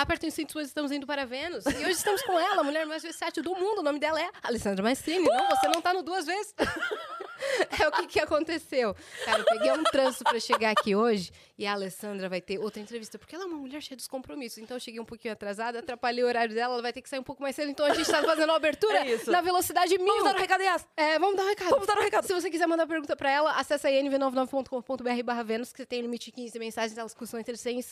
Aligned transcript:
Apertem 0.00 0.28
os 0.30 0.34
cintos, 0.34 0.54
pois 0.54 0.66
estamos 0.66 0.90
indo 0.92 1.06
para 1.06 1.26
Vênus. 1.26 1.66
E 1.66 1.84
hoje 1.84 1.90
estamos 1.90 2.22
com 2.22 2.32
ela, 2.40 2.62
a 2.62 2.64
mulher 2.64 2.86
mais 2.86 3.02
versátil 3.02 3.42
do 3.42 3.54
mundo. 3.54 3.80
O 3.80 3.82
nome 3.82 3.98
dela 3.98 4.18
é 4.18 4.30
Alessandra 4.42 4.82
Maestrini. 4.82 5.28
Não, 5.28 5.48
você 5.50 5.68
não 5.68 5.82
tá 5.82 5.92
no 5.92 6.02
duas 6.02 6.24
vezes. 6.24 6.54
é 7.78 7.86
o 7.86 7.92
que, 7.92 8.06
que 8.06 8.18
aconteceu. 8.18 8.96
Cara, 9.26 9.40
eu 9.40 9.44
peguei 9.44 9.70
um 9.72 9.82
trânsito 9.82 10.24
para 10.24 10.40
chegar 10.40 10.70
aqui 10.70 10.96
hoje 10.96 11.30
e 11.58 11.66
a 11.66 11.74
Alessandra 11.74 12.30
vai 12.30 12.40
ter 12.40 12.58
outra 12.58 12.80
entrevista, 12.80 13.18
porque 13.18 13.34
ela 13.34 13.44
é 13.44 13.46
uma 13.46 13.58
mulher 13.58 13.82
cheia 13.82 13.94
dos 13.94 14.08
compromissos. 14.08 14.56
Então 14.56 14.74
eu 14.74 14.80
cheguei 14.80 14.98
um 14.98 15.04
pouquinho 15.04 15.34
atrasada, 15.34 15.80
atrapalhei 15.80 16.24
o 16.24 16.26
horário 16.26 16.54
dela, 16.54 16.72
ela 16.72 16.82
vai 16.82 16.94
ter 16.94 17.02
que 17.02 17.08
sair 17.10 17.20
um 17.20 17.22
pouco 17.22 17.42
mais 17.42 17.54
cedo. 17.54 17.70
Então 17.70 17.84
a 17.84 17.92
gente 17.92 18.10
tá 18.10 18.22
fazendo 18.22 18.52
a 18.52 18.56
abertura 18.56 19.06
É 19.06 19.18
na 19.26 19.42
velocidade 19.42 19.98
mil. 19.98 20.06
Vamos 20.06 20.24
dar 20.24 20.34
o 20.34 20.38
recado, 20.38 20.62
Yas. 20.62 20.88
É, 20.96 21.18
vamos 21.18 21.36
dar 21.36 21.42
um 21.42 21.48
recado. 21.48 21.68
Vamos 21.68 21.86
dar 21.86 21.98
um 21.98 22.02
recado. 22.02 22.26
Se 22.26 22.32
você 22.32 22.48
quiser 22.48 22.66
mandar 22.66 22.86
pergunta 22.86 23.14
pra 23.14 23.30
ela, 23.30 23.52
acessa 23.52 23.88
aí 23.88 24.02
nv99.com.br 24.02 25.22
barra 25.22 25.42
Vênus, 25.42 25.74
que 25.74 25.84
tem 25.84 26.00
limite 26.00 26.24
de 26.26 26.32
15 26.32 26.58
mensagens, 26.58 26.96
elas 26.96 27.12
custam 27.12 27.38
entre 27.38 27.54
100 27.54 27.80
e... 27.80 27.84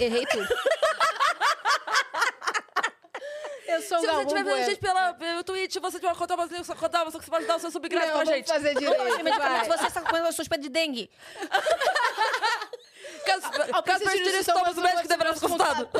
Errei 0.00 0.24
tudo. 0.24 0.48
Eu 3.68 3.82
sou 3.82 4.00
Se 4.00 4.06
você 4.06 4.22
estiver 4.22 4.44
vendo 4.44 4.54
a 4.54 4.62
gente 4.62 4.80
pela, 4.80 5.12
pelo 5.12 5.44
Twitch, 5.44 5.76
você 5.76 5.98
tiver 5.98 6.08
uma 6.08 6.16
conta 6.16 6.34
brasileira, 6.34 6.64
sua 6.64 6.74
conta, 6.74 7.04
você 7.04 7.30
pode 7.30 7.44
dar 7.44 7.56
o 7.56 7.60
seu 7.60 7.70
subgrátis 7.70 8.08
Não, 8.08 8.16
pra 8.16 8.24
gente. 8.24 8.48
fazer 8.48 8.74
direito. 8.74 8.96
Vai. 9.38 9.64
se 9.64 9.68
você 9.68 9.86
está 9.86 10.00
com 10.00 10.32
suspeita 10.32 10.62
de 10.62 10.70
dengue. 10.70 11.10
Caso, 13.26 13.50
caso 13.84 14.04
os 14.04 14.46
sintomas, 14.46 14.78
o 14.78 14.80
médico 14.80 15.06
deverá 15.08 15.34
ser 15.34 15.40
consultado. 15.40 15.88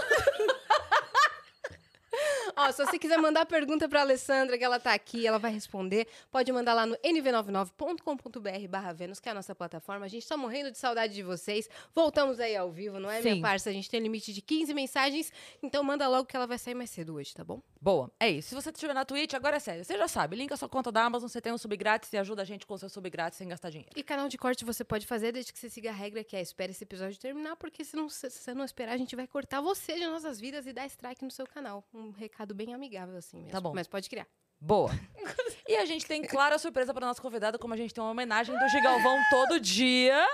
Ó, 2.61 2.73
se 2.73 2.85
você 2.85 2.99
quiser 2.99 3.19
mandar 3.19 3.47
pergunta 3.47 3.89
pra 3.89 4.01
Alessandra, 4.01 4.59
que 4.59 4.65
ela 4.65 4.81
tá 4.81 4.93
aqui, 4.93 5.25
ela 5.25 5.39
vai 5.39 5.53
responder, 5.53 6.09
pode 6.29 6.51
mandar 6.51 6.75
lá 6.75 6.85
no 6.87 6.97
nv99.com.br 6.97 8.69
barra 8.69 8.93
Vênus, 8.93 9.21
que 9.21 9.29
é 9.29 9.33
a 9.33 9.35
nossa 9.37 9.55
plataforma. 9.55 10.05
A 10.05 10.09
gente 10.09 10.27
tá 10.27 10.37
morrendo 10.37 10.73
de 10.73 10.77
saudade 10.77 11.15
de 11.15 11.23
vocês. 11.23 11.71
Voltamos 11.95 12.41
aí 12.41 12.57
ao 12.57 12.69
vivo, 12.69 12.99
não 12.99 13.09
é, 13.09 13.23
Sim. 13.23 13.31
minha 13.31 13.43
parça? 13.43 13.71
A 13.71 13.73
gente 13.73 13.89
tem 13.89 14.01
limite 14.01 14.33
de 14.33 14.43
15 14.43 14.75
mensagens, 14.75 15.33
então 15.63 15.85
manda 15.85 16.09
logo 16.09 16.27
que 16.27 16.35
ela 16.35 16.49
vai 16.49 16.59
sair 16.59 16.75
mais 16.75 16.91
cedo 16.91 17.15
hoje, 17.15 17.33
tá 17.33 17.45
bom? 17.45 17.63
Boa, 17.81 18.11
é 18.19 18.29
isso. 18.29 18.49
Se 18.49 18.55
você 18.57 18.71
estiver 18.71 18.93
na 18.93 19.05
Twitch, 19.05 19.35
agora 19.35 19.59
é 19.59 19.61
sério. 19.61 19.85
Você 19.85 19.97
já 19.97 20.09
sabe, 20.09 20.35
linka 20.35 20.57
sua 20.57 20.69
conta 20.69 20.91
da 20.91 21.05
Amazon, 21.05 21.29
você 21.29 21.41
tem 21.41 21.53
um 21.53 21.59
sub 21.59 21.77
grátis 21.77 22.13
e 22.13 22.19
ajuda 22.19 22.43
a 22.43 22.45
gente 22.45 22.67
com 22.67 22.77
seu 22.77 22.89
sub 22.89 23.09
grátis 23.09 23.39
sem 23.39 23.47
gastar 23.47 23.71
dinheiro. 23.71 23.93
E 23.95 24.03
canal 24.03 24.29
de 24.29 24.37
corte 24.37 24.65
você 24.65 24.83
pode 24.83 25.07
fazer 25.07 25.31
desde 25.31 25.53
que 25.53 25.61
você 25.61 25.71
siga 25.71 25.91
a 25.91 25.95
regra 25.95 26.25
que 26.25 26.35
é 26.35 26.43
espere 26.43 26.73
esse 26.73 26.83
episódio 26.83 27.17
terminar, 27.21 27.55
porque 27.55 27.85
se, 27.85 27.95
não, 27.95 28.09
se 28.09 28.29
você 28.29 28.53
não 28.53 28.65
esperar, 28.65 28.95
a 28.95 28.97
gente 28.97 29.15
vai 29.15 29.29
cortar 29.29 29.61
você 29.61 29.95
de 29.95 30.07
nossas 30.09 30.41
vidas 30.41 30.67
e 30.67 30.73
dar 30.73 30.87
strike 30.87 31.25
no 31.25 31.31
seu 31.31 31.47
canal. 31.47 31.85
Um 31.95 32.11
recado 32.11 32.48
bem 32.55 32.75
amigável 32.75 33.17
assim 33.17 33.39
mesmo. 33.39 33.53
Tá 33.53 33.61
bom. 33.61 33.73
Mas 33.75 33.87
pode 33.87 34.09
criar. 34.09 34.27
Boa. 34.61 34.91
e 35.69 35.77
a 35.77 35.85
gente 35.85 36.07
tem, 36.07 36.23
claro, 36.23 36.55
a 36.55 36.59
surpresa 36.59 36.93
para 36.93 37.07
nossa 37.07 37.23
convidada, 37.23 37.59
como 37.59 37.75
a 37.75 37.77
gente 37.77 37.95
tem 37.95 38.03
uma 38.03 38.11
homenagem 38.11 38.59
do 38.59 38.69
Gigalvão 38.69 39.19
todo 39.31 39.61
dia. 39.61 40.27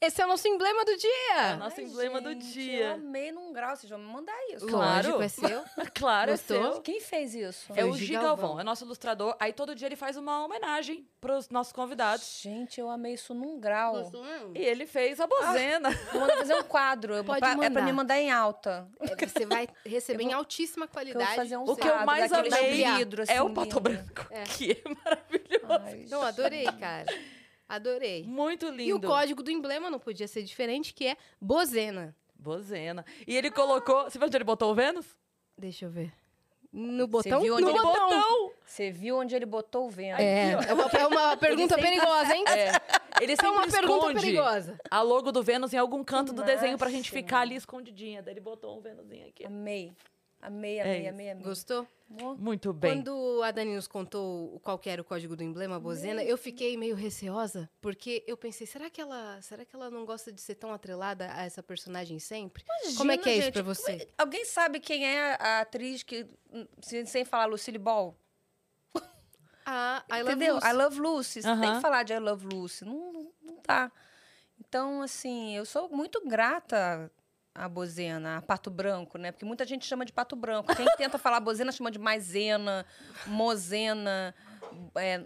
Esse 0.00 0.22
é 0.22 0.24
o 0.24 0.28
nosso 0.28 0.46
emblema 0.46 0.84
do 0.84 0.92
É 0.92 0.94
o 0.94 0.96
dia! 0.96 1.56
nosso 1.56 1.80
emblema 1.80 2.20
do 2.20 2.30
Eu 2.30 2.34
dia. 2.36 2.92
amei 2.94 3.32
num 3.32 3.52
grau, 3.52 3.74
vocês 3.76 3.90
vão 3.90 3.98
me 3.98 4.06
mandar 4.06 4.32
isso. 4.54 4.64
Claro. 4.68 5.18
Lógico, 5.18 5.22
é 5.22 5.28
seu. 5.28 5.64
Claro, 5.92 6.30
Gostou? 6.30 6.56
é 6.56 6.72
seu. 6.74 6.80
Quem 6.82 7.00
fez 7.00 7.34
isso? 7.34 7.72
É 7.72 7.80
Foi 7.80 7.90
o 7.90 7.94
Gigalvão, 7.96 8.60
é 8.60 8.62
nosso 8.62 8.84
ilustrador. 8.84 9.34
Aí 9.40 9.52
todo 9.52 9.74
dia 9.74 9.86
ele 9.88 9.96
faz 9.96 10.16
uma 10.16 10.44
homenagem 10.44 11.04
pros 11.20 11.48
nossos 11.50 11.72
convidados. 11.72 12.38
Gente, 12.40 12.78
eu 12.80 12.88
amei 12.88 13.14
isso 13.14 13.34
num 13.34 13.58
grau. 13.58 13.94
mesmo? 13.96 14.52
E 14.54 14.60
ele 14.64 14.86
fez 14.86 15.18
a 15.18 15.26
bozena. 15.26 15.90
Vou 16.12 16.20
mandar 16.20 16.36
fazer 16.36 16.54
um 16.54 16.62
quadro. 16.62 17.14
eu- 17.14 17.24
Pode 17.24 17.40
pra- 17.40 17.50
É 17.50 17.54
pra 17.56 17.68
mandar. 17.68 17.82
me 17.82 17.92
mandar 17.92 18.18
em 18.20 18.30
alta. 18.30 18.86
É, 19.00 19.26
Você 19.26 19.46
vai 19.46 19.66
receber 19.84 20.22
Eu 20.22 20.26
em 20.26 20.30
vou- 20.30 20.38
altíssima 20.38 20.84
Eu 20.84 20.88
qualidade. 20.90 21.26
vou 21.26 21.34
fazer 21.36 21.56
um 21.56 21.64
O 21.64 21.76
que 21.76 21.88
eu 21.88 22.06
mais 22.06 22.32
amei 22.32 22.84
vidro, 22.96 23.22
assim, 23.22 23.32
é 23.32 23.42
o 23.42 23.50
pato 23.50 23.66
lindo. 23.78 23.80
branco, 23.80 24.26
É. 24.30 24.44
que 24.44 24.72
é 24.72 24.88
maravilhoso. 25.04 25.82
Ai, 25.84 26.06
Não, 26.08 26.22
adorei, 26.22 26.64
cara. 26.78 27.06
Adorei. 27.68 28.24
Muito 28.24 28.66
lindo. 28.68 28.82
E 28.82 28.94
o 28.94 29.00
código 29.00 29.42
do 29.42 29.50
emblema 29.50 29.90
não 29.90 29.98
podia 29.98 30.26
ser 30.26 30.42
diferente, 30.42 30.94
que 30.94 31.06
é 31.06 31.16
Bozena. 31.40 32.16
Bozena. 32.34 33.04
E 33.26 33.36
ele 33.36 33.50
colocou. 33.50 34.04
Você 34.04 34.18
viu 34.18 34.26
onde 34.26 34.36
ele 34.36 34.44
botou 34.44 34.70
o 34.70 34.74
Vênus? 34.74 35.16
Deixa 35.56 35.84
eu 35.84 35.90
ver. 35.90 36.12
No 36.72 37.06
botão? 37.06 37.40
viu 37.40 37.54
onde 37.54 37.64
no 37.64 37.70
ele 37.70 37.80
botão. 37.80 38.52
Você 38.64 38.90
viu 38.90 39.16
onde 39.18 39.34
ele 39.34 39.46
botou 39.46 39.86
o 39.86 39.90
vento? 39.90 40.20
É, 40.20 40.52
é 40.52 40.74
uma, 40.74 40.84
é 40.84 41.06
uma 41.06 41.36
pergunta 41.36 41.74
sempre 41.74 41.90
perigosa, 41.90 42.36
hein? 42.36 42.44
É. 42.48 43.22
Ele 43.22 43.32
É 43.32 43.36
sempre 43.36 43.50
uma 43.50 43.66
pergunta 43.66 44.20
perigosa. 44.20 44.78
a 44.90 45.00
logo 45.02 45.32
do 45.32 45.42
Vênus 45.42 45.72
em 45.72 45.78
algum 45.78 46.04
canto 46.04 46.32
do 46.32 46.42
desenho 46.44 46.76
pra 46.78 46.90
gente 46.90 47.10
ficar 47.10 47.40
ali 47.40 47.56
escondidinha. 47.56 48.22
Daí 48.22 48.34
ele 48.34 48.40
botou 48.40 48.76
um 48.76 48.80
Vênusinho 48.80 49.26
aqui. 49.28 49.44
Amei. 49.46 49.92
Amei, 50.40 50.80
amei, 50.80 51.00
isso. 51.00 51.08
amei, 51.10 51.30
amei. 51.30 51.44
Gostou? 51.44 51.86
Muito 52.38 52.72
bem. 52.72 52.96
Quando 53.02 53.42
a 53.42 53.50
Dani 53.50 53.74
nos 53.74 53.86
contou 53.88 54.54
o- 54.54 54.60
qual 54.60 54.78
que 54.78 54.88
era 54.88 55.02
o 55.02 55.04
código 55.04 55.36
do 55.36 55.42
emblema, 55.42 55.78
Bozena, 55.78 56.22
eu 56.24 56.38
fiquei 56.38 56.76
meio 56.76 56.94
receosa, 56.96 57.68
porque 57.82 58.24
eu 58.26 58.36
pensei, 58.36 58.66
será 58.66 58.88
que 58.88 59.00
ela, 59.00 59.42
será 59.42 59.64
que 59.64 59.74
ela 59.76 59.90
não 59.90 60.06
gosta 60.06 60.32
de 60.32 60.40
ser 60.40 60.54
tão 60.54 60.72
atrelada 60.72 61.30
a 61.34 61.42
essa 61.44 61.62
personagem 61.62 62.18
sempre? 62.18 62.64
Como 62.96 63.10
é 63.12 63.18
que 63.18 63.28
é 63.28 63.32
isso 63.34 63.42
gente, 63.46 63.54
pra 63.54 63.62
você? 63.62 64.08
Alguém 64.16 64.44
sabe 64.46 64.80
quem 64.80 65.04
é 65.06 65.34
a 65.38 65.60
atriz 65.60 66.02
que, 66.02 66.26
sem, 66.80 67.04
sem 67.04 67.24
falar 67.26 67.44
Lucille 67.46 67.76
Ball? 67.78 68.16
Ah, 69.66 70.02
I 70.10 70.22
love 70.22 70.30
Entendeu? 70.32 70.54
Lucy. 70.54 70.66
I 70.66 70.72
Love 70.72 71.00
Lucy. 71.00 71.42
Você 71.42 71.48
tem 71.48 71.52
Aham. 71.68 71.74
que 71.76 71.80
falar 71.82 72.02
de 72.02 72.12
I 72.14 72.18
Love 72.18 72.46
Lucy. 72.46 72.84
Não, 72.86 73.12
não, 73.12 73.32
não 73.42 73.58
dá. 73.66 73.92
Então, 74.58 75.02
assim, 75.02 75.54
eu 75.54 75.66
sou 75.66 75.90
muito 75.90 76.26
grata 76.26 77.10
à 77.58 77.68
Bozena, 77.68 78.38
a 78.38 78.42
Pato 78.42 78.70
Branco, 78.70 79.18
né? 79.18 79.32
Porque 79.32 79.44
muita 79.44 79.64
gente 79.64 79.84
chama 79.86 80.04
de 80.04 80.12
Pato 80.12 80.36
Branco. 80.36 80.74
Quem 80.74 80.86
tenta 80.96 81.16
falar 81.18 81.40
Bozena 81.40 81.72
chama 81.72 81.90
de 81.90 81.98
Maisena, 81.98 82.86
Mozena, 83.26 84.34
é, 84.96 85.20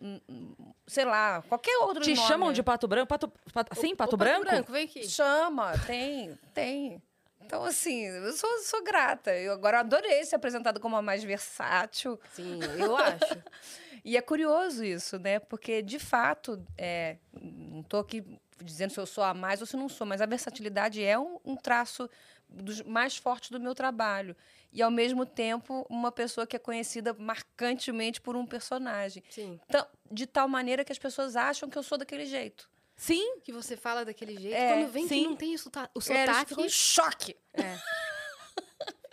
sei 0.87 1.05
lá, 1.05 1.43
qualquer 1.49 1.77
outro 1.79 2.03
Te 2.03 2.15
nome. 2.15 2.29
chamam 2.29 2.53
de 2.53 2.63
pato 2.63 2.87
branco? 2.89 3.09
Pato, 3.09 3.33
pato, 3.53 3.75
sim, 3.81 3.93
O 3.93 3.97
pato, 3.97 4.17
branco? 4.17 4.73
vem 4.73 4.85
aqui. 4.85 5.09
Chama, 5.09 5.73
tem, 5.87 6.39
tem. 6.55 7.03
Então, 7.41 7.65
assim, 7.65 8.07
eu 8.07 8.33
sou, 8.33 8.59
sou 8.61 8.83
grata. 8.83 9.35
Eu 9.35 9.53
agora 9.53 9.81
adorei 9.81 10.25
ser 10.25 10.37
apresentada 10.37 10.79
como 10.81 10.97
a 10.97 11.03
mais 11.03 11.23
versátil. 11.25 12.19
Sim, 12.33 12.61
eu 12.79 12.97
acho. 12.97 13.19
E 14.05 14.17
é 14.17 14.21
curioso 14.21 14.85
isso, 14.85 15.17
né? 15.17 15.39
Porque, 15.39 15.81
de 15.81 16.01
fato, 16.01 16.61
é, 16.77 17.19
não 17.41 17.83
estou 17.83 18.01
aqui 18.01 18.25
dizendo 18.63 18.91
se 18.93 18.99
eu 19.01 19.07
sou 19.07 19.23
a 19.25 19.33
mais 19.35 19.61
ou 19.61 19.67
se 19.67 19.77
não 19.77 19.89
sou, 19.89 20.07
mas 20.07 20.21
a 20.21 20.27
versatilidade 20.27 21.03
é 21.03 21.19
um, 21.19 21.39
um 21.45 21.57
traço 21.57 22.09
dos 22.49 22.83
mais 22.83 23.17
fortes 23.17 23.51
do 23.51 23.59
meu 23.61 23.75
trabalho. 23.75 24.37
E, 24.73 24.81
ao 24.83 24.91
mesmo 24.91 25.25
tempo, 25.27 25.87
uma 25.89 26.11
pessoa 26.13 26.47
que 26.47 26.57
é 26.57 26.59
conhecida 26.59 27.13
marcantemente 27.15 28.21
por 28.21 28.37
um 28.37 28.47
personagem. 28.47 29.23
Sim. 29.31 29.61
Então, 29.69 29.87
de 30.11 30.27
tal 30.27 30.49
maneira 30.49 30.85
que 30.85 30.93
as 30.93 30.99
pessoas 30.99 31.37
acham 31.37 31.69
que 31.69 31.77
eu 31.77 31.83
sou 31.83 31.97
daquele 31.99 32.25
jeito. 32.27 32.71
Sim. 32.97 33.41
Que 33.41 33.53
você 33.53 33.77
fala 33.77 34.05
daquele 34.05 34.39
jeito. 34.39 34.55
É, 34.57 34.75
Quando 34.75 34.91
vem 34.93 35.09
sim. 35.09 35.23
que 35.23 35.29
não 35.29 35.37
tem 35.37 35.55
o 35.55 35.59
sota- 35.59 35.91
o 35.95 35.99
É, 35.99 36.23
eles 36.23 36.27
sotaque. 36.27 36.49
ficam 36.51 36.65
em 36.65 36.69
choque. 36.69 37.37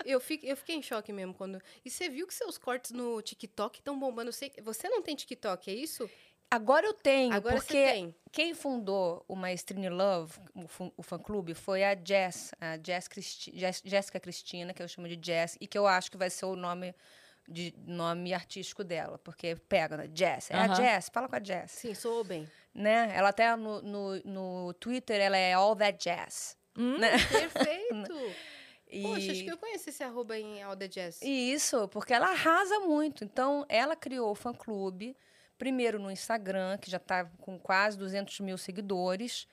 Eu, 0.05 0.19
fico, 0.19 0.45
eu 0.45 0.55
fiquei 0.55 0.75
em 0.75 0.81
choque 0.81 1.11
mesmo 1.11 1.33
quando. 1.33 1.61
E 1.83 1.89
você 1.89 2.09
viu 2.09 2.25
que 2.25 2.33
seus 2.33 2.57
cortes 2.57 2.91
no 2.91 3.21
TikTok 3.21 3.79
estão 3.79 3.99
bombando? 3.99 4.31
Você, 4.31 4.49
você 4.63 4.87
não 4.89 5.01
tem 5.03 5.13
TikTok, 5.13 5.69
é 5.69 5.73
isso? 5.73 6.09
Agora 6.51 6.85
eu 6.85 6.93
tenho, 6.93 7.33
Agora 7.33 7.55
porque 7.57 7.85
tem. 7.85 8.15
quem 8.31 8.53
fundou 8.55 9.23
o 9.27 9.35
Maestrine 9.35 9.87
Love, 9.89 10.33
o, 10.55 10.67
fã- 10.67 10.91
o 10.97 11.03
fã-clube, 11.03 11.53
foi 11.53 11.83
a 11.83 11.95
Jess, 11.95 12.51
a 12.59 12.77
Jess 12.83 13.07
Cristi, 13.07 13.51
Jess- 13.55 13.83
Jéssica 13.85 14.19
Cristina, 14.19 14.73
que 14.73 14.81
eu 14.81 14.87
chamo 14.87 15.07
de 15.07 15.19
Jess, 15.23 15.57
e 15.61 15.67
que 15.67 15.77
eu 15.77 15.85
acho 15.85 16.09
que 16.09 16.17
vai 16.17 16.29
ser 16.29 16.45
o 16.45 16.55
nome, 16.55 16.95
de, 17.47 17.73
nome 17.85 18.33
artístico 18.33 18.83
dela, 18.83 19.19
porque 19.19 19.55
pega, 19.67 19.95
né? 19.97 20.09
Jess. 20.13 20.49
É 20.49 20.55
a 20.55 20.65
Aham. 20.65 20.75
Jess, 20.75 21.09
fala 21.13 21.29
com 21.29 21.35
a 21.35 21.43
Jess. 21.43 21.71
Sim, 21.71 21.93
soou 21.93 22.23
bem. 22.23 22.49
Né? 22.73 23.11
Ela 23.13 23.29
até 23.29 23.55
no, 23.55 23.81
no, 23.83 24.15
no 24.25 24.73
Twitter, 24.73 25.19
ela 25.21 25.37
é 25.37 25.53
All 25.53 25.75
That 25.75 26.03
Jazz. 26.03 26.57
Né? 26.75 27.11
Perfeito! 27.29 28.13
E... 28.91 29.03
Poxa, 29.03 29.31
acho 29.33 29.43
que 29.43 29.51
eu 29.51 29.57
conheço 29.59 29.87
esse 29.91 30.03
arroba 30.03 30.35
em 30.35 30.63
All 30.63 30.75
The 30.75 30.87
Jazz. 30.87 31.21
Isso, 31.21 31.87
porque 31.89 32.11
ela 32.11 32.31
arrasa 32.31 32.79
muito. 32.79 33.23
Então, 33.23 33.63
ela 33.69 33.95
criou 33.95 34.31
o 34.31 34.33
fã-clube, 34.33 35.15
primeiro 35.59 35.99
no 35.99 36.09
Instagram, 36.09 36.77
que 36.79 36.89
já 36.89 36.97
está 36.97 37.25
com 37.41 37.59
quase 37.59 37.95
200 37.99 38.39
mil 38.39 38.57
seguidores. 38.57 39.45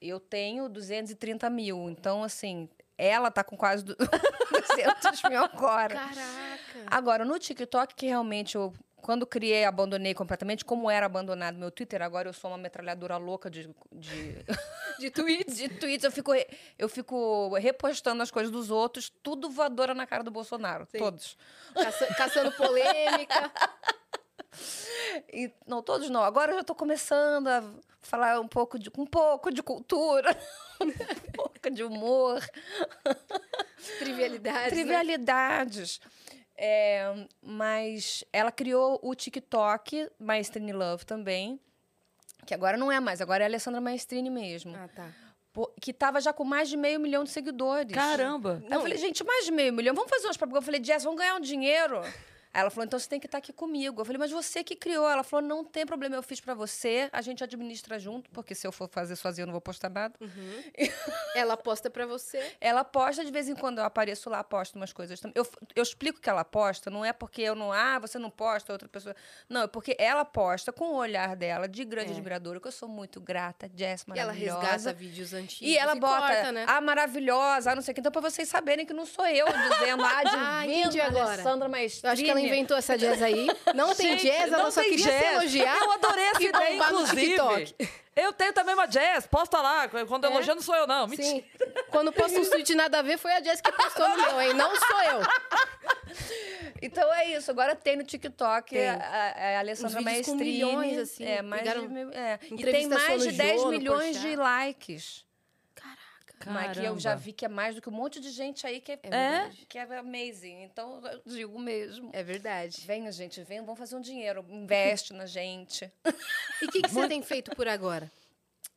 Eu 0.00 0.18
tenho 0.18 0.68
230 0.68 1.48
mil. 1.50 1.88
Então, 1.90 2.24
assim, 2.24 2.68
ela 2.98 3.30
tá 3.30 3.44
com 3.44 3.56
quase 3.56 3.84
du- 3.84 3.94
200 4.50 5.22
mil 5.30 5.44
agora. 5.44 5.94
Caraca! 5.94 6.86
Agora, 6.86 7.24
no 7.24 7.38
TikTok, 7.38 7.94
que 7.94 8.06
realmente 8.06 8.56
eu, 8.56 8.72
quando 8.96 9.26
criei, 9.26 9.64
abandonei 9.66 10.14
completamente, 10.14 10.64
como 10.64 10.90
era 10.90 11.04
abandonado 11.06 11.58
meu 11.58 11.70
Twitter, 11.70 12.00
agora 12.00 12.28
eu 12.28 12.32
sou 12.32 12.50
uma 12.50 12.56
metralhadora 12.58 13.18
louca 13.18 13.50
de, 13.50 13.68
de, 13.92 14.36
De 14.98 15.10
tweets. 15.10 15.56
de 15.56 15.68
tweets. 15.68 16.04
Eu 16.04 16.10
fico, 16.12 16.32
eu 16.78 16.88
fico 16.88 17.54
repostando 17.56 18.22
as 18.22 18.30
coisas 18.30 18.50
dos 18.50 18.70
outros, 18.70 19.12
tudo 19.22 19.50
voadora 19.50 19.94
na 19.94 20.06
cara 20.06 20.22
do 20.22 20.30
Bolsonaro. 20.30 20.86
Sim. 20.90 20.98
Todos. 20.98 21.36
Caça- 21.74 22.14
caçando 22.14 22.52
polêmica. 22.52 23.50
E, 25.32 25.52
não, 25.66 25.82
todos 25.82 26.08
não. 26.08 26.22
Agora 26.22 26.52
eu 26.52 26.56
já 26.56 26.60
estou 26.60 26.74
começando 26.76 27.48
a 27.48 27.62
falar 28.00 28.40
um 28.40 28.46
pouco 28.48 28.78
de, 28.78 28.90
um 28.96 29.06
pouco 29.06 29.50
de 29.52 29.62
cultura, 29.62 30.36
um 30.80 31.32
pouco 31.32 31.70
de 31.70 31.82
humor, 31.82 32.40
Trivialidades. 33.98 34.62
né? 34.62 34.70
trivialidades. 34.70 36.00
É, 36.56 37.26
mas 37.42 38.22
ela 38.32 38.52
criou 38.52 38.98
o 39.02 39.14
TikTok, 39.14 40.10
Maestrini 40.18 40.72
Love 40.72 41.04
também, 41.06 41.58
que 42.46 42.52
agora 42.54 42.76
não 42.76 42.92
é 42.92 43.00
mais, 43.00 43.20
agora 43.20 43.44
é 43.44 43.46
a 43.46 43.48
Alessandra 43.48 43.80
Maestrini 43.80 44.30
mesmo. 44.30 44.76
Ah, 44.76 44.88
tá. 44.88 45.08
que 45.80 45.92
tava 45.92 46.20
já 46.20 46.32
com 46.32 46.44
mais 46.44 46.68
de 46.68 46.76
meio 46.76 47.00
milhão 47.00 47.24
de 47.24 47.30
seguidores. 47.30 47.92
Caramba. 47.94 48.62
Aí 48.66 48.72
eu 48.72 48.80
falei, 48.80 48.98
gente, 48.98 49.24
mais 49.24 49.44
de 49.44 49.52
meio 49.52 49.72
milhão, 49.72 49.94
vamos 49.94 50.10
fazer 50.10 50.26
umas 50.26 50.36
propagandas. 50.36 50.66
Eu 50.68 50.72
falei, 50.72 50.84
Jess, 50.84 51.04
vamos 51.04 51.18
ganhar 51.18 51.36
um 51.36 51.40
dinheiro. 51.40 52.00
Aí 52.52 52.60
ela 52.62 52.70
falou, 52.70 52.84
então 52.84 52.98
você 52.98 53.08
tem 53.08 53.20
que 53.20 53.26
estar 53.26 53.38
aqui 53.38 53.52
comigo. 53.52 54.00
Eu 54.00 54.04
falei, 54.04 54.18
mas 54.18 54.30
você 54.30 54.64
que 54.64 54.74
criou. 54.74 55.08
Ela 55.08 55.22
falou, 55.22 55.46
não 55.46 55.64
tem 55.64 55.86
problema, 55.86 56.16
eu 56.16 56.22
fiz 56.22 56.40
pra 56.40 56.52
você, 56.54 57.08
a 57.12 57.22
gente 57.22 57.44
administra 57.44 57.98
junto, 57.98 58.28
porque 58.30 58.54
se 58.54 58.66
eu 58.66 58.72
for 58.72 58.88
fazer 58.88 59.14
sozinha 59.16 59.42
eu 59.42 59.46
não 59.46 59.52
vou 59.52 59.60
postar 59.60 59.88
nada. 59.88 60.14
Ela 61.34 61.56
posta 61.56 61.88
pra 61.90 62.06
você. 62.06 62.40
Ela 62.60 62.84
posta, 62.84 63.24
de 63.24 63.30
vez 63.30 63.48
em 63.48 63.54
quando 63.54 63.78
eu 63.78 63.84
apareço 63.84 64.28
lá, 64.28 64.42
posto 64.42 64.76
umas 64.76 64.92
coisas 64.92 65.18
também. 65.20 65.34
Eu, 65.36 65.46
eu 65.74 65.82
explico 65.82 66.20
que 66.20 66.28
ela 66.28 66.44
posta, 66.44 66.90
não 66.90 67.04
é 67.04 67.12
porque 67.12 67.40
eu 67.42 67.54
não, 67.54 67.72
ah, 67.72 67.98
você 67.98 68.18
não 68.18 68.30
posta, 68.30 68.72
outra 68.72 68.88
pessoa. 68.88 69.14
Não, 69.48 69.62
é 69.62 69.66
porque 69.66 69.96
ela 69.98 70.24
posta 70.24 70.72
com 70.72 70.84
o 70.86 70.94
olhar 70.96 71.36
dela 71.36 71.68
de 71.68 71.84
grande 71.84 72.10
É. 72.10 72.12
admiradora, 72.12 72.60
que 72.60 72.66
eu 72.66 72.72
sou 72.72 72.88
muito 72.88 73.20
grata, 73.20 73.70
Jess, 73.74 74.02
E 74.08 74.18
ela 74.18 74.32
maravilhosa. 74.32 74.60
resgata 74.60 74.92
vídeos 74.92 75.32
antigos. 75.32 75.68
E 75.68 75.76
ela 75.76 75.94
bota, 75.94 76.20
corta, 76.26 76.52
né? 76.52 76.64
ah, 76.68 76.80
maravilhosa, 76.80 77.72
ah, 77.72 77.74
não 77.74 77.82
sei 77.82 77.92
o 77.92 77.94
que. 77.94 78.00
Então, 78.00 78.12
pra 78.12 78.20
vocês 78.20 78.48
saberem 78.48 78.84
que 78.84 78.92
não 78.92 79.06
sou 79.06 79.26
eu 79.26 79.46
dizendo, 79.46 80.02
ah, 80.04 80.10
Ah, 80.20 80.24
divina, 80.24 80.66
entendi 80.66 81.00
agora. 81.00 81.32
Alessandra 81.34 81.68
Maestrini. 81.68 82.39
Ela 82.40 82.48
inventou 82.48 82.76
essa 82.76 82.96
jazz 82.98 83.22
aí. 83.22 83.46
Não 83.74 83.94
tem 83.94 84.18
Gente, 84.18 84.22
jazz, 84.26 84.52
ela 84.52 84.62
não 84.64 84.70
só 84.70 84.80
tem 84.82 84.90
queria 84.90 85.04
se 85.04 85.10
jazz. 85.10 85.32
elogiar. 85.34 85.78
Eu 85.78 85.92
adorei 85.92 86.24
essa 86.24 86.42
ideia, 86.42 86.76
inclusive. 86.76 87.36
Eu 88.16 88.32
tenho 88.32 88.52
também 88.52 88.74
uma 88.74 88.86
jazz, 88.86 89.26
posta 89.26 89.60
lá. 89.62 89.88
Quando 89.88 90.24
eu 90.24 90.30
É? 90.30 90.34
elogio, 90.34 90.54
não 90.54 90.62
sou 90.62 90.74
eu, 90.74 90.86
não. 90.86 91.06
Mentira. 91.06 91.26
Sim. 91.28 91.44
Quando 91.90 92.12
posta 92.12 92.38
um 92.38 92.44
tweet 92.44 92.74
nada 92.74 92.98
a 92.98 93.02
ver, 93.02 93.16
foi 93.18 93.32
a 93.32 93.42
Jess 93.42 93.60
que 93.60 93.72
postou 93.72 94.08
no 94.08 94.16
meu, 94.16 94.40
hein? 94.42 94.52
Não 94.54 94.74
sou 94.76 95.02
eu. 95.04 95.20
Então 96.82 97.12
é 97.14 97.26
isso, 97.36 97.50
agora 97.50 97.76
tem 97.76 97.96
no 97.96 98.04
TikTok 98.04 98.70
Tem. 98.74 98.88
a, 98.88 98.94
a, 98.96 99.58
Alessandra 99.60 100.00
Maestrini. 100.00 100.44
milhões, 100.44 100.98
assim, 100.98 101.24
É, 101.24 101.42
mais 101.42 101.62
pegaram 101.62 101.86
de 101.86 102.16
é. 102.16 102.38
E 102.50 102.64
tem 102.64 102.86
mais 102.88 103.22
de 103.22 103.32
10 103.32 103.60
Jô, 103.60 103.64
no 103.66 103.70
milhões 103.72 104.20
de 104.20 104.34
likes. 104.36 105.24
Caraca. 106.40 106.68
Mas 106.68 106.78
que 106.78 106.84
eu 106.84 106.98
já 106.98 107.10
Caramba. 107.10 107.24
vi 107.24 107.32
que 107.34 107.44
é 107.44 107.48
mais 107.48 107.74
do 107.74 107.82
que 107.82 107.88
um 107.90 107.92
monte 107.92 108.18
de 108.18 108.30
gente 108.30 108.66
aí 108.66 108.80
que 108.80 108.92
é, 108.92 108.96
verdade. 108.96 109.66
que 109.68 109.78
é 109.78 109.82
amazing. 109.82 110.62
Então 110.62 111.06
eu 111.06 111.20
digo 111.26 111.58
mesmo. 111.58 112.08
É 112.14 112.22
verdade. 112.22 112.82
Venha, 112.86 113.12
gente, 113.12 113.42
venha, 113.42 113.62
vamos 113.62 113.78
fazer 113.78 113.94
um 113.94 114.00
dinheiro. 114.00 114.42
Investe 114.48 115.12
na 115.12 115.26
gente. 115.26 115.92
E 116.62 116.64
o 116.64 116.72
que, 116.72 116.80
que 116.80 116.88
você 116.88 117.06
tem 117.08 117.22
feito 117.22 117.54
por 117.54 117.68
agora? 117.68 118.10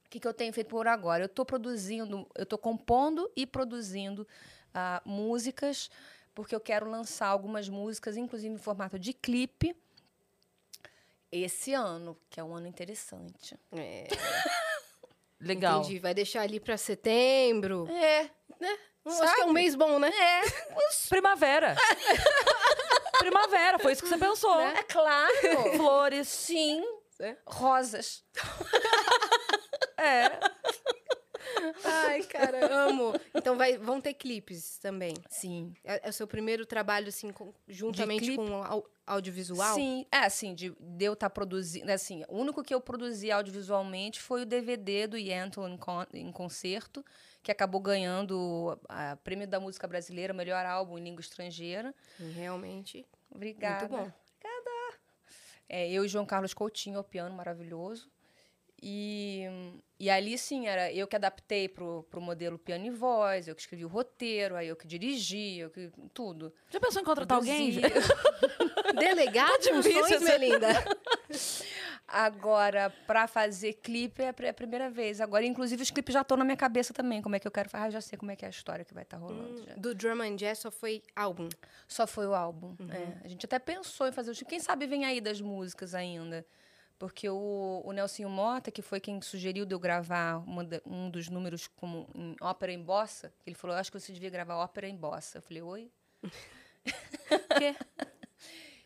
O 0.05 0.09
que, 0.09 0.19
que 0.19 0.27
eu 0.27 0.33
tenho 0.33 0.51
feito 0.51 0.67
por 0.67 0.87
agora? 0.87 1.23
Eu 1.23 1.27
estou 1.27 1.45
produzindo, 1.45 2.27
eu 2.35 2.43
estou 2.43 2.59
compondo 2.59 3.31
e 3.33 3.47
produzindo 3.47 4.27
ah, 4.73 5.01
músicas, 5.05 5.89
porque 6.35 6.53
eu 6.53 6.59
quero 6.59 6.87
lançar 6.89 7.27
algumas 7.27 7.69
músicas, 7.69 8.17
inclusive 8.17 8.53
em 8.53 8.57
formato 8.57 8.99
de 8.99 9.13
clipe, 9.13 9.73
esse 11.31 11.73
ano, 11.73 12.15
que 12.29 12.41
é 12.41 12.43
um 12.43 12.53
ano 12.53 12.67
interessante. 12.67 13.57
É, 13.71 14.07
Legal. 15.43 15.79
entendi. 15.81 15.99
Vai 15.99 16.13
deixar 16.13 16.41
ali 16.41 16.59
pra 16.59 16.77
setembro. 16.77 17.87
É, 17.89 18.29
Acho 19.05 19.35
que 19.35 19.41
é 19.41 19.45
um 19.45 19.51
mês 19.53 19.75
bom, 19.75 19.99
né? 19.99 20.09
é, 20.09 20.41
Primavera. 21.09 21.75
Primavera, 23.19 23.77
foi 23.79 23.91
isso 23.93 24.01
que 24.01 24.07
você 24.09 24.17
pensou. 24.17 24.59
é 24.59 24.83
claro. 24.83 25.33
Flores. 25.77 26.27
Sim, 26.27 26.83
É. 27.19 27.35
rosas. 27.45 28.23
É. 29.97 30.31
Ai, 31.85 32.23
cara, 32.23 32.73
amo. 32.89 33.13
Então 33.33 33.55
vai, 33.57 33.77
vão 33.77 34.01
ter 34.01 34.13
clipes 34.15 34.77
também. 34.79 35.13
Sim. 35.29 35.73
É, 35.83 36.07
é 36.07 36.09
o 36.09 36.13
seu 36.13 36.27
primeiro 36.27 36.65
trabalho, 36.65 37.07
assim, 37.07 37.31
com- 37.31 37.53
juntamente 37.67 38.35
com 38.35 38.63
audiovisual? 39.05 39.75
Sim, 39.75 40.05
é 40.11 40.19
assim, 40.19 40.53
de, 40.53 40.69
de 40.79 41.05
eu 41.05 41.13
estar 41.13 41.29
produzindo, 41.29 41.91
assim, 41.91 42.23
o 42.27 42.37
único 42.37 42.63
que 42.63 42.73
eu 42.73 42.79
produzi 42.81 43.31
audiovisualmente 43.31 44.21
foi 44.21 44.43
o 44.43 44.45
DVD 44.45 45.07
do 45.07 45.17
Yentl 45.17 45.67
em, 45.67 45.77
con- 45.77 46.05
em 46.13 46.31
concerto, 46.31 47.03
que 47.41 47.51
acabou 47.51 47.81
ganhando 47.81 48.37
o 48.39 48.77
prêmio 49.23 49.47
da 49.47 49.59
música 49.59 49.87
brasileira, 49.87 50.33
melhor 50.33 50.65
álbum 50.65 50.97
em 50.97 51.03
língua 51.03 51.21
estrangeira. 51.21 51.93
Sim, 52.17 52.31
Realmente. 52.31 53.05
Obrigada. 53.29 53.87
Muito 53.87 54.11
bom. 54.11 54.23
É, 55.67 55.89
eu 55.89 56.05
e 56.05 56.07
João 56.07 56.25
Carlos 56.25 56.53
Coutinho 56.53 56.97
ao 56.99 57.03
piano, 57.03 57.33
maravilhoso. 57.35 58.11
E, 58.85 59.45
e 59.97 60.09
ali, 60.09 60.37
sim, 60.37 60.67
era 60.67 60.91
eu 60.91 61.07
que 61.07 61.15
adaptei 61.15 61.69
pro, 61.69 62.03
pro 62.09 62.19
modelo 62.19 62.59
piano 62.59 62.85
e 62.85 62.89
voz, 62.89 63.47
eu 63.47 63.55
que 63.55 63.61
escrevi 63.61 63.85
o 63.85 63.87
roteiro, 63.87 64.57
aí 64.57 64.67
eu 64.67 64.75
que 64.75 64.85
dirigi, 64.85 65.59
eu 65.59 65.69
que 65.69 65.89
tudo. 66.13 66.53
Já 66.69 66.81
pensou 66.81 67.01
em 67.01 67.05
contratar 67.05 67.37
alguém? 67.37 67.79
Delegar 68.99 69.49
difícil 69.59 69.83
funções, 69.93 70.11
essa- 70.11 70.25
Melinda. 70.37 70.67
Agora, 72.07 72.89
pra 73.07 73.25
fazer 73.27 73.73
clipe 73.73 74.21
é 74.21 74.27
a 74.29 74.33
pri- 74.33 74.49
a 74.49 74.53
primeira 74.53 74.89
vez. 74.89 75.19
Agora, 75.21 75.45
inclusive, 75.45 75.81
os 75.81 75.89
clipes 75.89 76.13
já 76.13 76.21
estão 76.21 76.35
na 76.37 76.43
minha 76.43 76.57
cabeça 76.57 76.93
também. 76.93 77.21
Como 77.21 77.35
é 77.35 77.39
que 77.39 77.47
eu 77.47 77.51
quero 77.51 77.69
fazer? 77.69 77.85
Ah, 77.85 77.89
já 77.89 78.01
sei 78.01 78.17
como 78.19 78.31
é 78.31 78.35
que 78.35 78.43
é 78.45 78.47
a 78.47 78.51
história 78.51 78.83
que 78.85 78.93
vai 78.93 79.03
estar 79.03 79.17
rolando. 79.17 79.63
já. 79.65 79.73
Do 79.75 79.95
Drum 79.95 80.21
and 80.21 80.35
Jazz 80.35 80.59
só 80.59 80.69
foi 80.69 81.01
álbum. 81.15 81.47
Só 81.87 82.05
foi 82.05 82.27
o 82.27 82.35
álbum. 82.35 82.75
é. 82.91 83.25
A 83.25 83.27
gente 83.27 83.45
até 83.45 83.57
pensou 83.57 84.07
em 84.07 84.11
fazer 84.11 84.31
os 84.31 84.39
Quem 84.43 84.59
sabe 84.59 84.85
vem 84.85 85.05
aí 85.05 85.21
das 85.21 85.39
músicas 85.39 85.95
ainda. 85.95 86.45
Porque 86.99 87.27
o, 87.29 87.81
o 87.83 87.91
Nelsinho 87.91 88.29
Mota, 88.29 88.71
que 88.71 88.81
foi 88.81 88.99
quem 88.99 89.21
sugeriu 89.21 89.65
de 89.65 89.73
eu 89.75 89.79
gravar 89.79 90.39
da- 90.65 90.81
um 90.85 91.09
dos 91.09 91.27
números 91.29 91.67
como 91.67 92.07
em 92.15 92.35
ópera 92.39 92.71
em 92.71 92.81
bossa, 92.81 93.33
ele 93.45 93.55
falou: 93.55 93.75
Eu 93.75 93.79
acho 93.81 93.91
que 93.91 93.99
você 93.99 94.13
devia 94.13 94.29
gravar 94.29 94.55
ópera 94.55 94.87
em 94.87 94.95
bossa. 94.95 95.39
Eu 95.39 95.41
falei: 95.41 95.61
Oi? 95.61 95.91
quê? 97.57 97.75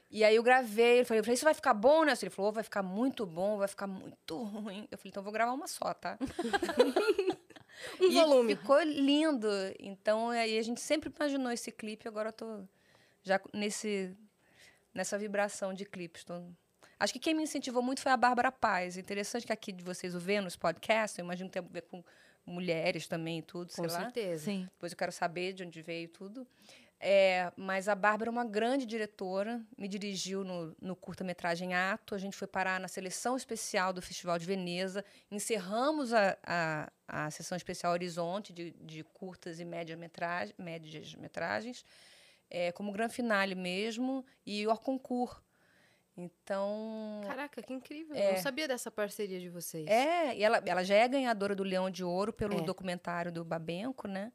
E 0.09 0.23
aí 0.23 0.35
eu 0.35 0.41
gravei, 0.43 1.01
eu 1.01 1.05
falei, 1.05 1.19
eu 1.19 1.23
falei, 1.23 1.33
isso 1.35 1.43
vai 1.43 1.53
ficar 1.53 1.73
bom, 1.73 2.05
né? 2.05 2.13
Ele 2.19 2.29
falou, 2.29 2.49
"Oh, 2.49 2.53
vai 2.53 2.63
ficar 2.63 2.81
muito 2.81 3.25
bom, 3.25 3.57
vai 3.57 3.67
ficar 3.67 3.87
muito 3.87 4.41
ruim. 4.43 4.87
Eu 4.89 4.97
falei, 4.97 5.09
então 5.09 5.19
eu 5.19 5.23
vou 5.25 5.33
gravar 5.33 5.51
uma 5.51 5.67
só, 5.67 5.93
tá? 5.93 6.17
Um 8.01 8.05
e 8.09 8.13
volume. 8.15 8.55
ficou 8.55 8.81
lindo. 8.81 9.47
Então, 9.79 10.29
aí 10.29 10.57
a 10.57 10.61
gente 10.63 10.81
sempre 10.81 11.13
imaginou 11.15 11.51
esse 11.51 11.71
clipe, 11.71 12.07
agora 12.07 12.29
eu 12.29 12.33
tô 12.33 12.63
já 13.21 13.39
nesse, 13.53 14.17
nessa 14.91 15.15
vibração 15.15 15.73
de 15.75 15.85
clipes. 15.85 16.23
Tô... 16.23 16.41
Acho 16.99 17.13
que 17.13 17.19
quem 17.19 17.33
me 17.35 17.43
incentivou 17.43 17.81
muito 17.83 18.01
foi 18.01 18.11
a 18.11 18.17
Bárbara 18.17 18.51
Paz. 18.51 18.97
Interessante 18.97 19.45
que 19.45 19.53
aqui 19.53 19.71
de 19.71 19.83
vocês 19.83 20.15
o 20.15 20.19
Vênus 20.19 20.55
podcast, 20.55 21.19
eu 21.19 21.25
imagino 21.25 21.49
que 21.49 21.59
tem 21.59 21.67
a 21.67 21.71
ver 21.71 21.83
com 21.83 22.03
mulheres 22.45 23.07
também 23.07 23.39
e 23.39 23.41
tudo, 23.41 23.71
sei 23.71 23.85
Com 23.85 23.91
lá. 23.91 23.99
certeza. 23.99 24.45
Sim. 24.45 24.67
Depois 24.71 24.91
eu 24.93 24.97
quero 24.97 25.11
saber 25.11 25.53
de 25.53 25.63
onde 25.63 25.81
veio 25.81 26.07
tudo. 26.07 26.47
É, 26.99 27.51
mas 27.55 27.87
a 27.87 27.93
Bárbara 27.93 28.29
é 28.29 28.31
uma 28.31 28.43
grande 28.43 28.83
diretora, 28.83 29.63
me 29.77 29.87
dirigiu 29.87 30.43
no, 30.43 30.75
no 30.81 30.95
curta-metragem 30.95 31.75
Ato. 31.75 32.15
A 32.15 32.17
gente 32.17 32.35
foi 32.35 32.47
parar 32.47 32.79
na 32.79 32.87
seleção 32.87 33.37
especial 33.37 33.93
do 33.93 34.01
Festival 34.01 34.39
de 34.39 34.47
Veneza. 34.47 35.05
Encerramos 35.29 36.11
a, 36.11 36.35
a, 36.43 36.91
a 37.07 37.29
sessão 37.29 37.55
especial 37.55 37.93
Horizonte 37.93 38.51
de, 38.51 38.71
de 38.81 39.03
curtas 39.03 39.59
e 39.59 39.65
média-metragem- 39.65 40.55
médias-metragens, 40.57 41.85
é, 42.49 42.71
como 42.71 42.91
grande 42.91 43.13
finale 43.13 43.53
mesmo, 43.53 44.25
e 44.43 44.65
o 44.65 44.75
concurso. 44.77 45.45
Então, 46.17 47.21
Caraca, 47.27 47.61
que 47.61 47.71
incrível. 47.73 48.15
É. 48.15 48.29
Eu 48.29 48.33
não 48.33 48.41
sabia 48.41 48.67
dessa 48.67 48.89
parceria 48.89 49.39
de 49.39 49.49
vocês. 49.49 49.85
é, 49.87 50.35
e 50.35 50.43
ela, 50.43 50.61
ela 50.65 50.83
já 50.83 50.95
é 50.95 51.07
ganhadora 51.07 51.55
do 51.55 51.63
Leão 51.63 51.89
de 51.91 52.03
Ouro 52.03 52.33
pelo 52.33 52.57
É. 52.57 52.61
documentário 52.61 53.31
do 53.31 53.45
Babenco, 53.45 54.07
né? 54.07 54.31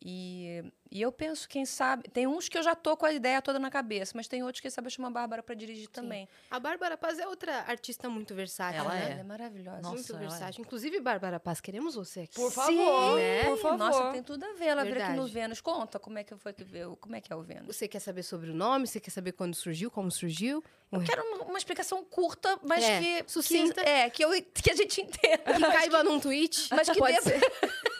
E, 0.00 0.62
e 0.92 1.02
eu 1.02 1.10
penso, 1.10 1.48
quem 1.48 1.66
sabe. 1.66 2.08
Tem 2.10 2.26
uns 2.26 2.48
que 2.48 2.56
eu 2.56 2.62
já 2.62 2.74
tô 2.74 2.96
com 2.96 3.04
a 3.04 3.12
ideia 3.12 3.42
toda 3.42 3.58
na 3.58 3.68
cabeça, 3.70 4.12
mas 4.14 4.28
tem 4.28 4.42
outros 4.44 4.60
que 4.60 4.70
sabe 4.70 4.86
eu 4.86 4.90
chamo 4.90 5.08
a 5.08 5.10
Bárbara 5.10 5.42
para 5.42 5.54
dirigir 5.54 5.88
também. 5.88 6.28
A 6.50 6.60
Bárbara 6.60 6.96
Paz 6.96 7.18
é 7.18 7.26
outra 7.26 7.64
artista 7.66 8.08
muito 8.08 8.32
versátil, 8.34 8.80
Ela 8.82 8.94
né? 8.94 9.00
é. 9.08 9.10
Ela 9.12 9.20
é 9.20 9.24
maravilhosa. 9.24 9.80
Nossa, 9.82 9.94
muito 9.94 10.14
é. 10.14 10.18
versátil. 10.18 10.60
Inclusive, 10.62 11.00
Bárbara 11.00 11.40
Paz, 11.40 11.60
queremos 11.60 11.96
você 11.96 12.20
aqui. 12.20 12.34
Por 12.34 12.48
Sim, 12.50 12.54
favor, 12.54 13.16
né? 13.18 13.44
por 13.44 13.58
favor. 13.58 13.78
Nossa, 13.78 14.12
tem 14.12 14.22
tudo 14.22 14.44
a 14.44 14.52
ver. 14.52 14.66
Ela 14.66 14.84
veio 14.84 15.02
aqui 15.02 15.12
no. 15.14 15.26
Vênus. 15.26 15.60
Conta 15.60 15.98
como 15.98 16.16
é 16.18 16.24
que 16.24 16.36
foi 16.36 16.52
que 16.52 16.62
veio, 16.64 16.96
como 16.96 17.16
é 17.16 17.20
que 17.20 17.32
é 17.32 17.36
o 17.36 17.42
Vênus. 17.42 17.66
Você 17.76 17.88
quer 17.88 18.00
saber 18.00 18.22
sobre 18.22 18.50
o 18.50 18.54
nome? 18.54 18.86
Você 18.86 19.00
quer 19.00 19.10
saber 19.10 19.32
quando 19.32 19.54
surgiu? 19.54 19.90
Como 19.90 20.10
surgiu? 20.10 20.62
Eu 20.92 21.02
quero 21.02 21.22
uma, 21.22 21.44
uma 21.44 21.58
explicação 21.58 22.02
curta, 22.04 22.58
mas 22.62 22.82
É, 22.82 23.00
que. 23.22 23.30
sucinta. 23.30 23.82
Que, 23.82 23.88
é, 23.90 24.10
que, 24.10 24.24
eu, 24.24 24.30
que 24.54 24.70
a 24.70 24.74
gente 24.74 25.00
entenda. 25.02 25.38
Que 25.54 25.60
caiba 25.60 26.02
num 26.04 26.18
tweet? 26.20 26.68
Mas 26.70 26.88
que 26.88 26.98
pode 26.98 27.14
dê- 27.16 27.20
ser. 27.22 27.40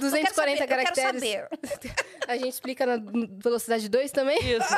Eu 0.00 0.10
quero 0.10 0.34
240 0.34 0.58
saber, 0.58 0.62
eu 0.62 0.68
quero 0.68 0.94
caracteres. 0.94 1.20
saber. 1.20 1.94
A 2.28 2.36
gente 2.36 2.52
explica 2.52 2.84
na 2.86 2.96
velocidade 3.42 3.88
2 3.88 4.10
também? 4.12 4.38
Isso. 4.38 4.74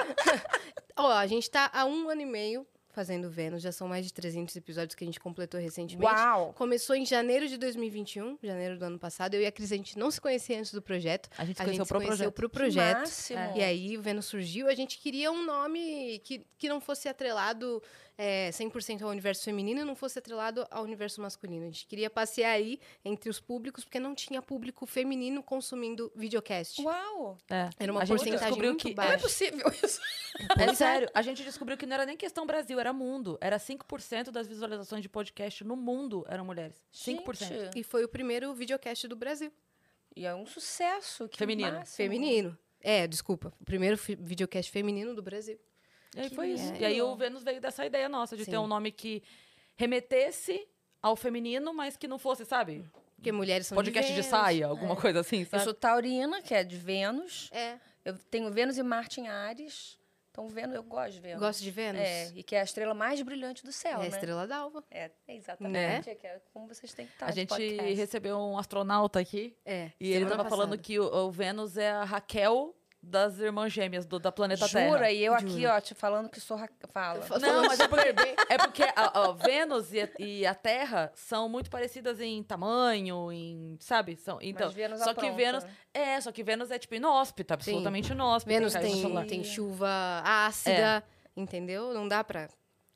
Ó, 0.97 1.11
a 1.11 1.27
gente 1.27 1.51
tá 1.51 1.71
há 1.73 1.85
um 1.85 2.09
ano 2.09 2.21
e 2.21 2.27
meio 2.27 2.67
fazendo 2.93 3.31
Vênus. 3.31 3.63
Já 3.63 3.73
são 3.73 3.89
mais 3.89 4.05
de 4.05 4.13
300 4.13 4.55
episódios 4.57 4.95
que 4.95 5.03
a 5.05 5.07
gente 5.07 5.19
completou 5.19 5.59
recentemente. 5.61 6.13
Uau! 6.13 6.53
Começou 6.53 6.95
em 6.95 7.07
janeiro 7.07 7.49
de 7.49 7.57
2021, 7.57 8.39
janeiro 8.43 8.79
do 8.79 8.85
ano 8.85 8.99
passado. 8.99 9.35
Eu 9.35 9.41
e 9.41 9.47
a 9.47 9.53
Cris, 9.53 9.73
a 9.73 9.77
gente 9.77 9.99
não 9.99 10.11
se 10.11 10.21
conhecia 10.21 10.59
antes 10.59 10.73
do 10.73 10.83
projeto. 10.83 11.29
A 11.39 11.45
gente 11.45 11.61
A 11.61 11.65
conheceu 11.65 11.85
gente 11.85 11.87
se 11.87 11.89
pro 11.89 11.99
conheceu 11.99 12.33
projeto. 12.33 12.35
pro 12.35 12.51
projeto. 12.51 13.11
E 13.57 13.63
aí 13.63 13.97
o 13.97 14.03
Vênus 14.03 14.27
surgiu. 14.27 14.69
A 14.69 14.75
gente 14.75 14.99
queria 14.99 15.31
um 15.33 15.45
nome 15.45 16.21
que, 16.25 16.45
que 16.59 16.69
não 16.69 16.81
fosse 16.81 17.09
atrelado 17.09 17.83
é, 18.23 18.51
100% 18.51 19.01
ao 19.01 19.09
universo 19.09 19.43
feminino 19.45 19.81
e 19.81 19.85
não 19.85 19.97
fosse 19.97 20.19
atrelado 20.19 20.67
ao 20.71 20.85
universo 20.85 21.23
masculino. 21.23 21.63
A 21.63 21.69
gente 21.69 21.87
queria 21.87 22.11
passear 22.11 22.51
aí 22.51 22.79
entre 23.03 23.31
os 23.31 23.41
públicos, 23.41 23.83
porque 23.83 23.99
não 23.99 24.15
tinha 24.15 24.43
público 24.43 24.85
feminino 24.85 25.43
consumindo 25.43 26.13
videocast. 26.15 26.83
Uau! 26.83 27.39
É. 27.49 27.71
Era 27.79 27.91
uma 27.91 28.03
a 28.03 28.05
gente 28.05 28.19
porcentagem 28.19 28.47
descobriu 28.47 28.71
muito 28.73 28.87
que 28.87 28.95
Não 28.95 29.05
é 29.05 29.07
baixa. 29.07 29.23
possível 29.23 29.67
isso. 29.83 30.01
É 30.59 30.75
sério, 30.75 31.09
a 31.15 31.23
gente 31.23 31.43
descobriu 31.43 31.79
que 31.79 31.87
não 31.87 31.95
era 31.95 32.05
nem 32.05 32.15
questão 32.15 32.45
Brasil, 32.47 32.79
era 32.79 32.93
mundo. 32.93 33.39
Era 33.41 33.57
5% 33.57 34.31
das 34.31 34.47
visualizações 34.47 35.01
de 35.01 35.09
podcast 35.09 35.65
no 35.65 35.75
mundo 35.75 36.23
eram 36.29 36.45
mulheres. 36.45 36.77
5%. 36.93 37.37
Gente, 37.39 37.79
E 37.79 37.83
foi 37.83 38.05
o 38.05 38.09
primeiro 38.09 38.53
videocast 38.53 39.09
do 39.09 39.17
Brasil. 39.17 39.51
E 40.15 40.27
é 40.27 40.35
um 40.35 40.45
sucesso. 40.45 41.27
Que 41.27 41.39
Feminino. 41.39 41.73
máximo. 41.73 41.97
Feminino. 41.97 42.59
É, 42.83 43.07
desculpa. 43.07 43.51
O 43.59 43.65
primeiro 43.65 43.97
videocast 44.19 44.71
feminino 44.71 45.15
do 45.15 45.23
Brasil. 45.23 45.59
E 46.17 46.21
aí 46.21 46.29
Que 46.29 46.35
foi 46.35 46.49
isso. 46.49 46.65
lindo. 46.73 46.81
E 46.81 46.85
aí 46.85 47.03
o 47.03 47.15
Vênus 47.15 47.43
veio 47.43 47.61
dessa 47.61 47.85
ideia 47.87 48.09
nossa, 48.09 48.37
de 48.37 48.45
ter 48.45 48.53
Sim. 48.53 48.57
um 48.59 48.67
nome 48.67 48.91
que 48.93 49.23
remetesse 49.77 50.67
ao 51.03 51.17
feminino, 51.17 51.73
mas 51.73 51.97
que 51.97 52.07
não 52.09 52.19
fosse, 52.19 52.45
sabe? 52.45 52.85
Porque 53.17 53.33
mulheres 53.33 53.67
são 53.67 53.77
Podcast 53.77 54.09
de, 54.11 54.17
Vênus. 54.21 54.31
saia, 54.31 54.67
alguma 54.67 54.97
coisa 54.97 55.21
assim, 55.21 55.41
Eu 55.41 55.47
sabe? 55.47 55.65
sou 55.65 55.75
taurina, 55.75 56.41
que 56.43 56.55
é 56.55 56.65
de 56.65 56.77
Vênus. 56.77 57.49
É. 57.53 57.79
Eu 58.05 58.17
tenho 58.31 58.51
Vênus 58.51 58.79
e 58.79 58.83
Marte 58.83 59.21
em 59.21 59.29
Ares. 59.29 59.99
Então, 60.31 60.49
Vênus, 60.49 60.77
eu 60.77 60.83
gosto 60.83 61.13
de 61.15 61.21
Vênus. 61.21 61.41
Gosto 61.41 61.61
de 61.63 61.71
Vênus? 61.71 62.01
É, 62.01 62.33
e 62.37 62.43
que 62.43 62.55
é 62.55 62.61
a 62.61 62.65
estrela 62.65 62.95
mais 62.95 63.21
brilhante 63.21 63.65
do 63.65 63.73
céu, 63.73 63.95
É 63.95 63.95
a 63.97 63.99
né? 63.99 64.09
estrela 64.09 64.47
d'alva. 64.47 64.83
É, 64.91 65.11
é 65.27 65.35
exatamente. 65.37 66.09
É, 66.09 66.15
que 66.15 66.27
é 66.27 66.41
como 66.53 66.67
vocês 66.69 66.95
têm 66.95 67.07
que 67.07 67.13
estar 67.13 67.27
A 67.27 67.31
de 67.31 67.37
gente 67.37 67.49
podcast. 67.49 67.95
recebeu 67.95 68.39
um 68.39 68.57
astronauta 68.57 69.19
aqui 69.21 69.55
É. 69.67 69.91
e 70.01 70.07
ele 70.13 70.21
semana 70.25 70.37
tava 70.37 70.49
falando 70.49 70.79
que 70.79 70.99
o, 70.99 71.05
o 71.27 71.31
Vênus 71.33 71.77
é 71.77 71.91
a 71.91 72.05
Raquel 72.05 72.75
das 73.03 73.39
irmãs 73.39 73.73
gêmeas 73.73 74.05
do, 74.05 74.19
da 74.19 74.31
planeta 74.31 74.69
Terra. 74.69 74.89
Jura? 74.91 75.11
E 75.11 75.25
eu 75.25 75.33
aqui, 75.35 75.67
ó, 75.67 75.81
te 75.81 75.95
falando 75.95 76.29
que 76.29 76.39
sou... 76.41 76.59
Fala. 76.93 77.23
Fa- 77.23 77.39
Não, 77.39 77.63
mas 77.65 77.81
é 77.81 77.89
porque, 77.89 78.15
é 78.51 78.59
porque 78.59 78.83
a, 78.83 79.21
a 79.21 79.33
Vênus 79.33 79.93
e 79.93 80.01
a, 80.03 80.09
e 80.19 80.47
a 80.47 80.55
Terra 80.55 81.11
são 81.15 81.49
muito 81.49 81.71
parecidas 81.71 82.21
em 82.21 82.43
tamanho, 82.43 83.33
em. 83.33 83.77
Sabe? 83.81 84.17
São, 84.17 84.39
então, 84.43 84.67
Mas 84.67 84.75
Vênus 84.75 84.99
só 85.01 85.15
que 85.15 85.21
apronta. 85.21 85.37
Vênus. 85.37 85.67
É, 85.95 86.21
só 86.21 86.31
que 86.31 86.43
Vênus 86.43 86.71
é 86.71 86.79
tipo 86.79 86.95
inóspita, 86.95 87.55
absolutamente 87.55 88.13
inóspita. 88.13 88.55
Vênus 88.55 88.75
tem, 88.75 89.01
solar. 89.03 89.27
tem 89.27 89.43
chuva 89.45 89.89
ácida, 90.25 91.03
entendeu? 91.37 91.95
Não 91.95 92.07
dá 92.07 92.23
pra 92.23 92.49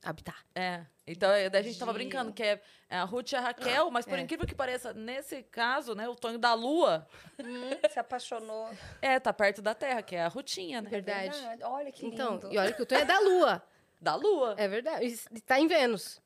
habitar. 0.03 0.37
É. 0.55 0.85
Então, 1.07 1.31
é, 1.31 1.51
daí 1.51 1.61
a 1.61 1.65
gente 1.65 1.79
tava 1.79 1.93
De- 1.93 1.99
brincando 1.99 2.33
que 2.33 2.43
é 2.43 2.61
é 2.89 2.97
a 2.99 3.05
Ruth 3.05 3.33
e 3.33 3.37
a 3.37 3.41
Raquel, 3.41 3.91
mas 3.91 4.07
por 4.07 4.19
É. 4.19 4.23
incrível 4.23 4.47
que 4.47 4.55
pareça, 4.55 4.93
nesse 4.95 5.43
caso, 5.43 5.95
né, 5.95 6.09
o 6.09 6.15
Tonho 6.15 6.39
da 6.39 6.55
Lua 6.55 7.07
Hum, 7.39 7.71
se 7.91 7.99
apaixonou. 7.99 8.69
é, 9.03 9.19
tá 9.21 9.33
perto 9.33 9.61
da 9.61 9.75
Terra, 9.75 10.01
que 10.01 10.15
é 10.17 10.23
a 10.25 10.29
Rutinha, 10.29 10.81
né? 10.81 10.89
Verdade. 10.89 11.37
Olha 11.63 11.91
que 11.93 12.03
lindo. 12.05 12.15
Então, 12.15 12.53
e 12.53 12.57
olha 12.59 12.73
que 12.73 12.81
o 12.83 12.87
Tonho 12.87 13.01
é 13.01 13.05
da 13.05 13.19
Lua. 13.19 13.63
Da 14.01 14.15
Lua. 14.15 14.55
É 14.57 14.67
verdade. 14.69 15.07
E 15.33 15.41
tá 15.41 15.59
em 15.59 15.67
Vênus. 15.67 16.23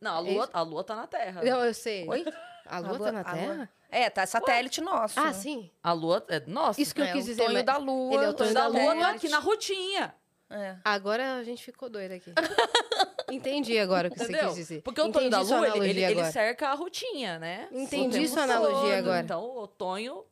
Não, 0.00 0.14
a 0.16 0.18
É 0.18 0.32
Lua, 0.32 0.44
isso? 0.44 0.50
a 0.54 0.62
Lua 0.62 0.84
tá 0.84 0.96
na 0.96 1.06
Terra. 1.06 1.42
Não, 1.42 1.64
eu 1.64 1.74
sei. 1.74 2.08
Oi? 2.08 2.24
A 2.66 2.78
Lua, 2.78 2.96
A 2.96 2.98
tá 2.98 3.12
na 3.12 3.20
a 3.20 3.24
Terra? 3.34 3.70
É, 3.90 4.08
tá 4.08 4.24
satélite 4.26 4.80
nosso. 4.80 5.18
Ah, 5.20 5.32
sim. 5.32 5.70
A 5.82 5.92
Lua 5.92 6.24
é. 6.28 6.40
Nossa. 6.46 6.80
Isso 6.80 6.94
que 6.94 7.00
eu 7.00 7.04
É, 7.04 7.12
quis 7.12 7.24
o 7.24 7.26
dizer. 7.28 7.42
Tonho 7.42 7.54
mas- 7.54 7.64
da 7.66 7.76
Lua. 7.76 8.14
Ele 8.14 8.24
é 8.24 8.28
o 8.28 8.30
o 8.30 8.34
Tonho 8.34 8.54
da 8.54 8.62
da 8.62 8.66
Lua 8.68 8.94
Lua. 8.94 9.02
tá 9.04 9.10
aqui 9.10 9.28
na 9.28 9.38
Rutinha. 9.40 10.14
É. 10.50 10.76
Agora 10.84 11.36
a 11.36 11.44
gente 11.44 11.62
ficou 11.62 11.88
doida 11.88 12.14
aqui. 12.16 12.32
Entendi 13.30 13.78
agora 13.78 14.08
o 14.08 14.10
que 14.10 14.20
Entendeu? 14.20 14.40
você 14.40 14.46
quis 14.48 14.56
dizer. 14.56 14.82
Porque 14.82 15.00
o 15.00 15.12
Tonho 15.12 15.28
Entendi 15.28 15.48
da 15.48 15.56
Lua, 15.56 15.68
ele, 15.76 15.90
ele, 15.90 16.04
ele 16.04 16.24
cerca 16.32 16.70
a 16.70 16.74
Rutinha, 16.74 17.38
né? 17.38 17.68
Entendi 17.70 18.26
sua 18.26 18.42
analogia 18.42 18.96
todo. 18.96 18.98
agora. 18.98 19.20
Então, 19.20 19.56
o 19.56 19.68
Tonho 19.68 20.24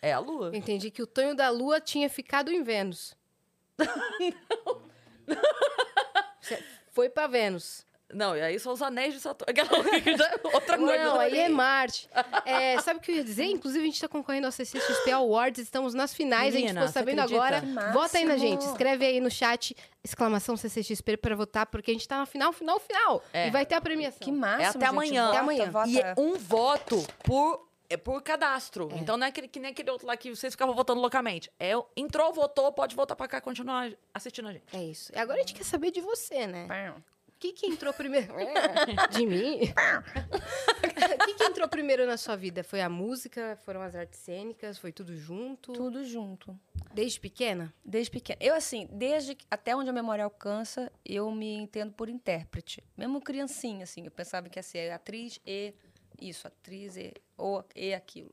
é 0.00 0.12
a 0.12 0.18
Lua. 0.18 0.50
Entendi 0.56 0.90
que 0.90 1.02
o 1.02 1.06
Tonho 1.06 1.34
da 1.34 1.50
Lua 1.50 1.80
tinha 1.80 2.08
ficado 2.08 2.50
em 2.50 2.62
Vênus. 2.62 3.14
Você 6.40 6.62
Foi 6.92 7.10
pra 7.10 7.26
Vênus. 7.26 7.84
Não, 8.14 8.36
e 8.36 8.40
aí 8.40 8.58
são 8.58 8.72
os 8.72 8.80
anéis 8.80 9.12
de 9.14 9.20
Saturno. 9.20 9.52
Que 9.54 9.60
é 9.60 9.64
outra 10.54 10.78
coisa. 10.78 11.04
Não, 11.04 11.20
aí 11.20 11.38
é 11.38 11.48
Marte. 11.48 12.08
É, 12.46 12.78
sabe 12.80 12.98
o 12.98 13.02
que 13.02 13.10
eu 13.10 13.16
ia 13.16 13.24
dizer? 13.24 13.44
Inclusive, 13.44 13.82
a 13.82 13.86
gente 13.86 14.00
tá 14.00 14.08
concorrendo 14.08 14.46
ao 14.46 14.52
CCXP 14.52 15.10
Awards, 15.12 15.62
estamos 15.62 15.94
nas 15.94 16.12
finais, 16.14 16.54
a 16.54 16.58
Menina, 16.58 16.80
gente 16.80 16.88
ficou 16.88 16.92
sabendo 16.92 17.20
agora. 17.20 17.60
Que 17.60 17.92
Vota 17.92 18.18
aí 18.18 18.24
na 18.24 18.36
gente, 18.36 18.62
escreve 18.62 19.04
aí 19.06 19.20
no 19.20 19.30
chat, 19.30 19.74
exclamação 20.02 20.56
CCXP 20.56 21.16
pra 21.16 21.34
votar, 21.34 21.66
porque 21.66 21.90
a 21.90 21.94
gente 21.94 22.06
tá 22.06 22.18
na 22.18 22.26
final, 22.26 22.52
final, 22.52 22.78
final. 22.78 23.22
É. 23.32 23.48
E 23.48 23.50
vai 23.50 23.64
ter 23.66 23.74
a 23.74 23.80
premiação. 23.80 24.18
Que 24.20 24.30
máximo, 24.30 24.62
É 24.62 24.66
até 24.66 24.78
gente. 24.80 24.88
amanhã. 24.88 25.28
Até 25.28 25.38
amanhã. 25.38 25.70
vota. 25.70 25.88
E 25.88 25.98
é 26.00 26.14
um 26.18 26.34
voto 26.36 27.02
por, 27.24 27.66
é 27.88 27.96
por 27.96 28.20
cadastro. 28.22 28.90
Então 28.94 29.16
não 29.16 29.26
é 29.26 29.30
aquele, 29.30 29.48
que 29.48 29.58
nem 29.58 29.70
aquele 29.70 29.90
outro 29.90 30.06
lá 30.06 30.16
que 30.16 30.34
vocês 30.34 30.52
ficavam 30.52 30.74
votando 30.74 31.00
loucamente. 31.00 31.50
É, 31.58 31.72
entrou, 31.96 32.32
votou, 32.32 32.70
pode 32.72 32.94
voltar 32.94 33.16
pra 33.16 33.26
cá 33.26 33.38
e 33.38 33.40
continuar 33.40 33.90
assistindo 34.12 34.48
a 34.48 34.52
gente. 34.52 34.64
É 34.72 34.82
isso. 34.84 35.10
E 35.14 35.18
agora 35.18 35.38
a 35.38 35.40
gente 35.40 35.54
quer 35.54 35.64
saber 35.64 35.90
de 35.90 36.00
você, 36.00 36.46
né? 36.46 36.66
Pão. 36.68 37.02
O 37.44 37.46
que, 37.46 37.52
que 37.52 37.66
entrou 37.66 37.92
primeiro? 37.92 38.32
De 39.10 39.26
mim? 39.26 39.58
O 41.04 41.26
que, 41.26 41.34
que 41.34 41.44
entrou 41.44 41.68
primeiro 41.68 42.06
na 42.06 42.16
sua 42.16 42.36
vida? 42.36 42.64
Foi 42.64 42.80
a 42.80 42.88
música? 42.88 43.58
Foram 43.64 43.82
as 43.82 43.94
artes 43.94 44.18
cênicas? 44.20 44.78
Foi 44.78 44.92
tudo 44.92 45.14
junto? 45.14 45.72
Tudo 45.72 46.04
junto. 46.04 46.58
Desde 46.94 47.20
pequena? 47.20 47.74
Desde 47.84 48.10
pequena. 48.10 48.38
Eu, 48.40 48.54
assim, 48.54 48.88
desde 48.90 49.36
até 49.50 49.76
onde 49.76 49.90
a 49.90 49.92
memória 49.92 50.24
alcança, 50.24 50.90
eu 51.04 51.30
me 51.30 51.54
entendo 51.54 51.92
por 51.92 52.08
intérprete. 52.08 52.82
Mesmo 52.96 53.20
criancinha, 53.20 53.84
assim, 53.84 54.04
eu 54.04 54.10
pensava 54.10 54.48
que 54.48 54.58
ia 54.58 54.62
ser 54.62 54.90
atriz 54.90 55.40
e 55.46 55.74
isso, 56.20 56.46
atriz 56.46 56.96
e, 56.96 57.12
ou 57.36 57.64
e 57.76 57.92
aquilo. 57.92 58.30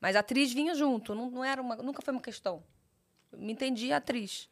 Mas 0.00 0.14
atriz 0.14 0.52
vinha 0.52 0.74
junto, 0.74 1.14
não, 1.14 1.30
não 1.30 1.44
era 1.44 1.60
uma, 1.60 1.76
nunca 1.76 2.02
foi 2.02 2.12
uma 2.12 2.22
questão. 2.22 2.62
Eu 3.32 3.38
me 3.38 3.52
entendia 3.52 3.96
atriz. 3.96 4.48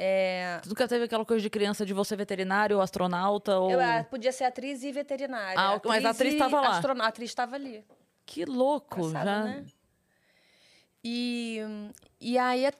É, 0.00 0.60
Tu 0.62 0.68
nunca 0.68 0.86
teve 0.86 1.06
aquela 1.06 1.24
coisa 1.24 1.42
de 1.42 1.50
criança 1.50 1.84
de 1.84 1.92
você 1.92 2.14
veterinário 2.14 2.76
ou 2.76 2.82
astronauta? 2.82 3.58
Ou... 3.58 3.68
eu 3.68 3.80
ah, 3.80 4.04
podia 4.08 4.30
ser 4.30 4.44
atriz 4.44 4.84
e 4.84 4.92
veterinária. 4.92 5.58
Ah, 5.58 5.80
mas 5.84 6.04
a 6.04 6.10
atriz 6.10 6.34
e 6.34 6.38
tava 6.38 6.60
lá. 6.60 6.68
astrona- 6.68 7.02
A 7.04 7.08
atriz 7.08 7.30
estava 7.30 7.56
ali. 7.56 7.84
Que 8.24 8.44
louco, 8.44 9.00
Engraçado, 9.00 9.26
já. 9.26 9.44
né? 9.44 9.66
E, 11.04 11.60
e 12.20 12.36
aí, 12.36 12.66
a- 12.66 12.72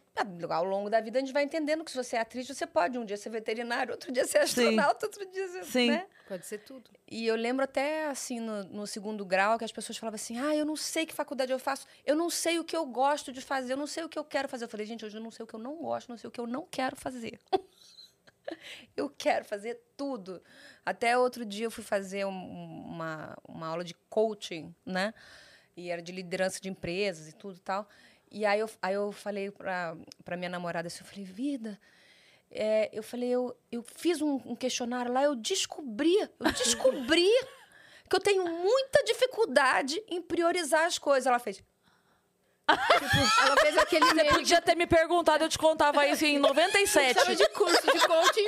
ao 0.50 0.64
longo 0.64 0.90
da 0.90 1.00
vida, 1.00 1.18
a 1.18 1.20
gente 1.20 1.32
vai 1.32 1.44
entendendo 1.44 1.84
que 1.84 1.90
se 1.90 1.96
você 1.96 2.16
é 2.16 2.20
atriz, 2.20 2.48
você 2.48 2.66
pode 2.66 2.98
um 2.98 3.04
dia 3.04 3.16
ser 3.16 3.30
veterinário, 3.30 3.92
outro 3.92 4.10
dia 4.10 4.24
ser 4.26 4.38
astronauta, 4.38 5.06
outro 5.06 5.24
dia 5.30 5.46
ser. 5.48 5.64
Sim. 5.64 5.90
Né? 5.92 6.06
Pode 6.26 6.44
ser 6.44 6.58
tudo. 6.58 6.90
E 7.10 7.26
eu 7.26 7.36
lembro 7.36 7.64
até, 7.64 8.08
assim, 8.08 8.40
no, 8.40 8.64
no 8.64 8.86
segundo 8.86 9.24
grau, 9.24 9.56
que 9.58 9.64
as 9.64 9.72
pessoas 9.72 9.96
falavam 9.96 10.16
assim: 10.16 10.38
ah, 10.38 10.54
eu 10.54 10.64
não 10.66 10.76
sei 10.76 11.06
que 11.06 11.14
faculdade 11.14 11.52
eu 11.52 11.58
faço, 11.58 11.86
eu 12.04 12.16
não 12.16 12.28
sei 12.28 12.58
o 12.58 12.64
que 12.64 12.76
eu 12.76 12.84
gosto 12.84 13.32
de 13.32 13.40
fazer, 13.40 13.72
eu 13.72 13.76
não 13.76 13.86
sei 13.86 14.04
o 14.04 14.08
que 14.08 14.18
eu 14.18 14.24
quero 14.24 14.48
fazer. 14.48 14.64
Eu 14.64 14.68
falei, 14.68 14.84
gente, 14.84 15.04
hoje 15.06 15.16
eu 15.16 15.22
não 15.22 15.30
sei 15.30 15.44
o 15.44 15.46
que 15.46 15.54
eu 15.54 15.60
não 15.60 15.76
gosto, 15.76 16.08
não 16.08 16.18
sei 16.18 16.28
o 16.28 16.30
que 16.30 16.40
eu 16.40 16.46
não 16.46 16.66
quero 16.68 16.96
fazer. 16.96 17.38
eu 18.96 19.08
quero 19.08 19.44
fazer 19.44 19.80
tudo. 19.96 20.42
Até 20.84 21.16
outro 21.16 21.44
dia 21.44 21.66
eu 21.66 21.70
fui 21.70 21.84
fazer 21.84 22.24
um- 22.26 22.82
uma, 22.86 23.36
uma 23.46 23.68
aula 23.68 23.84
de 23.84 23.94
coaching, 24.10 24.74
né? 24.84 25.14
E 25.76 25.90
era 25.90 26.02
de 26.02 26.10
liderança 26.10 26.60
de 26.60 26.68
empresas 26.68 27.28
e 27.28 27.32
tudo 27.32 27.56
e 27.56 27.60
tal. 27.60 27.88
E 28.30 28.44
aí 28.44 28.60
eu, 28.60 28.70
aí 28.82 28.94
eu 28.94 29.12
falei 29.12 29.50
pra, 29.50 29.96
pra 30.24 30.36
minha 30.36 30.50
namorada 30.50 30.88
assim, 30.88 31.00
eu 31.00 31.06
falei, 31.06 31.24
vida, 31.24 31.78
é, 32.50 32.90
eu 32.92 33.02
falei, 33.02 33.30
eu, 33.30 33.56
eu 33.70 33.82
fiz 33.96 34.20
um, 34.20 34.40
um 34.44 34.56
questionário 34.56 35.12
lá, 35.12 35.22
eu 35.22 35.34
descobri, 35.34 36.14
eu 36.18 36.52
descobri 36.52 37.30
que 38.08 38.16
eu 38.16 38.20
tenho 38.20 38.44
muita 38.44 39.04
dificuldade 39.04 40.02
em 40.08 40.20
priorizar 40.22 40.84
as 40.84 40.98
coisas. 40.98 41.26
Ela 41.26 41.38
fez, 41.38 41.62
Ela 43.42 43.56
fez 43.56 43.78
aquele 43.78 44.04
Você 44.04 44.24
podia 44.24 44.60
ter 44.60 44.76
me 44.76 44.86
perguntado, 44.86 45.44
eu 45.44 45.48
te 45.48 45.58
contava 45.58 46.06
isso 46.06 46.24
em 46.24 46.38
97. 46.38 47.18
Sabe 47.18 47.34
de 47.34 47.48
curso 47.50 47.80
de 47.80 48.06
coaching? 48.06 48.46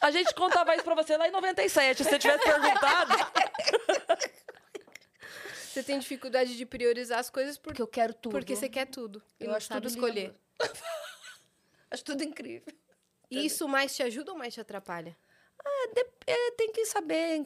A 0.00 0.10
gente 0.10 0.34
contava 0.34 0.74
isso 0.74 0.84
pra 0.84 0.94
você 0.94 1.16
lá 1.16 1.28
em 1.28 1.30
97. 1.30 2.02
Se 2.02 2.10
você 2.10 2.18
tivesse 2.18 2.42
perguntado. 2.42 3.12
Você 5.72 5.82
tem 5.82 5.98
dificuldade 5.98 6.56
de 6.56 6.66
priorizar 6.66 7.18
as 7.18 7.30
coisas 7.30 7.56
por- 7.56 7.68
porque 7.70 7.82
eu 7.82 7.86
quero 7.86 8.12
tudo. 8.14 8.32
porque 8.32 8.54
você 8.54 8.68
quer 8.68 8.86
tudo. 8.86 9.22
Eu 9.40 9.54
acho 9.54 9.68
tudo 9.68 9.88
escolher. 9.88 10.34
acho 11.90 12.04
tudo 12.04 12.22
incrível. 12.22 12.72
E 13.30 13.46
isso 13.46 13.66
mais 13.66 13.94
te 13.96 14.02
ajuda 14.02 14.32
ou 14.32 14.38
mais 14.38 14.52
te 14.52 14.60
atrapalha? 14.60 15.16
É, 16.26 16.50
tem 16.52 16.72
que 16.72 16.84
saber 16.86 17.44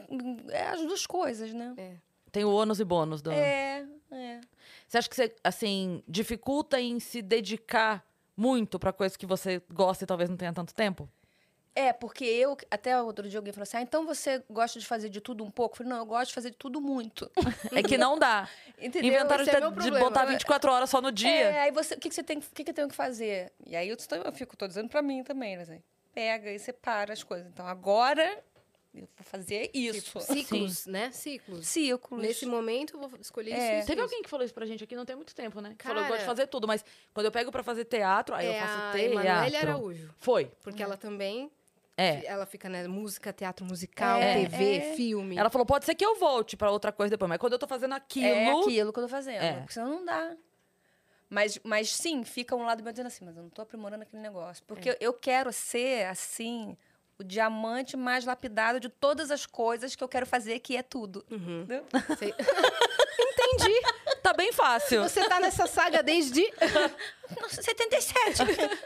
é, 0.50 0.62
as 0.68 0.80
duas 0.80 1.06
coisas, 1.06 1.52
né? 1.52 1.74
É. 1.76 1.96
Tem 2.32 2.44
o 2.44 2.50
ônus 2.52 2.80
e 2.80 2.84
bônus. 2.84 3.22
Do... 3.22 3.30
É, 3.30 3.86
é. 4.10 4.40
Você 4.88 4.98
acha 4.98 5.08
que 5.08 5.14
você, 5.16 5.34
assim, 5.44 6.02
dificulta 6.08 6.80
em 6.80 6.98
se 6.98 7.22
dedicar 7.22 8.04
muito 8.36 8.78
pra 8.78 8.92
coisas 8.92 9.16
que 9.16 9.26
você 9.26 9.62
gosta 9.72 10.04
e 10.04 10.06
talvez 10.06 10.28
não 10.28 10.36
tenha 10.36 10.52
tanto 10.52 10.74
tempo? 10.74 11.08
É, 11.78 11.92
porque 11.92 12.24
eu, 12.24 12.56
até 12.70 12.98
outro 13.02 13.28
dia 13.28 13.38
alguém 13.38 13.52
falou 13.52 13.64
assim: 13.64 13.76
ah, 13.76 13.82
então 13.82 14.06
você 14.06 14.42
gosta 14.48 14.78
de 14.80 14.86
fazer 14.86 15.10
de 15.10 15.20
tudo 15.20 15.44
um 15.44 15.50
pouco? 15.50 15.74
Eu 15.74 15.76
falei, 15.78 15.90
não, 15.92 15.98
eu 15.98 16.06
gosto 16.06 16.28
de 16.28 16.34
fazer 16.34 16.50
de 16.50 16.56
tudo 16.56 16.80
muito. 16.80 17.30
É 17.70 17.82
que 17.82 17.98
não 17.98 18.18
dá. 18.18 18.48
Entendeu? 18.80 19.12
Inventaram 19.12 19.44
de, 19.44 19.50
é 19.50 19.52
ter- 19.52 19.60
meu 19.60 19.70
de 19.72 19.90
botar 19.90 20.24
24 20.24 20.72
horas 20.72 20.88
só 20.88 21.02
no 21.02 21.12
dia. 21.12 21.28
É, 21.30 21.60
aí 21.60 21.70
você, 21.70 21.92
o 21.94 22.00
que, 22.00 22.08
que 22.08 22.14
você 22.14 22.22
tem, 22.22 22.38
o 22.38 22.40
que, 22.40 22.64
que 22.64 22.70
eu 22.70 22.74
tenho 22.74 22.88
que 22.88 22.94
fazer? 22.96 23.52
E 23.66 23.76
aí 23.76 23.90
eu, 23.90 23.96
tô- 23.98 24.14
eu 24.16 24.32
fico, 24.32 24.56
tô 24.56 24.66
dizendo 24.66 24.88
pra 24.88 25.02
mim 25.02 25.22
também, 25.22 25.54
né? 25.56 25.62
assim, 25.64 25.82
Pega 26.14 26.50
e 26.50 26.58
separa 26.58 27.12
as 27.12 27.22
coisas. 27.22 27.46
Então 27.48 27.66
agora 27.66 28.42
eu 28.94 29.02
vou 29.02 29.24
fazer 29.24 29.70
isso. 29.74 30.18
Ciclos, 30.20 30.86
né? 30.86 31.10
Ciclos. 31.12 31.66
Círculos. 31.68 32.24
Nesse 32.24 32.46
momento, 32.46 32.96
eu 32.96 33.00
vou 33.06 33.20
escolher 33.20 33.52
É. 33.52 33.78
isso, 33.80 33.86
Teve 33.86 34.00
alguém 34.00 34.22
que 34.22 34.30
falou 34.30 34.42
isso 34.46 34.54
pra 34.54 34.64
gente 34.64 34.82
aqui 34.82 34.96
não 34.96 35.04
tem 35.04 35.14
muito 35.14 35.34
tempo, 35.34 35.60
né? 35.60 35.74
Que 35.76 35.84
falou, 35.84 35.98
eu 36.02 36.08
gosto 36.08 36.20
de 36.20 36.24
Cara- 36.24 36.36
fazer 36.36 36.46
tudo, 36.46 36.66
mas 36.66 36.82
quando 37.12 37.26
eu 37.26 37.32
pego 37.32 37.52
pra 37.52 37.62
fazer 37.62 37.84
teatro, 37.84 38.34
aí 38.34 38.46
é 38.46 38.56
eu 38.56 38.60
faço 38.62 38.72
a 38.78 38.92
teatro. 38.92 38.98
Emanuele 39.00 39.56
Araújo. 39.58 40.14
Foi. 40.18 40.50
Porque 40.62 40.82
ela 40.82 40.96
também 40.96 41.50
É. 41.96 42.26
Ela 42.26 42.44
fica, 42.44 42.68
né? 42.68 42.86
Música, 42.86 43.32
teatro 43.32 43.64
musical, 43.64 44.18
É, 44.20 44.34
TV, 44.46 44.76
é. 44.76 44.94
filme. 44.94 45.36
Ela 45.38 45.48
falou, 45.48 45.64
pode 45.64 45.84
ser 45.86 45.94
que 45.94 46.04
eu 46.04 46.16
volte 46.16 46.56
pra 46.56 46.70
outra 46.70 46.92
coisa 46.92 47.10
depois, 47.10 47.28
mas 47.28 47.38
quando 47.38 47.54
eu 47.54 47.58
tô 47.58 47.66
fazendo 47.66 47.94
aquilo... 47.94 48.26
É 48.26 48.50
aquilo 48.50 48.92
que 48.92 48.98
eu 48.98 49.02
tô 49.04 49.08
fazendo. 49.08 49.42
É. 49.42 49.52
Porque 49.54 49.72
senão 49.72 49.88
não 49.90 50.04
dá. 50.04 50.36
Mas, 51.28 51.58
mas 51.64 51.90
sim, 51.90 52.22
fica 52.22 52.54
um 52.54 52.64
lado 52.64 52.82
meu 52.84 52.92
dizendo 52.92 53.06
assim, 53.06 53.24
mas 53.24 53.36
eu 53.36 53.42
não 53.42 53.50
tô 53.50 53.62
aprimorando 53.62 54.02
aquele 54.02 54.22
negócio. 54.22 54.62
Porque 54.66 54.90
É. 54.90 54.96
eu 55.00 55.12
quero 55.14 55.52
ser, 55.52 56.04
assim, 56.06 56.76
o 57.18 57.24
diamante 57.24 57.96
mais 57.96 58.24
lapidado 58.26 58.78
de 58.78 58.88
todas 58.88 59.30
as 59.30 59.46
coisas 59.46 59.96
que 59.96 60.04
eu 60.04 60.08
quero 60.08 60.26
fazer, 60.26 60.58
que 60.60 60.76
é 60.76 60.82
tudo. 60.82 61.24
Uhum. 61.30 61.66
Entendi. 63.18 63.80
Tá 64.22 64.32
bem 64.32 64.52
fácil. 64.52 65.02
Você 65.02 65.26
tá 65.28 65.40
nessa 65.40 65.66
saga 65.66 66.02
desde. 66.02 66.42
Nossa, 67.40 67.62
77! 67.62 68.42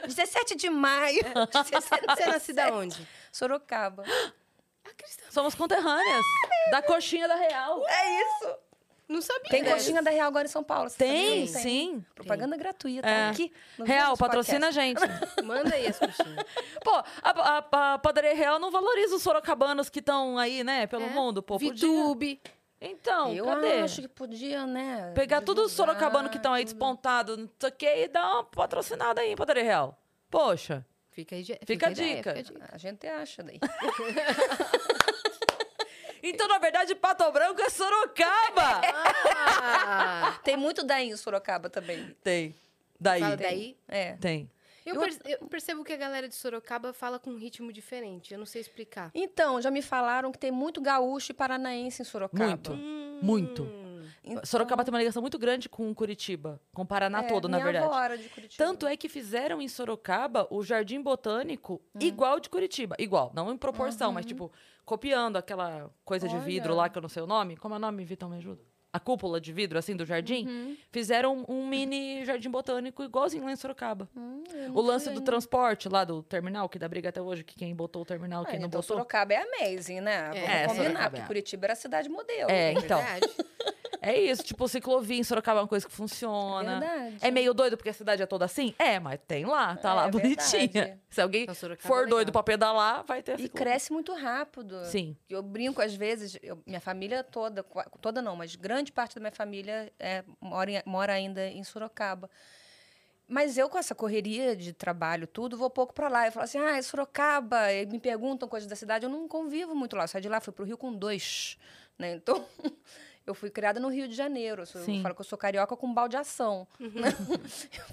17 0.06 0.54
de 0.56 0.70
maio 0.70 1.22
de 1.22 1.68
67. 1.68 2.04
Você 2.16 2.22
é 2.22 2.26
nascida 2.26 2.72
onde? 2.74 3.08
Sorocaba. 3.32 4.04
Somos 5.30 5.54
conterrâneas. 5.54 6.24
Da 6.70 6.82
coxinha 6.82 7.26
da 7.28 7.36
Real. 7.36 7.82
É 7.88 8.20
isso! 8.22 8.54
Não 9.08 9.20
sabia. 9.20 9.50
Tem 9.50 9.64
coxinha 9.64 10.00
da 10.02 10.10
Real 10.10 10.28
agora 10.28 10.46
em 10.46 10.50
São 10.50 10.62
Paulo. 10.62 10.88
Tem, 10.90 11.44
sim. 11.46 12.04
Propaganda 12.14 12.56
gratuita. 12.56 13.08
É. 13.08 13.28
Aqui. 13.30 13.52
no 13.76 13.84
Real, 13.84 14.16
patrocina 14.16 14.68
a 14.68 14.70
gente. 14.70 15.00
Manda 15.42 15.74
aí 15.74 15.88
as 15.88 15.98
coxinhas. 15.98 16.44
Pô, 16.84 16.90
a, 16.92 17.04
a- 17.22 17.94
a 17.94 17.98
padaria 17.98 18.34
real 18.36 18.60
não 18.60 18.70
valoriza 18.70 19.16
os 19.16 19.22
sorocabanos 19.22 19.88
que 19.90 19.98
estão 19.98 20.38
aí, 20.38 20.62
né, 20.62 20.86
pelo 20.86 21.06
É. 21.06 21.08
mundo. 21.08 21.42
Pô, 21.42 21.58
podia. 21.58 21.88
Então, 22.80 23.34
Eu 23.34 23.44
cadê? 23.44 23.80
acho 23.80 24.00
que 24.00 24.08
podia, 24.08 24.66
né? 24.66 25.12
Pegar 25.14 25.42
todos 25.42 25.66
os 25.66 25.70
divulgar 25.72 25.94
sorocabanos 25.94 26.30
que 26.30 26.38
estão 26.38 26.54
aí 26.54 26.64
despontados, 26.64 27.36
não 27.36 27.48
sei 27.58 27.68
o 27.68 27.72
quê, 27.72 28.04
e 28.04 28.08
dar 28.08 28.24
uma 28.32 28.44
patrocinada 28.44 29.20
aí 29.20 29.36
padaria 29.36 29.62
real. 29.62 29.98
Poxa. 30.30 30.84
Fica 31.10 31.34
aí. 31.36 31.42
de- 31.42 31.58
Fica 31.66 31.88
a 31.88 31.90
ideia, 31.90 32.16
dica. 32.16 32.34
fica 32.34 32.40
a 32.40 32.42
dica. 32.62 32.68
A 32.72 32.78
gente 32.78 33.06
acha 33.06 33.42
daí. 33.42 33.58
Então, 36.22 36.46
na 36.48 36.58
verdade, 36.58 36.94
Pato 36.94 37.30
Branco 37.32 37.60
é 37.62 37.70
Sorocaba. 37.70 38.82
Ah, 39.34 40.38
Tem 40.44 40.54
muito 40.56 40.82
daí 40.84 41.08
em 41.08 41.16
Sorocaba 41.16 41.70
também. 41.70 42.14
Tem. 42.22 42.54
Daí. 43.00 43.20
fala 43.22 43.36
daí. 43.38 43.76
É. 43.88 44.12
Tem. 44.16 44.50
Eu, 44.86 44.94
Eu- 44.94 45.00
perce- 45.00 45.20
eu 45.24 45.48
percebo 45.48 45.84
que 45.84 45.92
a 45.92 45.96
galera 45.96 46.28
de 46.28 46.34
Sorocaba 46.34 46.92
fala 46.92 47.18
com 47.18 47.30
um 47.30 47.36
ritmo 47.36 47.72
diferente. 47.72 48.32
Eu 48.32 48.38
não 48.38 48.46
sei 48.46 48.60
explicar. 48.60 49.10
Então, 49.14 49.60
já 49.60 49.70
me 49.70 49.82
falaram 49.82 50.32
que 50.32 50.38
tem 50.38 50.50
muito 50.50 50.80
gaúcho 50.80 51.32
e 51.32 51.34
paranaense 51.34 52.02
em 52.02 52.04
Sorocaba. 52.04 52.46
Muito. 52.46 52.72
Muito. 53.22 53.66
Então, 54.24 54.44
Sorocaba 54.44 54.84
tem 54.84 54.92
uma 54.92 54.98
ligação 54.98 55.20
muito 55.22 55.38
grande 55.38 55.68
com 55.68 55.94
Curitiba, 55.94 56.60
com 56.74 56.82
o 56.82 56.86
Paraná 56.86 57.20
é, 57.22 57.28
todo, 57.28 57.48
na 57.48 57.58
verdade. 57.58 57.84
avó 57.84 57.98
era 58.02 58.16
de 58.18 58.28
Curitiba. 58.28 58.62
Tanto 58.64 58.86
é 58.86 58.96
que 58.96 59.08
fizeram 59.08 59.60
em 59.60 59.68
Sorocaba 59.68 60.46
o 60.50 60.62
Jardim 60.62 61.00
Botânico 61.02 61.80
Hum. 61.94 61.98
igual 62.00 62.38
de 62.40 62.48
Curitiba. 62.48 62.96
Igual, 62.98 63.30
não 63.34 63.52
em 63.52 63.56
proporção, 63.56 64.12
mas 64.12 64.24
tipo, 64.26 64.50
copiando 64.84 65.36
aquela 65.36 65.90
coisa 66.04 66.28
de 66.28 66.34
Olha. 66.34 66.44
vidro 66.44 66.74
lá 66.74 66.88
que 66.88 66.96
eu 66.98 67.02
não 67.02 67.08
sei 67.08 67.22
o 67.22 67.26
nome. 67.26 67.56
Como 67.56 67.74
é 67.74 67.76
o 67.78 67.80
nome, 67.80 68.04
Vitão, 68.04 68.28
me 68.28 68.36
ajuda? 68.36 68.62
A 68.92 68.98
cúpula 68.98 69.40
de 69.40 69.52
vidro, 69.52 69.78
assim, 69.78 69.94
do 69.94 70.04
jardim. 70.04 70.46
Uhum. 70.48 70.76
Fizeram 70.90 71.44
um 71.48 71.64
mini 71.66 72.24
jardim 72.24 72.50
botânico 72.50 73.04
igualzinho 73.04 73.44
lá 73.44 73.52
em 73.52 73.56
Sorocaba. 73.56 74.08
Hum, 74.16 74.42
O 74.74 74.80
lance 74.80 75.08
do 75.10 75.20
transporte 75.20 75.88
lá 75.88 76.02
do 76.04 76.22
terminal, 76.24 76.68
que 76.68 76.76
dá 76.78 76.88
briga 76.88 77.08
até 77.10 77.22
hoje, 77.22 77.44
que 77.44 77.54
quem 77.54 77.72
botou 77.74 78.02
o 78.02 78.04
terminal, 78.04 78.42
Ah, 78.42 78.46
quem 78.50 78.58
não 78.58 78.66
então 78.66 78.80
botou. 78.80 78.96
Sorocaba 78.96 79.32
é 79.32 79.36
amazing, 79.36 80.00
né? 80.00 80.24
Vamos 80.30 80.38
É, 80.38 80.66
combinar, 80.66 80.74
Sorocaba 80.84 81.10
porque 81.10 81.22
é. 81.22 81.26
Curitiba 81.26 81.66
era 81.66 81.72
a 81.74 81.76
cidade 81.76 82.08
modelo. 82.08 82.50
É, 82.50 82.72
então. 82.72 82.98
Verdade. 82.98 83.28
É 84.02 84.18
isso, 84.18 84.42
tipo, 84.42 84.66
ciclovia 84.66 85.18
em 85.18 85.22
Sorocaba 85.22 85.58
é 85.60 85.62
uma 85.62 85.68
coisa 85.68 85.86
que 85.86 85.92
funciona. 85.92 86.80
Verdade. 86.80 87.16
É 87.20 87.30
meio 87.30 87.52
doido 87.52 87.76
porque 87.76 87.90
a 87.90 87.92
cidade 87.92 88.22
é 88.22 88.26
toda 88.26 88.46
assim? 88.46 88.74
É, 88.78 88.98
mas 88.98 89.20
tem 89.28 89.44
lá, 89.44 89.76
tá 89.76 89.90
É, 89.90 89.92
lá 89.92 90.06
é 90.06 90.10
bonitinha. 90.10 90.68
verdade. 90.72 91.00
Se 91.10 91.20
alguém 91.20 91.42
Então, 91.42 91.52
é 91.52 91.76
for 91.76 91.96
legal. 91.96 92.06
doido 92.08 92.32
pra 92.32 92.42
pedalar, 92.42 93.04
vai 93.04 93.22
ter 93.22 93.32
a 93.32 93.34
E 93.34 93.42
ciclovia. 93.42 93.66
cresce 93.66 93.92
muito 93.92 94.14
rápido. 94.14 94.82
Sim. 94.86 95.14
Eu 95.28 95.42
brinco 95.42 95.82
às 95.82 95.94
vezes, 95.94 96.38
eu- 96.42 96.62
minha 96.66 96.80
família 96.80 97.22
toda, 97.22 97.62
toda 98.00 98.22
não, 98.22 98.34
mas 98.34 98.56
grande 98.56 98.79
parte 98.90 99.14
da 99.14 99.20
minha 99.20 99.32
família 99.32 99.92
é, 99.98 100.24
mora, 100.40 100.70
em- 100.70 100.82
mora 100.86 101.12
ainda 101.12 101.46
em 101.46 101.62
Sorocaba. 101.64 102.30
Mas 103.28 103.56
eu, 103.56 103.68
com 103.68 103.78
essa 103.78 103.94
correria 103.94 104.56
de 104.56 104.72
trabalho, 104.72 105.26
tudo, 105.26 105.56
vou 105.56 105.70
pouco 105.70 105.92
para 105.94 106.08
lá. 106.08 106.26
Eu 106.26 106.32
falo 106.32 106.44
assim, 106.44 106.58
ah, 106.58 106.76
é 106.76 106.82
Sorocaba. 106.82 107.72
E 107.72 107.86
me 107.86 108.00
perguntam 108.00 108.48
coisas 108.48 108.68
da 108.68 108.74
cidade. 108.74 109.04
Eu 109.04 109.10
não 109.10 109.28
convivo 109.28 109.74
muito 109.74 109.94
lá. 109.94 110.04
Eu 110.04 110.08
saí 110.08 110.20
de 110.22 110.28
lá, 110.28 110.40
fui 110.40 110.52
para 110.52 110.62
o 110.62 110.66
Rio 110.66 110.76
com 110.76 110.92
dois. 110.92 111.56
Né? 111.96 112.14
Então, 112.14 112.44
eu 113.24 113.32
fui 113.34 113.48
criada 113.48 113.78
no 113.78 113.88
Rio 113.88 114.08
de 114.08 114.14
Janeiro. 114.16 114.62
Eu, 114.62 114.66
sou- 114.66 114.80
eu 114.80 115.02
falo 115.02 115.14
que 115.14 115.20
eu 115.20 115.24
sou 115.24 115.38
carioca 115.38 115.76
com 115.76 115.92
baldeação. 115.94 116.66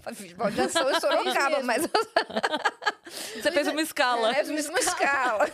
Eu 0.07 0.15
fiz 0.15 0.33
baldeação 0.33 0.89
em 0.89 0.97
Sorocaba, 1.01 1.61
mas 1.61 1.83
eu 1.83 1.89
Você 3.41 3.51
fez 3.51 3.67
uma 3.67 3.81
escala. 3.81 4.31
é 4.33 4.41
a 4.41 4.43
mesma 4.45 4.79
escala. 4.79 5.45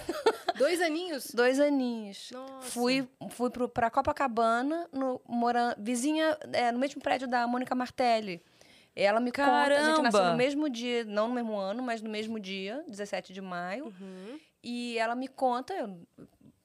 Dois 0.83 0.91
aninhos? 0.91 1.31
Dois 1.33 1.59
aninhos. 1.59 2.29
Nossa. 2.31 2.71
Fui, 2.71 3.07
fui 3.29 3.49
pro, 3.49 3.69
pra 3.69 3.89
Copacabana, 3.89 4.87
no, 4.91 5.21
mora, 5.27 5.75
vizinha, 5.79 6.37
é, 6.51 6.71
no 6.71 6.79
mesmo 6.79 7.01
prédio 7.01 7.27
da 7.27 7.47
Mônica 7.47 7.73
Martelli. 7.73 8.41
Ela 8.95 9.19
me 9.19 9.31
conta, 9.31 9.49
a 9.51 9.83
gente 9.89 10.01
nasceu 10.03 10.19
Caramba! 10.19 10.31
no 10.31 10.37
mesmo 10.37 10.69
dia, 10.69 11.03
não 11.05 11.27
no 11.27 11.33
mesmo 11.33 11.57
ano, 11.57 11.81
mas 11.81 12.01
no 12.01 12.09
mesmo 12.09 12.39
dia, 12.39 12.83
17 12.87 13.33
de 13.33 13.41
maio. 13.41 13.85
Uhum. 13.85 14.39
E 14.61 14.97
ela 14.99 15.15
me 15.15 15.27
conta, 15.27 15.73
eu 15.73 15.99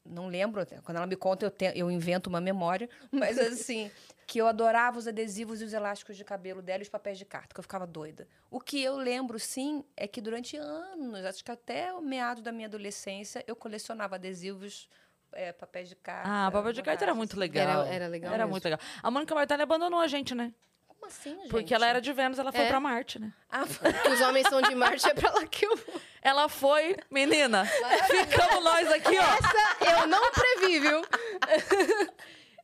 não 0.05 0.27
lembro, 0.29 0.65
quando 0.85 0.97
ela 0.99 1.07
me 1.07 1.17
conta, 1.17 1.47
eu, 1.47 1.51
te- 1.51 1.73
eu 1.75 1.91
invento 1.91 2.29
uma 2.29 2.41
memória, 2.41 2.89
mas 3.11 3.39
assim, 3.39 3.91
que 4.29 4.39
eu 4.39 4.47
adorava 4.47 4.99
os 4.99 5.09
adesivos 5.09 5.63
e 5.63 5.65
os 5.65 5.73
elásticos 5.73 6.15
de 6.15 6.23
cabelo 6.23 6.61
dela 6.61 6.81
e 6.81 6.83
os 6.83 6.89
papéis 6.91 7.17
de 7.17 7.25
carta, 7.25 7.55
que 7.55 7.59
eu 7.59 7.63
ficava 7.63 7.87
doida. 7.87 8.29
O 8.51 8.61
que 8.61 8.81
eu 8.83 8.95
lembro, 8.97 9.39
sim, 9.39 9.83
é 9.97 10.07
que 10.07 10.21
durante 10.21 10.55
anos, 10.57 11.25
acho 11.25 11.43
que 11.43 11.51
até 11.51 11.93
o 11.95 12.03
meado 12.03 12.43
da 12.43 12.53
minha 12.53 12.69
adolescência, 12.69 13.43
eu 13.47 13.57
colecionava 13.57 14.17
adesivos, 14.17 14.87
é, 15.33 15.51
papéis 15.51 15.89
de 15.89 15.97
carta. 15.97 16.29
Ah, 16.31 16.51
papel 16.51 16.75
de 16.75 16.83
carta 16.83 17.05
era 17.07 17.15
muito 17.15 17.39
legal. 17.39 17.83
Era- 17.85 17.95
era 17.95 18.07
legal 18.07 18.29
Era 18.35 18.45
mesmo. 18.45 18.51
muito 18.51 18.65
legal. 18.65 18.79
A 19.03 19.11
Mônica 19.11 19.35
Martelli 19.35 19.63
abandonou 19.63 19.99
a 19.99 20.07
gente, 20.07 20.35
né? 20.35 20.53
Como 20.87 21.07
assim, 21.07 21.35
gente? 21.37 21.49
Porque 21.49 21.73
ela 21.73 21.87
era 21.87 22.01
de 22.01 22.13
Vênus, 22.13 22.39
ela 22.39 22.53
foi 22.53 22.65
É. 22.65 22.69
pra 22.69 22.81
Marte, 22.81 23.19
né? 23.19 23.33
Ah, 23.49 23.63
Que 24.03 24.09
os 24.13 24.21
homens 24.21 24.47
são 24.49 24.61
de 24.61 24.75
Marte, 24.75 25.09
é 25.09 25.15
pra 25.15 25.31
lá 25.33 25.47
que 25.47 25.65
eu 25.65 25.75
vou. 25.75 26.01
Ela 26.21 26.49
foi, 26.51 26.97
menina. 27.11 27.65
ficamos 27.65 28.63
nós 28.63 28.93
aqui, 28.93 29.17
ó. 29.17 29.23
Essa 29.23 30.01
eu 30.03 30.07
não 30.07 30.31
previ, 30.33 30.81
viu? 30.81 31.01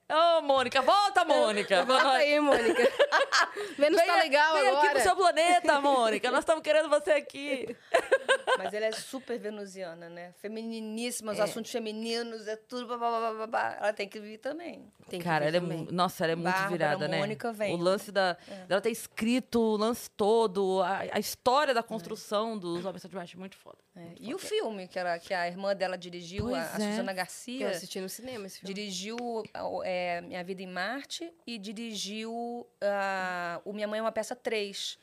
Ô, 0.07 0.43
Mônica, 0.43 0.83
volta, 0.83 1.25
Mônica. 1.25 1.83
Volta 1.85 2.11
aí, 2.13 2.39
Mônica. 2.39 2.83
Vênus 3.79 4.01
tá 4.03 4.13
Vem- 4.13 4.23
legal 4.23 4.53
vem 4.55 4.69
agora. 4.69 4.83
aqui 4.83 4.91
pro 4.95 5.03
seu 5.03 5.17
planeta, 5.17 5.81
Mônica. 5.81 6.31
Nós 6.31 6.41
estamos 6.41 6.63
querendo 6.63 6.91
você 6.91 7.13
aqui. 7.13 7.75
Mas 8.59 8.73
ela 8.75 8.85
é 8.87 8.93
super 8.93 9.39
venusiana, 9.39 10.09
né? 10.11 10.33
Femininíssima, 10.43 11.33
os 11.33 11.39
É. 11.39 11.43
assuntos 11.43 11.73
femininos, 11.73 12.47
é 12.47 12.55
tudo. 12.57 12.87
Blá, 12.87 12.99
blá, 12.99 13.33
blá, 13.33 13.47
blá. 13.47 13.77
Ela 13.81 13.93
tem 13.95 14.07
que 14.07 14.21
vir 14.21 14.39
também. 14.39 14.93
Tem 15.09 15.21
Cara, 15.21 15.47
ela 15.47 15.57
é, 15.57 15.61
também. 15.61 15.79
mu- 15.79 15.89
nossa, 15.91 16.23
ela 16.25 16.33
é 16.33 16.37
muito 16.37 16.53
Bárbara, 16.53 16.71
virada, 16.71 17.09
né? 17.09 17.19
Mônica 17.19 17.53
vem. 17.53 17.73
É. 17.73 17.75
O 17.75 17.79
lance 17.79 18.13
da, 18.13 18.37
dela 18.69 18.81
ter 18.83 18.91
escrito 18.91 19.59
o 19.59 19.77
lance 19.77 20.11
todo, 20.11 20.83
a, 20.83 20.99
a 21.13 21.19
história 21.19 21.73
da 21.73 21.83
construção 21.83 22.59
dos 22.59 22.85
Homens 22.85 23.03
de 23.03 23.15
Marte 23.17 23.37
é 23.37 23.39
muito 23.39 23.57
foda. 23.57 23.79
É. 23.97 24.15
E 24.19 24.35
o 24.35 24.39
filme 24.39 24.89
que, 24.89 24.99
ela, 24.99 25.19
que 25.21 25.33
a 25.33 25.47
irmã 25.47 25.75
dela 25.75 25.97
dirigiu, 25.97 26.53
a, 26.55 26.63
a 26.63 26.69
Pois 26.71 26.83
é. 26.83 26.91
Suzana 26.91 27.05
Que 27.05 27.11
eu 27.11 27.15
Garcia, 27.17 27.71
assisti 27.71 28.01
no 28.01 28.09
cinema 28.09 28.47
esse 28.47 28.59
filme. 28.59 28.75
dirigiu 28.75 29.17
é, 29.85 30.21
Minha 30.21 30.43
Vida 30.43 30.63
em 30.63 30.67
Marte 30.67 31.33
e 31.47 31.59
dirigiu 31.59 32.67
ah, 32.83 33.61
o 33.65 33.73
Minha 33.73 33.87
Mãe 33.87 33.99
é 34.01 34.03
uma 34.03 34.11
Peça 34.13 34.35
3. 34.35 34.99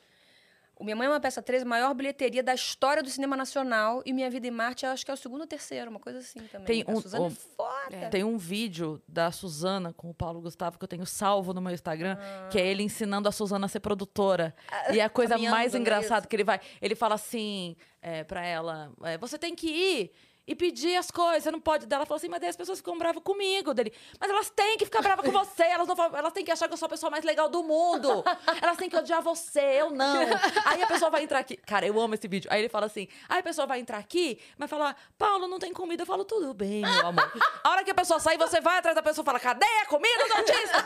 O 0.82 0.84
Minha 0.84 0.96
Mãe 0.96 1.06
é 1.06 1.10
uma 1.10 1.20
Peça 1.20 1.40
3, 1.40 1.62
a 1.62 1.64
maior 1.64 1.94
bilheteria 1.94 2.42
da 2.42 2.52
história 2.52 3.04
do 3.04 3.08
cinema 3.08 3.36
nacional. 3.36 4.02
E 4.04 4.12
Minha 4.12 4.28
Vida 4.28 4.48
em 4.48 4.50
Marte, 4.50 4.84
eu 4.84 4.90
acho 4.90 5.04
que 5.04 5.12
é 5.12 5.14
o 5.14 5.16
segundo 5.16 5.42
ou 5.42 5.46
terceiro, 5.46 5.88
uma 5.88 6.00
coisa 6.00 6.18
assim 6.18 6.40
também. 6.48 6.66
Tem 6.66 6.84
a 6.84 6.90
um- 6.90 7.00
Suzana 7.00 7.22
um- 7.22 7.26
é 7.28 7.30
foda. 7.30 8.08
Tem 8.10 8.24
um 8.24 8.36
vídeo 8.36 9.00
da 9.06 9.30
Suzana 9.30 9.92
com 9.92 10.10
o 10.10 10.14
Paulo 10.14 10.40
Gustavo 10.40 10.76
que 10.76 10.82
eu 10.84 10.88
tenho 10.88 11.06
salvo 11.06 11.54
no 11.54 11.60
meu 11.60 11.72
Instagram, 11.72 12.16
que 12.50 12.58
é 12.58 12.66
ele 12.66 12.82
ensinando 12.82 13.28
a 13.28 13.32
Suzana 13.32 13.66
a 13.66 13.68
ser 13.68 13.78
produtora. 13.78 14.52
e 14.92 15.00
a 15.00 15.08
coisa 15.08 15.38
mais 15.38 15.72
é 15.72 15.78
engraçada 15.78 16.22
isso? 16.22 16.28
que 16.28 16.34
ele 16.34 16.42
vai, 16.44 16.60
ele 16.80 16.96
fala 16.96 17.14
assim 17.14 17.76
é, 18.00 18.24
para 18.24 18.44
ela, 18.44 18.90
é, 19.04 19.16
você 19.16 19.38
tem 19.38 19.54
que 19.54 19.68
ir 19.68 20.10
e 20.46 20.54
pedir 20.54 20.96
as 20.96 21.10
coisas, 21.10 21.44
você 21.44 21.50
não 21.50 21.60
pode. 21.60 21.86
Daí 21.86 21.96
Ela 21.96 22.06
falou 22.06 22.16
assim, 22.16 22.28
mas 22.28 22.40
daí 22.40 22.50
as 22.50 22.56
pessoas 22.56 22.78
ficam 22.78 22.98
bravas 22.98 23.22
comigo. 23.22 23.72
Dele, 23.72 23.92
mas 24.20 24.30
elas 24.30 24.50
têm 24.50 24.76
que 24.76 24.84
ficar 24.84 25.00
bravas 25.02 25.24
com 25.24 25.30
você, 25.30 25.62
elas, 25.62 25.86
não, 25.86 25.96
elas 26.16 26.32
têm 26.32 26.44
que 26.44 26.50
achar 26.50 26.66
que 26.66 26.74
eu 26.74 26.78
sou 26.78 26.86
a 26.86 26.88
pessoa 26.88 27.10
mais 27.10 27.24
legal 27.24 27.48
do 27.48 27.62
mundo. 27.62 28.24
Elas 28.60 28.76
têm 28.76 28.88
que 28.88 28.96
odiar 28.96 29.22
você, 29.22 29.60
eu 29.60 29.90
não. 29.90 30.22
Aí 30.64 30.82
a 30.82 30.86
pessoa 30.86 31.10
vai 31.10 31.22
entrar 31.22 31.38
aqui. 31.38 31.56
Cara, 31.56 31.86
eu 31.86 32.00
amo 32.00 32.14
esse 32.14 32.26
vídeo. 32.26 32.50
Aí 32.52 32.60
ele 32.60 32.68
fala 32.68 32.86
assim: 32.86 33.06
aí 33.28 33.38
a 33.38 33.42
pessoa 33.42 33.66
vai 33.66 33.80
entrar 33.80 33.98
aqui, 33.98 34.40
vai 34.58 34.66
falar, 34.68 34.96
Paulo, 35.16 35.46
não 35.46 35.58
tem 35.58 35.72
comida. 35.72 36.02
Eu 36.02 36.06
falo, 36.06 36.24
tudo 36.24 36.52
bem, 36.54 36.82
meu 36.82 37.06
amor. 37.06 37.32
A 37.62 37.70
hora 37.70 37.84
que 37.84 37.90
a 37.90 37.94
pessoa 37.94 38.18
sair, 38.18 38.36
você 38.36 38.60
vai 38.60 38.78
atrás 38.78 38.94
da 38.94 39.02
pessoa 39.02 39.22
e 39.22 39.26
fala, 39.26 39.40
cadê 39.40 39.66
a 39.82 39.86
comida 39.86 40.22
autista? 40.36 40.84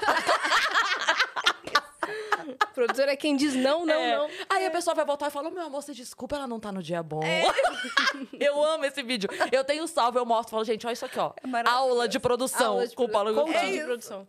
Produtor 2.75 3.09
é 3.09 3.17
quem 3.17 3.37
diz 3.37 3.55
não, 3.55 3.85
não, 3.87 3.95
É. 3.95 4.17
não. 4.17 4.29
Aí 4.51 4.67
a 4.67 4.71
pessoa 4.71 4.95
vai 4.95 5.05
voltar 5.05 5.29
e 5.29 5.31
fala: 5.31 5.51
Meu 5.51 5.63
amor, 5.65 5.83
você 5.83 5.93
desculpa, 5.93 6.37
ela 6.37 6.47
não 6.47 6.61
tá 6.61 6.71
no 6.73 6.83
dia 6.83 7.03
bom. 7.03 7.21
eu 8.39 8.63
amo 8.63 8.85
esse 8.85 9.03
vídeo. 9.03 9.29
Eu 9.53 9.65
tenho 9.65 9.87
salvo, 9.87 10.19
eu 10.19 10.25
mostro, 10.27 10.51
falo, 10.53 10.65
gente, 10.65 10.87
olha 10.87 10.93
isso 10.95 11.05
aqui, 11.05 11.19
ó. 11.19 11.33
maravilhoso. 11.47 11.83
Aula 11.91 12.09
de 12.09 12.19
produção 12.19 12.73
Aula 12.73 12.87
de 12.87 12.95
com 12.95 13.05
o 13.05 13.09
Paulo 13.09 13.33
produ- 13.33 13.47
Gustavo. 13.47 13.65
coaching 13.67 13.79
de 13.79 13.85
produção. 13.85 14.29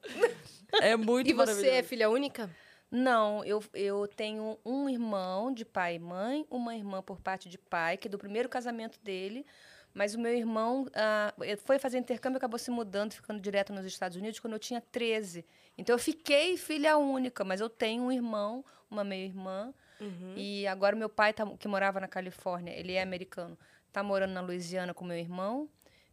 É 0.82 0.96
muito 0.96 1.30
E 1.30 1.34
você 1.34 1.70
é 1.70 1.84
filha 1.84 2.10
única? 2.10 2.50
Não, 2.90 3.44
eu, 3.44 3.62
eu 3.74 4.08
tenho 4.08 4.58
um 4.66 4.88
irmão 4.90 5.54
de 5.54 5.66
pai 5.66 5.96
e 5.96 6.00
mãe, 6.00 6.46
uma 6.50 6.74
irmã 6.76 7.02
por 7.02 7.20
parte 7.20 7.50
de 7.50 7.58
pai, 7.58 7.98
que 7.98 8.08
é 8.08 8.12
do 8.12 8.18
primeiro 8.18 8.48
casamento 8.48 8.98
dele, 9.02 9.46
Mas 9.94 10.16
o 10.16 10.20
meu 10.20 10.34
irmão 10.34 10.88
ah, 10.96 11.34
ele 11.42 11.58
foi 11.58 11.80
fazer 11.80 11.98
intercâmbio 11.98 12.38
e 12.38 12.40
acabou 12.40 12.58
se 12.60 12.72
mudando, 12.72 13.12
ficando 13.14 13.42
direto 13.42 13.74
nos 13.74 13.86
Estados 13.86 14.16
Unidos 14.16 14.40
quando 14.40 14.54
eu 14.54 14.60
tinha 14.60 14.80
13. 14.80 15.46
Então 15.78 15.94
eu 15.96 16.00
fiquei 16.00 16.58
filha 16.58 16.98
única, 16.98 17.44
mas 17.44 17.62
eu 17.62 17.70
tenho 17.70 18.04
um 18.04 18.12
irmão, 18.12 18.64
uma 18.90 19.04
meia-irmã. 19.04 19.74
E 20.36 20.68
agora 20.68 20.96
meu 20.96 21.10
pai, 21.10 21.34
tá- 21.34 21.46
que 21.58 21.68
morava 21.68 22.00
na 22.00 22.08
Califórnia, 22.08 22.72
ele 22.72 22.94
é 22.94 23.02
americano, 23.02 23.58
tá 23.92 24.04
morando 24.04 24.32
na 24.34 24.42
Louisiana 24.42 24.94
com 24.94 25.04
meu 25.04 25.18
irmão. 25.18 25.68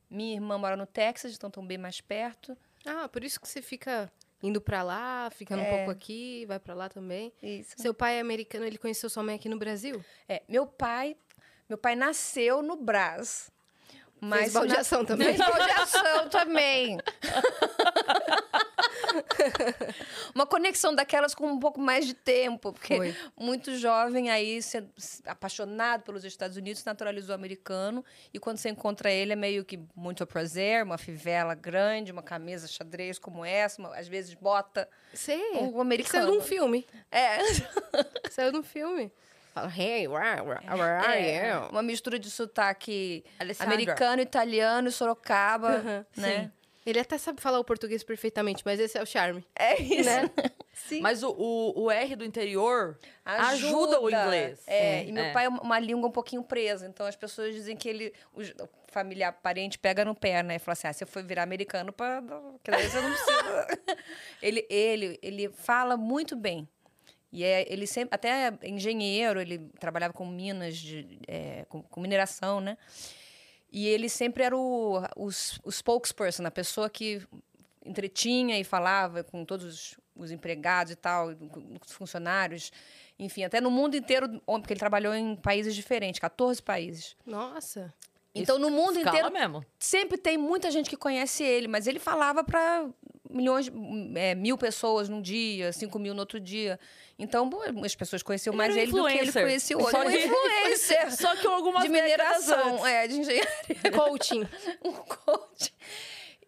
Minha 0.09 0.35
irmã 0.35 0.57
mora 0.57 0.77
no 0.77 0.87
Texas, 0.87 1.35
então 1.35 1.49
estão 1.49 1.67
bem 1.67 1.77
mais 1.79 2.01
perto. 2.01 2.57
Ah, 2.87 3.09
por 3.09 3.23
isso 3.25 3.39
que 3.41 3.47
você 3.49 3.61
fica 3.61 4.11
indo 4.43 4.61
pra 4.61 4.83
lá, 4.83 5.31
ficando 5.31 5.63
um 5.63 5.67
É. 5.67 5.77
pouco 5.77 5.91
aqui, 5.91 6.45
vai 6.47 6.59
pra 6.59 6.75
lá 6.75 6.89
também. 6.89 7.33
Isso. 7.43 7.75
Seu 7.77 7.93
pai 7.95 8.17
é 8.17 8.21
americano, 8.21 8.65
ele 8.65 8.79
conheceu 8.79 9.09
sua 9.11 9.23
mãe 9.23 9.35
aqui 9.37 9.49
no 9.49 9.59
Brasil? 9.59 10.03
É, 10.29 10.43
meu 10.49 10.67
pai, 10.67 11.17
meu 11.69 11.77
pai 11.79 11.95
nasceu 11.97 12.63
no 12.63 12.77
Brás. 12.77 13.51
Mas 14.21 14.41
Fez 14.41 14.53
baldeação 14.55 15.05
também? 15.05 15.27
Fez 15.35 15.39
baldeação 15.39 16.29
também. 16.31 16.99
Uma 20.35 20.47
conexão 20.47 20.95
daquelas 20.95 21.35
com 21.35 21.47
um 21.47 21.59
pouco 21.59 21.81
mais 21.81 22.07
de 22.07 22.15
tempo, 22.15 22.73
porque 22.73 22.97
Foi. 22.97 23.17
muito 23.39 23.77
jovem 23.77 24.31
aí, 24.31 24.61
apaixonado 25.27 26.03
pelos 26.03 26.25
Estados 26.25 26.57
Unidos, 26.57 26.85
naturalizou 26.85 27.35
americano. 27.35 28.05
E 28.33 28.39
quando 28.39 28.59
você 28.59 28.69
encontra 28.69 29.11
ele, 29.11 29.33
é 29.33 29.37
meio 29.37 29.65
que 29.65 29.79
muito 29.95 30.27
prazer, 30.27 30.83
uma 30.85 30.99
fivela 30.99 31.55
grande, 31.55 32.13
uma 32.13 32.23
camisa 32.23 32.67
xadrez 32.67 33.19
como 33.19 33.45
essa, 33.45 33.81
uma- 33.81 33.97
às 33.97 34.09
vezes 34.09 34.35
bota. 34.35 34.89
Sei. 35.13 35.53
Um 35.57 35.81
americano. 35.81 36.25
Saiu 36.27 36.33
de 36.33 36.39
um 36.39 36.47
filme. 36.47 36.87
É. 37.11 37.39
Saiu 38.31 38.53
de 38.53 38.59
um 38.59 38.63
filme. 38.63 39.13
Fala, 39.53 39.69
hey, 39.77 40.09
where, 40.09 40.43
where, 40.43 40.61
where 40.69 40.97
are 41.07 41.17
É, 41.17 41.53
you? 41.55 41.69
uma 41.71 41.83
mistura 41.83 42.19
de 42.19 42.29
sotaque 42.29 43.25
Alessandra. 43.39 43.73
americano, 43.75 44.21
italiano, 44.21 44.91
Sorocaba, 44.91 45.79
né? 45.79 46.07
sim. 46.13 46.51
Ele 46.87 47.01
até 47.01 47.17
sabe 47.17 47.41
falar 47.41 47.59
o 47.59 47.65
português 47.65 48.03
perfeitamente, 48.05 48.63
mas 48.65 48.79
esse 48.79 48.99
é 48.99 49.03
o 49.03 49.07
charme. 49.07 49.43
É 49.59 49.81
isso. 49.81 50.05
Né? 50.11 50.31
Sim. 50.75 51.01
Mas 51.01 51.23
o, 51.23 51.31
o, 51.31 51.85
o 51.85 51.91
R 51.91 52.17
do 52.17 52.25
interior 52.25 52.99
ajuda, 53.25 54.01
o 54.01 54.11
inglês. 54.11 54.61
É, 54.67 55.05
e 55.05 55.13
meu 55.13 55.25
É. 55.25 55.33
pai 55.33 55.47
é 55.47 55.49
uma- 55.49 55.79
língua 55.79 56.09
um 56.09 56.13
pouquinho 56.13 56.43
presa, 56.43 56.87
então 56.87 57.07
as 57.07 57.17
pessoas 57.17 57.55
dizem 57.55 57.77
que 57.77 57.89
ele, 57.89 58.13
os- 58.35 58.51
o 58.51 58.69
familiar, 58.89 59.33
parente, 59.33 59.79
pega 59.79 60.05
no 60.05 60.15
pé, 60.15 60.43
né? 60.43 60.57
E 60.57 60.59
fala 60.59 60.73
assim, 60.75 60.87
ah, 60.89 60.93
você 60.93 61.07
foi 61.07 61.23
virar 61.23 61.43
americano 61.45 61.93
para... 61.93 62.23
Que 62.63 62.71
daí 62.71 62.89
você 62.91 63.01
não 63.01 63.11
precisa... 63.11 63.67
ele, 64.43 64.67
ele, 64.69 65.19
ele 65.23 65.49
fala 65.51 65.97
muito 65.97 66.37
bem. 66.37 66.69
E 67.33 67.43
é, 67.43 67.67
ele 67.73 67.87
sempre, 67.87 68.15
até 68.15 68.49
é 68.49 68.69
engenheiro, 68.69 69.41
ele 69.41 69.59
trabalhava 69.81 70.13
com 70.13 70.25
minas, 70.27 70.77
de, 70.77 71.19
é, 71.27 71.65
com, 71.69 71.83
com 71.83 72.01
mineração, 72.01 72.61
né? 72.61 72.77
E 73.77 73.89
ele 73.89 74.09
sempre 74.09 74.45
era 74.45 74.57
o, 74.57 75.03
o, 75.17 75.29
s- 75.29 75.59
o 75.65 75.71
spokesperson, 75.73 76.47
a 76.47 76.51
pessoa 76.51 76.89
que 76.89 77.21
entretinha 77.85 78.59
e 78.59 78.63
falava 78.65 79.25
com 79.25 79.45
todos 79.45 79.65
os, 79.67 79.99
os 80.17 80.31
empregados 80.31 80.93
e 80.93 80.97
tal, 80.97 81.35
com 81.37 81.77
os 81.85 81.93
funcionários. 81.93 82.71
Enfim, 83.19 83.43
até 83.45 83.61
no 83.61 83.71
mundo 83.71 83.97
inteiro, 83.97 84.41
porque 84.47 84.73
ele 84.73 84.81
trabalhou 84.81 85.15
em 85.15 85.35
países 85.37 85.75
diferentes, 85.75 86.21
14 86.21 86.63
países. 86.63 87.17
Nossa. 87.27 87.93
Então, 88.35 88.59
no 88.59 88.69
mundo 88.71 88.99
inteiro, 88.99 89.31
mesmo. 89.33 89.65
sempre 89.79 90.19
tem 90.19 90.37
muita 90.37 90.71
gente 90.71 90.89
que 90.91 90.97
conhece 90.97 91.43
ele, 91.45 91.69
mas 91.69 91.87
ele 91.87 91.99
falava 92.01 92.43
para 92.43 92.89
milhões, 93.35 93.71
é, 94.15 94.35
mil 94.35 94.57
pessoas 94.57 95.09
num 95.09 95.21
dia, 95.21 95.73
cinco 95.73 95.99
mil 95.99 96.15
no 96.15 96.21
outro 96.21 96.39
dia. 96.41 96.79
Então, 97.19 97.51
as 97.85 97.95
pessoas 97.95 98.23
conheciam 98.23 98.53
Ele 98.53 98.59
mais 98.59 98.77
ele 98.77 98.93
do 98.93 99.07
que 99.07 99.19
ele 99.19 99.33
conhecia 99.33 99.77
o 99.77 99.81
outro. 99.81 99.99
Só 99.99 100.07
Um 100.07 100.11
influencer 100.11 101.17
Só 101.17 101.37
que 101.37 101.47
algumas 101.47 101.83
de 101.83 101.89
mineração, 101.89 102.87
é, 102.87 103.07
de 103.07 103.21
engenharia 103.21 103.93
Coaching. 103.95 104.49
um 104.85 104.93
coach. 104.93 105.75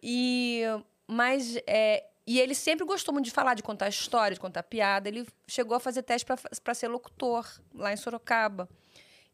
E, 0.01 0.63
mas, 1.07 1.57
é, 1.65 2.05
e 2.25 2.39
ele 2.39 2.53
sempre 2.53 2.85
gostou 2.85 3.13
muito 3.13 3.25
de 3.25 3.31
falar, 3.31 3.53
de 3.53 3.63
contar 3.63 3.87
história, 3.87 4.33
de 4.33 4.39
contar 4.39 4.63
piada. 4.63 5.07
Ele 5.07 5.25
chegou 5.47 5.75
a 5.75 5.79
fazer 5.79 6.03
teste 6.03 6.25
para 6.25 6.73
ser 6.73 6.87
locutor 6.87 7.47
lá 7.73 7.93
em 7.93 7.97
Sorocaba. 7.97 8.69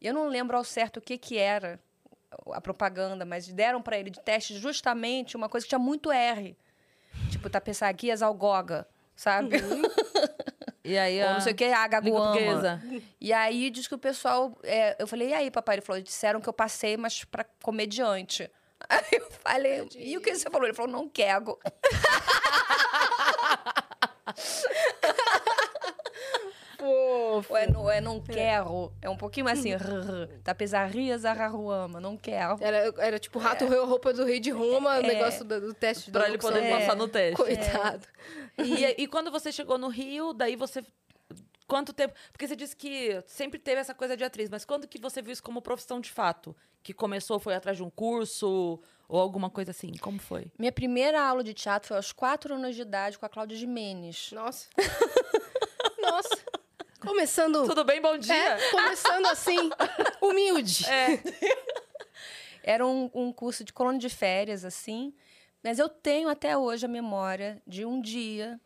Eu 0.01 0.13
não 0.13 0.27
lembro 0.27 0.55
ao 0.55 0.63
certo 0.63 0.97
o 0.97 1.01
que, 1.01 1.17
que 1.17 1.37
era 1.37 1.79
a 2.51 2.61
propaganda, 2.61 3.25
mas 3.25 3.47
deram 3.47 3.81
para 3.81 3.97
ele 3.97 4.09
de 4.09 4.19
teste 4.19 4.57
justamente 4.57 5.35
uma 5.35 5.49
coisa 5.49 5.65
que 5.65 5.69
tinha 5.69 5.79
muito 5.79 6.11
R. 6.11 6.57
Tipo, 7.43 7.49
Tapeçaguias 7.49 8.21
Algoga, 8.21 8.88
sabe? 9.15 9.58
E 10.86 10.97
aí 10.97 11.21
Ou 11.21 11.29
a 11.29 11.34
não 11.36 11.39
sei 11.39 11.53
o 11.53 11.56
que, 11.56 11.63
a 11.63 11.67
língua 11.69 11.88
Gaguama. 11.88 12.34
portuguesa. 12.34 12.82
E 13.21 13.32
aí 13.32 13.69
diz 13.69 13.88
que 13.88 13.95
o 13.95 13.97
pessoal. 13.97 14.53
é, 14.63 14.97
eu 14.99 15.08
falei, 15.08 15.29
e 15.29 15.34
aí, 15.34 15.49
papai? 15.49 15.75
Ele 15.75 15.82
falou, 15.82 16.01
disseram 16.01 16.41
que 16.41 16.49
eu 16.49 16.51
passei, 16.51 16.97
mas 16.97 17.23
pra 17.23 17.45
comediante. 17.62 18.51
Aí 18.89 19.01
eu 19.13 19.32
falei, 19.41 19.88
e 19.95 20.17
o 20.17 20.21
que 20.21 20.36
você 20.36 20.49
falou? 20.49 20.67
Ele 20.67 20.73
falou, 20.73 20.91
não 20.91 21.08
quero. 21.08 21.58
Fofo. 27.41 27.53
Ou 27.53 27.57
é, 27.57 27.67
não, 27.67 27.89
é 27.89 28.01
não 28.01 28.19
quero. 28.19 28.91
É 29.01 29.09
um 29.09 29.17
pouquinho 29.17 29.45
mais 29.45 29.59
assim, 29.59 29.73
rr, 29.75 30.27
tapezarias 30.43 31.25
arraruama, 31.25 31.99
não 31.99 32.15
quero. 32.17 32.57
Era, 32.61 32.93
era 32.97 33.19
tipo 33.19 33.39
rato 33.39 33.63
é. 33.63 33.77
roupa 33.77 34.13
do 34.13 34.23
rei 34.23 34.39
de 34.39 34.51
Roma, 34.51 34.99
o 34.99 35.01
negócio 35.01 35.43
do, 35.43 35.59
do 35.59 35.73
teste 35.73 36.11
Pra 36.11 36.21
da 36.21 36.29
ele 36.29 36.37
poder 36.37 36.63
É. 36.63 36.79
passar 36.79 36.95
no 36.95 37.07
teste. 37.07 37.35
Coitado. 37.35 38.07
E, 38.57 39.03
e 39.03 39.07
quando 39.07 39.31
você 39.31 39.51
chegou 39.51 39.77
no 39.77 39.87
Rio, 39.87 40.33
daí 40.33 40.55
você. 40.55 40.83
Quanto 41.65 41.93
tempo? 41.93 42.13
Porque 42.31 42.47
você 42.47 42.55
disse 42.55 42.75
que 42.75 43.23
sempre 43.25 43.57
teve 43.57 43.79
essa 43.79 43.93
coisa 43.95 44.15
de 44.15 44.23
atriz, 44.23 44.49
mas 44.49 44.65
quando 44.65 44.87
que 44.87 44.99
você 44.99 45.21
viu 45.21 45.31
isso 45.31 45.41
como 45.41 45.61
profissão 45.61 45.99
de 45.99 46.11
fato? 46.11 46.55
Que 46.83 46.93
começou, 46.93 47.39
foi 47.39 47.55
atrás 47.55 47.77
de 47.77 47.83
um 47.83 47.89
curso 47.89 48.79
ou 49.07 49.19
alguma 49.19 49.49
coisa 49.49 49.71
assim? 49.71 49.91
Como 50.01 50.19
foi? 50.19 50.51
Minha 50.59 50.71
primeira 50.71 51.21
aula 51.21 51.43
de 51.43 51.53
teatro 51.53 51.87
foi 51.87 51.97
aos 51.97 52.11
quatro 52.11 52.55
anos 52.55 52.75
de 52.75 52.81
idade 52.81 53.17
com 53.17 53.25
a 53.25 53.29
Cláudia 53.29 53.57
Jimenez. 53.57 54.31
Nossa. 54.33 54.67
Nossa. 56.01 56.37
Começando. 57.05 57.65
Tudo 57.67 57.83
bem? 57.83 58.01
Bom 58.01 58.17
dia! 58.17 58.33
É, 58.33 58.71
começando 58.71 59.25
assim, 59.27 59.57
humilde. 60.21 60.85
É. 60.89 61.19
Era 62.63 62.85
um, 62.87 63.09
um 63.13 63.33
curso 63.33 63.63
de 63.63 63.73
colônia 63.73 63.99
de 63.99 64.09
férias, 64.09 64.63
assim. 64.63 65.13
Mas 65.61 65.79
eu 65.79 65.89
tenho 65.89 66.29
até 66.29 66.57
hoje 66.57 66.85
a 66.85 66.89
memória 66.89 67.61
de 67.67 67.85
um 67.85 68.01
dia, 68.01 68.59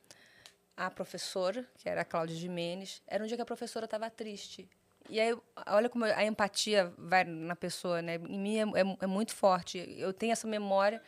a 0.76 0.90
professora, 0.92 1.68
que 1.78 1.90
era 1.90 2.02
a 2.02 2.06
Cláudia 2.06 2.36
Jimenez, 2.36 3.02
era 3.08 3.24
um 3.24 3.28
dia 3.28 3.36
que 3.36 3.42
a 3.42 3.46
professora 3.46 3.86
estava 3.86 4.08
triste. 4.10 4.70
E 5.10 5.20
aí, 5.20 5.36
olha 5.68 5.90
como 5.90 6.06
a 6.06 6.24
empatia 6.26 6.94
vai 6.98 7.24
na 7.24 7.56
pessoa, 7.56 8.02
né? 8.02 8.16
Em 8.16 8.40
mim 8.40 8.58
é, 8.58 8.62
é- 8.82 8.98
é 9.02 9.08
muito 9.08 9.34
forte. 9.34 9.78
Eu 9.98 10.14
tenho 10.14 10.32
essa 10.32 10.48
memória 10.48 11.02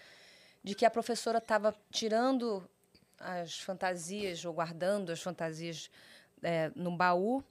de 0.63 0.73
que 0.73 0.85
a 0.85 0.89
professora 0.89 1.37
estava 1.37 1.75
tirando 1.91 2.67
as 3.19 3.59
fantasias, 3.59 4.43
ou 4.45 4.53
guardando 4.53 5.11
as 5.11 5.21
fantasias 5.21 5.91
é, 6.43 6.71
num 6.75 6.95
baú. 6.95 7.43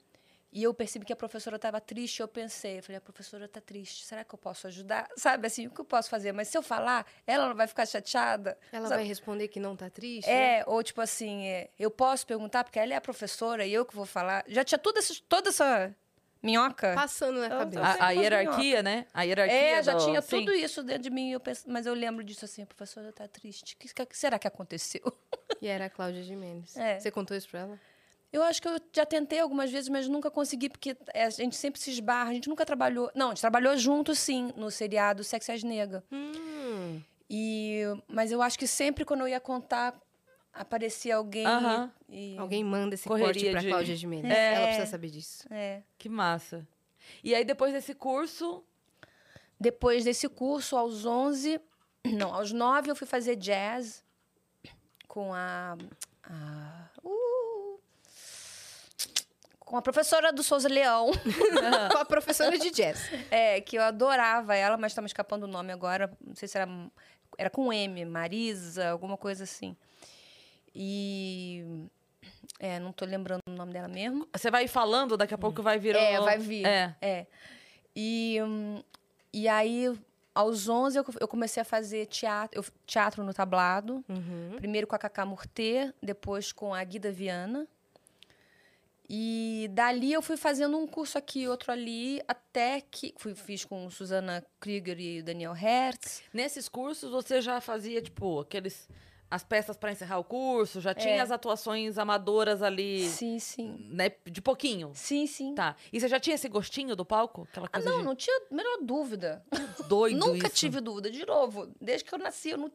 E 0.50 0.62
eu 0.62 0.72
percebi 0.72 1.04
que 1.04 1.12
a 1.12 1.16
professora 1.16 1.56
estava 1.56 1.78
triste. 1.78 2.20
Eu 2.20 2.26
pensei, 2.28 2.78
eu 2.78 2.82
falei, 2.82 2.96
a 2.96 3.00
professora 3.02 3.44
está 3.44 3.60
triste. 3.60 4.02
Será 4.06 4.24
que 4.24 4.34
eu 4.34 4.38
posso 4.38 4.66
ajudar? 4.66 5.06
Sabe 5.14 5.46
assim, 5.46 5.66
o 5.66 5.70
que 5.70 5.78
eu 5.80 5.84
posso 5.84 6.08
fazer? 6.08 6.32
Mas 6.32 6.48
se 6.48 6.56
eu 6.56 6.62
falar, 6.62 7.06
ela 7.26 7.46
não 7.48 7.54
vai 7.54 7.66
ficar 7.66 7.84
chateada. 7.86 8.56
Ela 8.72 8.88
Sabe? 8.88 9.00
vai 9.02 9.06
responder 9.06 9.48
que 9.48 9.60
não 9.60 9.76
tá 9.76 9.90
triste? 9.90 10.26
né? 10.26 10.60
É, 10.60 10.64
ou 10.66 10.82
tipo 10.82 11.02
assim, 11.02 11.46
é, 11.46 11.68
eu 11.78 11.90
posso 11.90 12.26
perguntar, 12.26 12.64
porque 12.64 12.78
ela 12.78 12.94
é 12.94 12.96
a 12.96 13.00
professora 13.00 13.66
e 13.66 13.74
eu 13.74 13.84
que 13.84 13.94
vou 13.94 14.06
falar. 14.06 14.42
Já 14.48 14.64
tinha 14.64 14.78
tudo 14.78 14.96
esse, 14.98 15.20
toda 15.22 15.50
essa 15.50 15.94
minhoca. 16.42 16.94
Passando 16.94 17.40
na 17.40 17.46
Eu- 17.48 17.58
cabeça. 17.58 17.82
A, 17.82 18.06
a 18.06 18.10
hierarquia, 18.12 18.82
né? 18.82 19.04
A 19.12 19.24
hierarquia. 19.24 19.54
É, 19.54 19.82
já 19.82 19.92
do- 19.92 20.02
tinha 20.04 20.22
sim. 20.22 20.28
tudo 20.38 20.52
isso 20.54 20.82
dentro 20.82 21.02
de 21.02 21.10
mim. 21.10 21.30
Eu 21.30 21.40
penso, 21.40 21.64
mas 21.70 21.84
eu 21.84 21.92
lembro 21.92 22.24
disso 22.24 22.46
assim, 22.46 22.62
a 22.62 22.66
professora 22.66 23.10
está 23.10 23.28
triste. 23.28 23.74
O 23.74 23.76
que, 23.78 24.06
que 24.06 24.16
será 24.16 24.38
que 24.38 24.48
aconteceu? 24.48 25.02
E 25.60 25.66
era 25.68 25.84
a 25.84 25.90
Cláudia 25.90 26.22
Jimenez. 26.22 26.74
É. 26.74 26.98
Você 26.98 27.10
contou 27.10 27.36
isso 27.36 27.50
pra 27.50 27.60
ela? 27.60 27.80
Eu 28.32 28.42
acho 28.42 28.60
que 28.60 28.68
eu 28.68 28.78
já 28.94 29.06
tentei 29.06 29.40
algumas 29.40 29.70
vezes, 29.70 29.88
mas 29.88 30.06
nunca 30.08 30.30
consegui, 30.30 30.68
porque 30.68 30.96
é, 31.14 31.24
a 31.24 31.30
gente 31.30 31.56
sempre 31.56 31.80
se 31.80 31.90
esbarra, 31.90 32.30
a 32.30 32.34
gente 32.34 32.48
nunca 32.48 32.64
trabalhou. 32.66 33.10
Não, 33.14 33.26
a 33.26 33.28
gente 33.30 33.40
trabalhou 33.40 33.76
junto, 33.76 34.14
sim, 34.14 34.52
no 34.56 34.70
seriado 34.70 35.22
as 35.22 35.62
Nega. 35.62 36.04
Hum. 36.12 37.00
E, 37.30 37.82
mas 38.06 38.30
eu 38.30 38.42
acho 38.42 38.58
que 38.58 38.66
sempre 38.66 39.04
quando 39.04 39.20
eu 39.20 39.28
ia 39.28 39.40
contar, 39.40 39.98
aparecia 40.52 41.16
alguém. 41.16 41.46
Aham. 41.46 41.90
E, 42.08 42.36
Alguém 42.38 42.62
manda 42.64 42.94
esse 42.94 43.06
Correria 43.08 43.32
corte 43.32 43.50
pra 43.52 43.60
de- 43.60 43.68
Cláudia 43.68 43.96
Jimenez. 43.96 44.34
É. 44.34 44.54
Ela 44.54 44.66
precisa 44.66 44.86
saber 44.86 45.08
disso. 45.10 45.46
É. 45.50 45.82
Que 45.98 46.08
massa. 46.08 46.66
E 47.24 47.34
aí, 47.34 47.44
depois 47.44 47.72
desse 47.72 47.94
curso, 47.94 48.62
Depois 49.60 50.04
desse 50.04 50.28
curso, 50.28 50.76
aos 50.76 51.04
11, 51.04 51.60
não, 52.04 52.32
aos 52.32 52.52
9 52.52 52.90
eu 52.90 52.94
fui 52.96 53.06
fazer 53.08 53.34
jazz 53.36 54.04
com 55.08 55.34
a, 55.34 55.76
a- 56.22 56.28
uh, 56.30 56.77
com 59.68 59.76
a 59.76 59.82
professora 59.82 60.32
do 60.32 60.42
Souza 60.42 60.68
Leão, 60.68 61.10
Com 61.92 61.98
a 61.98 62.04
professora 62.04 62.58
de 62.58 62.70
jazz. 62.70 63.10
é, 63.30 63.60
que 63.60 63.76
eu 63.76 63.82
adorava 63.82 64.54
ela, 64.54 64.76
mas 64.76 64.94
tá 64.94 65.00
me 65.02 65.06
escapando 65.06 65.44
o 65.44 65.46
nome 65.46 65.72
agora, 65.72 66.10
não 66.26 66.34
sei 66.34 66.48
se 66.48 66.56
era 66.58 66.68
era 67.36 67.50
com 67.50 67.72
M, 67.72 68.04
Marisa, 68.04 68.88
alguma 68.90 69.16
coisa 69.16 69.44
assim. 69.44 69.76
E 70.74 71.64
é, 72.58 72.78
não 72.80 72.92
tô 72.92 73.04
lembrando 73.04 73.40
o 73.48 73.52
nome 73.52 73.72
dela 73.72 73.88
mesmo. 73.88 74.26
você 74.34 74.50
vai 74.50 74.66
falando, 74.66 75.16
daqui 75.16 75.34
a 75.34 75.38
pouco 75.38 75.62
vai 75.62 75.78
virando. 75.78 76.04
É, 76.04 76.20
vai 76.20 76.38
vir. 76.38 76.66
É. 76.66 76.96
É. 77.00 77.26
E, 77.94 78.38
e 79.32 79.48
aí, 79.48 79.92
aos 80.34 80.68
11 80.68 80.98
eu, 80.98 81.04
eu 81.20 81.28
comecei 81.28 81.60
a 81.60 81.64
fazer 81.64 82.06
teatro, 82.06 82.58
eu- 82.60 82.64
teatro 82.86 83.22
no 83.24 83.32
tablado. 83.34 84.04
Uhum. 84.08 84.54
Primeiro 84.56 84.86
com 84.86 84.96
a 84.96 84.98
Cacá 84.98 85.24
Murtê, 85.24 85.92
depois 86.02 86.52
com 86.52 86.74
a 86.74 86.82
Guida 86.82 87.10
Viana. 87.12 87.66
E 89.10 89.70
dali 89.72 90.12
eu 90.12 90.20
fui 90.20 90.36
fazendo 90.36 90.76
um 90.76 90.86
curso 90.86 91.16
aqui, 91.16 91.48
outro 91.48 91.72
ali, 91.72 92.20
até 92.28 92.82
que 92.82 93.14
fui, 93.16 93.34
fiz 93.34 93.64
com 93.64 93.88
Susana 93.88 94.44
Krieger 94.60 95.00
e 95.00 95.22
Daniel 95.22 95.52
Hertz. 95.52 96.22
Nesses 96.32 96.68
cursos 96.68 97.10
você 97.10 97.40
já 97.40 97.60
fazia, 97.60 98.02
tipo, 98.02 98.40
aqueles. 98.40 98.86
As 99.30 99.44
peças 99.44 99.76
pra 99.76 99.92
encerrar 99.92 100.18
o 100.18 100.24
curso, 100.24 100.80
já 100.80 100.94
tinha 100.94 101.16
É. 101.16 101.20
as 101.20 101.30
atuações 101.30 101.98
amadoras 101.98 102.62
ali, 102.62 103.06
Sim, 103.06 103.38
sim. 103.38 103.86
né? 103.90 104.10
De 104.24 104.40
pouquinho. 104.40 104.90
Sim, 104.94 105.26
sim. 105.26 105.54
Tá. 105.54 105.76
E 105.92 106.00
você 106.00 106.08
já 106.08 106.18
tinha 106.18 106.34
esse 106.34 106.48
gostinho 106.48 106.96
do 106.96 107.04
palco? 107.04 107.46
Aquela 107.50 107.66
Ah, 107.66 107.70
coisa 107.70 107.90
não, 107.90 107.98
de 107.98 108.04
não 108.04 108.16
tinha 108.16 108.34
a 108.50 108.54
menor 108.54 108.78
dúvida. 108.82 109.44
doido 109.86 110.16
Nunca 110.40 110.46
isso. 110.46 110.56
tive 110.56 110.80
dúvida. 110.80 111.10
De 111.10 111.26
novo, 111.26 111.70
desde 111.78 112.06
que 112.06 112.14
eu 112.14 112.18
nasci, 112.18 112.48
eu 112.50 112.56
não. 112.56 112.72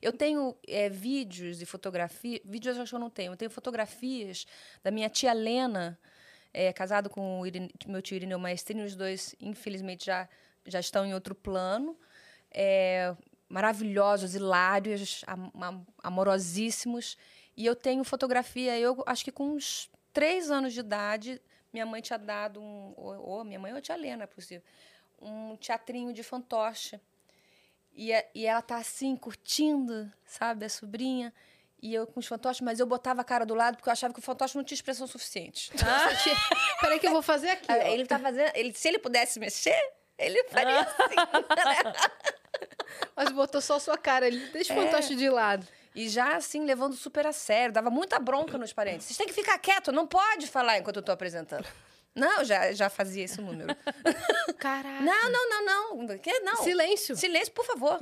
Eu 0.00 0.10
tenho 0.12 0.56
é, 0.66 0.88
vídeos 0.88 1.60
e 1.60 1.66
fotografias. 1.66 2.40
Vídeos 2.46 2.76
eu 2.76 2.82
acho 2.84 2.90
que 2.92 2.96
eu 2.96 3.00
não 3.00 3.10
tenho. 3.10 3.32
Eu 3.32 3.36
tenho 3.36 3.50
fotografias 3.50 4.46
da 4.82 4.90
minha 4.90 5.10
tia 5.10 5.34
Lena, 5.34 5.98
é, 6.54 6.72
casado 6.72 7.10
com 7.10 7.40
o 7.40 7.46
Irine- 7.46 7.70
meu 7.86 8.00
tio 8.00 8.16
Irineu 8.16 8.38
Maestrini. 8.38 8.84
Os 8.84 8.96
dois, 8.96 9.34
infelizmente, 9.38 10.06
já, 10.06 10.26
já 10.64 10.80
estão 10.80 11.04
em 11.04 11.12
outro 11.12 11.34
plano. 11.34 11.94
É, 12.50 13.14
maravilhosos, 13.48 14.34
hilários, 14.34 15.24
am- 15.26 15.50
am- 15.54 15.86
amorosíssimos. 16.02 17.16
E 17.56 17.64
eu 17.66 17.74
tenho 17.74 18.04
fotografia, 18.04 18.78
eu 18.78 19.02
acho 19.06 19.24
que 19.24 19.32
com 19.32 19.50
uns 19.54 19.90
três 20.12 20.50
anos 20.50 20.72
de 20.72 20.80
idade, 20.80 21.40
minha 21.72 21.84
mãe 21.86 22.00
tinha 22.00 22.18
dado 22.18 22.60
um. 22.60 22.92
Ou, 22.96 23.28
ou 23.28 23.44
minha 23.44 23.58
mãe 23.58 23.72
ou 23.72 23.78
a 23.78 23.80
tia 23.80 23.96
Lena, 23.96 24.24
é 24.24 24.26
possível 24.26 24.62
um 25.20 25.56
teatrinho 25.56 26.12
de 26.12 26.22
fantoche. 26.22 27.00
E, 27.92 28.14
a- 28.14 28.24
e 28.34 28.46
ela 28.46 28.62
tá 28.62 28.76
assim, 28.76 29.16
curtindo, 29.16 30.10
sabe, 30.24 30.64
a 30.64 30.68
sobrinha. 30.68 31.32
E 31.82 31.94
eu 31.94 32.06
com 32.06 32.18
os 32.20 32.26
fantoches, 32.26 32.60
mas 32.60 32.78
eu 32.80 32.86
botava 32.86 33.20
a 33.20 33.24
cara 33.24 33.44
do 33.46 33.54
lado 33.54 33.76
porque 33.76 33.88
eu 33.88 33.92
achava 33.92 34.12
que 34.12 34.18
o 34.20 34.22
fantoche 34.22 34.56
não 34.56 34.64
tinha 34.64 34.76
expressão 34.76 35.06
suficiente. 35.06 35.70
Peraí 36.80 36.98
que 37.00 37.06
eu 37.06 37.12
vou 37.12 37.22
fazer 37.22 37.50
aqui. 37.50 37.70
Ele 37.72 38.04
tá 38.06 38.18
fazendo. 38.18 38.50
Ele, 38.54 38.72
se 38.72 38.86
ele 38.88 38.98
pudesse 38.98 39.38
mexer, 39.40 39.76
ele 40.16 40.42
faria 40.44 40.80
assim. 40.80 41.14
Mas 43.18 43.32
botou 43.32 43.60
só 43.60 43.74
a 43.74 43.80
sua 43.80 43.98
cara 43.98 44.26
ali. 44.26 44.38
Deixa 44.50 44.72
o 44.72 44.76
fantoche 44.76 45.16
de 45.16 45.28
lado. 45.28 45.66
E 45.92 46.08
já 46.08 46.36
assim, 46.36 46.64
levando 46.64 46.94
super 46.94 47.26
a 47.26 47.32
sério. 47.32 47.72
Dava 47.74 47.90
muita 47.90 48.16
bronca 48.20 48.56
nos 48.56 48.72
parentes. 48.72 49.08
Vocês 49.08 49.16
têm 49.16 49.26
que 49.26 49.32
ficar 49.32 49.58
quieto, 49.58 49.90
não 49.90 50.06
pode 50.06 50.46
falar 50.46 50.78
enquanto 50.78 50.98
eu 50.98 51.02
tô 51.02 51.10
apresentando. 51.10 51.66
Não, 52.14 52.44
já, 52.44 52.72
já 52.72 52.88
fazia 52.88 53.24
esse 53.24 53.40
número. 53.40 53.74
Caraca. 54.56 55.00
Não, 55.00 55.30
não, 55.30 55.50
não, 55.50 55.64
não. 55.96 56.18
Que, 56.18 56.38
não. 56.40 56.62
Silêncio. 56.62 57.16
Silêncio, 57.16 57.52
por 57.52 57.64
favor. 57.64 58.00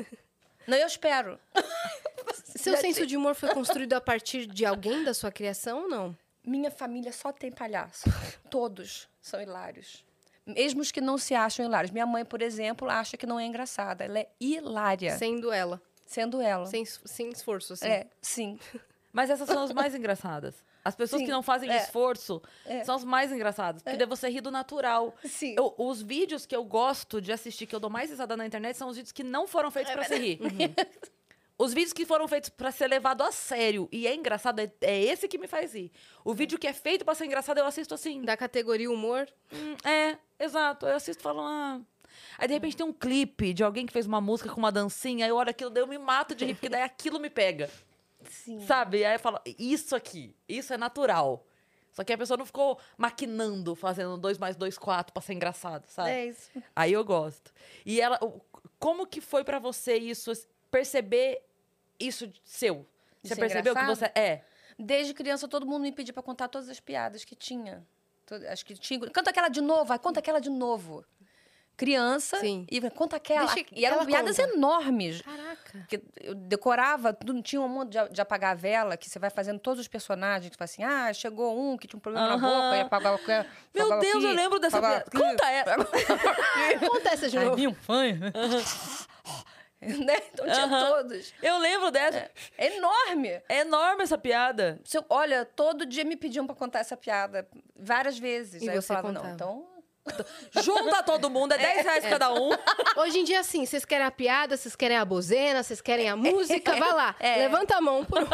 Não, 0.67 0.77
eu 0.77 0.87
espero. 0.87 1.41
Seu 2.45 2.75
Já 2.75 2.81
senso 2.81 3.07
de 3.07 3.17
humor 3.17 3.35
foi 3.35 3.55
construído 3.55 3.95
a 3.95 4.01
partir 4.03 4.45
de 4.47 4.67
alguém 4.67 5.03
da 5.03 5.15
sua 5.15 5.33
criação 5.33 5.85
ou 5.85 5.89
não? 5.89 6.17
Minha 6.45 6.71
família 6.71 7.13
só 7.13 7.33
tem 7.33 7.51
palhaço. 7.51 8.05
Todos 8.51 9.09
são 9.21 9.41
hilários. 9.41 10.05
Mesmo 10.47 10.81
os 10.81 10.93
que 10.93 11.01
não 11.01 11.19
se 11.19 11.35
acham 11.35 11.67
hilários. 11.67 11.91
Minha 11.91 12.07
mãe, 12.07 12.25
por 12.25 12.41
exemplo, 12.41 12.89
acha 12.89 13.17
que 13.17 13.27
não 13.27 13.39
é 13.41 13.45
engraçada. 13.45 14.05
Ela 14.05 14.21
é 14.21 14.29
hilária, 14.41 15.17
Sendo 15.19 15.51
ela. 15.53 15.83
sendo 16.05 16.41
ela. 16.41 16.67
Sem, 16.67 16.85
sem 16.85 17.29
esforço, 17.31 17.73
assim. 17.73 17.87
É, 17.89 18.07
sim. 18.23 18.59
Mas 19.13 19.31
essas 19.31 19.49
são 19.49 19.63
as 19.63 19.73
mais 19.73 19.95
engraçadas. 19.95 20.55
As 20.85 20.95
pessoas 20.95 21.19
Sim, 21.21 21.27
que 21.27 21.33
não 21.33 21.43
fazem 21.43 21.69
é. 21.69 21.79
esforço 21.79 22.41
É. 22.65 22.85
são 22.85 22.95
as 22.95 23.03
mais 23.03 23.33
engraçadas. 23.33 23.83
Porque 23.83 23.97
daí 23.97 24.07
você 24.07 24.29
ri 24.29 24.41
do 24.41 24.53
natural. 24.53 25.13
Sim. 25.25 25.57
Eu- 25.59 25.75
os 25.79 26.01
vídeos 26.01 26.47
que 26.47 26.55
eu 26.55 26.63
gosto 26.63 27.21
de 27.21 27.33
assistir, 27.33 27.67
que 27.67 27.75
eu 27.75 27.81
dou 27.81 27.91
mais 27.91 28.11
risada 28.11 28.37
na 28.37 28.47
internet, 28.47 28.77
são 28.77 28.89
os 28.89 28.95
vídeos 28.97 29.11
que 29.11 29.25
não 29.25 29.49
foram 29.49 29.69
feitos 29.71 29.93
pra 29.93 30.05
se 30.05 30.15
rir. 30.17 30.39
Os 31.59 31.73
vídeos 31.73 31.93
que 31.93 32.05
foram 32.05 32.29
feitos 32.29 32.51
pra 32.51 32.71
ser 32.71 32.87
levado 32.87 33.23
a 33.23 33.33
sério 33.33 33.89
e 33.91 34.07
é 34.07 34.15
engraçado, 34.15 34.61
é, 34.61 34.71
é 34.83 35.03
esse 35.05 35.27
que 35.27 35.39
me 35.39 35.47
faz 35.47 35.75
rir. 35.75 35.91
O 36.25 36.35
vídeo 36.35 36.59
que 36.59 36.67
é 36.67 36.73
feito 36.73 37.05
pra 37.05 37.15
ser 37.15 37.25
engraçado, 37.25 37.59
eu 37.59 37.65
assisto 37.65 37.95
assim. 37.95 38.23
Da 38.23 38.37
categoria 38.37 38.91
humor. 38.91 39.27
Hum, 39.53 39.77
é, 39.89 40.19
exato. 40.39 40.87
Eu 40.87 40.97
assisto 40.97 41.21
e 41.21 41.23
falo, 41.23 41.41
ah. 41.41 41.81
Aí 42.39 42.47
de 42.47 42.55
repente 42.55 42.77
tem 42.77 42.87
um 42.87 42.93
clipe 42.93 43.55
de 43.55 43.65
alguém 43.65 43.87
que 43.87 43.93
fez 43.93 44.07
uma 44.07 44.21
música 44.21 44.51
com 44.51 44.59
uma 44.59 44.73
dancinha, 44.73 45.25
aí 45.25 45.31
eu 45.31 45.37
olho 45.37 45.51
aquilo, 45.51 45.71
daí 45.71 45.83
eu 45.83 45.87
me 45.87 45.99
mato 45.99 46.35
de 46.35 46.45
rir, 46.45 46.55
porque 46.55 46.69
daí 46.69 46.83
aquilo 46.83 47.19
me 47.19 47.31
pega. 47.31 47.71
Sim. 48.29 48.61
Sabe? 48.67 49.05
Aí 49.05 49.15
eu 49.15 49.21
falo, 49.21 49.41
isso 49.59 49.95
aqui, 49.95 50.35
isso 50.49 50.73
é 50.73 50.77
natural. 50.77 51.47
Só 51.93 52.05
que 52.05 52.13
a 52.13 52.19
pessoa 52.19 52.37
não 52.37 52.45
ficou 52.45 52.79
maquinando, 52.99 53.75
fazendo 53.75 54.19
dois 54.19 54.37
mais 54.37 54.55
dois, 54.55 54.77
quatro 54.77 55.15
pra 55.15 55.23
ser 55.23 55.33
engraçado, 55.33 55.87
sabe? 55.89 56.11
É 56.11 56.27
isso. 56.27 56.51
Aí 56.75 56.93
eu 56.93 57.03
gosto. 57.03 57.51
E 57.87 58.01
ela, 58.01 58.21
como 58.79 59.07
que 59.07 59.23
foi 59.23 59.43
pra 59.45 59.59
você 59.59 59.97
isso, 59.97 60.31
perceber 60.77 61.43
isso 61.99 62.31
seu? 62.45 62.87
Você 63.23 63.35
ser 63.35 63.41
percebeu 63.41 63.75
que 63.75 63.85
você 63.87 64.05
é? 64.15 64.43
Desde 64.79 65.15
criança, 65.15 65.49
todo 65.49 65.67
mundo 65.67 65.83
me 65.83 65.93
pedia 65.93 66.13
pra 66.13 66.23
contar 66.23 66.49
todas 66.49 66.69
as 66.69 66.79
piadas 66.79 67.25
que 67.25 67.35
tinha. 67.35 67.83
Acho 68.51 68.67
que 68.67 68.75
tinha. 68.75 69.01
Canta 69.11 69.31
aquela 69.31 69.49
de 69.49 69.61
novo, 69.61 69.85
vai, 69.85 69.99
conta 69.99 70.21
aquela 70.21 70.41
de 70.41 70.51
novo. 70.51 71.05
Criança, 71.77 72.39
Sim. 72.41 72.67
e 72.71 72.81
conta 72.91 73.17
aquela. 73.17 73.53
Deixa 73.53 73.69
e 73.71 73.85
eram 73.85 74.07
piadas 74.07 74.37
conta. 74.39 74.55
enormes. 74.55 75.21
Caraca. 75.21 75.87
que 75.87 76.03
eu 76.23 76.35
decorava, 76.35 77.13
tudo, 77.13 77.43
tinha 77.43 77.61
um 77.61 77.69
monte 77.69 77.91
de, 77.91 78.09
de 78.09 78.21
apagar 78.21 78.53
a 78.53 78.55
vela, 78.55 78.97
que 78.97 79.11
você 79.11 79.19
vai 79.19 79.29
fazendo 79.29 79.59
todos 79.59 79.81
os 79.81 79.89
personagens, 79.89 80.51
que 80.51 80.57
fala 80.57 80.65
assim, 80.65 80.83
ah, 80.83 81.13
chegou 81.13 81.59
um 81.59 81.77
que 81.77 81.87
tinha 81.87 81.99
um 81.99 82.01
problema 82.01 82.29
Aham. 82.29 82.37
na 82.39 82.49
boca, 82.49 82.77
e 82.77 82.81
apagava 82.81 83.17
o 83.17 83.27
Meu 83.27 83.45
apagava 83.87 84.01
Deus, 84.01 84.17
aqui, 84.17 84.25
eu 84.25 84.33
lembro 84.33 84.59
dessa 84.59 84.79
apagava 84.79 85.11
piada. 85.11 85.31
Conta 85.31 85.51
ela. 85.51 85.85
Conta 86.89 87.09
essa 87.11 87.29
de 87.29 87.37
Ai, 87.37 87.45
novo. 87.45 87.57
minha 87.57 87.77
mãe. 87.87 88.21
né? 90.05 90.17
Então 90.33 90.47
tinha 90.47 90.69
todos. 90.69 91.33
Eu 91.43 91.59
lembro 91.59 91.91
dessa. 91.91 92.31
É 92.57 92.77
enorme. 92.77 93.29
É 93.49 93.59
enorme 93.61 94.03
essa 94.03 94.17
piada. 94.19 94.81
Se 94.85 94.97
eu- 94.97 95.05
olha, 95.11 95.45
todo 95.45 95.85
dia 95.87 96.05
me 96.05 96.17
pediam 96.17 96.47
pra 96.47 96.55
contar 96.55 96.81
essa 96.81 96.97
piada, 96.97 97.47
várias 97.75 98.19
vezes. 98.19 98.63
E 98.63 98.71
Aí 98.71 98.77
eu 98.77 98.83
você 98.83 98.89
falava, 98.89 99.09
contava? 99.09 99.27
não, 99.29 99.35
então... 99.35 99.77
Junta 100.63 101.03
todo 101.03 101.29
mundo, 101.29 101.53
é 101.53 101.59
10 101.59 101.83
reais 101.85 102.05
cada 102.07 102.33
um. 102.33 102.51
Hoje 102.97 103.19
em 103.19 103.25
dia, 103.25 103.41
assim, 103.41 103.67
vocês 103.67 103.85
querem 103.85 104.07
a 104.07 104.11
piada, 104.11 104.57
vocês 104.57 104.77
querem 104.77 104.97
a 104.97 105.05
bozena, 105.05 105.63
vocês 105.65 105.81
querem 105.81 106.09
a 106.09 106.15
música, 106.17 106.77
vai 106.77 106.93
lá. 106.93 107.17
É. 107.19 107.37
Levanta 107.39 107.77
a 107.77 107.81
mão 107.81 108.05
por 108.05 108.23
um. 108.23 108.27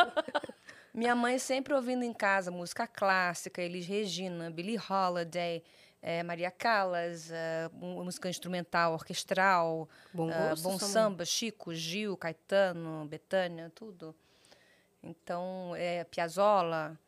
Minha 0.93 1.15
mãe 1.15 1.39
sempre 1.39 1.73
ouvindo 1.73 2.05
em 2.05 2.13
casa 2.13 2.51
música 2.51 2.87
clássica, 2.87 3.63
Elis 3.63 3.87
Regina, 3.87 4.51
Billie 4.51 4.79
Holiday, 4.79 5.63
eh, 6.03 6.23
Maria 6.23 6.51
Callas, 6.51 7.31
mu- 7.73 8.03
música 8.05 8.29
instrumental, 8.29 8.93
orquestral, 8.93 9.89
Bom 10.13 10.29
ah, 10.31 10.49
gosto, 10.51 10.63
bom 10.65 10.79
samba, 10.79 11.25
Chico, 11.25 11.73
Gil, 11.73 12.17
Caetano, 12.17 13.07
Betânia, 13.07 13.71
tudo. 13.75 14.15
Então, 15.03 15.75
é, 15.77 16.05
Piazzolla. 16.05 16.99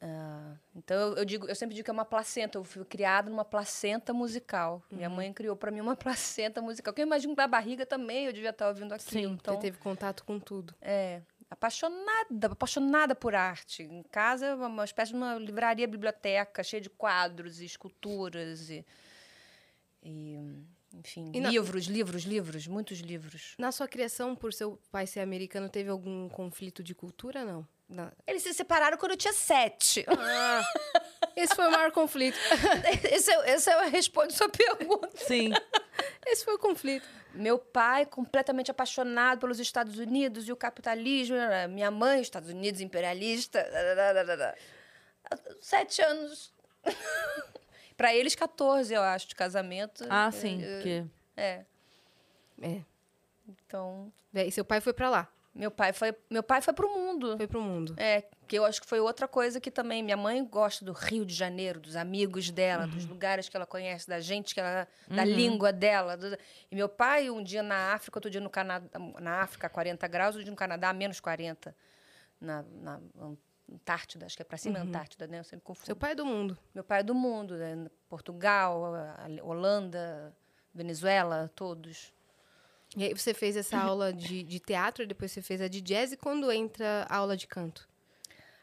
ah, 0.00 0.54
então, 0.76 0.96
eu, 0.96 1.16
eu 1.16 1.24
digo, 1.24 1.48
eu 1.48 1.54
sempre 1.54 1.74
digo 1.74 1.84
que 1.84 1.90
é 1.90 1.92
uma 1.92 2.04
placenta. 2.04 2.58
Eu 2.58 2.64
fui 2.64 2.84
criada 2.84 3.30
numa 3.30 3.44
placenta 3.44 4.12
musical. 4.12 4.82
Uhum. 4.90 4.96
Minha 4.98 5.10
mãe 5.10 5.32
criou 5.32 5.56
para 5.56 5.70
mim 5.70 5.80
uma 5.80 5.96
placenta 5.96 6.60
musical. 6.62 6.92
Que 6.94 7.00
eu 7.02 7.06
imagino 7.06 7.32
que 7.32 7.36
da 7.36 7.46
barriga 7.46 7.84
também 7.86 8.26
eu 8.26 8.32
devia 8.32 8.50
estar 8.50 8.68
ouvindo 8.68 8.92
aquilo. 8.92 9.10
Sim, 9.28 9.32
então, 9.40 9.56
teve 9.58 9.78
contato 9.78 10.24
com 10.24 10.38
tudo. 10.38 10.74
é, 10.80 11.20
apaixonada, 11.50 12.46
apaixonada 12.52 13.14
por 13.14 13.34
arte. 13.34 13.82
Em 13.82 14.02
casa 14.04 14.46
é 14.46 14.54
uma 14.54 14.84
espécie 14.84 15.12
de 15.12 15.16
uma 15.18 15.34
livraria, 15.36 15.86
biblioteca, 15.88 16.62
cheia 16.62 16.80
de 16.80 16.90
quadros 16.90 17.60
e 17.60 17.64
esculturas 17.64 18.68
e, 18.70 18.84
e, 20.02 20.38
enfim, 20.94 21.30
E 21.34 21.40
na- 21.40 21.50
livros, 21.50 21.86
livros, 21.86 22.22
livros, 22.24 22.66
muitos 22.66 22.98
livros. 23.00 23.54
Na 23.58 23.72
sua 23.72 23.88
criação, 23.88 24.34
por 24.36 24.52
seu 24.52 24.78
pai 24.90 25.06
ser 25.06 25.20
americano, 25.20 25.68
teve 25.68 25.90
algum 25.90 26.28
conflito 26.28 26.82
de 26.82 26.94
cultura, 26.94 27.44
não? 27.44 27.66
Na- 27.88 28.12
Eles 28.26 28.42
se 28.42 28.52
separaram 28.52 28.98
quando 28.98 29.12
eu 29.12 29.16
tinha 29.16 29.32
sete. 29.32 30.04
Esse 31.34 31.54
foi 31.54 31.66
o 31.68 31.70
maior 31.70 31.90
conflito. 31.92 32.36
esse, 33.10 33.30
é, 33.30 33.54
esse 33.54 33.70
é 33.70 33.74
a 33.74 33.86
resposta 33.86 34.34
à 34.34 34.36
sua 34.36 34.48
pergunta. 34.50 35.10
Sim. 35.16 35.50
Esse 36.26 36.44
foi 36.44 36.54
o 36.54 36.58
conflito. 36.58 37.06
Meu 37.34 37.58
pai, 37.58 38.06
completamente 38.06 38.70
apaixonado 38.70 39.40
pelos 39.40 39.60
Estados 39.60 39.98
Unidos 39.98 40.48
e 40.48 40.52
o 40.52 40.56
capitalismo. 40.56 41.36
Minha 41.70 41.90
mãe, 41.90 42.20
Estados 42.20 42.50
Unidos, 42.50 42.80
imperialista. 42.80 43.64
Sete 45.60 46.02
anos. 46.02 46.52
Para 47.96 48.14
eles, 48.14 48.34
14, 48.34 48.94
eu 48.94 49.02
acho, 49.02 49.28
de 49.28 49.34
casamento. 49.34 50.04
Ah, 50.08 50.30
sim. 50.30 50.60
Que... 50.82 51.04
É. 51.36 51.64
É. 52.62 52.82
Então, 53.48 54.12
E 54.32 54.50
seu 54.50 54.64
pai 54.64 54.80
foi 54.80 54.92
pra 54.92 55.08
lá, 55.10 55.28
meu 55.58 55.70
pai 55.70 55.92
foi, 55.92 56.14
meu 56.30 56.42
pai 56.42 56.62
foi 56.62 56.72
pro 56.72 56.88
mundo. 56.88 57.36
foi 57.36 57.46
pro 57.46 57.60
mundo. 57.60 57.94
É, 57.98 58.22
que 58.46 58.56
eu 58.56 58.64
acho 58.64 58.80
que 58.80 58.86
foi 58.86 59.00
outra 59.00 59.26
coisa 59.28 59.60
que 59.60 59.70
também 59.70 60.02
minha 60.02 60.16
mãe 60.16 60.42
gosta 60.44 60.84
do 60.84 60.92
Rio 60.92 61.26
de 61.26 61.34
Janeiro, 61.34 61.80
dos 61.80 61.96
amigos 61.96 62.50
dela, 62.50 62.86
dos 62.86 63.04
lugares 63.06 63.48
que 63.48 63.56
ela 63.56 63.66
conhece, 63.66 64.08
da 64.08 64.20
gente 64.20 64.54
que 64.54 64.60
ela, 64.60 64.86
da 65.08 65.24
língua 65.36 65.72
dela. 65.72 66.16
do- 66.16 66.38
e 66.70 66.74
meu 66.74 66.88
pai 66.88 67.28
um 67.28 67.42
dia 67.42 67.62
na 67.62 67.92
África, 67.92 68.16
outro 68.18 68.30
dia 68.30 68.40
no 68.40 68.48
Canadá, 68.48 68.88
na 69.20 69.42
África 69.42 69.66
a 69.66 69.70
40 69.70 70.06
graus, 70.06 70.34
outro 70.36 70.44
dia 70.44 70.50
no 70.52 70.56
Canadá 70.56 70.92
menos 70.92 71.20
40. 71.20 71.74
Na, 72.40 72.62
na 72.62 73.00
Antártida, 73.70 74.24
acho 74.26 74.36
que 74.36 74.42
é 74.42 74.44
para 74.44 74.56
cima 74.56 74.78
da 74.78 74.84
Antártida, 74.84 75.26
né? 75.26 75.40
Eu 75.40 75.44
sempre 75.44 75.64
confundo. 75.64 75.84
Seu 75.86 75.96
pai 75.96 76.12
é 76.12 76.14
do 76.14 76.24
mundo. 76.24 76.56
Meu 76.74 76.84
pai 76.84 77.00
é 77.00 77.02
do 77.02 77.14
mundo, 77.14 77.56
né? 77.56 77.86
Portugal, 78.08 78.94
Holanda, 79.42 80.32
Venezuela, 80.72 81.50
todos. 81.54 82.12
E 82.96 83.04
aí 83.04 83.14
você 83.14 83.34
fez 83.34 83.56
essa 83.56 83.78
aula 83.78 84.12
de, 84.12 84.42
de 84.42 84.58
teatro, 84.58 85.06
depois 85.06 85.30
você 85.30 85.42
fez 85.42 85.60
a 85.60 85.68
de 85.68 85.80
jazz, 85.80 86.12
e 86.12 86.16
quando 86.16 86.50
entra 86.50 87.06
a 87.08 87.16
aula 87.16 87.36
de 87.36 87.46
canto? 87.46 87.88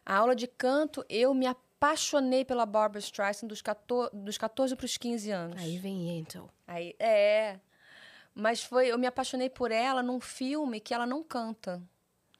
A 0.05 0.15
aula 0.15 0.35
de 0.35 0.47
canto, 0.47 1.05
eu 1.09 1.33
me 1.33 1.45
apaixonei 1.45 2.43
pela 2.43 2.65
Barbara 2.65 2.99
Streisand 2.99 3.47
dos 3.47 3.61
14, 3.61 4.15
dos 4.15 4.37
14 4.37 4.75
para 4.75 4.85
os 4.85 4.97
15 4.97 5.31
anos. 5.31 5.61
Aí 5.61 5.77
vem 5.77 6.09
Yentl. 6.09 6.45
Aí, 6.67 6.95
é. 6.99 7.59
Mas 8.33 8.63
foi, 8.63 8.87
eu 8.87 8.97
me 8.97 9.07
apaixonei 9.07 9.49
por 9.49 9.71
ela 9.71 10.03
num 10.03 10.19
filme 10.19 10.79
que 10.79 10.93
ela 10.93 11.05
não 11.05 11.23
canta. 11.23 11.81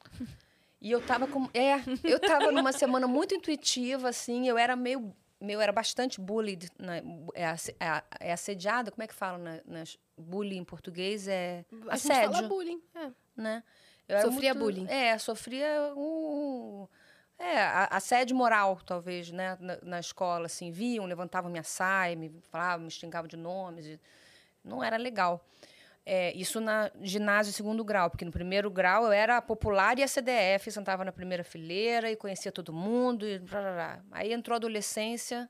E 0.82 0.92
eu 0.92 1.02
tava 1.02 1.26
com, 1.26 1.50
é, 1.52 1.78
eu 2.04 2.20
tava 2.20 2.52
numa 2.52 2.72
semana 2.72 3.08
muito 3.08 3.34
intuitiva 3.34 4.10
assim, 4.10 4.48
eu 4.48 4.56
era 4.56 4.76
meio, 4.76 5.16
meio 5.46 5.62
era 5.62 5.72
bastante 5.72 6.20
bullied, 6.20 6.70
na, 6.78 6.98
é, 6.98 7.46
é, 7.80 8.04
é 8.20 8.34
assediada, 8.34 8.92
como 8.92 9.04
é 9.04 9.08
que 9.08 9.14
fala 9.14 9.38
na, 9.38 9.62
nas 9.66 9.98
bullying 10.18 10.58
em 10.58 10.64
português 10.64 11.28
é 11.28 11.66
A 11.72 11.96
gente 11.96 12.12
assédio 12.12 12.34
fala 12.34 12.48
bullying. 12.48 12.82
É. 12.96 13.12
né? 13.36 13.64
Eu 14.08 14.22
Sofria 14.22 14.54
bullying. 14.54 14.88
É, 14.88 15.18
sofria 15.18 15.94
um. 15.96 16.88
É, 17.38 17.58
assédio 17.90 18.36
moral, 18.36 18.80
talvez, 18.86 19.32
né? 19.32 19.58
Na, 19.60 19.78
na 19.82 20.00
escola, 20.00 20.46
assim, 20.46 20.72
viam, 20.72 21.06
levantavam 21.06 21.52
minha 21.52 21.64
saia, 21.64 22.16
me 22.16 22.32
falavam, 22.50 22.86
me 22.86 22.92
xingavam 22.92 23.28
de 23.28 23.36
nomes. 23.36 23.86
e 23.86 24.00
Não 24.64 24.84
era 24.84 24.96
legal. 24.96 25.44
É, 26.06 26.32
isso 26.38 26.60
na 26.62 26.92
ginásio 27.02 27.52
segundo 27.52 27.84
grau, 27.84 28.12
porque 28.12 28.24
no 28.24 28.32
primeiro 28.32 28.70
grau 28.70 29.06
eu 29.06 29.12
era 29.12 29.42
popular 29.42 29.98
e 29.98 30.04
a 30.04 30.08
CDF, 30.08 30.72
sentava 30.72 31.04
na 31.04 31.12
primeira 31.12 31.44
fileira 31.44 32.12
e 32.12 32.16
conhecia 32.16 32.52
todo 32.52 32.72
mundo. 32.72 33.28
E 33.28 33.40
blá, 33.40 33.60
blá, 33.62 33.74
blá. 33.74 34.02
Aí 34.12 34.32
entrou 34.32 34.54
a 34.54 34.58
adolescência, 34.58 35.50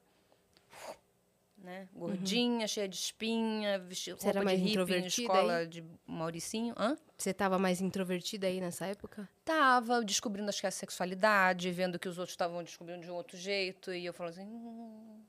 né? 1.58 1.89
Gordinha, 1.94 2.68
cheia 2.68 2.88
de 2.88 2.96
espinha, 2.96 3.80
vestida 3.80 4.15
Uhum. 4.15 4.30
Era 4.30 4.39
roupa 4.39 4.39
de 4.39 4.46
mais 4.46 4.60
hippie 4.60 4.68
em 4.70 4.72
introvertida 4.72 5.34
escola 5.34 5.68
de 5.68 5.84
Mauricinho. 6.06 6.74
Hã? 6.78 6.98
Você 7.18 7.34
tava 7.34 7.60
mais 7.60 7.82
introvertida 7.82 8.48
aí 8.48 8.62
nessa 8.62 8.86
época? 8.86 9.28
Tava 9.44 10.04
descobrindo 10.06 10.48
acho 10.48 10.62
que 10.62 10.68
a 10.68 10.72
sexualidade, 10.72 11.70
vendo 11.72 12.00
que 12.00 12.08
os 12.08 12.18
outros 12.18 12.34
estavam 12.34 12.63
descobrindo 12.63 13.02
de 13.02 13.12
um 13.12 13.15
outro 13.15 13.36
jeito. 13.38 13.94
E 13.94 14.06
eu 14.06 14.13
falo 14.13 14.30
assim, 14.30 14.44
"Hum, 14.44 15.22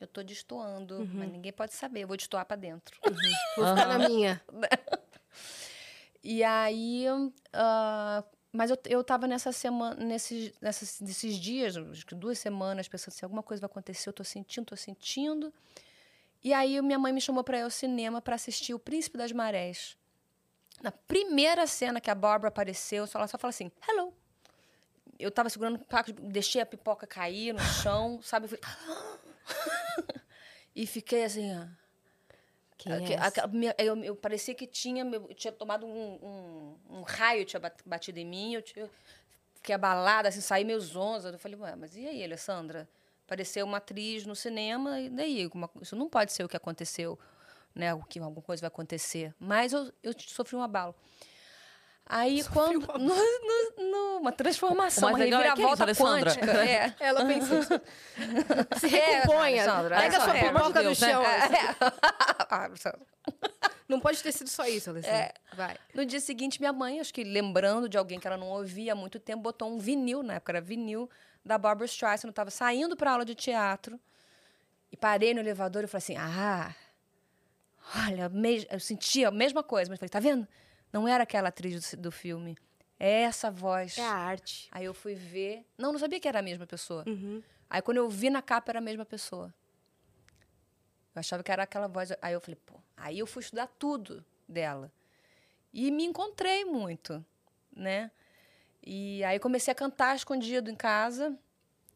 eu 0.00 0.06
tô 0.06 0.22
destoando, 0.22 1.06
mas 1.14 1.30
ninguém 1.30 1.52
pode 1.52 1.74
saber, 1.74 2.00
eu 2.02 2.08
vou 2.08 2.16
destoar 2.16 2.44
pra 2.46 2.56
dentro. 2.56 2.98
Vou 3.56 3.66
ficar 3.66 3.86
na 3.86 3.98
minha. 3.98 4.42
E 6.22 6.44
aí, 6.44 7.06
ah, 7.52 8.22
mas 8.52 8.70
eu, 8.70 8.78
eu 8.86 9.02
tava 9.02 9.26
nessa 9.26 9.52
semana, 9.52 10.04
nesses, 10.04 10.52
nessas, 10.60 11.00
nesses 11.00 11.36
dias, 11.36 11.76
acho 11.76 12.04
que 12.06 12.14
duas 12.14 12.38
semanas, 12.38 12.88
pensando 12.88 13.14
assim, 13.14 13.24
alguma 13.24 13.42
coisa 13.42 13.60
vai 13.60 13.70
acontecer, 13.70 14.08
eu 14.08 14.12
tô 14.12 14.22
sentindo, 14.22 14.66
tô 14.66 14.76
sentindo. 14.76 15.52
E 16.44 16.52
aí 16.52 16.80
minha 16.82 16.98
mãe 16.98 17.10
me 17.12 17.20
chamou 17.22 17.42
para 17.42 17.58
ir 17.58 17.62
ao 17.62 17.70
cinema 17.70 18.20
para 18.20 18.34
assistir 18.34 18.74
O 18.74 18.78
Príncipe 18.78 19.16
das 19.16 19.32
Marés. 19.32 19.96
Na 20.82 20.90
primeira 20.92 21.66
cena 21.66 22.00
que 22.00 22.10
a 22.10 22.14
Barbara 22.14 22.48
apareceu, 22.48 23.08
ela 23.14 23.26
só 23.26 23.38
fala 23.38 23.50
assim, 23.50 23.70
hello. 23.88 24.12
Eu 25.18 25.30
tava 25.30 25.48
segurando 25.48 25.76
o 25.76 25.84
paco, 25.84 26.12
deixei 26.12 26.60
a 26.60 26.66
pipoca 26.66 27.06
cair 27.06 27.52
no 27.54 27.60
chão, 27.60 28.20
sabe? 28.22 28.44
Eu 28.44 28.48
fui- 28.50 28.60
e 30.74 30.86
fiquei 30.86 31.24
assim, 31.24 31.54
ó. 31.56 31.66
Quem 32.76 32.92
é 32.92 33.12
essa? 33.14 33.26
aquela- 33.28 33.46
minha- 33.48 33.74
eu, 33.78 33.96
eu 34.02 34.16
parecia 34.16 34.54
que 34.54 34.66
tinha, 34.66 35.04
eu 35.04 35.34
tinha 35.34 35.52
tomado 35.52 35.86
um, 35.86 36.14
um, 36.88 36.98
um 36.98 37.02
raio, 37.02 37.44
tinha 37.44 37.60
bat- 37.60 37.82
batido 37.84 38.18
em 38.18 38.24
mim, 38.26 38.54
eu 38.54 38.62
tinha, 38.62 38.88
fiquei 39.54 39.74
abalada, 39.74 40.28
assim, 40.28 40.40
saí 40.40 40.64
meio 40.64 40.80
zonza. 40.80 41.28
Eu 41.28 41.38
falei, 41.38 41.58
ué, 41.58 41.76
mas 41.76 41.94
e 41.96 42.06
aí, 42.06 42.24
Alessandra? 42.24 42.88
Apareceu 43.26 43.64
uma 43.66 43.76
atriz 43.76 44.24
no 44.26 44.34
cinema, 44.34 44.98
e 45.00 45.10
daí? 45.10 45.46
Uma- 45.52 45.70
isso 45.80 45.94
não 45.94 46.08
pode 46.08 46.32
ser 46.32 46.42
o 46.42 46.48
que 46.48 46.56
aconteceu, 46.56 47.18
né? 47.74 47.92
O 47.94 48.02
que 48.02 48.18
alguma 48.18 48.42
coisa 48.42 48.60
vai 48.62 48.68
acontecer. 48.68 49.34
Mas 49.38 49.72
eu, 49.72 49.92
eu 50.02 50.12
sofri 50.18 50.56
um 50.56 50.62
abalo. 50.62 50.94
Aí, 52.12 52.42
quando. 52.52 52.80
No, 52.98 53.14
no- 53.14 53.90
no- 53.90 54.18
uma 54.18 54.32
transformação, 54.32 55.08
uma 55.10 55.18
é 55.18 55.22
é 55.22 55.30
reviravolta 55.30 55.84
Alessandra. 55.84 56.34
quântica. 56.34 56.64
É. 56.64 56.94
Ela 56.98 57.24
pensou. 57.24 57.62
Se 58.78 58.86
É, 58.96 59.20
recomponha. 59.20 59.62
Alessandra, 59.62 59.96
Pega 59.96 60.16
é, 60.16 60.20
sua 60.20 60.36
é, 60.36 60.40
pipoca 60.40 60.50
pelo 60.50 60.58
amor 60.58 60.72
de 60.72 60.82
do 60.82 61.06
né? 61.06 61.12
chão. 62.76 62.92
Não 63.88 64.00
pode 64.00 64.22
ter 64.22 64.32
sido 64.32 64.48
só 64.50 64.66
isso, 64.66 64.90
Alessandra. 64.90 65.32
Vai. 65.54 65.76
No 65.94 66.04
dia 66.04 66.20
seguinte, 66.20 66.60
minha 66.60 66.72
mãe, 66.72 67.00
acho 67.00 67.14
que 67.14 67.22
lembrando 67.24 67.88
de 67.88 67.96
alguém 67.96 68.18
que 68.20 68.26
ela 68.26 68.36
não 68.36 68.48
ouvia 68.48 68.92
há 68.92 68.96
muito 68.96 69.18
tempo, 69.18 69.42
botou 69.42 69.68
um 69.72 69.78
vinil, 69.78 70.22
na 70.22 70.34
época 70.34 70.52
era 70.52 70.60
vinil, 70.60 71.08
da 71.44 71.56
Barbara 71.56 71.86
Streisand. 71.86 72.26
Eu 72.28 72.30
estava 72.30 72.50
saindo 72.50 72.96
para 72.96 73.12
aula 73.12 73.24
de 73.24 73.34
teatro 73.34 73.98
e 74.92 74.96
parei 74.96 75.32
no 75.32 75.40
elevador 75.40 75.84
e 75.84 75.86
falei 75.86 76.02
assim: 76.04 76.16
ah, 76.16 76.74
olha, 78.06 78.30
eu 78.70 78.80
sentia 78.80 79.28
a 79.28 79.32
mesma 79.32 79.62
coisa, 79.62 79.90
mas 79.90 79.98
falei: 79.98 80.10
tá 80.10 80.20
vendo? 80.20 80.46
Não 80.92 81.06
era 81.06 81.22
aquela 81.22 81.48
atriz 81.48 81.94
do, 81.94 82.02
do 82.02 82.12
filme, 82.12 82.56
é 83.00 83.22
essa 83.22 83.50
voz. 83.50 83.96
É 83.96 84.02
a 84.02 84.12
arte. 84.12 84.68
Aí 84.70 84.84
eu 84.84 84.92
fui 84.92 85.14
ver. 85.14 85.64
Não, 85.78 85.90
não 85.90 85.98
sabia 85.98 86.20
que 86.20 86.28
era 86.28 86.40
a 86.40 86.42
mesma 86.42 86.66
pessoa. 86.66 87.02
Uhum. 87.06 87.42
Aí 87.68 87.80
quando 87.80 87.96
eu 87.96 88.10
vi 88.10 88.28
na 88.28 88.42
capa 88.42 88.70
era 88.70 88.78
a 88.78 88.82
mesma 88.82 89.06
pessoa. 89.06 89.54
Eu 91.14 91.20
achava 91.20 91.42
que 91.42 91.50
era 91.50 91.62
aquela 91.62 91.88
voz. 91.88 92.12
Aí 92.20 92.34
eu 92.34 92.40
falei, 92.40 92.58
pô. 92.66 92.74
Aí 92.94 93.18
eu 93.18 93.26
fui 93.26 93.42
estudar 93.42 93.68
tudo 93.78 94.22
dela. 94.46 94.92
E 95.72 95.90
me 95.90 96.04
encontrei 96.04 96.64
muito, 96.66 97.24
né? 97.74 98.10
E 98.84 99.24
aí 99.24 99.38
comecei 99.38 99.72
a 99.72 99.74
cantar 99.74 100.14
escondido 100.14 100.70
em 100.70 100.74
casa. 100.74 101.34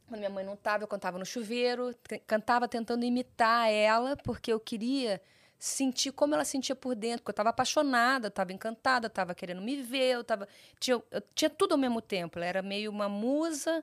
Quando 0.06 0.20
minha 0.20 0.30
mãe 0.30 0.44
não 0.44 0.54
estava, 0.54 0.84
eu 0.84 0.88
cantava 0.88 1.18
no 1.18 1.26
chuveiro, 1.26 1.94
cantava 2.26 2.66
tentando 2.66 3.04
imitar 3.04 3.70
ela, 3.70 4.16
porque 4.18 4.52
eu 4.52 4.60
queria 4.60 5.20
sentir 5.64 6.12
como 6.12 6.34
ela 6.34 6.44
sentia 6.44 6.76
por 6.76 6.94
dentro, 6.94 7.20
porque 7.22 7.30
eu 7.30 7.32
estava 7.32 7.48
apaixonada, 7.48 8.28
estava 8.28 8.52
encantada, 8.52 9.06
estava 9.06 9.34
querendo 9.34 9.62
me 9.62 9.80
ver, 9.82 10.12
eu 10.16 10.22
tava 10.24 10.46
tinha, 10.78 11.02
eu 11.10 11.22
tinha 11.34 11.48
tudo 11.48 11.72
ao 11.72 11.78
mesmo 11.78 12.02
tempo. 12.02 12.38
Ela 12.38 12.46
era 12.46 12.62
meio 12.62 12.90
uma 12.90 13.08
musa 13.08 13.82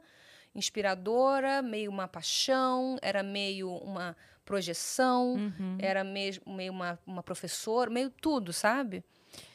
inspiradora, 0.54 1.62
meio 1.62 1.89
uma 1.89 2.08
paixão, 2.08 2.98
era 3.02 3.24
meio 3.24 3.70
uma 3.78 4.15
projeção, 4.46 5.34
Uhum. 5.36 5.78
era 5.80 6.04
mesmo 6.04 6.54
meio 6.54 6.72
uma, 6.72 7.00
uma 7.06 7.24
professora, 7.24 7.89
meio 7.89 8.10
tudo, 8.12 8.54
sabe? 8.54 9.04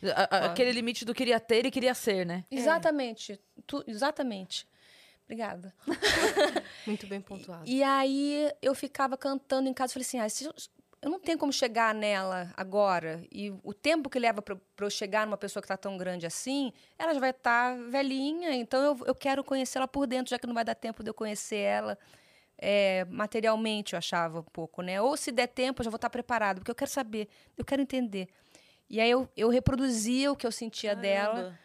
A- 0.03 0.37
a- 0.37 0.47
Aquele 0.47 0.73
limite 0.73 1.05
do 1.05 1.15
queria 1.15 1.39
ter 1.39 1.65
e 1.67 1.71
queria 1.71 1.95
ser, 1.95 2.27
né? 2.27 2.45
Exatamente, 2.51 3.39
tu- 3.67 3.85
exatamente. 3.87 4.67
Obrigada. 5.25 5.75
Muito 6.87 7.07
bem 7.07 7.21
pontuado. 7.21 7.65
E 7.67 7.83
aí 7.83 8.51
eu 8.63 8.75
ficava 8.75 9.17
cantando 9.17 9.69
em 9.69 9.75
casa, 9.75 9.93
falei 9.93 10.07
assim, 10.07 10.19
ah, 10.21 10.29
se 10.29 10.49
eu, 11.07 11.11
não 11.11 11.21
tenho 11.21 11.39
como 11.39 11.53
chegar 11.53 11.95
nela 11.95 12.53
agora 12.57 13.25
e 13.31 13.51
o 13.63 13.73
tempo 13.73 14.11
que 14.11 14.19
leva 14.19 14.43
para 14.43 14.57
eu 14.81 14.91
chegar 14.91 15.27
numa 15.27 15.37
pessoa 15.37 15.63
que 15.63 15.67
está 15.67 15.77
tão 15.77 15.97
grande 15.97 16.27
assim, 16.27 16.73
ela 16.99 17.15
já 17.15 17.21
vai 17.21 17.31
estar 17.31 17.77
velhinha, 17.91 18.55
então 18.55 18.83
eu, 18.83 19.07
eu 19.07 19.15
quero 19.15 19.45
conhecê-la 19.45 19.87
por 19.87 20.07
dentro, 20.07 20.31
já 20.31 20.39
que 20.39 20.47
não 20.47 20.55
vai 20.55 20.65
dar 20.65 20.75
tempo 20.75 21.03
de 21.03 21.11
eu 21.11 21.15
conhecer 21.15 21.59
ela 21.59 21.97
é, 22.59 23.05
materialmente, 23.07 23.95
eu 23.95 23.99
achava 23.99 24.41
um 24.41 24.45
pouco, 24.45 24.83
né? 24.83 25.01
Ou 25.01 25.17
se 25.17 25.31
der 25.31 25.47
tempo, 25.47 25.81
eu 25.81 25.85
já 25.85 25.91
vou 25.91 25.97
estar 25.97 26.11
preparada, 26.11 26.61
porque 26.61 26.71
eu 26.71 26.75
quero 26.75 26.91
saber, 26.91 27.29
eu 27.57 27.65
quero 27.65 27.83
entender. 27.83 28.29
E 28.89 29.01
aí 29.01 29.11
eu, 29.11 29.29
eu 29.37 29.49
reproduzia 29.49 30.33
o 30.33 30.37
que 30.37 30.47
eu 30.47 30.53
sentia 30.53 30.95
dela 30.95 31.57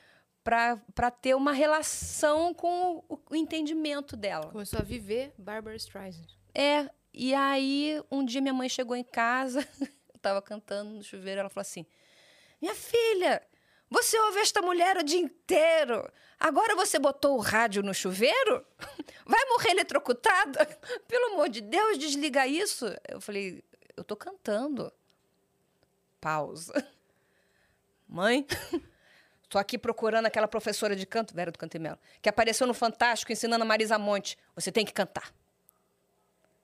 Caramba. 0.44 0.84
para 0.94 1.12
ter 1.12 1.36
uma 1.36 1.52
relação 1.52 2.54
com 2.54 3.04
o, 3.08 3.20
o 3.30 3.36
entendimento 3.36 4.18
dela. 4.18 4.48
Começou 4.52 4.80
a 4.80 4.84
viver 4.84 5.34
Barbara 5.38 5.76
Streisand. 5.76 6.28
É, 6.54 6.90
e 7.14 7.34
aí 7.34 8.02
um 8.10 8.24
dia 8.24 8.42
minha 8.42 8.54
mãe 8.54 8.70
chegou 8.70 8.96
em 8.96 9.04
casa, 9.04 9.68
eu 10.14 10.20
tava 10.22 10.42
cantando 10.42 10.92
no 10.92 11.04
chuveiro, 11.04 11.42
ela 11.42 11.50
falou 11.50 11.62
assim: 11.62 11.86
Minha 12.62 12.76
filha, 12.76 13.42
você 13.90 14.18
ouve 14.20 14.40
esta 14.40 14.62
mulher 14.62 14.96
o 14.96 15.04
dia 15.04 15.20
inteiro. 15.20 16.10
Agora 16.40 16.76
você 16.76 16.98
botou 16.98 17.38
o 17.38 17.42
rádio 17.42 17.84
no 17.84 17.94
chuveiro? 17.94 18.66
Vai 19.26 19.46
morrer 19.50 19.72
eletrocutada? 19.72 20.66
Pelo 21.10 21.34
amor 21.34 21.50
de 21.50 21.60
Deus, 21.60 21.98
desliga 21.98 22.48
isso. 22.48 22.86
Eu 23.10 23.20
falei: 23.20 23.62
Eu 23.98 24.04
tô 24.04 24.16
cantando. 24.16 24.92
Pausa. 26.22 26.74
Mãe, 28.08 28.46
tô 29.50 29.58
aqui 29.58 29.78
procurando 29.78 30.26
aquela 30.26 30.48
professora 30.48 30.96
de 30.96 31.06
canto, 31.06 31.34
Vera 31.34 31.52
do 31.52 31.58
Canto 31.58 31.76
e 31.76 31.80
Melo, 31.80 32.00
que 32.22 32.30
apareceu 32.30 32.68
no 32.68 32.74
Fantástico 32.74 33.32
ensinando 33.32 33.64
a 33.64 33.68
Marisa 33.68 33.98
Monte. 33.98 34.38
Você 34.56 34.72
tem 34.72 34.86
que 34.86 34.94
cantar. 34.94 35.34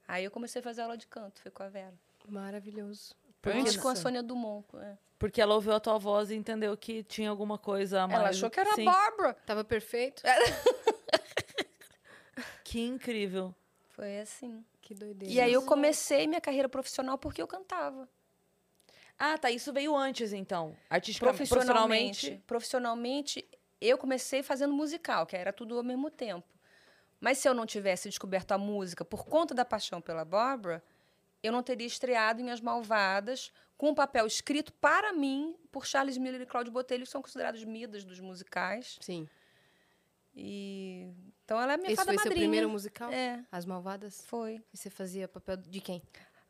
Aí 0.08 0.24
eu 0.24 0.32
comecei 0.32 0.60
a 0.60 0.64
fazer 0.64 0.82
aula 0.82 0.98
de 0.98 1.06
canto, 1.08 1.42
fui 1.42 1.52
com 1.52 1.64
a 1.64 1.70
Vera. 1.70 1.94
Maravilhoso. 2.28 3.14
Porque 3.42 3.58
Antes 3.58 3.78
com 3.78 3.90
a. 3.90 3.96
Sônia 3.96 4.24
Dumont. 4.24 4.66
é. 4.78 4.98
Porque 5.20 5.42
ela 5.42 5.56
ouviu 5.56 5.74
a 5.74 5.80
tua 5.80 5.98
voz 5.98 6.30
e 6.30 6.36
entendeu 6.36 6.78
que 6.78 7.04
tinha 7.04 7.30
alguma 7.30 7.58
coisa 7.58 8.04
a 8.04 8.08
mais. 8.08 8.20
Ela 8.20 8.30
achou 8.30 8.50
que 8.52 8.60
era 8.60 8.76
Sim. 8.76 8.88
a 8.88 8.92
Bárbara. 8.92 9.34
Tava 9.46 9.64
perfeito? 9.64 10.22
Que 12.64 12.82
incrível. 12.82 13.56
Foi 13.92 14.20
assim. 14.20 14.64
Que 14.82 14.94
doideira. 14.94 15.34
E 15.34 15.40
aí 15.40 15.54
eu 15.54 15.62
comecei 15.64 16.28
minha 16.28 16.42
carreira 16.42 16.68
profissional 16.68 17.18
porque 17.18 17.42
eu 17.42 17.48
cantava. 17.48 18.10
Ah, 19.18 19.38
tá. 19.38 19.50
Isso 19.50 19.72
veio 19.72 19.96
antes, 19.96 20.34
então. 20.34 20.76
Artística, 20.90 21.26
Profissionalmente, 21.26 22.44
profissionalmente, 22.46 23.48
eu 23.80 23.98
comecei 23.98 24.44
fazendo 24.44 24.74
musical, 24.74 25.26
que 25.26 25.36
era 25.36 25.54
tudo 25.54 25.78
ao 25.78 25.84
mesmo 25.84 26.12
tempo. 26.12 26.46
Mas 27.20 27.38
se 27.40 27.48
eu 27.50 27.54
não 27.54 27.66
tivesse 27.66 28.08
descoberto 28.10 28.52
a 28.52 28.58
música 28.58 29.04
por 29.04 29.26
conta 29.26 29.54
da 29.56 29.66
paixão 29.66 30.00
pela 30.02 30.24
Bárbara, 30.24 30.84
eu 31.42 31.52
não 31.52 31.64
teria 31.64 31.88
estreado 31.88 32.42
em 32.42 32.50
As 32.52 32.62
Malvadas 32.62 33.52
com 33.78 33.90
um 33.90 33.96
papel 33.96 34.26
escrito 34.26 34.74
para 34.74 35.14
mim 35.14 35.56
por 35.72 35.86
Charles 35.86 36.18
Miller 36.18 36.42
e 36.42 36.46
Claudio 36.46 36.72
Botelho, 36.72 37.04
que 37.06 37.10
são 37.12 37.22
considerados 37.22 37.64
midas 37.64 38.04
dos 38.04 38.20
musicais. 38.20 38.98
Sim. 39.02 39.28
E 40.36 41.08
então 41.44 41.60
ela 41.60 41.74
é 41.74 41.78
minha 41.78 41.88
Esse 41.90 41.96
fada 41.96 42.08
foi 42.12 42.18
seu 42.18 42.26
madrinha. 42.26 42.44
primeiro 42.46 42.70
musical? 42.70 43.12
É, 43.12 43.44
As 43.52 43.66
Malvadas? 43.66 44.24
foi. 44.26 44.62
E 44.74 44.78
você 44.78 44.90
fazia 44.90 45.28
papel 45.28 45.58
de 45.58 45.80
quem? 45.82 46.02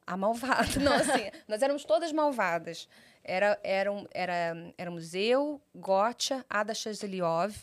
A 0.05 0.17
malvada. 0.17 0.67
Não, 0.81 0.93
assim, 0.93 1.29
nós 1.47 1.61
éramos 1.61 1.85
todas 1.85 2.11
malvadas. 2.11 2.87
Era, 3.23 3.59
eram, 3.63 4.07
era, 4.11 4.55
éramos 4.77 5.13
eu, 5.13 5.61
Gotcha, 5.75 6.45
Ada 6.49 6.73
Chazeliov, 6.73 7.55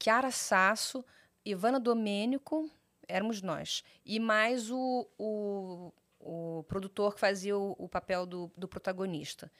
Chiara 0.00 0.30
Sasso, 0.30 1.04
Ivana 1.50 1.80
Domênico, 1.80 2.70
éramos 3.06 3.40
nós. 3.42 3.82
E 4.04 4.18
mais 4.20 4.70
o, 4.70 5.08
o, 5.18 5.92
o 6.20 6.62
produtor 6.64 7.14
que 7.14 7.20
fazia 7.20 7.56
o, 7.56 7.74
o 7.78 7.88
papel 7.88 8.26
do, 8.26 8.50
do 8.56 8.68
protagonista. 8.68 9.50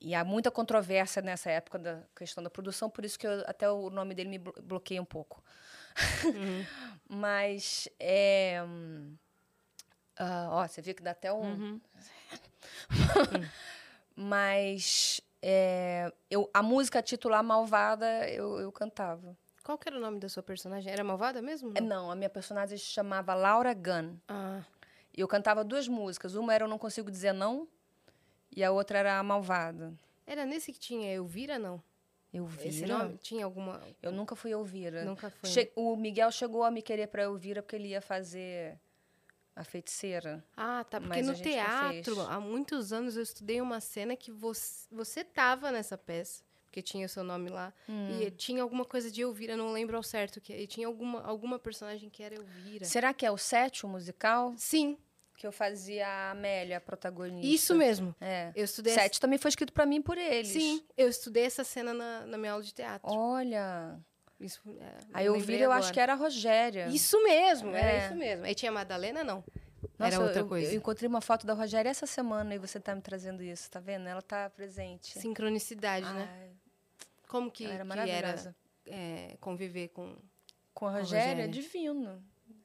E 0.00 0.14
há 0.14 0.22
muita 0.24 0.50
controvérsia 0.50 1.22
nessa 1.22 1.50
época 1.50 1.78
da 1.78 2.02
questão 2.14 2.42
da 2.44 2.50
produção, 2.50 2.90
por 2.90 3.04
isso 3.04 3.18
que 3.18 3.26
eu- 3.26 3.42
até 3.46 3.70
o 3.70 3.88
nome 3.88 4.14
dele 4.14 4.28
me 4.28 4.38
blo- 4.38 4.54
bloqueia 4.62 5.00
um 5.00 5.06
pouco. 5.06 5.42
Mas 7.08 7.88
é. 7.98 8.58
ah, 10.18 10.48
ó, 10.50 10.68
você 10.68 10.82
viu 10.82 10.94
que 10.94 11.02
dá 11.02 11.12
até 11.12 11.32
um. 11.32 11.40
Uhum. 11.54 11.80
Mas 14.14 15.20
é, 15.42 16.12
eu, 16.30 16.50
a 16.52 16.62
música 16.62 17.02
titular 17.02 17.42
Malvada 17.42 18.28
eu, 18.28 18.58
eu 18.60 18.70
cantava. 18.72 19.36
Qual 19.66 19.76
que 19.76 19.88
era 19.88 19.96
o 19.98 20.00
nome 20.00 20.20
da 20.20 20.28
sua 20.28 20.44
personagem? 20.44 20.92
Era 20.92 21.02
Malvada 21.02 21.42
mesmo? 21.42 21.72
É, 21.74 21.80
Não, 21.80 22.08
a 22.08 22.14
minha 22.14 22.30
personagem 22.30 22.78
se 22.78 22.84
chamava 22.84 23.34
Laura 23.34 23.74
Gunn. 23.74 24.14
Ah, 24.28 24.62
E 25.12 25.20
eu 25.20 25.26
cantava 25.26 25.64
duas 25.64 25.88
músicas. 25.88 26.36
Uma 26.36 26.54
era 26.54 26.62
Eu 26.64 26.68
Não 26.68 26.78
Consigo 26.78 27.10
Dizer 27.10 27.32
Não 27.32 27.66
e 28.54 28.62
a 28.62 28.70
outra 28.70 29.00
era 29.00 29.18
a 29.18 29.22
Malvada. 29.24 29.92
era 30.24 30.46
nesse 30.46 30.72
que 30.72 30.78
tinha 30.78 31.12
Elvira, 31.12 31.58
não? 31.58 31.82
Elvira? 32.32 32.68
Esse 32.68 32.86
nome? 32.86 33.18
Tinha 33.18 33.44
alguma... 33.44 33.82
Eu 34.00 34.12
nunca 34.12 34.36
fui 34.36 34.52
Elvira. 34.52 35.04
Nunca 35.04 35.30
foi. 35.30 35.50
Che- 35.50 35.72
O 35.74 35.96
Miguel 35.96 36.30
chegou 36.30 36.62
a 36.62 36.70
me 36.70 36.80
querer 36.80 37.08
para 37.08 37.24
Elvira 37.24 37.60
porque 37.60 37.74
ele 37.74 37.88
ia 37.88 38.00
fazer 38.00 38.78
a 39.56 39.64
feiticeira. 39.64 40.44
Ah, 40.56 40.84
tá. 40.84 41.00
Porque 41.00 41.16
Mas 41.16 41.26
no 41.26 41.32
não 41.32 41.40
teatro, 41.40 42.20
há 42.20 42.38
muitos 42.38 42.92
anos, 42.92 43.16
eu 43.16 43.22
estudei 43.24 43.60
uma 43.60 43.80
cena 43.80 44.14
que 44.14 44.30
você, 44.30 44.86
você 44.92 45.24
tava 45.24 45.72
nessa 45.72 45.98
peça. 45.98 46.44
Porque 46.76 46.82
tinha 46.82 47.06
o 47.06 47.08
seu 47.08 47.24
nome 47.24 47.48
lá. 47.48 47.72
Hum. 47.88 48.20
E 48.20 48.30
tinha 48.30 48.62
alguma 48.62 48.84
coisa 48.84 49.10
de 49.10 49.22
Elvira, 49.22 49.56
não 49.56 49.72
lembro 49.72 49.96
ao 49.96 50.02
certo. 50.02 50.42
que 50.42 50.52
E 50.52 50.66
tinha 50.66 50.86
alguma, 50.86 51.22
alguma 51.22 51.58
personagem 51.58 52.10
que 52.10 52.22
era 52.22 52.34
Elvira. 52.34 52.84
Será 52.84 53.14
que 53.14 53.24
é 53.24 53.30
o 53.30 53.38
sétimo 53.38 53.92
musical? 53.92 54.52
Sim, 54.58 54.98
Que 55.38 55.46
eu 55.46 55.52
fazia 55.52 56.06
a 56.06 56.30
Amélia, 56.32 56.76
a 56.76 56.80
protagonista. 56.80 57.46
isso 57.46 57.74
mesmo. 57.74 58.14
É. 58.20 58.52
Eu 58.54 58.64
estudei 58.66 58.92
Sete 58.92 59.18
também 59.18 59.38
foi 59.38 59.48
escrito 59.48 59.72
para 59.72 59.86
mim 59.86 60.02
por 60.02 60.18
eles. 60.18 60.48
Sim, 60.48 60.82
eu 60.98 61.08
estudei 61.08 61.44
essa 61.44 61.64
cena 61.64 61.94
na, 61.94 62.26
na 62.26 62.36
minha 62.36 62.52
aula 62.52 62.62
de 62.62 62.74
teatro. 62.74 63.10
Olha. 63.10 63.98
Isso, 64.38 64.60
é, 64.78 64.98
A 65.14 65.24
Elvira 65.24 65.64
eu 65.64 65.72
acho 65.72 65.90
que 65.94 65.98
era 66.00 66.12
a 66.12 66.16
Rogéria. 66.16 66.88
Isso 66.88 67.22
mesmo, 67.22 67.70
era 67.74 67.90
É. 67.90 68.04
isso 68.06 68.14
mesmo. 68.16 68.44
Aí 68.44 68.54
tinha 68.54 68.70
a 68.70 68.74
Madalena, 68.74 69.24
não. 69.24 69.42
Nossa, 69.98 70.14
era 70.16 70.22
outra 70.24 70.40
eu, 70.40 70.46
coisa. 70.46 70.72
Eu 70.72 70.76
encontrei 70.76 71.08
uma 71.08 71.22
foto 71.22 71.46
da 71.46 71.54
Rogéria 71.54 71.88
essa 71.88 72.06
semana 72.06 72.54
e 72.54 72.58
você 72.58 72.78
tá 72.78 72.94
me 72.94 73.00
trazendo 73.00 73.42
isso, 73.42 73.70
tá 73.70 73.80
vendo? 73.80 74.06
Ela 74.06 74.20
tá 74.20 74.50
presente. 74.50 75.18
Sincronicidade, 75.18 76.04
né? 76.12 76.50
Como 77.26 77.50
que 77.50 77.64
ela 77.64 77.74
era 77.74 77.82
que 77.82 77.88
maravilhosa. 77.88 78.56
é, 78.86 79.36
conviver 79.40 79.88
com. 79.88 80.16
Com 80.72 80.86
a 80.86 80.98
Rogéria, 80.98 81.46
Rogéria. 81.46 81.48
divino. 81.48 82.22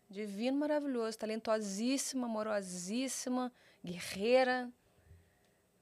Divino, 0.10 0.58
maravilhoso. 0.58 1.18
Talentosíssima, 1.18 2.28
amorosíssima, 2.28 3.52
guerreira. 3.84 4.70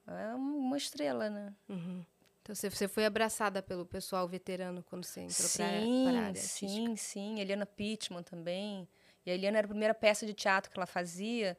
É 0.08 0.34
uma 0.36 0.78
estrela, 0.78 1.30
né? 1.30 1.54
Uhum. 1.68 2.06
Então 2.42 2.56
você, 2.56 2.70
você 2.70 2.88
foi 2.88 3.06
abraçada 3.06 3.62
pelo 3.62 3.86
pessoal 3.86 4.28
veterano 4.28 4.84
quando 4.84 5.04
você 5.04 5.22
entrou 5.22 5.48
para 5.50 5.66
a 5.66 5.68
área 5.68 6.28
artística. 6.30 6.68
sim, 6.68 6.96
sim. 6.96 7.40
Eliana 7.40 7.66
Pittman 7.66 8.24
também. 8.24 8.88
E 9.26 9.30
a 9.30 9.34
Eliana 9.36 9.60
era 9.60 9.66
a 9.66 9.70
primeira 9.70 9.94
peça 9.94 10.26
de 10.26 10.34
teatro 10.34 10.72
que 10.72 10.78
ela 10.78 10.88
fazia. 10.88 11.58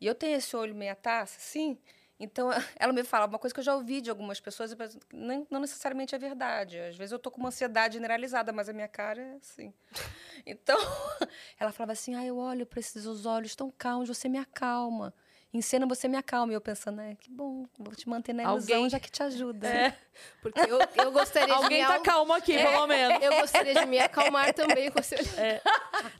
E 0.00 0.06
eu 0.06 0.14
tenho 0.16 0.36
esse 0.36 0.56
olho 0.56 0.74
meia 0.74 0.96
taça, 0.96 1.38
sim. 1.38 1.78
Então, 2.22 2.50
ela 2.78 2.92
me 2.92 3.02
fala 3.02 3.26
uma 3.26 3.38
coisa 3.38 3.52
que 3.52 3.58
eu 3.58 3.64
já 3.64 3.74
ouvi 3.74 4.00
de 4.00 4.08
algumas 4.08 4.38
pessoas, 4.38 4.72
penso, 4.74 5.00
nem, 5.12 5.44
não 5.50 5.60
necessariamente 5.60 6.14
é 6.14 6.18
verdade. 6.18 6.78
Às 6.78 6.96
vezes 6.96 7.10
eu 7.10 7.18
tô 7.18 7.32
com 7.32 7.40
uma 7.40 7.48
ansiedade 7.48 7.94
generalizada, 7.94 8.52
mas 8.52 8.68
a 8.68 8.72
minha 8.72 8.88
cara 8.88 9.20
é 9.20 9.34
assim. 9.34 9.74
Então, 10.44 10.76
ela 11.58 11.70
falava 11.70 11.92
assim: 11.92 12.16
ah, 12.16 12.24
eu 12.24 12.36
olho 12.36 12.66
para 12.66 12.80
esses 12.80 13.06
os 13.06 13.26
olhos 13.26 13.54
tão 13.54 13.70
calmos, 13.70 14.08
você 14.08 14.28
me 14.28 14.38
acalma. 14.38 15.14
Em 15.54 15.60
cena 15.60 15.86
você 15.86 16.08
me 16.08 16.16
acalma. 16.16 16.52
E 16.52 16.56
eu 16.56 16.60
pensando, 16.60 17.00
é, 17.02 17.14
que 17.14 17.30
bom, 17.30 17.66
vou 17.78 17.94
te 17.94 18.08
manter 18.08 18.32
na 18.32 18.42
ilusão, 18.44 18.76
Alguém- 18.76 18.90
já 18.90 18.98
que 18.98 19.10
te 19.10 19.22
ajuda. 19.22 19.68
É. 19.68 19.96
Porque 20.40 20.60
eu, 20.60 20.78
eu 21.04 21.12
gostaria 21.12 21.46
de 21.54 21.62
Alguém 21.62 21.84
tá 21.84 22.00
calmo 22.00 22.32
aqui, 22.32 22.56
pelo 22.56 22.86
menos. 22.86 23.22
Eu 23.22 23.40
gostaria 23.40 23.74
de 23.74 23.84
me 23.86 23.98
acalmar 23.98 24.54
também 24.54 24.90
com 24.90 24.98
esse 24.98 25.14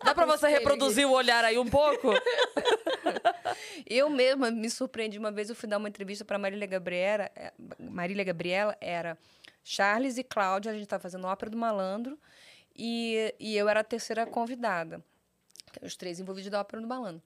Dá 0.04 0.14
pra 0.14 0.26
você 0.26 0.48
reproduzir 0.48 1.06
o 1.06 1.12
olhar 1.12 1.44
aí 1.44 1.58
um 1.58 1.68
pouco? 1.68 2.08
Eu 3.86 4.08
mesma 4.08 4.50
me 4.50 4.70
surpreendi 4.70 5.18
uma 5.18 5.30
vez, 5.30 5.50
eu 5.50 5.54
fui 5.54 5.68
dar 5.68 5.76
uma 5.78 5.88
entrevista 5.88 6.24
para 6.24 6.38
Marília 6.38 6.66
Gabriela, 6.66 7.30
eh, 7.34 7.52
Marília 7.78 8.24
Gabriela 8.24 8.76
era 8.80 9.18
Charles 9.62 10.16
e 10.18 10.24
Cláudia, 10.24 10.70
a 10.70 10.74
gente 10.74 10.84
estava 10.84 11.02
fazendo 11.02 11.26
Ópera 11.26 11.50
do 11.50 11.56
Malandro, 11.56 12.18
e, 12.74 13.34
e 13.38 13.56
eu 13.56 13.68
era 13.68 13.80
a 13.80 13.84
terceira 13.84 14.24
convidada. 14.24 15.02
Os 15.82 15.96
três 15.96 16.20
envolvidos 16.20 16.50
da 16.50 16.60
Ópera 16.60 16.80
do 16.80 16.88
Malandro. 16.88 17.22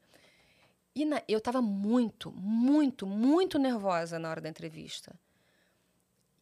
E 0.97 1.05
na- 1.05 1.23
eu 1.29 1.37
estava 1.37 1.61
muito, 1.61 2.33
muito, 2.33 3.07
muito 3.07 3.59
nervosa 3.59 4.19
na 4.19 4.31
hora 4.31 4.41
da 4.41 4.49
entrevista. 4.49 5.15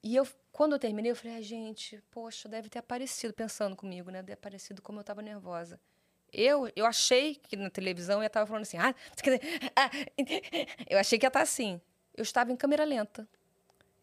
E 0.00 0.14
eu, 0.14 0.24
quando 0.52 0.74
eu 0.74 0.78
terminei, 0.78 1.10
eu 1.10 1.16
falei, 1.16 1.38
ah, 1.38 1.40
gente, 1.42 2.00
poxa, 2.08 2.48
deve 2.48 2.68
ter 2.68 2.78
aparecido, 2.78 3.34
pensando 3.34 3.74
comigo, 3.74 4.10
né? 4.12 4.18
Deve 4.18 4.26
ter 4.28 4.32
aparecido 4.34 4.80
como 4.80 4.98
eu 4.98 5.00
estava 5.00 5.20
nervosa. 5.20 5.80
Eu, 6.32 6.70
eu 6.76 6.86
achei 6.86 7.34
que 7.34 7.56
na 7.56 7.68
televisão 7.68 8.18
eu 8.18 8.22
ia 8.22 8.28
estar 8.28 8.46
falando 8.46 8.62
assim, 8.62 8.78
ah, 8.78 8.94
dizer, 9.20 9.40
ah, 9.74 9.90
eu 10.88 10.98
achei 11.00 11.18
que 11.18 11.26
ia 11.26 11.28
estar 11.28 11.42
assim. 11.42 11.80
Eu 12.16 12.22
estava 12.22 12.52
em 12.52 12.56
câmera 12.56 12.84
lenta. 12.84 13.28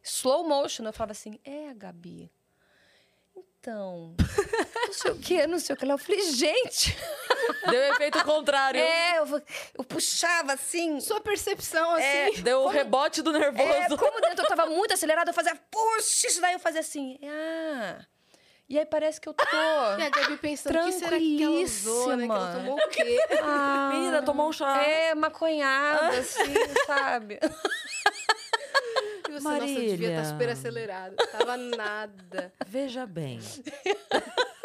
Slow 0.03 0.45
motion. 0.45 0.83
Eu 0.83 0.91
falava 0.91 1.13
assim, 1.13 1.39
é, 1.45 1.73
Gabi. 1.73 2.29
Então, 3.35 4.15
não 4.87 4.93
sei 4.93 5.11
o 5.11 5.19
quê, 5.19 5.47
não 5.47 5.59
sei 5.59 5.75
o 5.75 5.77
que. 5.79 5.85
Eu 5.85 5.97
falei, 5.97 6.31
gente, 6.33 6.93
Deu 7.69 7.81
efeito 7.93 8.23
contrário. 8.23 8.79
é, 8.79 9.19
eu, 9.19 9.41
eu 9.79 9.83
puxava 9.83 10.53
assim. 10.53 10.99
Sua 10.99 11.19
percepção, 11.21 11.91
assim. 11.91 12.03
É, 12.05 12.31
Deu 12.41 12.61
o 12.61 12.67
rebote 12.67 13.21
do 13.21 13.31
nervoso. 13.31 13.63
É, 13.69 13.87
como 13.97 14.19
dentro 14.21 14.43
eu 14.43 14.47
tava 14.47 14.65
muito 14.67 14.93
acelerada, 14.93 15.29
eu 15.31 15.33
fazia, 15.35 15.55
puxa, 15.69 16.27
isso 16.27 16.41
daí 16.41 16.53
eu 16.53 16.59
fazia 16.59 16.81
assim, 16.81 17.19
ah. 17.23 17.99
E 18.69 18.79
aí 18.79 18.85
parece 18.85 19.19
que 19.19 19.27
eu 19.27 19.33
tô. 19.33 19.43
E 19.99 20.03
a 20.03 20.09
Gabi 20.09 20.37
pensando, 20.37 20.79
que 20.85 20.91
será 20.93 21.17
que 21.17 21.43
ela 21.43 21.51
usou, 21.59 22.15
né? 22.15 22.25
Que 22.25 22.31
ela 22.31 22.51
Tranquilíssima. 22.51 22.63
tomou 22.63 22.75
o 22.77 22.89
quê? 22.89 23.19
ah, 23.43 23.89
Menina, 23.93 24.21
tomou 24.23 24.47
um 24.49 24.53
chá. 24.53 24.81
É, 24.81 25.13
maconhada, 25.13 26.17
assim, 26.17 26.53
sabe? 26.87 27.37
E 29.29 29.33
você, 29.33 29.43
nossa, 29.47 29.65
eu 29.65 29.65
devia 29.67 30.09
estar 30.09 30.21
Marília. 30.21 30.25
super 30.25 30.49
acelerada. 30.49 31.15
Tava 31.27 31.57
nada. 31.57 32.53
Veja 32.67 33.05
bem. 33.05 33.39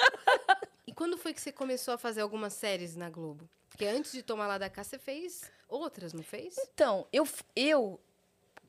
Quando 0.97 1.18
foi 1.18 1.34
que 1.34 1.40
você 1.40 1.53
começou 1.53 1.92
a 1.94 1.99
fazer 1.99 2.22
algumas 2.22 2.55
séries 2.55 2.97
na 2.97 3.11
Globo? 3.11 3.49
Porque 3.68 3.84
antes 3.84 4.12
de 4.12 4.22
tomar 4.22 4.47
lá 4.47 4.57
da 4.57 4.70
cá, 4.70 4.82
você 4.82 4.99
fez 4.99 5.53
outras, 5.68 6.14
não 6.14 6.22
fez? 6.22 6.57
Então, 6.59 7.07
eu, 7.12 7.28
eu. 7.55 8.01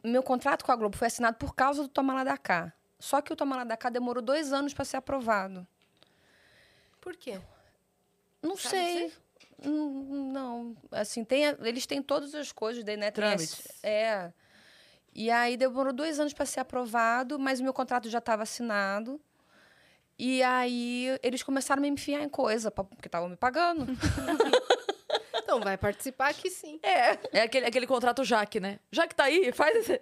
Meu 0.03 0.21
contrato 0.21 0.65
com 0.65 0.71
a 0.71 0.75
Globo 0.75 0.97
foi 0.97 1.07
assinado 1.07 1.37
por 1.37 1.55
causa 1.55 1.81
do 1.81 1.87
Toma 1.87 2.13
Lá 2.13 2.25
da 2.25 2.37
Cá. 2.37 2.73
Só 2.99 3.21
que 3.21 3.31
o 3.31 3.35
Toma 3.35 3.55
Lá 3.55 3.63
da 3.63 3.77
Cá 3.77 3.89
demorou 3.89 4.21
dois 4.21 4.51
anos 4.51 4.73
para 4.73 4.83
ser 4.83 4.97
aprovado. 4.97 5.65
Por 6.99 7.15
quê? 7.15 7.39
Não 8.41 8.57
Sabe 8.57 8.75
sei. 8.75 9.13
Hum, 9.65 10.31
Não, 10.33 10.75
assim, 10.91 11.23
tem, 11.23 11.45
eles 11.61 11.85
têm 11.85 12.01
todas 12.01 12.35
as 12.35 12.51
coisas, 12.51 12.83
daí, 12.83 12.97
né? 12.97 13.09
Trâmites. 13.09 13.67
é. 13.81 14.33
E 15.15 15.31
aí 15.31 15.57
demorou 15.57 15.93
dois 15.93 16.19
anos 16.19 16.33
para 16.33 16.45
ser 16.45 16.59
aprovado, 16.59 17.39
mas 17.39 17.59
o 17.59 17.63
meu 17.63 17.73
contrato 17.73 18.07
já 18.09 18.19
estava 18.19 18.43
assinado. 18.43 19.19
E 20.19 20.41
aí 20.43 21.17
eles 21.21 21.43
começaram 21.43 21.79
a 21.79 21.83
me 21.83 21.87
enfiar 21.89 22.21
em 22.21 22.29
coisa, 22.29 22.71
pra- 22.71 22.83
porque 22.83 23.07
estavam 23.07 23.29
me 23.29 23.35
pagando. 23.37 23.85
Então, 25.39 25.61
vai 25.61 25.77
participar 25.77 26.27
aqui 26.31 26.49
sim. 26.49 26.77
é. 26.83 27.17
É 27.31 27.41
aquele, 27.43 27.65
aquele 27.67 27.87
contrato 27.87 28.21
Jaque, 28.21 28.59
né? 28.59 28.79
Já 28.91 29.07
que 29.07 29.15
tá 29.15 29.23
aí, 29.25 29.49
faz 29.53 29.77
esse. 29.77 29.97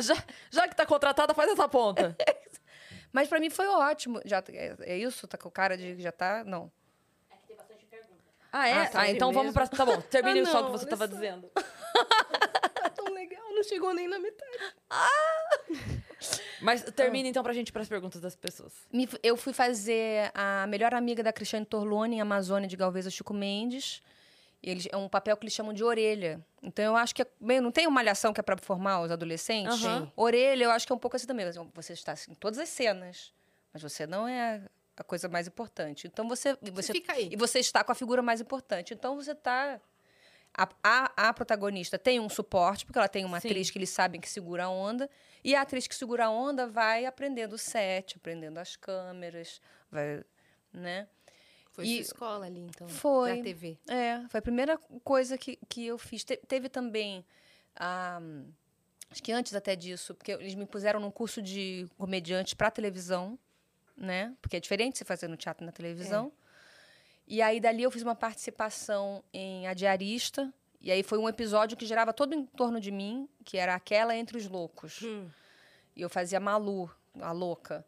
já, 0.00 0.14
já 0.50 0.66
que 0.66 0.74
tá 0.74 0.84
contratada, 0.84 1.32
faz 1.34 1.52
essa 1.52 1.68
ponta. 1.68 2.16
Mas 3.12 3.28
para 3.28 3.38
mim 3.38 3.48
foi 3.48 3.68
ótimo. 3.68 4.20
Já, 4.24 4.42
é, 4.48 4.74
é 4.80 4.98
isso? 4.98 5.28
Tá 5.28 5.38
com 5.38 5.48
cara 5.48 5.76
de 5.76 5.94
que 5.94 6.02
já 6.02 6.10
tá? 6.10 6.42
Não. 6.42 6.68
Ah, 8.50 8.68
é? 8.68 8.72
Ah, 8.72 8.82
Ah, 8.82 8.86
sério 8.88 9.14
então 9.14 9.32
vamos 9.32 9.52
pra. 9.52 9.68
Tá 9.68 9.86
bom, 9.86 10.00
termine 10.00 10.40
Ah, 10.40 10.46
só 10.46 10.58
o 10.58 10.62
não, 10.62 10.72
que 10.72 10.78
você 10.78 10.86
tava 10.86 11.06
só. 11.06 11.14
dizendo. 11.14 11.48
Tá 12.82 12.90
tão 12.90 13.04
legal, 13.14 13.44
não 13.54 13.62
chegou 13.62 13.94
nem 13.94 14.08
na 14.08 14.18
metade. 14.18 14.58
Mas 16.60 16.82
termine 16.82 17.28
então 17.28 17.42
pra 17.42 17.52
gente 17.52 17.68
ir 17.68 17.72
pras 17.72 17.88
perguntas 17.88 18.20
das 18.20 18.34
pessoas. 18.36 18.72
Me- 18.92 19.08
Eu 19.22 19.36
fui 19.36 19.52
fazer 19.52 20.30
a 20.34 20.66
melhor 20.66 20.94
amiga 20.94 21.22
da 21.22 21.32
Cristiane 21.32 21.64
Torlone 21.66 22.16
em 22.16 22.20
Amazônia 22.20 22.68
de 22.68 22.76
Galvez, 22.76 23.06
a 23.06 23.10
Chico 23.10 23.32
Mendes. 23.34 24.02
E 24.62 24.70
eles, 24.70 24.88
é 24.92 24.96
um 24.96 25.08
papel 25.08 25.36
que 25.36 25.42
eles 25.44 25.52
chamam 25.54 25.72
de 25.72 25.82
orelha. 25.82 26.40
Então 26.62 26.84
eu 26.84 26.96
acho 26.96 27.12
que 27.14 27.22
é, 27.22 27.26
bem, 27.40 27.60
não 27.60 27.72
tem 27.72 27.86
uma 27.86 27.94
malhação 27.94 28.32
que 28.32 28.38
é 28.38 28.42
para 28.44 28.56
formar 28.56 29.00
os 29.00 29.10
adolescentes. 29.10 29.84
Aham. 29.84 30.10
Orelha, 30.16 30.64
eu 30.64 30.70
acho 30.70 30.86
que 30.86 30.92
é 30.92 30.96
um 30.96 30.98
pouco 31.00 31.16
assim 31.16 31.26
também. 31.26 31.44
Você 31.74 31.92
está 31.92 32.12
assim, 32.12 32.30
em 32.30 32.34
todas 32.36 32.60
as 32.60 32.68
cenas, 32.68 33.32
mas 33.72 33.82
você 33.82 34.06
não 34.06 34.28
é 34.28 34.62
a 34.96 35.02
coisa 35.02 35.28
mais 35.28 35.48
importante. 35.48 36.06
Então 36.06 36.28
você 36.28 36.50
e 36.62 36.70
Você 36.70 36.82
você 36.82 36.92
fica 36.92 37.12
aí. 37.12 37.28
e 37.32 37.36
você 37.36 37.58
está 37.58 37.82
com 37.82 37.90
a 37.90 37.94
figura 37.94 38.22
mais 38.22 38.40
importante. 38.40 38.94
Então 38.94 39.16
você 39.16 39.32
está 39.32 39.80
a, 40.54 40.68
a, 40.82 41.28
a 41.28 41.32
protagonista 41.32 41.98
tem 41.98 42.20
um 42.20 42.28
suporte, 42.28 42.84
porque 42.84 42.98
ela 42.98 43.08
tem 43.08 43.24
uma 43.24 43.40
Sim. 43.40 43.48
atriz 43.48 43.70
que 43.70 43.78
eles 43.78 43.90
sabem 43.90 44.20
que 44.20 44.28
segura 44.28 44.64
a 44.64 44.68
onda, 44.70 45.08
e 45.42 45.54
a 45.54 45.62
atriz 45.62 45.86
que 45.86 45.94
segura 45.94 46.26
a 46.26 46.30
onda 46.30 46.66
vai 46.66 47.06
aprendendo 47.06 47.54
o 47.54 47.58
set, 47.58 48.16
aprendendo 48.16 48.58
as 48.58 48.76
câmeras, 48.76 49.60
vai, 49.90 50.22
né? 50.72 51.08
Foi 51.72 51.84
E- 51.86 51.94
sua 51.94 52.00
escola 52.02 52.46
ali, 52.46 52.60
então. 52.60 52.86
Foi. 52.88 53.36
Na 53.38 53.42
TV. 53.42 53.78
É, 53.88 54.22
foi 54.28 54.38
a 54.38 54.42
primeira 54.42 54.76
coisa 55.02 55.38
que, 55.38 55.58
que 55.68 55.86
eu 55.86 55.96
fiz. 55.96 56.22
Te- 56.22 56.36
teve 56.36 56.68
também, 56.68 57.24
ah, 57.74 58.20
acho 59.10 59.22
que 59.22 59.32
antes 59.32 59.54
até 59.54 59.74
disso, 59.74 60.14
porque 60.14 60.32
eles 60.32 60.54
me 60.54 60.66
puseram 60.66 61.00
num 61.00 61.10
curso 61.10 61.40
de 61.40 61.88
comediante 61.96 62.54
para 62.54 62.70
televisão, 62.70 63.38
né? 63.96 64.34
Porque 64.42 64.56
é 64.56 64.60
diferente 64.60 64.98
você 64.98 65.04
fazer 65.04 65.28
no 65.28 65.36
teatro 65.36 65.64
e 65.64 65.66
na 65.66 65.72
televisão. 65.72 66.30
E 67.26 67.40
aí 67.40 67.60
dali 67.60 67.82
eu 67.82 67.90
fiz 67.90 68.02
uma 68.02 68.14
participação 68.14 69.22
em 69.32 69.66
A 69.66 69.74
Diarista, 69.74 70.52
e 70.80 70.90
aí 70.90 71.02
foi 71.02 71.18
um 71.18 71.28
episódio 71.28 71.76
que 71.76 71.86
girava 71.86 72.12
todo 72.12 72.34
em 72.34 72.44
torno 72.44 72.80
de 72.80 72.90
mim, 72.90 73.28
que 73.44 73.56
era 73.56 73.74
aquela 73.74 74.14
entre 74.16 74.36
os 74.36 74.48
loucos. 74.48 75.00
Hum. 75.02 75.28
E 75.94 76.02
eu 76.02 76.10
fazia 76.10 76.40
Malu, 76.40 76.90
a 77.20 77.32
louca. 77.32 77.84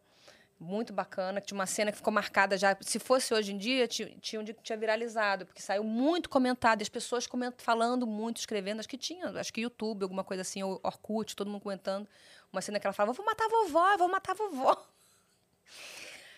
Muito 0.57 0.93
bacana, 0.93 1.41
que 1.41 1.47
tinha 1.47 1.57
uma 1.57 1.65
cena 1.65 1.91
que 1.91 1.97
ficou 1.97 2.13
marcada 2.13 2.57
já. 2.57 2.77
Se 2.79 2.97
fosse 2.97 3.33
hoje 3.33 3.51
em 3.51 3.57
dia, 3.57 3.89
ti- 3.89 4.17
tinha 4.21 4.39
um 4.39 4.43
dia 4.43 4.53
que 4.53 4.63
tinha 4.63 4.77
viralizado, 4.77 5.45
porque 5.45 5.61
saiu 5.61 5.83
muito 5.83 6.29
comentado, 6.29 6.81
as 6.81 6.87
pessoas 6.87 7.27
coment, 7.27 7.51
falando 7.57 8.07
muito, 8.07 8.37
escrevendo. 8.37 8.79
Acho 8.79 8.87
que 8.87 8.97
tinha, 8.97 9.27
acho 9.37 9.51
que 9.51 9.59
YouTube, 9.59 10.03
alguma 10.03 10.23
coisa 10.23 10.43
assim, 10.43 10.63
ou 10.63 10.79
Orkut, 10.81 11.35
todo 11.35 11.49
mundo 11.51 11.61
comentando. 11.61 12.07
Uma 12.53 12.61
cena 12.61 12.79
que 12.79 12.87
ela 12.87 12.93
falava: 12.93 13.11
vou 13.11 13.25
matar 13.25 13.45
a 13.45 13.49
vovó, 13.49 13.97
vou 13.97 14.07
matar 14.07 14.31
a 14.31 14.35
vovó. 14.35 14.87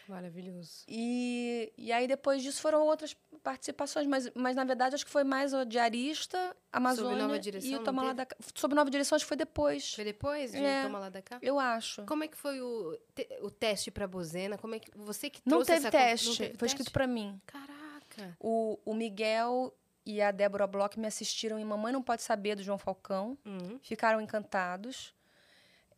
Maravilhoso. 0.08 0.84
E, 0.88 1.72
e 1.78 1.92
aí 1.92 2.08
depois 2.08 2.42
disso 2.42 2.62
foram 2.62 2.82
outras 2.86 3.16
participações, 3.44 4.06
mas, 4.08 4.30
mas 4.36 4.56
na 4.56 4.64
verdade 4.64 4.96
acho 4.96 5.06
que 5.06 5.12
foi 5.12 5.24
mais 5.24 5.54
o 5.54 5.64
Diarista, 5.66 6.56
Amazônia 6.72 7.18
Nova 7.24 7.40
Direção, 7.40 7.70
e 7.72 7.76
o 7.76 7.84
Toma 7.84 8.04
Lá 8.04 8.14
da 8.14 8.26
Cá. 8.26 8.36
Sobre 8.56 8.76
Nova 8.76 8.90
Direção 8.90 9.16
acho 9.16 9.26
que 9.26 9.28
foi 9.30 9.38
depois. 9.38 9.94
Foi 9.94 10.04
depois 10.04 10.52
de 10.52 10.58
É. 10.64 10.84
Toma 10.84 11.00
Lá 11.00 11.10
da 11.10 11.22
Cá? 11.22 11.38
Eu 11.42 11.60
acho. 11.60 12.04
Como 12.06 12.24
é 12.24 12.28
que 12.28 12.38
foi 12.38 12.62
o, 12.62 12.98
te- 13.16 13.28
o 13.42 13.50
teste 13.50 13.92
pra 13.92 14.08
Bozena? 14.08 14.58
Como 14.58 14.76
é 14.76 14.80
que 14.80 14.90
você 14.98 15.30
que 15.30 15.42
Não 15.46 15.58
trouxe 15.64 15.74
teve 15.74 15.92
teste, 15.92 16.28
Não 16.30 16.36
teve 16.36 16.58
foi 16.58 16.66
escrito 16.68 16.86
teste? 16.86 16.94
pra 16.94 17.08
mim. 17.08 17.40
Caraca. 17.46 18.36
O, 18.40 18.80
o 18.86 18.94
Miguel 18.94 19.74
e 20.06 20.22
a 20.22 20.32
Débora 20.32 20.66
Bloch 20.66 20.98
me 21.00 21.06
assistiram 21.08 21.60
em 21.60 21.66
Mamãe 21.66 21.92
Não 21.94 22.02
Pode 22.02 22.22
Saber, 22.24 22.56
do 22.56 22.64
João 22.64 22.78
Falcão. 22.78 23.38
Uhum. 23.46 23.78
Ficaram 23.82 24.20
encantados. 24.22 25.14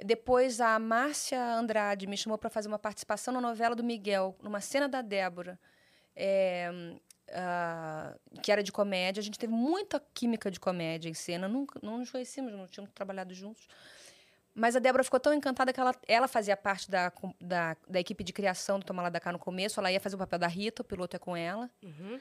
Depois, 0.05 0.61
a 0.61 0.77
Márcia 0.79 1.41
Andrade 1.55 2.07
me 2.07 2.17
chamou 2.17 2.37
para 2.37 2.49
fazer 2.49 2.67
uma 2.67 2.79
participação 2.79 3.33
na 3.33 3.41
novela 3.41 3.75
do 3.75 3.83
Miguel, 3.83 4.35
numa 4.41 4.61
cena 4.61 4.87
da 4.87 5.01
Débora, 5.01 5.59
é, 6.15 6.71
ah, 7.31 8.15
que 8.41 8.51
era 8.51 8.63
de 8.63 8.71
comédia. 8.71 9.21
A 9.21 9.23
gente 9.23 9.39
teve 9.39 9.53
muita 9.53 10.01
química 10.13 10.49
de 10.49 10.59
comédia 10.59 11.09
em 11.09 11.13
cena. 11.13 11.47
Nunca, 11.47 11.79
não 11.83 11.97
nos 11.97 12.11
conhecíamos, 12.11 12.53
não 12.53 12.67
tínhamos 12.67 12.93
trabalhado 12.93 13.33
juntos. 13.33 13.67
Mas 14.53 14.75
a 14.75 14.79
Débora 14.79 15.03
ficou 15.03 15.19
tão 15.19 15.33
encantada 15.33 15.71
que 15.71 15.79
ela, 15.79 15.95
ela 16.07 16.27
fazia 16.27 16.57
parte 16.57 16.89
da, 16.89 17.11
da, 17.39 17.77
da 17.87 17.99
equipe 17.99 18.23
de 18.23 18.33
criação 18.33 18.79
do 18.79 18.85
Toma 18.85 19.09
da 19.09 19.19
Cá 19.19 19.31
no 19.31 19.39
começo. 19.39 19.79
Ela 19.79 19.91
ia 19.91 19.99
fazer 19.99 20.15
o 20.15 20.19
papel 20.19 20.39
da 20.39 20.47
Rita, 20.47 20.81
o 20.81 20.85
piloto 20.85 21.15
é 21.15 21.19
com 21.19 21.35
ela. 21.35 21.69
Uhum. 21.81 22.19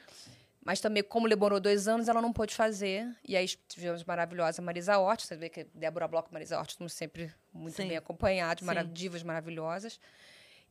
Mas 0.69 0.79
também, 0.79 1.01
como 1.01 1.27
demorou 1.27 1.59
dois 1.59 1.87
anos, 1.87 2.07
ela 2.07 2.21
não 2.21 2.31
pôde 2.31 2.53
fazer. 2.53 3.11
E 3.27 3.35
aí 3.35 3.47
tivemos 3.67 4.03
maravilhosa 4.03 4.61
Marisa 4.61 4.99
Hort. 4.99 5.25
Você 5.25 5.35
vê 5.35 5.49
que 5.49 5.63
Débora 5.73 6.07
Bloch 6.07 6.27
e 6.29 6.31
Marisa 6.31 6.59
Hort 6.59 6.69
estamos 6.69 6.93
sempre 6.93 7.33
muito 7.51 7.77
Sim. 7.77 7.87
bem 7.87 7.97
acompanhados, 7.97 8.61
mara 8.61 8.83
Sim. 8.83 8.93
divas 8.93 9.23
maravilhosas. 9.23 9.99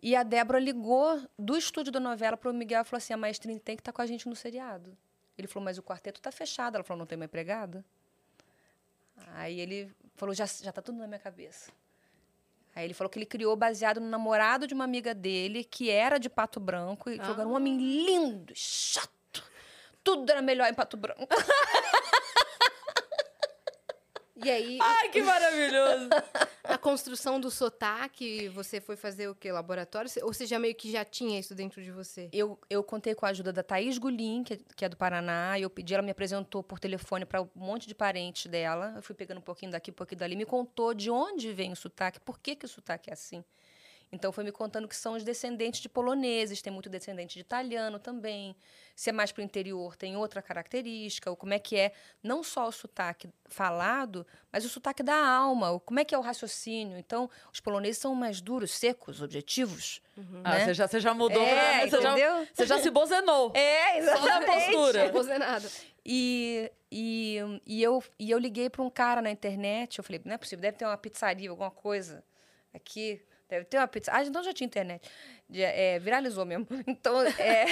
E 0.01 0.15
a 0.15 0.23
Débora 0.23 0.61
ligou 0.61 1.21
do 1.37 1.57
estúdio 1.57 1.91
da 1.91 1.99
novela 1.99 2.37
para 2.37 2.49
o 2.49 2.55
Miguel 2.55 2.83
e 2.83 2.85
falou 2.85 2.99
assim: 2.99 3.13
a 3.13 3.17
Maestrini 3.17 3.59
tem 3.59 3.75
que 3.75 3.81
estar 3.81 3.93
com 3.93 4.01
a 4.01 4.07
gente 4.07 4.29
no 4.29 4.37
seriado. 4.37 4.97
Ele 5.37 5.49
falou, 5.49 5.65
mas 5.65 5.79
o 5.79 5.83
quarteto 5.83 6.21
está 6.21 6.31
fechado. 6.31 6.77
Ela 6.77 6.85
falou, 6.85 7.01
não 7.01 7.07
tem 7.07 7.17
uma 7.17 7.25
empregada? 7.25 7.85
Aí 9.35 9.59
ele 9.59 9.91
falou, 10.15 10.33
já, 10.33 10.47
já 10.47 10.71
tá 10.71 10.81
tudo 10.81 10.99
na 10.99 11.09
minha 11.09 11.19
cabeça. 11.19 11.73
Aí 12.73 12.85
ele 12.85 12.95
falou 12.95 13.11
que 13.11 13.19
ele 13.19 13.27
criou 13.27 13.57
baseado 13.57 13.99
no 13.99 14.09
namorado 14.09 14.65
de 14.65 14.75
uma 14.75 14.85
amiga 14.85 15.13
dele, 15.13 15.65
que 15.65 15.91
era 15.91 16.19
de 16.19 16.31
Pato 16.31 16.61
Branco, 16.61 17.11
e 17.11 17.17
falou 17.17 17.35
que 17.35 17.41
era 17.41 17.51
um 17.51 17.57
homem 17.57 17.77
lindo, 17.77 18.53
chato. 18.55 19.18
Tudo 20.09 20.31
era 20.31 20.41
melhor 20.41 20.67
em 20.71 20.75
Pato 20.75 20.97
Branco. 20.97 21.29
E 24.45 24.49
aí, 24.49 24.79
Ai, 24.81 25.09
que 25.09 25.21
maravilhoso! 25.21 26.11
a 26.63 26.79
construção 26.79 27.41
do 27.41 27.51
sotaque, 27.51 28.49
você 28.51 28.81
foi 28.81 28.95
fazer 28.95 29.29
o 29.29 29.35
quê? 29.35 29.51
Laboratório? 29.51 30.09
Ou 30.23 30.33
você 30.33 30.47
já 30.47 30.61
meio 30.61 30.77
que 30.77 30.93
já 30.93 31.05
tinha 31.05 31.41
isso 31.41 31.57
dentro 31.57 31.83
de 31.83 31.91
você? 31.91 32.29
Eu, 32.33 32.57
eu 32.71 32.85
contei 32.85 33.17
com 33.17 33.27
a 33.27 33.31
ajuda 33.31 33.53
da 33.53 33.65
Thaís 33.65 33.99
Gulim, 33.99 34.45
que 34.45 34.55
é, 34.55 34.59
que 34.77 34.85
é 34.85 34.89
do 34.89 34.97
Paraná, 34.97 35.59
e 35.59 35.63
eu 35.63 35.71
pedi, 35.71 35.93
ela 35.93 36.05
me 36.05 36.13
apresentou 36.13 36.63
por 36.63 36.79
telefone 36.79 37.25
para 37.25 37.43
um 37.43 37.49
monte 37.57 37.89
de 37.89 37.97
parentes 37.97 38.47
dela. 38.47 38.93
Eu 38.95 39.03
fui 39.03 39.15
pegando 39.15 39.39
um 39.39 39.43
pouquinho 39.43 39.73
daqui, 39.73 39.91
um 39.91 39.95
pouquinho 39.95 40.21
dali, 40.21 40.37
me 40.37 40.47
contou 40.47 40.95
de 40.95 41.11
onde 41.11 41.53
vem 41.53 41.73
o 41.73 41.77
sotaque, 41.77 42.21
por 42.21 42.39
que, 42.39 42.55
que 42.55 42.65
o 42.65 42.69
sotaque 42.69 43.11
é 43.11 43.15
assim. 43.15 43.45
Então 44.11 44.33
foi 44.33 44.43
me 44.43 44.51
contando 44.51 44.89
que 44.89 44.97
são 44.97 45.15
os 45.15 45.23
descendentes 45.23 45.81
de 45.81 45.89
poloneses, 45.89 46.63
tem 46.63 46.73
muito 46.73 46.89
descendente 46.89 47.35
de 47.35 47.41
italiano 47.41 47.99
também. 47.99 48.57
Se 48.97 49.11
é 49.11 49.13
mais 49.13 49.31
para 49.31 49.43
o 49.43 49.45
interior, 49.45 49.95
tem 49.97 50.17
outra 50.17 50.41
característica, 50.41 51.31
ou 51.31 51.37
como 51.37 51.53
é 51.53 51.59
que 51.59 51.77
é 51.77 51.93
não 52.23 52.43
só 52.43 52.67
o 52.67 52.73
sotaque 52.73 53.29
falado, 53.47 54.27
mas 54.51 54.65
o 54.65 54.69
sotaque 54.69 55.03
da 55.03 55.15
alma, 55.15 55.71
ou 55.71 55.79
como 55.79 56.01
é 56.01 56.05
que 56.05 56.15
é 56.15 56.19
o 56.19 56.23
raciocínio. 56.23 56.97
Então, 56.99 57.31
os 57.53 57.61
poloneses 57.61 57.99
são 57.99 58.15
mais 58.15 58.41
duros, 58.41 58.71
secos, 58.73 59.21
objetivos. 59.21 60.01
Ah, 60.43 60.51
né? 60.59 60.65
você, 60.65 60.75
já, 60.75 60.89
você 60.89 61.01
já 61.01 61.15
mudou. 61.15 61.43
É, 61.43 61.55
pra- 61.55 61.89
você, 61.91 62.03
já, 62.03 62.11
entendeu? 62.13 62.49
você 62.53 62.67
já 62.67 62.79
se 62.81 62.91
bozenou. 62.91 63.53
É, 63.57 64.03
Só 64.03 64.25
na 64.27 64.41
postura. 64.43 65.11
Dizer 65.13 65.39
nada. 65.39 65.69
E, 66.05 66.73
e, 66.91 67.39
e, 67.67 67.83
eu, 67.83 68.03
e 68.19 68.31
eu 68.31 68.39
liguei 68.39 68.71
para 68.71 68.83
um 68.83 68.91
cara 68.91 69.21
na 69.21 69.31
internet. 69.31 69.99
Eu 69.99 70.05
falei, 70.05 70.21
não 70.25 70.35
é 70.35 70.39
possível, 70.39 70.63
deve 70.63 70.79
ter 70.79 70.87
uma 70.87 70.97
pizzaria, 70.97 71.51
alguma 71.51 71.71
coisa 71.71 72.25
aqui. 72.73 73.23
Deve 73.49 73.65
ter 73.65 73.79
uma 73.79 73.89
pizza. 73.89 74.11
Ah, 74.15 74.23
então 74.23 74.43
já 74.43 74.53
tinha 74.53 74.67
internet. 74.67 75.09
É, 75.53 75.99
viralizou 75.99 76.45
mesmo. 76.45 76.67
Então, 76.87 77.23
é, 77.23 77.65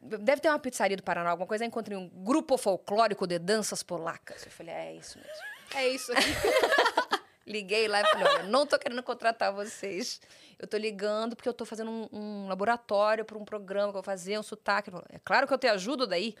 deve 0.00 0.40
ter 0.40 0.48
uma 0.48 0.58
pizzaria 0.58 0.96
do 0.96 1.02
Paraná, 1.02 1.30
alguma 1.30 1.46
coisa. 1.46 1.64
Aí 1.64 1.68
encontrei 1.68 1.96
um 1.96 2.08
grupo 2.08 2.56
folclórico 2.56 3.26
de 3.26 3.38
danças 3.38 3.82
polacas. 3.82 4.44
Eu 4.44 4.52
falei, 4.52 4.74
é 4.74 4.94
isso 4.94 5.18
mesmo. 5.18 5.42
É 5.74 5.88
isso 5.88 6.12
aqui. 6.12 6.22
Liguei 7.46 7.86
lá 7.86 8.00
e 8.00 8.06
falei, 8.06 8.26
olha, 8.26 8.42
não 8.44 8.66
tô 8.66 8.76
querendo 8.78 9.02
contratar 9.02 9.52
vocês. 9.52 10.20
Eu 10.58 10.66
tô 10.66 10.76
ligando 10.76 11.36
porque 11.36 11.48
eu 11.48 11.54
tô 11.54 11.64
fazendo 11.64 11.90
um, 11.90 12.08
um 12.12 12.48
laboratório 12.48 13.24
para 13.24 13.38
um 13.38 13.44
programa 13.44 13.86
que 13.86 13.98
eu 13.98 14.02
vou 14.02 14.02
fazer, 14.02 14.38
um 14.38 14.42
sotaque. 14.42 14.90
Falou, 14.90 15.06
É 15.10 15.18
claro 15.20 15.46
que 15.46 15.54
eu 15.54 15.58
te 15.58 15.66
ajudo 15.68 16.06
daí. 16.06 16.34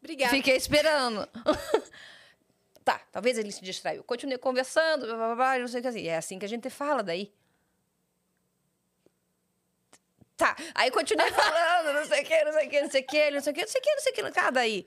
Obrigada. 0.00 0.34
Fiquei 0.34 0.56
esperando. 0.56 1.28
Tá, 2.90 3.00
talvez 3.12 3.38
ele 3.38 3.52
se 3.52 3.62
distraiu. 3.62 4.02
Continuei 4.02 4.38
conversando, 4.38 5.06
blá, 5.06 5.16
blá, 5.16 5.34
blá, 5.34 5.58
não 5.58 5.68
sei 5.68 5.78
o 5.78 5.82
que 5.82 5.88
assim. 5.88 6.06
É 6.08 6.16
assim 6.16 6.38
que 6.38 6.44
a 6.44 6.48
gente 6.48 6.68
fala 6.68 7.02
daí. 7.02 7.32
Tá, 10.36 10.56
aí 10.74 10.90
continuei 10.90 11.30
falando, 11.32 11.94
não 11.94 12.04
sei 12.06 12.22
o 12.22 12.24
que, 12.24 12.44
não 12.44 12.52
sei 12.52 12.66
o 12.66 12.70
que, 12.70 12.80
não 12.80 12.90
sei 12.90 13.00
o 13.02 13.06
que, 13.06 13.30
não 13.30 13.40
sei 13.40 13.52
o 13.52 13.54
que, 13.54 13.60
não 13.62 13.68
sei 13.68 13.80
o 13.80 13.82
que, 13.82 13.92
não 13.92 14.00
sei 14.00 14.12
o 14.12 14.14
que, 14.14 14.30
cara, 14.32 14.50
daí. 14.50 14.86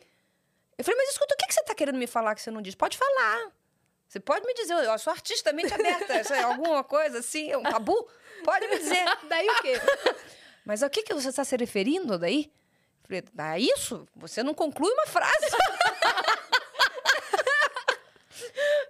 Eu 0.78 0.84
falei, 0.84 1.00
mas 1.00 1.10
escuta, 1.12 1.36
o 1.36 1.38
que, 1.38 1.48
que 1.48 1.54
você 1.54 1.64
tá 1.64 1.76
querendo 1.76 1.98
me 1.98 2.08
falar 2.08 2.34
que 2.36 2.42
você 2.42 2.50
não 2.52 2.62
diz? 2.62 2.76
Pode 2.76 2.98
falar. 2.98 3.52
Você 4.08 4.20
pode 4.20 4.46
me 4.46 4.54
dizer, 4.54 4.74
eu 4.74 5.00
sou 5.00 5.12
artista 5.12 5.54
mente 5.54 5.74
aberta, 5.74 6.20
isso 6.20 6.34
é 6.34 6.42
alguma 6.42 6.84
coisa 6.84 7.20
assim, 7.20 7.52
é 7.52 7.58
um 7.58 7.64
tabu? 7.64 8.10
Pode 8.44 8.68
me 8.68 8.80
dizer. 8.80 9.04
Daí 9.30 9.48
o 9.48 9.62
quê? 9.62 9.74
Mas 10.66 10.82
ao 10.82 10.90
que, 10.90 11.04
que 11.04 11.14
você 11.14 11.30
está 11.30 11.44
se 11.44 11.56
referindo 11.58 12.18
daí? 12.18 12.50
Falei, 13.04 13.22
a 13.38 13.60
isso? 13.60 14.08
Você 14.16 14.42
não 14.42 14.54
conclui 14.54 14.90
uma 14.94 15.06
frase. 15.06 15.48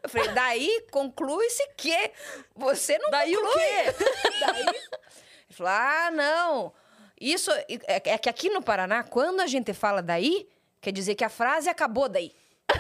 Eu 0.04 0.10
falei, 0.10 0.28
daí 0.34 0.86
conclui-se 0.92 1.66
que 1.78 2.12
você 2.56 2.98
não 2.98 3.10
Daí 3.10 3.36
o 3.36 3.42
conclui. 3.42 3.64
quê? 3.64 3.96
Daí... 4.46 4.62
Ele 4.68 5.58
falou, 5.58 5.72
ah, 5.72 6.12
não. 6.12 6.74
Isso 7.20 7.50
é, 7.52 7.66
é 7.88 8.18
que 8.18 8.28
aqui 8.28 8.50
no 8.50 8.62
Paraná, 8.62 9.04
quando 9.04 9.40
a 9.40 9.48
gente 9.48 9.74
fala 9.74 10.02
daí, 10.02 10.50
quer 10.82 10.92
dizer 10.92 11.16
que 11.16 11.24
a 11.24 11.30
frase 11.30 11.70
acabou 11.70 12.10
daí. 12.10 12.34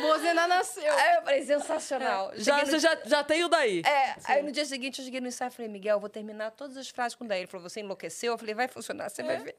Bozena 0.00 0.46
nasceu. 0.46 0.90
Aí 0.92 1.16
eu 1.16 1.22
falei, 1.22 1.42
sensacional. 1.44 2.32
Já, 2.36 2.56
Cheguei 2.56 2.64
no- 2.64 2.70
você 2.70 2.78
já, 2.78 2.98
já 3.04 3.24
tem 3.24 3.44
o 3.44 3.48
daí. 3.48 3.82
É, 3.84 4.16
aí 4.24 4.42
no 4.42 4.50
dia 4.50 4.64
seguinte 4.64 4.98
eu 5.00 5.04
cheguei 5.04 5.20
no 5.20 5.28
ensaio 5.28 5.50
e 5.50 5.54
falei, 5.54 5.70
Miguel, 5.70 5.96
eu 5.96 6.00
vou 6.00 6.08
terminar 6.08 6.50
todas 6.52 6.76
as 6.76 6.88
frases 6.88 7.14
com 7.14 7.26
daí. 7.26 7.40
Ele 7.40 7.46
falou, 7.46 7.68
você 7.68 7.80
enlouqueceu? 7.80 8.32
Eu 8.32 8.38
falei, 8.38 8.54
vai 8.54 8.68
funcionar, 8.68 9.10
você 9.10 9.22
vai 9.22 9.38
ver. 9.38 9.56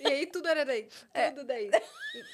E 0.00 0.06
aí 0.06 0.26
tudo 0.26 0.48
era 0.48 0.64
daí. 0.64 0.88
Tudo 1.34 1.44
daí. 1.44 1.70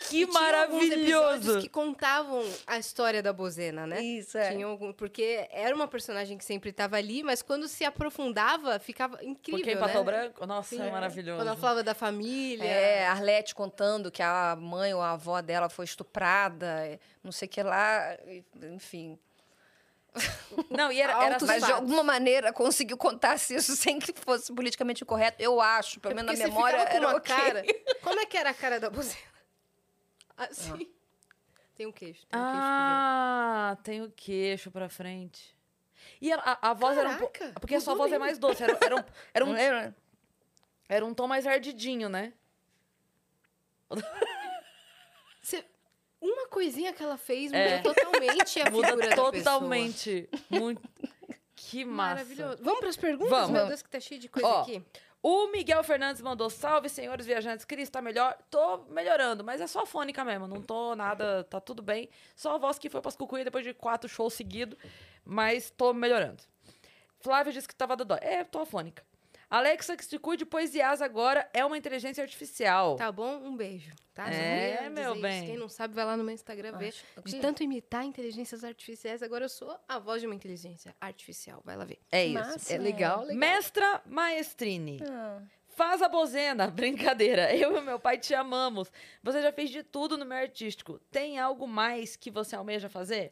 Que 0.08 0.22
E 0.22 0.26
maravilhoso! 0.26 1.60
que 1.60 1.68
contavam 1.68 2.42
a 2.66 2.78
história 2.78 3.22
da 3.22 3.30
Bozena, 3.30 3.86
né? 3.86 4.00
Isso, 4.00 4.38
é. 4.38 4.52
Tinha 4.52 4.64
algum, 4.64 4.90
porque 4.92 5.46
era 5.50 5.74
uma 5.74 5.86
personagem 5.86 6.38
que 6.38 6.44
sempre 6.46 6.70
estava 6.70 6.96
ali, 6.96 7.22
mas 7.22 7.42
quando 7.42 7.68
se 7.68 7.84
aprofundava, 7.84 8.78
ficava 8.78 9.22
incrível, 9.22 9.58
Porque 9.60 9.72
em 9.72 9.74
né? 9.74 9.80
Pato 9.80 10.02
Branco, 10.02 10.46
nossa, 10.46 10.76
Sim. 10.76 10.80
é 10.80 10.90
maravilhoso. 10.90 11.38
Quando 11.38 11.48
ela 11.48 11.56
falava 11.56 11.82
da 11.82 11.94
família. 11.94 12.64
É, 12.64 13.06
a 13.06 13.10
Arlete 13.10 13.54
contando 13.54 14.10
que 14.10 14.22
a 14.22 14.56
mãe 14.58 14.94
ou 14.94 15.02
a 15.02 15.10
avó 15.10 15.42
dela 15.42 15.68
foi 15.68 15.84
estuprada, 15.84 16.98
não 17.22 17.32
sei 17.32 17.46
o 17.46 17.50
que 17.50 17.62
lá, 17.62 18.16
enfim. 18.72 19.18
Não, 20.70 20.90
e 20.90 21.00
era, 21.00 21.12
era 21.24 21.38
Mas 21.46 21.64
de 21.64 21.72
alguma 21.72 22.02
maneira 22.02 22.52
conseguiu 22.52 22.96
contar-se 22.96 23.54
isso 23.54 23.76
sem 23.76 23.98
que 23.98 24.12
fosse 24.12 24.52
politicamente 24.52 25.04
correto. 25.04 25.42
Eu 25.42 25.60
acho, 25.60 26.00
pelo 26.00 26.12
É 26.12 26.16
menos 26.22 26.38
na 26.38 26.46
memória 26.46 26.76
era 26.78 27.06
uma 27.08 27.16
ok. 27.16 27.34
cara. 27.34 27.62
Como 28.02 28.18
é 28.20 28.26
que 28.26 28.36
era 28.36 28.50
a 28.50 28.54
cara 28.54 28.80
da 28.80 28.88
Bozena? 28.90 29.16
Assim. 30.36 30.90
Tem 31.76 31.86
um 31.86 31.92
queixo. 31.92 32.26
Tem 32.26 32.40
um 32.40 32.44
queixo 32.44 32.58
Ah, 32.64 33.76
tem 33.82 34.02
o 34.02 34.10
queixo 34.10 34.70
pra 34.70 34.88
frente. 34.88 35.54
E 36.22 36.32
a, 36.32 36.36
a, 36.38 36.70
a 36.70 36.72
voz 36.72 36.96
era 36.96 37.10
um 37.10 37.16
pouco. 37.18 37.34
Caraca, 37.38 37.60
Porque 37.60 37.74
a 37.74 37.80
sua 37.80 37.94
voz 37.94 38.10
é 38.10 38.18
mais 38.18 38.38
doce. 38.38 38.62
Era, 38.62 38.78
era, 38.82 38.96
um, 38.96 39.04
era, 39.34 39.44
um, 39.44 39.52
lembra? 39.52 39.96
era 40.88 41.04
um 41.04 41.12
tom 41.12 41.26
mais 41.26 41.46
ardidinho, 41.46 42.08
né? 42.08 42.32
Você- 45.42 45.64
coisinha 46.56 46.90
que 46.92 47.02
ela 47.02 47.18
fez 47.18 47.52
É. 47.52 47.76
muda 47.76 47.82
totalmente 47.94 48.60
a 48.62 48.70
Muda 48.70 48.88
figura 48.88 49.14
totalmente. 49.14 50.28
Muito. 50.48 50.80
Que 51.54 51.84
massa. 51.84 52.14
Maravilhoso. 52.14 52.62
Vamos 52.62 52.80
para 52.80 52.88
as 52.88 52.96
perguntas? 52.96 53.30
Vamos. 53.30 53.50
Meu 53.50 53.66
Deus, 53.66 53.82
que 53.82 53.90
tá 53.90 54.00
cheio 54.00 54.20
de 54.20 54.28
coisa 54.28 54.48
Ó, 54.48 54.62
aqui. 54.62 54.82
O 55.22 55.48
Miguel 55.48 55.82
Fernandes 55.84 56.22
mandou: 56.22 56.48
Salve, 56.48 56.88
senhores 56.88 57.26
viajantes. 57.26 57.64
Cris, 57.64 57.90
tá 57.90 58.00
melhor? 58.00 58.36
Tô 58.50 58.78
melhorando, 58.88 59.44
mas 59.44 59.60
é 59.60 59.66
só 59.66 59.84
fônica 59.84 60.24
mesmo. 60.24 60.46
Não 60.46 60.62
tô 60.62 60.94
nada, 60.94 61.44
tá 61.44 61.60
tudo 61.60 61.82
bem. 61.82 62.08
Só 62.34 62.54
a 62.54 62.58
voz 62.58 62.78
que 62.78 62.88
foi 62.88 63.00
pras 63.02 63.16
cucuia 63.16 63.44
depois 63.44 63.64
de 63.64 63.74
quatro 63.74 64.08
shows 64.08 64.32
seguidos, 64.34 64.78
mas 65.24 65.70
tô 65.70 65.92
melhorando. 65.92 66.42
Flávio 67.20 67.52
disse 67.52 67.68
que 67.68 67.74
tava 67.74 67.96
dodói. 67.96 68.18
É, 68.22 68.44
tô 68.44 68.60
afônica. 68.60 69.02
Alexa, 69.48 69.96
que 69.96 70.04
se 70.04 70.18
cuide, 70.18 70.44
pois 70.44 70.74
Yas 70.74 71.00
agora 71.00 71.48
é 71.52 71.64
uma 71.64 71.78
inteligência 71.78 72.22
artificial. 72.22 72.96
Tá 72.96 73.12
bom? 73.12 73.36
Um 73.44 73.56
beijo. 73.56 73.92
Tá? 74.12 74.28
É, 74.28 74.88
meu 74.88 75.14
bem. 75.20 75.38
isso. 75.38 75.46
Quem 75.46 75.56
não 75.58 75.68
sabe, 75.68 75.94
vai 75.94 76.04
lá 76.04 76.16
no 76.16 76.24
meu 76.24 76.34
Instagram 76.34 76.76
ver. 76.78 76.88
Acho 76.88 77.04
De 77.24 77.38
tanto 77.38 77.62
imitar 77.62 78.04
inteligências 78.04 78.64
artificiais, 78.64 79.22
agora 79.22 79.44
eu 79.44 79.48
sou 79.48 79.78
a 79.88 79.98
voz 79.98 80.20
de 80.20 80.26
uma 80.26 80.34
inteligência 80.34 80.96
artificial. 81.00 81.60
Vai 81.64 81.76
lá 81.76 81.84
ver. 81.84 81.98
É 82.10 82.24
isso. 82.24 82.72
É 82.72 82.78
legal, 82.78 83.20
legal. 83.20 83.36
Mestra 83.36 84.02
Maestrini. 84.06 85.00
Ah, 85.08 85.42
Faz 85.76 86.00
a 86.00 86.08
bozena, 86.08 86.68
brincadeira. 86.72 87.54
Eu 87.54 87.76
e 87.76 87.80
meu 87.82 88.00
pai 88.00 88.16
te 88.16 88.34
amamos. 88.34 88.90
Você 89.22 89.42
já 89.42 89.52
fez 89.52 89.68
de 89.68 89.82
tudo 89.82 90.16
no 90.16 90.24
meio 90.24 90.40
artístico. 90.40 90.98
Tem 91.10 91.38
algo 91.38 91.68
mais 91.68 92.16
que 92.16 92.30
você 92.30 92.56
almeja 92.56 92.88
fazer? 92.88 93.30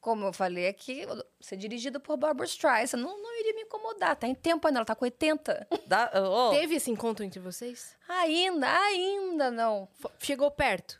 Como 0.00 0.24
eu 0.26 0.32
falei 0.32 0.68
aqui, 0.68 1.04
ser 1.40 1.56
dirigida 1.56 1.98
por 1.98 2.16
Barbara 2.16 2.46
Streisand 2.46 2.98
não, 3.00 3.20
não 3.20 3.40
iria 3.40 3.52
me 3.54 3.62
incomodar. 3.62 4.14
Tá 4.16 4.28
em 4.28 4.34
tempo 4.34 4.66
ainda, 4.66 4.78
ela 4.78 4.86
tá 4.86 4.94
com 4.94 5.04
80. 5.04 5.66
Dá, 5.86 6.10
oh, 6.14 6.50
Teve 6.50 6.76
esse 6.76 6.90
encontro 6.90 7.24
entre 7.24 7.40
vocês? 7.40 7.96
Ainda, 8.08 8.68
ainda 8.80 9.50
não. 9.50 9.88
Fo- 9.98 10.10
Chegou 10.20 10.50
perto? 10.52 10.98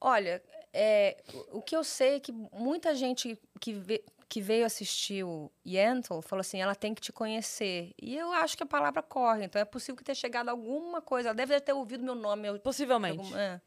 Olha, 0.00 0.42
é, 0.74 1.16
o- 1.32 1.58
o 1.58 1.62
que 1.62 1.74
eu 1.74 1.82
sei 1.82 2.16
é 2.16 2.20
que 2.20 2.30
muita 2.30 2.94
gente 2.94 3.38
que, 3.58 3.72
ve- 3.72 4.04
que 4.28 4.42
veio 4.42 4.66
assistir 4.66 5.24
o 5.24 5.50
Yentl 5.66 6.20
falou 6.20 6.42
assim, 6.42 6.60
ela 6.60 6.74
tem 6.74 6.94
que 6.94 7.00
te 7.00 7.10
conhecer. 7.12 7.94
E 8.00 8.14
eu 8.14 8.30
acho 8.34 8.58
que 8.58 8.62
a 8.62 8.66
palavra 8.66 9.02
corre, 9.02 9.46
então 9.46 9.60
é 9.60 9.64
possível 9.64 9.96
que 9.96 10.04
tenha 10.04 10.14
chegado 10.14 10.50
alguma 10.50 11.00
coisa. 11.00 11.30
Ela 11.30 11.34
deve 11.34 11.58
ter 11.60 11.72
ouvido 11.72 12.04
meu 12.04 12.14
nome. 12.14 12.46
eu- 12.46 12.60
Possivelmente. 12.60 13.18
algum- 13.20 13.36
é, 13.36 13.58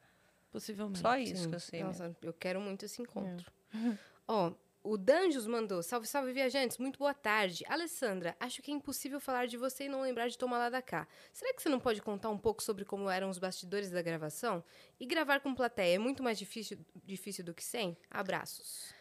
Possivelmente. 0.52 1.00
só 1.00 1.18
isso 1.18 1.44
Sim. 1.44 1.50
que 1.50 1.56
eu 1.56 1.60
sei. 1.60 1.84
mesmo. 1.84 2.04
Nossa, 2.06 2.16
eu 2.22 2.32
quero 2.34 2.62
muito 2.62 2.86
esse 2.86 3.02
encontro. 3.02 3.52
Ó, 4.34 4.54
o 4.82 4.98
Danjos 4.98 5.46
mandou. 5.46 5.84
Salve, 5.84 6.08
salve, 6.08 6.32
viajantes. 6.32 6.78
Muito 6.78 6.98
boa 6.98 7.14
tarde. 7.14 7.66
Alessandra, 7.68 8.34
acho 8.40 8.62
que 8.62 8.72
é 8.72 8.74
impossível 8.74 9.20
falar 9.20 9.46
de 9.46 9.58
você 9.58 9.84
e 9.84 9.90
não 9.90 10.02
lembrar 10.02 10.30
de 10.30 10.38
Toma 10.38 10.58
Lá 10.58 10.70
da 10.70 10.82
Cá. 10.82 11.06
Será 11.34 11.54
que 11.54 11.62
você 11.62 11.68
não 11.68 11.82
pode 11.82 12.02
contar 12.02 12.30
um 12.30 12.38
pouco 12.38 12.64
sobre 12.64 12.86
como 12.86 13.10
eram 13.10 13.30
os 13.30 13.38
bastidores 13.38 13.92
da 13.92 14.02
gravação? 14.02 14.64
E 14.98 15.06
gravar 15.06 15.42
com 15.42 15.54
plateia 15.54 15.96
é 15.96 16.00
muito 16.00 16.24
mais 16.24 16.40
difícil, 16.40 16.80
difícil 17.04 17.44
do 17.44 17.54
que 17.54 17.62
sem? 17.62 17.98
Abraços. 18.10 18.94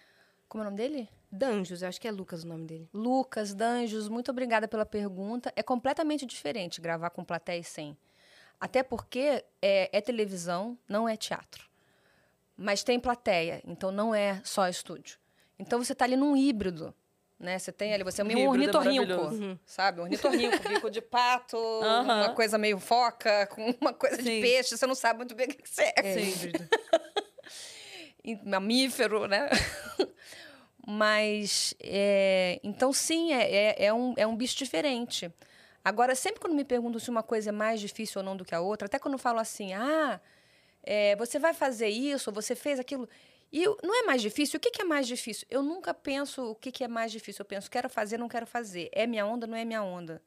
Como 0.49 0.65
é 0.65 0.67
o 0.67 0.71
nome 0.73 0.77
dele? 0.83 1.09
Danjos, 1.31 1.81
eu 1.81 1.89
acho 1.89 2.01
que 2.01 2.09
é 2.09 2.11
Lucas 2.11 2.43
o 2.43 2.49
nome 2.49 2.67
dele. 2.67 2.89
Lucas, 2.93 3.55
Danjos, 3.55 4.09
muito 4.09 4.33
obrigada 4.33 4.67
pela 4.67 4.85
pergunta. 4.85 5.53
É 5.55 5.63
completamente 5.63 6.27
diferente 6.27 6.81
gravar 6.81 7.11
com 7.11 7.25
plateia 7.25 7.61
e 7.61 7.63
sem. 7.63 7.97
Até 8.59 8.83
porque 8.83 9.45
é, 9.63 9.97
é 9.97 10.01
televisão, 10.01 10.77
não 10.89 11.09
é 11.09 11.17
teatro. 11.17 11.71
Mas 12.57 12.83
tem 12.83 12.99
plateia, 12.99 13.63
então 13.65 13.93
não 13.93 14.13
é 14.13 14.43
só 14.45 14.69
estúdio. 14.69 15.20
Então 15.61 15.83
você 15.83 15.93
está 15.93 16.05
ali 16.05 16.17
num 16.17 16.37
híbrido. 16.37 16.95
Né? 17.39 17.59
Você 17.59 17.73
tem 17.73 17.95
ali, 17.95 18.05
você 18.05 18.21
é 18.21 18.25
meio 18.25 18.39
um 18.41 18.55
Híbrido 18.55 18.77
é 18.77 18.81
ornitorrinco, 18.81 19.23
maravilhoso. 19.23 19.61
sabe? 19.65 20.01
Um 20.01 20.03
ornitorrinco, 20.05 20.69
bico 20.69 20.91
de 20.91 21.01
pato, 21.01 21.57
uma 21.57 22.35
coisa 22.35 22.59
meio 22.59 22.79
foca, 22.79 23.47
com 23.47 23.75
uma 23.81 23.95
coisa 23.95 24.17
Sim. 24.17 24.23
de 24.25 24.41
peixe, 24.43 24.77
você 24.77 24.87
não 24.87 24.95
sabe 24.95 25.21
muito 25.21 25.35
bem 25.35 25.47
o 25.47 25.55
que 25.55 25.67
você 25.67 25.85
é. 25.85 25.95
É 25.97 26.21
híbrido. 26.21 26.69
mamífero, 28.45 29.27
né? 29.27 29.49
Mas, 30.87 31.75
é, 31.81 32.61
então, 32.63 32.93
sim, 32.93 33.33
é, 33.33 33.51
é, 33.51 33.85
é 33.87 33.95
um, 33.95 34.15
é 34.19 34.27
um 34.27 34.37
bicho 34.37 34.59
diferente. 34.59 35.33
Agora, 35.83 36.15
sempre 36.15 36.41
quando 36.41 36.55
me 36.55 36.65
perguntam 36.65 37.01
se 37.01 37.09
uma 37.09 37.23
coisa 37.23 37.49
é 37.49 37.53
mais 37.53 37.81
difícil 37.81 38.21
ou 38.21 38.25
não 38.25 38.37
do 38.37 38.45
que 38.45 38.55
a 38.55 38.61
outra, 38.61 38.87
até 38.87 38.99
quando 38.99 39.15
eu 39.15 39.19
falo 39.19 39.39
assim, 39.39 39.73
ah, 39.73 40.21
é, 40.83 41.17
você 41.17 41.39
vai 41.39 41.55
fazer 41.55 41.89
isso, 41.89 42.31
você 42.33 42.55
fez 42.55 42.79
aquilo. 42.79 43.09
E 43.53 43.65
não 43.83 43.95
é 44.03 44.07
mais 44.07 44.23
difícil? 44.23 44.59
O 44.59 44.61
que, 44.61 44.71
que 44.71 44.83
é 44.83 44.85
mais 44.85 45.07
difícil? 45.07 45.47
Eu 45.51 45.63
nunca 45.63 45.93
penso 45.93 46.51
o 46.53 46.55
que, 46.55 46.71
que 46.71 46.85
é 46.85 46.89
mais 46.89 47.11
difícil. 47.11 47.43
Eu 47.43 47.47
penso, 47.47 47.71
quero 47.71 47.89
fazer, 47.89 48.17
não 48.17 48.29
quero 48.29 48.47
fazer. 48.47 48.89
É 48.93 49.07
minha 49.07 49.27
onda, 49.27 49.47
não 49.47 49.57
é 49.57 49.65
minha 49.65 49.83
onda. 49.83 50.23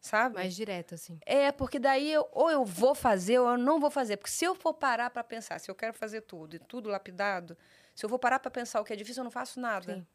Sabe? 0.00 0.34
Mais 0.34 0.54
direto, 0.54 0.94
assim. 0.96 1.18
É, 1.24 1.52
porque 1.52 1.78
daí 1.78 2.12
eu- 2.12 2.28
ou 2.32 2.50
eu 2.50 2.64
vou 2.64 2.94
fazer 2.94 3.38
ou 3.38 3.50
eu 3.50 3.56
não 3.58 3.78
vou 3.80 3.90
fazer. 3.90 4.16
Porque 4.16 4.30
se 4.32 4.44
eu 4.44 4.54
for 4.54 4.74
parar 4.74 5.08
para 5.10 5.22
pensar, 5.22 5.58
se 5.60 5.70
eu 5.70 5.74
quero 5.74 5.94
fazer 5.94 6.22
tudo 6.22 6.56
e 6.56 6.58
tudo 6.58 6.90
lapidado, 6.90 7.56
se 7.94 8.04
eu 8.04 8.08
vou 8.08 8.18
parar 8.18 8.38
para 8.40 8.50
pensar 8.50 8.80
o 8.80 8.84
que 8.84 8.92
é 8.92 8.96
difícil, 8.96 9.20
eu 9.20 9.24
não 9.24 9.30
faço 9.30 9.60
nada. 9.60 9.94
Sim. 9.94 10.06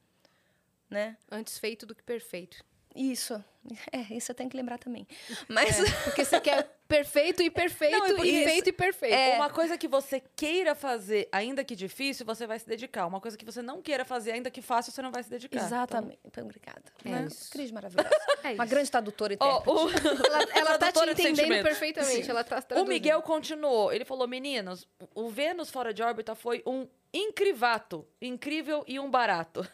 Né? 0.89 1.17
Antes 1.31 1.57
feito 1.57 1.85
do 1.85 1.95
que 1.95 2.03
perfeito. 2.03 2.63
Isso. 2.97 3.43
É, 3.91 4.13
isso 4.15 4.31
eu 4.31 4.35
tenho 4.35 4.49
que 4.49 4.55
lembrar 4.55 4.77
também. 4.77 5.05
Mas 5.49 5.75
Porque 6.05 6.23
você 6.23 6.39
quer 6.39 6.71
perfeito 6.87 7.43
e 7.43 7.49
perfeito 7.51 7.97
Não, 7.97 8.07
e 8.07 8.13
porque 8.13 8.29
e 8.29 8.35
isso- 8.41 8.49
feito 8.49 8.69
e 8.69 8.71
perfeito. 8.71 9.35
Uma 9.35 9.49
coisa 9.49 9.77
que 9.77 9.89
você 9.89 10.23
queira 10.37 10.73
fazer, 10.73 11.27
ainda 11.33 11.65
que 11.65 11.75
difícil, 11.75 12.25
você 12.25 12.47
vai 12.47 12.57
se 12.59 12.65
dedicar. 12.65 13.05
Uma 13.05 13.19
coisa 13.19 13.37
que 13.37 13.43
você 13.43 13.61
não 13.61 13.81
queira 13.81 14.05
fazer, 14.05 14.31
ainda 14.31 14.49
que 14.49 14.61
fácil, 14.61 14.93
você 14.93 15.01
não 15.01 15.11
vai 15.11 15.21
se 15.21 15.29
dedicar. 15.29 15.59
Exatamente. 15.59 16.17
Obrigada. 16.41 16.81
É 17.03 17.09
né? 17.09 17.27
isso. 17.29 17.51
Cris 17.51 17.69
maravilhosa. 17.69 18.09
É 18.45 18.53
Uma 18.53 18.63
isso. 18.63 18.71
grande 18.73 18.89
tradutora 18.91 19.33
e 19.33 19.35
Então, 19.35 19.57
intérprete. 19.59 20.07
o- 20.07 20.25
Ela, 20.27 20.43
ela 20.55 20.77
tá 20.77 20.89
te 20.93 20.99
entendendo 21.09 21.61
perfeitamente. 21.63 22.29
Ela 22.29 22.45
tá 22.45 22.63
O. 22.81 22.85
Miguel 22.85 23.21
continuou. 23.21 23.91
Ele 23.91 24.05
falou: 24.05 24.25
Meninas, 24.29 24.87
o 25.13 25.27
Vênus 25.29 25.69
fora 25.69 25.93
de 25.93 26.01
órbita 26.01 26.35
foi 26.35 26.63
um 26.65 26.87
incrivato, 27.13 28.07
incrível 28.21 28.85
e 28.87 28.97
um 28.97 29.09
barato. 29.09 29.67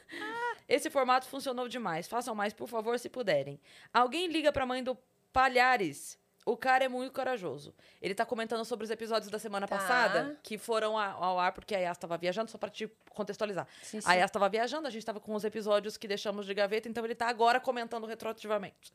Esse 0.67 0.89
formato 0.89 1.25
funcionou 1.27 1.67
demais. 1.67 2.07
Façam 2.07 2.33
mais, 2.35 2.53
por 2.53 2.67
favor, 2.67 2.97
se 2.99 3.09
puderem. 3.09 3.59
Alguém 3.93 4.27
liga 4.27 4.51
pra 4.51 4.65
mãe 4.65 4.83
do 4.83 4.97
Palhares. 5.31 6.17
O 6.45 6.57
cara 6.57 6.83
é 6.83 6.87
muito 6.89 7.13
corajoso. 7.13 7.73
Ele 8.01 8.13
tá 8.13 8.25
comentando 8.25 8.65
sobre 8.65 8.83
os 8.83 8.91
episódios 8.91 9.31
da 9.31 9.39
semana 9.39 9.65
Tá. 9.65 9.77
passada, 9.77 10.37
que 10.43 10.57
foram 10.57 10.97
ao 10.97 11.39
ar 11.39 11.53
porque 11.53 11.73
a 11.73 11.79
Yas 11.79 11.97
tava 11.97 12.17
viajando, 12.17 12.51
só 12.51 12.57
pra 12.57 12.69
te 12.69 12.85
contextualizar. 13.11 13.65
Sim, 13.81 14.01
sim. 14.01 14.09
A 14.09 14.13
Yas 14.13 14.29
tava 14.29 14.49
viajando, 14.49 14.85
a 14.85 14.89
gente 14.89 15.05
tava 15.05 15.21
com 15.21 15.33
os 15.33 15.45
episódios 15.45 15.95
que 15.95 16.05
deixamos 16.05 16.45
de 16.45 16.53
gaveta, 16.53 16.89
então 16.89 17.03
ele 17.05 17.15
tá 17.15 17.27
agora 17.29 17.61
comentando 17.61 18.05
retroativamente. 18.05 18.91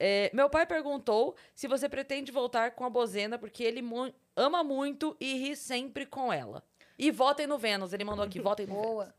É, 0.00 0.30
meu 0.32 0.48
pai 0.48 0.64
perguntou 0.64 1.36
se 1.54 1.68
você 1.68 1.88
pretende 1.90 2.32
voltar 2.32 2.70
com 2.70 2.84
a 2.86 2.90
Bozena, 2.90 3.36
porque 3.38 3.62
ele 3.64 3.82
mu- 3.82 4.14
ama 4.34 4.64
muito 4.64 5.14
e 5.20 5.34
ri 5.34 5.56
sempre 5.56 6.06
com 6.06 6.32
ela. 6.32 6.62
E 6.98 7.10
votem 7.10 7.46
no 7.46 7.58
Vênus, 7.58 7.92
ele 7.92 8.04
mandou 8.04 8.24
aqui, 8.24 8.40
votem 8.40 8.66
no 8.66 8.74
Vênus. 9.00 9.12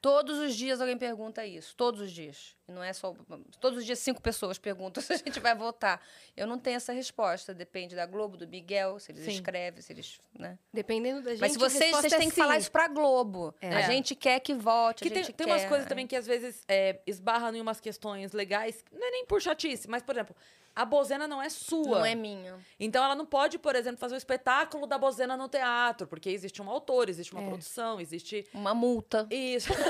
Todos 0.00 0.38
os 0.38 0.54
dias 0.56 0.80
alguém 0.80 0.96
pergunta 0.96 1.44
isso. 1.44 1.76
Todos 1.76 2.00
os 2.00 2.10
dias. 2.10 2.56
E 2.66 2.72
não 2.72 2.82
é 2.82 2.92
só. 2.92 3.14
Todos 3.60 3.80
os 3.80 3.84
dias 3.84 3.98
cinco 3.98 4.20
pessoas 4.22 4.56
perguntam 4.58 5.02
se 5.02 5.12
a 5.12 5.16
gente 5.16 5.38
vai 5.38 5.54
votar. 5.54 6.00
Eu 6.34 6.46
não 6.46 6.58
tenho 6.58 6.76
essa 6.76 6.92
resposta. 6.92 7.52
Depende 7.52 7.94
da 7.94 8.06
Globo, 8.06 8.36
do 8.36 8.48
Miguel, 8.48 8.98
se 8.98 9.12
eles 9.12 9.24
Sim. 9.24 9.32
escrevem, 9.32 9.82
se 9.82 9.92
eles. 9.92 10.18
Né? 10.38 10.58
Dependendo 10.72 11.20
da 11.22 11.32
gente, 11.32 11.40
Mas 11.40 11.52
se 11.52 11.58
vocês, 11.58 11.90
vocês 11.94 12.12
é 12.12 12.18
têm 12.18 12.28
que 12.28 12.34
sim. 12.34 12.40
falar 12.40 12.56
isso 12.56 12.70
pra 12.70 12.88
Globo. 12.88 13.54
É. 13.60 13.74
A 13.74 13.82
gente 13.82 14.14
quer 14.14 14.40
que 14.40 14.54
vote, 14.54 15.02
Que 15.02 15.10
tem, 15.10 15.22
tem 15.22 15.34
quer. 15.34 15.46
umas 15.46 15.64
coisas 15.66 15.86
também 15.86 16.06
que 16.06 16.16
às 16.16 16.26
vezes 16.26 16.64
é, 16.66 17.00
esbarram 17.06 17.54
em 17.54 17.60
umas 17.60 17.78
questões 17.80 18.32
legais, 18.32 18.82
não 18.90 19.06
é 19.06 19.10
nem 19.10 19.26
por 19.26 19.42
chatice, 19.42 19.86
mas, 19.88 20.02
por 20.02 20.14
exemplo, 20.14 20.34
a 20.74 20.84
Bozena 20.84 21.26
não 21.28 21.40
é 21.42 21.48
sua. 21.48 21.98
Não 21.98 22.04
é 22.04 22.14
minha. 22.14 22.58
Então 22.78 23.02
ela 23.04 23.14
não 23.14 23.26
pode, 23.26 23.58
por 23.58 23.74
exemplo, 23.74 23.98
fazer 23.98 24.14
o 24.14 24.18
espetáculo 24.18 24.86
da 24.86 24.96
Bozena 24.98 25.36
no 25.36 25.48
teatro, 25.48 26.06
porque 26.06 26.30
existe 26.30 26.60
um 26.62 26.70
autor, 26.70 27.08
existe 27.08 27.32
uma 27.32 27.42
É. 27.42 27.46
produção, 27.48 28.00
existe. 28.00 28.46
Uma 28.54 28.74
multa. 28.74 29.26
Isso. 29.30 29.70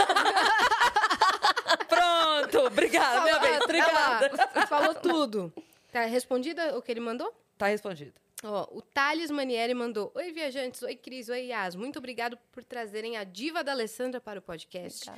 Pronto, 1.88 2.58
obrigada, 2.66 3.20
minha 3.22 3.36
ah, 3.36 3.64
obrigada. 3.64 4.28
tá. 4.48 4.66
Falou 4.66 4.94
tudo. 4.94 5.52
Tá 5.92 6.04
respondida 6.04 6.76
o 6.76 6.82
que 6.82 6.90
ele 6.90 7.00
mandou? 7.00 7.32
Tá 7.58 7.66
respondido. 7.66 8.12
Ó, 8.42 8.68
o 8.72 8.80
Thales 8.80 9.30
Manieri 9.30 9.74
mandou: 9.74 10.10
Oi, 10.14 10.32
viajantes. 10.32 10.82
Oi, 10.82 10.96
Cris. 10.96 11.28
Oi, 11.28 11.46
Yas. 11.46 11.74
Muito 11.74 11.98
obrigado 11.98 12.38
por 12.52 12.64
trazerem 12.64 13.16
a 13.16 13.24
diva 13.24 13.62
da 13.62 13.72
Alessandra 13.72 14.20
para 14.20 14.38
o 14.38 14.42
podcast. 14.42 15.10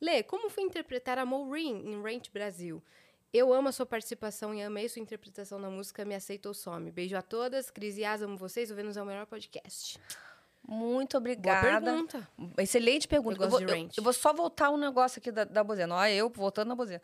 Lê, 0.00 0.22
como 0.22 0.48
foi 0.48 0.62
interpretar 0.64 1.18
a 1.18 1.26
Maureen 1.26 1.82
em 1.92 2.02
Rent 2.02 2.30
Brasil? 2.32 2.82
Eu 3.32 3.52
amo 3.52 3.68
a 3.68 3.72
sua 3.72 3.86
participação 3.86 4.52
e 4.52 4.60
amei 4.60 4.88
sua 4.88 5.00
interpretação 5.00 5.56
na 5.56 5.70
música 5.70 6.04
Me 6.04 6.16
Aceitou 6.16 6.52
Some. 6.52 6.90
Beijo 6.90 7.16
a 7.16 7.22
todas. 7.22 7.70
Cris 7.70 7.96
e 7.96 8.00
Yas, 8.00 8.22
amo 8.22 8.36
vocês. 8.36 8.72
O 8.72 8.74
Vênus 8.74 8.96
é 8.96 9.02
o 9.02 9.06
melhor 9.06 9.24
podcast. 9.24 10.00
Muito 10.72 11.18
Boa 11.18 11.32
obrigada. 11.32 11.90
pergunta. 11.92 12.28
Excelente 12.58 13.08
pergunta. 13.08 13.36
Eu 13.40 13.44
Eu 13.46 13.50
vou, 13.50 13.60
eu- 13.60 13.66
eu 13.98 14.02
vou 14.04 14.12
só 14.12 14.32
voltar 14.32 14.70
um 14.70 14.76
negócio 14.76 15.18
aqui 15.18 15.32
da, 15.32 15.42
da 15.42 15.64
Bozena. 15.64 15.96
Olha, 15.96 16.12
eu 16.14 16.28
voltando 16.30 16.68
na? 16.76 17.02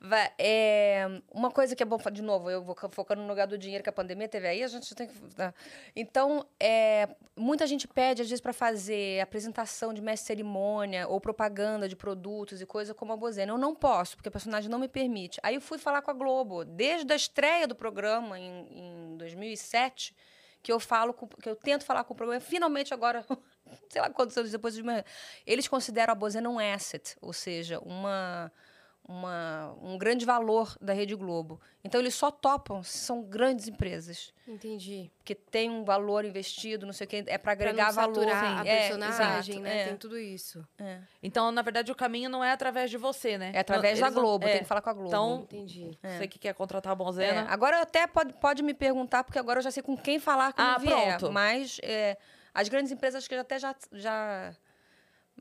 Vai, 0.00 0.32
é, 0.38 1.06
uma 1.30 1.50
coisa 1.50 1.76
que 1.76 1.82
é 1.82 1.86
bom, 1.86 1.98
de 2.10 2.22
novo, 2.22 2.50
eu 2.50 2.62
vou 2.62 2.74
ca- 2.74 2.88
focando 2.88 3.20
no 3.20 3.28
lugar 3.28 3.46
do 3.46 3.58
dinheiro 3.58 3.84
que 3.84 3.90
a 3.90 3.92
pandemia 3.92 4.26
teve 4.28 4.48
aí, 4.48 4.62
a 4.64 4.66
gente 4.68 4.94
tem 4.94 5.06
que. 5.06 5.14
tá. 5.34 5.52
Então, 5.94 6.46
é, 6.58 7.06
muita 7.36 7.66
gente 7.66 7.86
pede, 7.86 8.22
às 8.22 8.28
vezes, 8.30 8.40
para 8.40 8.54
fazer 8.54 9.20
apresentação 9.20 9.92
de 9.92 10.00
mestre 10.00 10.28
cerimônia 10.28 11.06
ou 11.06 11.20
propaganda 11.20 11.86
de 11.86 11.94
produtos 11.94 12.62
e 12.62 12.66
coisa 12.66 12.94
como 12.94 13.12
a 13.12 13.16
Bozena. 13.16 13.52
Eu 13.52 13.58
não 13.58 13.74
posso, 13.74 14.16
porque 14.16 14.30
o 14.30 14.32
personagem 14.32 14.70
não 14.70 14.78
me 14.78 14.88
permite. 14.88 15.38
Aí 15.42 15.54
eu 15.56 15.60
fui 15.60 15.76
falar 15.76 16.00
com 16.00 16.10
a 16.10 16.14
Globo, 16.14 16.64
desde 16.64 17.12
a 17.12 17.16
estreia 17.16 17.68
do 17.68 17.74
programa 17.74 18.38
em, 18.38 18.66
em 19.12 19.16
2007, 19.18 20.16
que 20.62 20.70
eu 20.72 20.78
falo, 20.78 21.12
com- 21.12 21.26
que 21.26 21.48
eu 21.48 21.56
tento 21.56 21.84
falar 21.84 22.04
com 22.04 22.14
o 22.14 22.16
programa, 22.16 22.40
finalmente 22.40 22.94
agora. 22.94 23.24
Sei 23.88 24.00
lá 24.00 24.10
quantos 24.10 24.36
anos 24.36 24.50
depois. 24.50 24.74
Eles 25.46 25.66
consideram 25.66 26.12
a 26.12 26.14
Bozena 26.14 26.48
um 26.48 26.58
asset, 26.58 27.16
ou 27.20 27.32
seja, 27.32 27.78
uma, 27.80 28.52
uma, 29.08 29.74
um 29.82 29.98
grande 29.98 30.24
valor 30.24 30.76
da 30.80 30.92
Rede 30.92 31.14
Globo. 31.14 31.60
Então, 31.84 32.00
eles 32.00 32.14
só 32.14 32.30
topam 32.30 32.82
se 32.82 32.98
são 32.98 33.22
grandes 33.22 33.66
empresas. 33.68 34.32
Entendi. 34.46 35.10
Porque 35.18 35.34
tem 35.34 35.68
um 35.70 35.84
valor 35.84 36.24
investido, 36.24 36.86
não 36.86 36.92
sei 36.92 37.06
o 37.06 37.10
quê, 37.10 37.16
é 37.26 37.36
para 37.36 37.38
Pra 37.38 37.52
agregar 37.52 37.86
não 37.88 37.92
valor. 37.94 38.28
a 38.28 38.64
É, 38.64 38.78
personagem, 38.88 39.54
exato, 39.56 39.60
né? 39.60 39.80
é. 39.82 39.84
Tem 39.88 39.96
tudo 39.96 40.18
isso. 40.18 40.66
Então, 41.22 41.50
na 41.50 41.62
verdade, 41.62 41.90
o 41.90 41.94
caminho 41.94 42.30
não 42.30 42.42
é 42.44 42.52
através 42.52 42.90
de 42.90 42.96
você, 42.96 43.36
né? 43.36 43.50
É 43.54 43.58
através 43.60 43.98
da 43.98 44.06
Eles 44.06 44.14
não- 44.16 44.22
Globo, 44.22 44.46
é. 44.46 44.52
tem 44.52 44.60
que 44.62 44.66
falar 44.68 44.80
com 44.82 44.90
a 44.90 44.92
Globo. 44.92 45.08
Então, 45.08 45.40
Entendi. 45.42 45.98
você 46.02 46.26
que 46.28 46.38
quer 46.38 46.54
contratar 46.54 46.92
a 46.92 46.94
É, 46.94 46.96
Bonzena, 46.96 47.46
agora 47.50 47.82
até 47.82 48.06
pode, 48.06 48.32
pode 48.34 48.62
me 48.62 48.72
perguntar, 48.74 49.24
porque 49.24 49.38
agora 49.38 49.58
eu 49.58 49.62
já 49.64 49.70
sei 49.70 49.82
com 49.82 49.96
quem 49.96 50.18
falar 50.20 50.52
quando 50.52 50.68
Ah, 50.68 50.78
vier. 50.78 51.18
pronto. 51.18 51.32
Mas 51.32 51.78
é, 51.82 52.16
as 52.54 52.68
grandes 52.68 52.92
empresas 52.92 53.26
que 53.26 53.34
até 53.34 53.58
já, 53.58 53.74
já... 53.92 54.54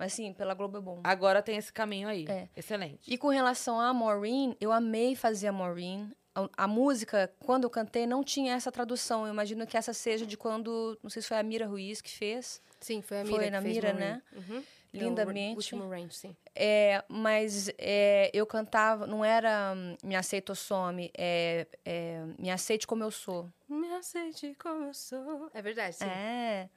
Mas 0.01 0.13
sim, 0.13 0.33
pela 0.33 0.55
Globo 0.55 0.79
é 0.79 0.81
bom. 0.81 0.99
agora 1.03 1.43
tem 1.43 1.57
esse 1.57 1.71
caminho 1.71 2.07
aí. 2.07 2.25
É. 2.27 2.49
Excelente. 2.57 3.01
E 3.07 3.19
com 3.19 3.27
relação 3.27 3.79
a 3.79 3.93
Maureen, 3.93 4.57
eu 4.59 4.71
amei 4.71 5.15
fazer 5.15 5.47
a 5.49 5.51
Maureen. 5.51 6.11
A, 6.33 6.49
a 6.63 6.67
música, 6.67 7.31
quando 7.45 7.65
eu 7.65 7.69
cantei, 7.69 8.07
não 8.07 8.23
tinha 8.23 8.55
essa 8.55 8.71
tradução. 8.71 9.27
Eu 9.27 9.31
imagino 9.31 9.67
que 9.67 9.77
essa 9.77 9.93
seja 9.93 10.25
de 10.25 10.35
quando, 10.35 10.97
não 11.03 11.09
sei 11.11 11.21
se 11.21 11.27
foi 11.27 11.37
a 11.37 11.43
Mira 11.43 11.67
Ruiz 11.67 12.01
que 12.01 12.09
fez. 12.09 12.59
Sim, 12.79 13.03
foi 13.03 13.19
a 13.19 13.25
Foi 13.25 13.33
Mira 13.33 13.45
que 13.45 13.51
na 13.51 13.61
fez 13.61 13.75
Mira, 13.75 13.89
Maureen. 13.93 14.09
né? 14.09 14.21
Uhum. 14.35 14.63
Lindamente. 14.91 15.51
No 15.51 15.57
último 15.57 15.87
range, 15.87 16.15
sim. 16.15 16.35
É, 16.55 17.03
mas 17.07 17.69
é, 17.77 18.31
eu 18.33 18.45
cantava, 18.47 19.05
não 19.05 19.23
era 19.23 19.73
hum, 19.77 19.95
Me 20.03 20.15
Aceita 20.15 20.51
ou 20.51 20.55
Some, 20.55 21.11
é, 21.15 21.67
é 21.85 22.23
Me 22.39 22.49
Aceite 22.49 22.87
Como 22.87 23.03
Eu 23.03 23.11
Sou. 23.11 23.47
Me 23.69 23.93
aceite 23.93 24.53
como 24.59 24.85
eu 24.85 24.93
sou. 24.93 25.49
É 25.53 25.61
verdade, 25.61 25.95
sim. 25.95 26.03
É. 26.05 26.67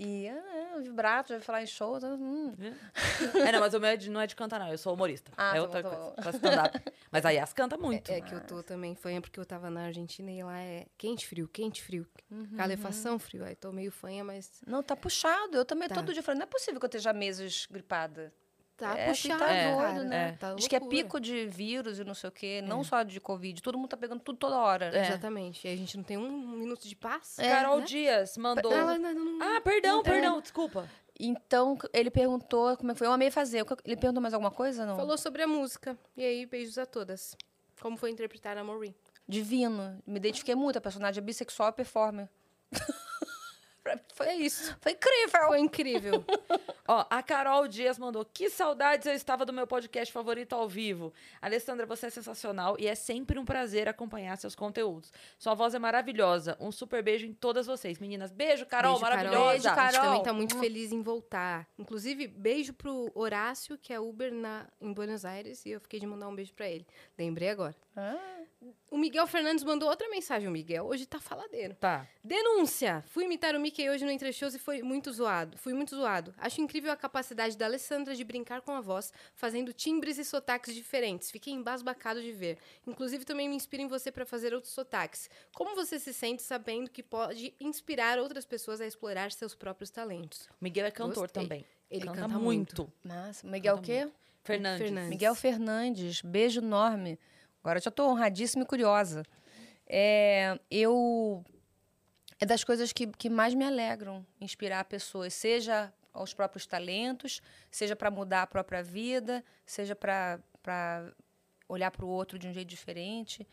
E 0.00 0.28
ah, 0.28 0.78
vibrato, 0.80 1.30
já 1.32 1.40
falar 1.40 1.62
em 1.62 1.66
show. 1.66 1.98
tá, 1.98 2.06
hum. 2.06 2.54
É, 3.44 3.50
não, 3.50 3.58
mas 3.58 3.74
o 3.74 3.80
meu 3.80 3.90
é 3.90 3.96
de- 3.96 4.08
não 4.08 4.20
é 4.20 4.28
de 4.28 4.36
cantar, 4.36 4.60
não. 4.60 4.68
Eu 4.70 4.78
sou 4.78 4.94
humorista. 4.94 5.32
Ah, 5.36 5.50
é 5.50 5.54
tá 5.56 5.62
outra 5.62 5.82
bom, 5.82 6.12
tá 6.14 6.22
coisa. 6.22 6.72
Mas 7.10 7.26
a 7.26 7.30
Yas 7.30 7.52
canta 7.52 7.76
muito. 7.76 8.08
É 8.12 8.20
que 8.20 8.32
eu 8.32 8.40
tô 8.46 8.62
também, 8.62 8.94
fanha 8.94 9.20
porque 9.20 9.40
eu 9.40 9.44
tava 9.44 9.68
na 9.70 9.86
Argentina 9.86 10.30
e 10.30 10.40
lá 10.44 10.56
é 10.58 10.86
quente, 10.96 11.26
frio, 11.26 11.48
quente, 11.48 11.82
frio. 11.82 12.06
Calefação, 12.56 13.18
frio. 13.18 13.44
Aí 13.44 13.56
tô 13.56 13.72
meio 13.72 13.90
fanha, 13.90 14.22
mas 14.22 14.60
Não, 14.66 14.82
tá 14.84 14.94
puxado. 14.94 15.56
Eu 15.56 15.64
também 15.64 15.88
Tá. 15.88 15.96
todo 15.96 16.12
dia 16.12 16.22
falando, 16.22 16.38
não 16.38 16.44
é 16.44 16.48
possível 16.50 16.78
que 16.78 16.86
eu 16.86 16.88
esteja 16.88 17.12
meses 17.12 17.66
gripada. 17.68 18.32
Tá 18.78 18.96
É, 18.96 19.08
puxado, 19.08 19.44
É, 19.44 20.04
né? 20.04 20.36
Tá 20.38 20.54
Diz 20.54 20.66
que 20.66 20.76
é 20.76 20.80
pico 20.80 21.20
de 21.20 21.46
vírus 21.46 21.98
e 21.98 22.04
não 22.04 22.14
sei 22.14 22.28
o 22.28 22.32
quê, 22.32 22.62
não 22.62 22.82
só 22.84 23.02
de 23.02 23.20
Covid. 23.20 23.60
Todo 23.60 23.76
mundo 23.76 23.88
tá 23.88 23.96
pegando 23.96 24.20
tudo 24.20 24.38
toda 24.38 24.56
hora. 24.56 24.96
É. 24.96 25.08
Exatamente. 25.08 25.66
E 25.66 25.70
a 25.70 25.76
gente 25.76 25.96
não 25.96 26.04
tem 26.04 26.16
um 26.16 26.30
minuto 26.56 26.88
de 26.88 26.96
paz. 26.96 27.38
É, 27.38 27.48
Carol 27.50 27.80
né? 27.80 27.84
Dias 27.84 28.36
mandou. 28.38 28.72
Ela 28.72 28.92
ainda 28.92 29.12
não... 29.12 29.42
Ah, 29.42 29.60
perdão, 29.60 29.96
Não 29.96 30.02
tem. 30.02 30.12
perdão, 30.14 30.40
desculpa. 30.40 30.88
Então, 31.20 31.76
ele 31.92 32.10
perguntou 32.10 32.76
como 32.76 32.92
é 32.92 32.94
que 32.94 32.98
foi. 32.98 33.06
Eu 33.08 33.12
amei 33.12 33.30
fazer. 33.30 33.66
Ele 33.84 33.96
perguntou 33.96 34.22
mais 34.22 34.32
alguma 34.32 34.52
coisa? 34.52 34.86
Não? 34.86 34.94
Falou 34.94 35.18
sobre 35.18 35.42
a 35.42 35.48
música. 35.48 35.98
E 36.16 36.24
aí, 36.24 36.46
beijos 36.46 36.78
a 36.78 36.86
todas. 36.86 37.36
Como 37.80 37.96
foi 37.96 38.10
interpretar 38.10 38.56
a 38.56 38.62
Maureen? 38.62 38.94
Divino. 39.26 40.00
Me 40.06 40.16
identifiquei 40.18 40.54
muito. 40.54 40.78
A 40.78 40.80
personagem 40.80 41.20
é 41.20 41.24
bissexual 41.24 41.70
e 41.70 41.72
performer. 41.72 42.28
Foi 44.14 44.32
isso. 44.34 44.76
Foi 44.80 44.92
incrível. 44.92 45.46
Foi 45.48 45.58
incrível. 45.60 46.24
Ó, 46.88 47.04
a 47.10 47.22
Carol 47.22 47.68
Dias 47.68 47.98
mandou. 47.98 48.24
Que 48.24 48.48
saudades 48.48 49.06
eu 49.06 49.12
estava 49.12 49.44
do 49.44 49.52
meu 49.52 49.66
podcast 49.66 50.12
favorito 50.12 50.54
ao 50.54 50.68
vivo. 50.68 51.12
Alessandra, 51.40 51.84
você 51.86 52.06
é 52.06 52.10
sensacional 52.10 52.76
e 52.78 52.86
é 52.86 52.94
sempre 52.94 53.38
um 53.38 53.44
prazer 53.44 53.88
acompanhar 53.88 54.36
seus 54.38 54.54
conteúdos. 54.54 55.12
Sua 55.38 55.54
voz 55.54 55.74
é 55.74 55.78
maravilhosa. 55.78 56.56
Um 56.58 56.72
super 56.72 57.02
beijo 57.02 57.26
em 57.26 57.32
todas 57.34 57.66
vocês. 57.66 57.98
Meninas, 57.98 58.32
beijo, 58.32 58.64
Carol, 58.66 58.94
beijo, 58.94 59.04
Carol. 59.04 59.16
maravilhosa. 59.24 59.50
Beijo, 59.52 59.68
A 59.68 59.70
gente 59.84 59.92
Carol. 59.92 60.08
também 60.10 60.22
tá 60.22 60.32
muito 60.32 60.58
feliz 60.58 60.92
em 60.92 61.02
voltar. 61.02 61.66
Inclusive, 61.78 62.26
beijo 62.26 62.72
pro 62.72 63.10
Horácio, 63.14 63.76
que 63.78 63.92
é 63.92 64.00
Uber 64.00 64.32
na, 64.32 64.66
em 64.80 64.92
Buenos 64.92 65.24
Aires, 65.24 65.64
e 65.66 65.70
eu 65.70 65.80
fiquei 65.80 66.00
de 66.00 66.06
mandar 66.06 66.28
um 66.28 66.34
beijo 66.34 66.54
pra 66.54 66.68
ele. 66.68 66.86
Lembrei 67.18 67.50
agora. 67.50 67.74
Ah, 67.96 68.37
O 68.90 68.98
Miguel 68.98 69.26
Fernandes 69.26 69.62
mandou 69.62 69.88
outra 69.88 70.08
mensagem. 70.08 70.48
O 70.48 70.50
Miguel 70.50 70.84
hoje 70.86 71.06
tá 71.06 71.20
faladeiro. 71.20 71.74
Tá. 71.74 72.08
Denúncia! 72.24 73.04
Fui 73.06 73.24
imitar 73.24 73.54
o 73.54 73.60
Mickey 73.60 73.88
hoje 73.88 74.04
no 74.04 74.10
Entre 74.10 74.32
Shows 74.32 74.54
e 74.54 74.58
foi 74.58 74.82
muito 74.82 75.12
zoado. 75.12 75.56
Fui 75.56 75.72
muito 75.72 75.94
zoado. 75.94 76.34
Acho 76.38 76.60
incrível 76.60 76.90
a 76.90 76.96
capacidade 76.96 77.56
da 77.56 77.66
Alessandra 77.66 78.14
de 78.16 78.24
brincar 78.24 78.60
com 78.62 78.72
a 78.72 78.80
voz, 78.80 79.12
fazendo 79.34 79.72
timbres 79.72 80.18
e 80.18 80.24
sotaques 80.24 80.74
diferentes. 80.74 81.30
Fiquei 81.30 81.52
embasbacado 81.52 82.20
de 82.20 82.32
ver. 82.32 82.58
Inclusive, 82.86 83.24
também 83.24 83.48
me 83.48 83.54
inspira 83.54 83.82
em 83.82 83.86
você 83.86 84.10
para 84.10 84.26
fazer 84.26 84.52
outros 84.52 84.72
sotaques. 84.72 85.30
Como 85.54 85.76
você 85.76 85.98
se 85.98 86.12
sente 86.12 86.42
sabendo 86.42 86.90
que 86.90 87.02
pode 87.02 87.54
inspirar 87.60 88.18
outras 88.18 88.44
pessoas 88.44 88.80
a 88.80 88.86
explorar 88.86 89.30
seus 89.30 89.54
próprios 89.54 89.90
talentos? 89.90 90.48
O 90.60 90.64
Miguel 90.64 90.86
é 90.86 90.90
cantor 90.90 91.24
Gostei. 91.24 91.42
também. 91.44 91.66
Ele 91.88 92.04
canta, 92.06 92.22
canta 92.22 92.38
muito. 92.38 92.92
massa. 93.04 93.46
Miguel 93.46 93.76
o 93.76 93.80
quê? 93.82 94.10
Fernandes. 94.42 94.78
Fernandes. 94.82 95.10
Miguel 95.10 95.34
Fernandes. 95.34 96.22
Beijo 96.22 96.60
enorme. 96.60 97.18
Agora 97.62 97.78
eu 97.78 97.82
já 97.82 97.90
tô 97.90 98.08
honradíssima 98.08 98.62
e 98.62 98.66
curiosa. 98.66 99.22
É, 99.86 100.58
eu... 100.70 101.44
É 102.40 102.46
das 102.46 102.62
coisas 102.62 102.92
que, 102.92 103.06
que 103.08 103.28
mais 103.28 103.52
me 103.52 103.64
alegram 103.64 104.24
inspirar 104.40 104.84
pessoas, 104.84 105.34
seja 105.34 105.92
aos 106.12 106.32
próprios 106.32 106.66
talentos, 106.66 107.40
seja 107.70 107.96
para 107.96 108.10
mudar 108.10 108.42
a 108.42 108.46
própria 108.46 108.82
vida, 108.82 109.44
seja 109.66 109.96
para 109.96 110.40
olhar 111.68 111.90
para 111.90 112.04
o 112.04 112.08
outro 112.08 112.38
de 112.38 112.46
um 112.46 112.52
jeito 112.52 112.68
diferente. 112.68 113.46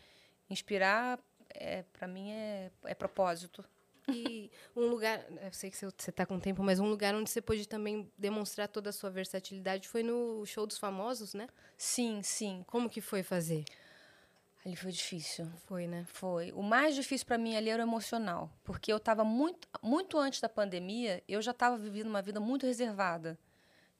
Inspirar, 0.48 1.18
é, 1.50 1.82
para 1.92 2.06
mim, 2.06 2.30
é, 2.30 2.70
é 2.84 2.94
propósito. 2.94 3.64
E 4.08 4.50
um 4.74 4.86
lugar, 4.86 5.24
eu 5.42 5.52
sei 5.52 5.68
que 5.68 5.76
você 5.76 6.10
está 6.10 6.24
com 6.24 6.38
tempo, 6.38 6.62
mas 6.62 6.78
um 6.78 6.88
lugar 6.88 7.14
onde 7.14 7.28
você 7.28 7.40
pôde 7.40 7.66
também 7.66 8.10
demonstrar 8.16 8.68
toda 8.68 8.90
a 8.90 8.92
sua 8.92 9.10
versatilidade 9.10 9.88
foi 9.88 10.02
no 10.02 10.46
show 10.46 10.64
dos 10.64 10.78
famosos, 10.78 11.34
né? 11.34 11.48
Sim, 11.76 12.22
sim. 12.22 12.64
Como 12.68 12.88
que 12.88 13.00
foi 13.00 13.24
fazer? 13.24 13.64
Ali 14.66 14.74
foi 14.74 14.90
difícil. 14.90 15.46
Foi, 15.68 15.86
né? 15.86 16.04
Foi. 16.08 16.50
O 16.50 16.60
mais 16.60 16.96
difícil 16.96 17.24
para 17.24 17.38
mim 17.38 17.54
ali 17.54 17.70
era 17.70 17.80
o 17.80 17.86
emocional, 17.86 18.50
porque 18.64 18.92
eu 18.92 18.96
estava 18.96 19.22
muito, 19.22 19.68
muito 19.80 20.18
antes 20.18 20.40
da 20.40 20.48
pandemia, 20.48 21.22
eu 21.28 21.40
já 21.40 21.52
estava 21.52 21.78
vivendo 21.78 22.08
uma 22.08 22.20
vida 22.20 22.40
muito 22.40 22.66
reservada. 22.66 23.38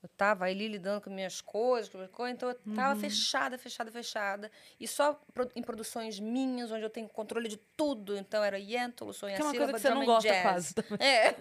Eu 0.02 0.08
estava 0.08 0.44
ali 0.46 0.66
lidando 0.66 1.00
com 1.00 1.08
minhas 1.08 1.40
coisas, 1.40 1.88
com 1.88 1.98
minhas 1.98 2.10
coisas, 2.10 2.34
então 2.34 2.48
eu 2.48 2.58
estava 2.68 2.98
fechada, 2.98 3.56
fechada, 3.56 3.92
fechada. 3.92 4.50
E 4.80 4.88
só 4.88 5.20
em 5.54 5.62
produções 5.62 6.18
minhas, 6.18 6.72
onde 6.72 6.82
eu 6.82 6.90
tenho 6.90 7.08
controle 7.08 7.48
de 7.48 7.58
tudo. 7.76 8.16
Então 8.16 8.42
era 8.42 8.58
Yentolo, 8.58 9.12
Sonha 9.12 9.36
Que 9.36 9.42
é 9.42 9.44
uma 9.44 9.54
coisa 9.54 9.72
que 9.72 9.78
você 9.78 9.88
Drum 9.88 9.98
não 10.00 10.06
gosta 10.06 10.28
Jazz. 10.28 10.42
quase. 10.42 10.74
É, 11.00 11.36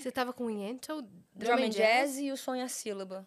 Você 0.00 0.12
tava 0.12 0.32
com 0.32 0.44
o 0.44 0.50
Yentl, 0.50 1.00
Drum 1.34 1.64
and 1.64 1.70
Jazz 1.70 2.16
e 2.18 2.30
o 2.30 2.36
Sonha 2.36 2.68
Sílaba. 2.68 3.26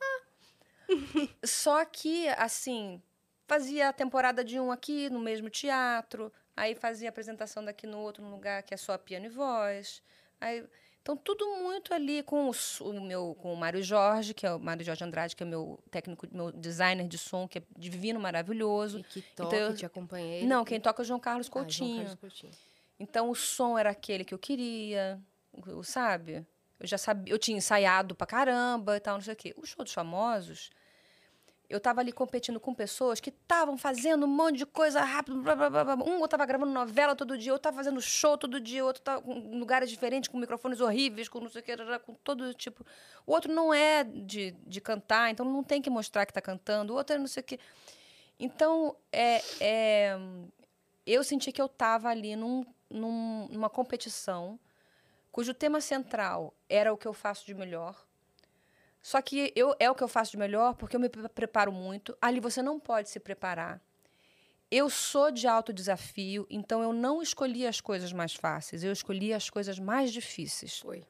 Só 1.44 1.84
que, 1.86 2.28
assim, 2.30 3.02
fazia 3.48 3.90
a 3.90 3.94
temporada 3.94 4.44
de 4.44 4.60
um 4.60 4.72
aqui 4.72 5.10
no 5.10 5.20
mesmo 5.20 5.50
teatro, 5.50 6.32
aí 6.56 6.76
fazia 6.76 7.10
a 7.10 7.12
apresentação 7.12 7.64
daqui 7.64 7.86
no 7.88 8.00
outro 8.00 8.24
lugar 8.28 8.64
que 8.64 8.74
é 8.74 8.78
só 8.78 8.98
piano 8.98 9.26
e 9.26 9.30
voz. 9.30 10.02
Aí, 10.40 10.64
então, 11.02 11.18
tudo 11.18 11.46
muito 11.58 11.94
ali 11.94 12.24
com 12.24 12.50
o, 12.50 12.54
o 12.82 13.02
meu 13.02 13.36
com 13.42 13.54
o 13.54 13.58
Mário 13.58 13.84
Jorge, 13.84 14.34
que 14.34 14.46
é 14.46 14.54
o 14.54 14.60
Mário 14.60 14.86
Jorge 14.86 15.04
Andrade, 15.04 15.36
que 15.36 15.44
é 15.44 15.46
meu 15.46 15.78
técnico, 15.92 16.26
meu 16.32 16.52
designer 16.52 17.08
de 17.08 17.18
som, 17.18 17.48
que 17.48 17.58
é 17.60 17.64
divino, 17.78 18.20
maravilhoso. 18.20 19.00
E 19.00 19.04
que 19.04 19.20
Então, 19.34 19.50
toque, 19.50 19.62
eu- 19.62 19.74
te 19.76 19.86
acompanhei. 19.86 20.46
Não, 20.46 20.64
quem 20.64 20.80
toca 20.80 21.02
é 21.02 21.04
o 21.04 21.06
João 21.06 21.20
Carlos 21.20 21.48
Ah, 21.48 21.52
João 21.52 21.64
Coutinho. 21.66 21.96
Carlos 21.98 22.16
Coutinho. 22.16 22.52
Então 23.00 23.30
o 23.30 23.36
som 23.36 23.78
era 23.78 23.90
aquele 23.90 24.24
que 24.24 24.34
eu 24.34 24.40
queria, 24.40 25.20
o- 25.52 25.84
sabe? 25.84 26.46
Eu 26.80 26.88
já 26.88 26.98
sabia, 26.98 27.34
eu 27.34 27.38
tinha 27.40 27.58
ensaiado 27.58 28.16
pra 28.16 28.26
caramba 28.28 28.96
e 28.96 29.00
tal, 29.00 29.16
não 29.16 29.22
sei 29.22 29.34
o 29.34 29.38
quê. 29.38 29.54
O 29.58 29.66
show 29.66 29.84
dos 29.84 29.94
famosos, 29.94 30.70
eu 31.74 31.78
estava 31.78 32.02
ali 32.02 32.12
competindo 32.12 32.60
com 32.60 32.72
pessoas 32.72 33.20
que 33.20 33.32
estavam 33.32 33.76
fazendo 33.76 34.28
um 34.28 34.30
monte 34.30 34.58
de 34.58 34.66
coisa 34.66 35.02
rápido. 35.02 35.42
Blá, 35.42 35.56
blá, 35.56 35.70
blá, 35.72 35.96
blá. 35.96 36.06
Um 36.06 36.24
estava 36.24 36.46
gravando 36.46 36.72
novela 36.72 37.16
todo 37.16 37.36
dia, 37.36 37.52
outro 37.52 37.68
estava 37.68 37.78
fazendo 37.78 38.00
show 38.00 38.38
todo 38.38 38.60
dia, 38.60 38.86
outro 38.86 39.02
estava 39.02 39.28
em 39.28 39.60
lugares 39.60 39.90
diferentes, 39.90 40.30
com 40.30 40.38
microfones 40.38 40.80
horríveis, 40.80 41.28
com 41.28 41.40
não 41.40 41.50
sei 41.50 41.62
o 41.62 41.64
que, 41.64 41.76
com 42.06 42.14
todo 42.14 42.54
tipo. 42.54 42.86
O 43.26 43.32
outro 43.32 43.52
não 43.52 43.74
é 43.74 44.04
de, 44.04 44.52
de 44.52 44.80
cantar, 44.80 45.32
então 45.32 45.44
não 45.44 45.64
tem 45.64 45.82
que 45.82 45.90
mostrar 45.90 46.28
que 46.28 46.32
está 46.32 46.42
cantando. 46.42 46.94
O 46.94 46.96
outro 46.96 47.16
é 47.16 47.18
não 47.18 47.26
sei 47.26 47.42
o 47.42 47.44
que. 47.44 47.60
Então, 48.40 48.96
é, 49.12 49.42
é, 49.60 50.16
eu 51.08 51.24
senti 51.24 51.52
que 51.52 51.62
eu 51.62 51.66
estava 51.66 52.10
ali 52.10 52.36
num, 52.36 52.64
num, 52.88 53.48
numa 53.50 53.70
competição 53.70 54.60
cujo 55.32 55.56
tema 55.56 55.82
central 55.82 56.54
era 56.70 56.94
o 56.94 56.98
que 56.98 57.08
eu 57.08 57.14
faço 57.14 57.48
de 57.48 57.56
melhor 57.56 57.96
só 59.04 59.22
que 59.22 59.52
eu, 59.54 59.76
é 59.80 59.92
o 59.92 59.94
que 59.94 60.02
eu 60.02 60.08
faço 60.08 60.32
de 60.32 60.38
melhor 60.38 60.76
porque 60.76 60.96
eu 60.96 61.00
me 61.00 61.10
preparo 61.10 61.74
muito. 61.74 62.18
Ali 62.22 62.40
você 62.40 62.62
não 62.62 62.80
pode 62.80 63.10
se 63.10 63.20
preparar. 63.20 63.82
Eu 64.72 64.90
sou 64.90 65.30
de 65.30 65.46
alto 65.46 65.74
desafio, 65.74 66.48
então 66.50 66.82
eu 66.82 66.94
não 66.94 67.22
escolhi 67.22 67.68
as 67.68 67.82
coisas 67.82 68.14
mais 68.14 68.34
fáceis, 68.34 68.82
eu 68.82 68.94
escolhi 68.94 69.34
as 69.34 69.50
coisas 69.50 69.78
mais 69.78 70.12
difíceis. 70.12 70.80
Foi. 70.80 71.06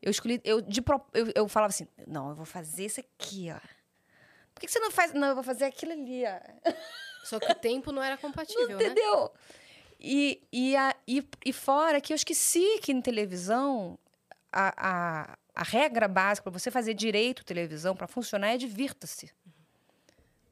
Eu 0.00 0.12
escolhi, 0.12 0.40
eu, 0.44 0.62
de, 0.62 0.80
eu, 1.12 1.32
eu 1.34 1.48
falava 1.48 1.70
assim: 1.70 1.88
não, 2.06 2.30
eu 2.30 2.36
vou 2.36 2.46
fazer 2.46 2.86
isso 2.86 3.00
aqui, 3.00 3.48
ó. 3.50 3.58
Por 4.54 4.60
que, 4.60 4.68
você 4.68 4.78
não 4.78 4.90
faz? 4.90 5.12
Não, 5.12 5.28
eu 5.28 5.34
vou 5.34 5.44
fazer 5.44 5.64
aquilo 5.64 5.92
ali, 5.92 6.22
ó. 6.24 6.72
Só 7.26 7.40
que 7.40 7.50
o 7.50 7.54
tempo 7.54 7.90
não 7.90 8.02
era 8.02 8.16
compatível, 8.16 8.70
não, 8.70 8.78
né? 8.78 8.86
Entendeu? 8.86 9.32
E, 10.00 10.40
e, 10.52 10.76
a, 10.76 10.94
e, 11.06 11.28
e 11.44 11.52
fora 11.52 12.00
que 12.00 12.12
eu 12.12 12.14
esqueci 12.14 12.78
que 12.80 12.92
em 12.92 13.02
televisão 13.02 13.98
a, 14.52 14.72
a, 14.78 15.38
a 15.58 15.64
regra 15.64 16.06
básica 16.06 16.48
para 16.48 16.56
você 16.56 16.70
fazer 16.70 16.94
direito 16.94 17.44
televisão, 17.44 17.96
para 17.96 18.06
funcionar, 18.06 18.54
é 18.54 18.56
divirta-se. 18.56 19.28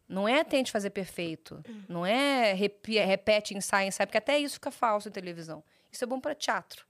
Não 0.09 0.27
é 0.27 0.43
tente 0.43 0.73
fazer 0.73 0.91
perfeito. 0.91 1.63
Não 1.89 2.05
é 2.05 2.53
repi, 2.53 2.99
repete, 2.99 3.57
ensaia, 3.57 3.87
ensaia, 3.87 4.05
porque 4.05 4.19
até 4.19 4.37
isso 4.37 4.55
fica 4.55 4.73
falso 4.73 5.09
em 5.09 5.13
televisão. 5.13 5.63
Isso 5.93 6.03
é 6.03 6.07
bom 6.09 6.21
para 6.21 6.35
teatro. 6.35 6.85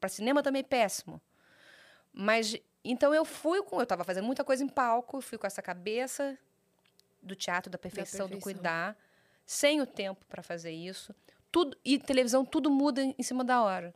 Para 0.00 0.08
cinema 0.08 0.42
também 0.42 0.60
é 0.60 0.64
péssimo. 0.64 1.20
Mas 2.12 2.56
então 2.82 3.14
eu 3.14 3.24
fui 3.24 3.62
com. 3.62 3.76
Eu 3.76 3.84
estava 3.84 4.02
fazendo 4.02 4.24
muita 4.24 4.42
coisa 4.42 4.64
em 4.64 4.68
palco, 4.68 5.20
fui 5.20 5.38
com 5.38 5.46
essa 5.46 5.62
cabeça 5.62 6.36
do 7.22 7.36
teatro, 7.36 7.70
da 7.70 7.78
perfeição, 7.78 8.26
da 8.26 8.30
perfeição. 8.30 8.52
do 8.52 8.58
cuidar, 8.58 8.96
sem 9.46 9.80
o 9.80 9.86
tempo 9.86 10.26
para 10.26 10.42
fazer 10.42 10.72
isso. 10.72 11.14
Tudo, 11.52 11.78
e 11.84 12.00
televisão, 12.00 12.44
tudo 12.44 12.68
muda 12.68 13.00
em 13.00 13.22
cima 13.22 13.44
da 13.44 13.62
hora. 13.62 13.94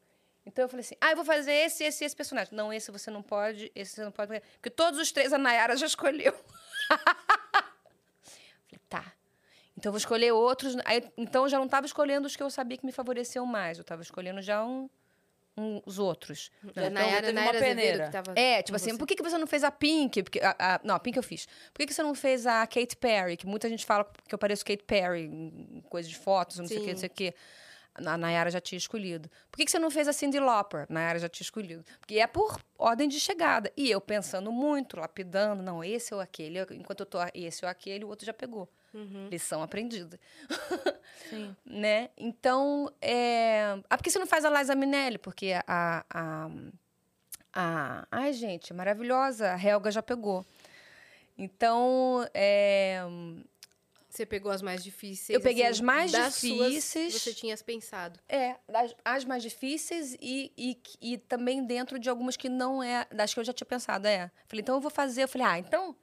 Então 0.48 0.64
eu 0.64 0.68
falei 0.68 0.80
assim: 0.80 0.96
ah, 0.98 1.10
eu 1.10 1.16
vou 1.16 1.24
fazer 1.24 1.52
esse, 1.52 1.84
esse, 1.84 2.04
esse 2.04 2.16
personagem. 2.16 2.54
Não, 2.54 2.72
esse 2.72 2.90
você 2.90 3.10
não 3.10 3.22
pode, 3.22 3.70
esse 3.74 3.94
você 3.94 4.02
não 4.02 4.10
pode. 4.10 4.40
Porque 4.54 4.70
todos 4.70 4.98
os 4.98 5.12
três 5.12 5.32
a 5.32 5.38
Nayara 5.38 5.76
já 5.76 5.86
escolheu. 5.86 6.32
falei, 8.66 8.80
tá. 8.88 9.12
Então 9.76 9.90
eu 9.90 9.92
vou 9.92 9.98
escolher 9.98 10.32
outros. 10.32 10.74
Aí, 10.86 11.04
então 11.16 11.44
eu 11.44 11.48
já 11.50 11.58
não 11.58 11.66
estava 11.66 11.86
escolhendo 11.86 12.26
os 12.26 12.34
que 12.34 12.42
eu 12.42 12.50
sabia 12.50 12.78
que 12.78 12.86
me 12.86 12.92
favoreciam 12.92 13.44
mais. 13.44 13.76
Eu 13.76 13.82
estava 13.82 14.00
escolhendo 14.00 14.40
já 14.40 14.64
um, 14.64 14.88
um, 15.54 15.82
os 15.84 15.98
outros. 15.98 16.50
Não, 16.62 16.70
então, 16.70 16.90
Nayara, 16.90 17.30
Nayara 17.30 17.58
peneira. 17.58 18.10
É, 18.34 18.62
tipo 18.62 18.74
assim, 18.74 18.92
você. 18.92 18.98
por 18.98 19.06
que, 19.06 19.14
que 19.16 19.22
você 19.22 19.36
não 19.36 19.46
fez 19.46 19.62
a 19.62 19.70
Pink? 19.70 20.22
Porque, 20.22 20.40
a, 20.40 20.56
a, 20.58 20.80
não, 20.82 20.94
a 20.94 20.98
Pink 20.98 21.18
eu 21.18 21.22
fiz. 21.22 21.46
Por 21.74 21.80
que, 21.80 21.86
que 21.86 21.94
você 21.94 22.02
não 22.02 22.14
fez 22.14 22.46
a 22.46 22.66
Kate 22.66 22.96
Perry? 22.96 23.36
Que 23.36 23.46
muita 23.46 23.68
gente 23.68 23.84
fala 23.84 24.10
que 24.26 24.34
eu 24.34 24.38
pareço 24.38 24.64
Kate 24.64 24.82
Perry, 24.82 25.24
em 25.26 25.84
coisa 25.90 26.08
de 26.08 26.16
fotos, 26.16 26.56
não 26.58 26.66
Sim. 26.66 26.74
sei 26.74 26.78
o 26.78 26.84
que, 26.86 26.92
não 26.92 26.98
sei 26.98 27.08
o 27.08 27.12
que. 27.12 27.34
A 28.04 28.16
Nayara 28.16 28.50
já 28.50 28.60
tinha 28.60 28.76
escolhido. 28.76 29.30
Por 29.50 29.56
que, 29.56 29.64
que 29.64 29.70
você 29.70 29.78
não 29.78 29.90
fez 29.90 30.08
a 30.08 30.12
Cindy 30.12 30.38
Lauper? 30.38 30.86
Nayara 30.88 31.18
já 31.18 31.28
tinha 31.28 31.44
escolhido. 31.44 31.84
Porque 32.00 32.18
é 32.18 32.26
por 32.26 32.60
ordem 32.78 33.08
de 33.08 33.18
chegada. 33.18 33.72
E 33.76 33.90
eu 33.90 34.00
pensando 34.00 34.52
muito, 34.52 34.98
lapidando, 34.98 35.62
não, 35.62 35.82
esse 35.82 36.14
ou 36.14 36.20
aquele. 36.20 36.60
Enquanto 36.72 37.00
eu 37.00 37.06
tô 37.06 37.18
esse 37.34 37.64
ou 37.64 37.70
aquele, 37.70 38.04
o 38.04 38.08
outro 38.08 38.24
já 38.24 38.32
pegou. 38.32 38.68
Uhum. 38.94 39.28
Lição 39.28 39.62
aprendida. 39.62 40.18
Sim. 41.28 41.54
né? 41.64 42.10
Então, 42.16 42.90
é... 43.02 43.78
Ah, 43.88 43.96
por 43.96 44.02
que 44.02 44.10
você 44.10 44.18
não 44.18 44.26
faz 44.26 44.44
a 44.44 44.50
Liza 44.50 44.74
Minelli? 44.74 45.18
Porque 45.18 45.52
a, 45.66 46.04
a, 46.08 46.50
a... 47.52 48.06
Ai, 48.10 48.32
gente, 48.32 48.72
maravilhosa. 48.72 49.52
A 49.52 49.62
Helga 49.62 49.90
já 49.90 50.02
pegou. 50.02 50.44
Então, 51.36 52.26
é... 52.32 53.02
Você 54.18 54.26
pegou 54.26 54.50
as 54.50 54.62
mais 54.62 54.82
difíceis. 54.82 55.30
Eu 55.30 55.40
peguei 55.40 55.62
assim, 55.62 55.74
as 55.74 55.80
mais 55.80 56.10
difíceis. 56.10 57.12
Suas, 57.12 57.22
você 57.22 57.32
tinha 57.32 57.56
pensado. 57.58 58.18
É, 58.28 58.56
as, 58.74 58.96
as 59.04 59.24
mais 59.24 59.44
difíceis 59.44 60.16
e, 60.20 60.52
e, 60.58 60.76
e, 61.00 61.18
também 61.18 61.64
dentro 61.64 62.00
de 62.00 62.10
algumas 62.10 62.36
que 62.36 62.48
não 62.48 62.82
é. 62.82 63.06
Das 63.12 63.32
que 63.32 63.38
eu 63.38 63.44
já 63.44 63.52
tinha 63.52 63.66
pensado, 63.66 64.08
é. 64.08 64.28
Falei, 64.48 64.60
então 64.60 64.74
eu 64.74 64.80
vou 64.80 64.90
fazer. 64.90 65.22
Eu 65.22 65.28
falei, 65.28 65.46
ah, 65.46 65.58
então. 65.60 65.94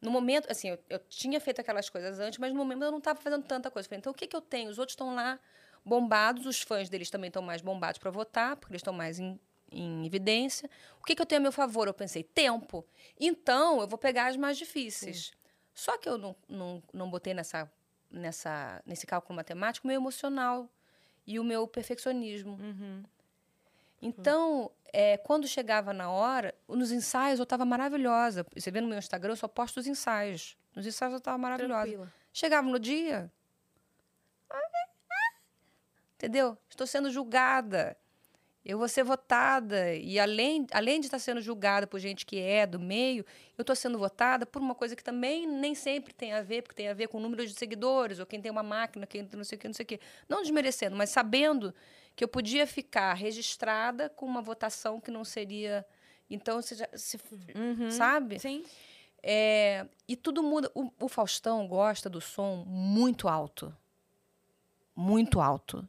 No 0.00 0.10
momento, 0.10 0.50
assim, 0.50 0.70
eu, 0.70 0.78
eu 0.90 0.98
tinha 1.08 1.38
feito 1.38 1.60
aquelas 1.60 1.88
coisas 1.88 2.18
antes, 2.18 2.38
mas 2.40 2.52
no 2.52 2.58
momento 2.58 2.82
eu 2.82 2.90
não 2.90 2.98
estava 2.98 3.20
fazendo 3.20 3.44
tanta 3.44 3.70
coisa. 3.70 3.88
Falei, 3.88 4.00
então 4.00 4.10
o 4.10 4.14
que, 4.14 4.26
que 4.26 4.34
eu 4.34 4.40
tenho? 4.40 4.68
Os 4.68 4.78
outros 4.80 4.94
estão 4.94 5.14
lá 5.14 5.38
bombados, 5.84 6.46
os 6.46 6.60
fãs 6.60 6.88
deles 6.88 7.10
também 7.10 7.28
estão 7.28 7.42
mais 7.42 7.62
bombados 7.62 7.98
para 7.98 8.10
votar, 8.10 8.56
porque 8.56 8.72
eles 8.72 8.80
estão 8.80 8.92
mais 8.92 9.20
em, 9.20 9.38
em 9.70 10.04
evidência. 10.04 10.68
O 11.00 11.04
que, 11.04 11.14
que 11.14 11.22
eu 11.22 11.26
tenho 11.26 11.40
a 11.40 11.42
meu 11.42 11.52
favor? 11.52 11.86
Eu 11.86 11.94
pensei, 11.94 12.24
tempo. 12.24 12.84
Então, 13.20 13.80
eu 13.80 13.86
vou 13.86 13.98
pegar 13.98 14.26
as 14.26 14.36
mais 14.36 14.58
difíceis. 14.58 15.26
Sim. 15.26 15.45
Só 15.76 15.98
que 15.98 16.08
eu 16.08 16.16
não, 16.16 16.34
não, 16.48 16.82
não 16.90 17.10
botei 17.10 17.34
nessa, 17.34 17.70
nessa, 18.10 18.82
nesse 18.86 19.06
cálculo 19.06 19.36
matemático 19.36 19.86
o 19.86 19.88
meu 19.88 19.96
emocional 19.96 20.70
e 21.26 21.38
o 21.38 21.44
meu 21.44 21.68
perfeccionismo. 21.68 22.52
Uhum. 22.52 23.04
Então, 24.00 24.70
é, 24.90 25.18
quando 25.18 25.46
chegava 25.46 25.92
na 25.92 26.10
hora, 26.10 26.54
nos 26.66 26.90
ensaios 26.90 27.38
eu 27.38 27.42
estava 27.42 27.66
maravilhosa. 27.66 28.46
Você 28.56 28.70
vê 28.70 28.80
no 28.80 28.88
meu 28.88 28.96
Instagram, 28.96 29.32
eu 29.32 29.36
só 29.36 29.46
posto 29.46 29.78
os 29.78 29.86
ensaios. 29.86 30.56
Nos 30.74 30.86
ensaios 30.86 31.12
eu 31.12 31.18
estava 31.18 31.36
maravilhosa. 31.36 31.82
Tranquila. 31.82 32.12
Chegava 32.32 32.66
no 32.66 32.78
dia. 32.78 33.30
Entendeu? 36.14 36.56
Estou 36.70 36.86
sendo 36.86 37.10
julgada 37.10 37.98
eu 38.66 38.78
vou 38.78 38.88
ser 38.88 39.04
votada. 39.04 39.94
E 39.94 40.18
além, 40.18 40.66
além 40.72 40.98
de 40.98 41.06
estar 41.06 41.20
sendo 41.20 41.40
julgada 41.40 41.86
por 41.86 42.00
gente 42.00 42.26
que 42.26 42.40
é 42.40 42.66
do 42.66 42.80
meio, 42.80 43.24
eu 43.56 43.62
estou 43.62 43.76
sendo 43.76 43.96
votada 43.96 44.44
por 44.44 44.60
uma 44.60 44.74
coisa 44.74 44.96
que 44.96 45.04
também 45.04 45.46
nem 45.46 45.72
sempre 45.72 46.12
tem 46.12 46.32
a 46.32 46.42
ver, 46.42 46.62
porque 46.62 46.74
tem 46.74 46.88
a 46.88 46.94
ver 46.94 47.06
com 47.06 47.18
o 47.18 47.20
número 47.20 47.46
de 47.46 47.54
seguidores, 47.54 48.18
ou 48.18 48.26
quem 48.26 48.40
tem 48.40 48.50
uma 48.50 48.64
máquina, 48.64 49.06
quem 49.06 49.26
não 49.32 49.44
sei 49.44 49.56
o 49.56 49.60
que, 49.60 49.68
não 49.68 49.74
sei 49.74 49.84
o 49.84 49.86
que. 49.86 50.00
Não 50.28 50.42
desmerecendo, 50.42 50.96
mas 50.96 51.10
sabendo 51.10 51.72
que 52.16 52.24
eu 52.24 52.28
podia 52.28 52.66
ficar 52.66 53.14
registrada 53.14 54.08
com 54.08 54.26
uma 54.26 54.42
votação 54.42 55.00
que 55.00 55.12
não 55.12 55.24
seria. 55.24 55.86
Então, 56.28 56.60
você 56.60 56.74
já, 56.74 56.88
se, 56.92 57.20
uhum. 57.54 57.88
sabe? 57.92 58.40
Sim. 58.40 58.64
É, 59.22 59.86
e 60.08 60.16
tudo 60.16 60.42
muda. 60.42 60.72
O, 60.74 60.90
o 60.98 61.08
Faustão 61.08 61.68
gosta 61.68 62.10
do 62.10 62.20
som 62.20 62.64
muito 62.66 63.28
alto. 63.28 63.72
Muito 64.94 65.40
alto. 65.40 65.88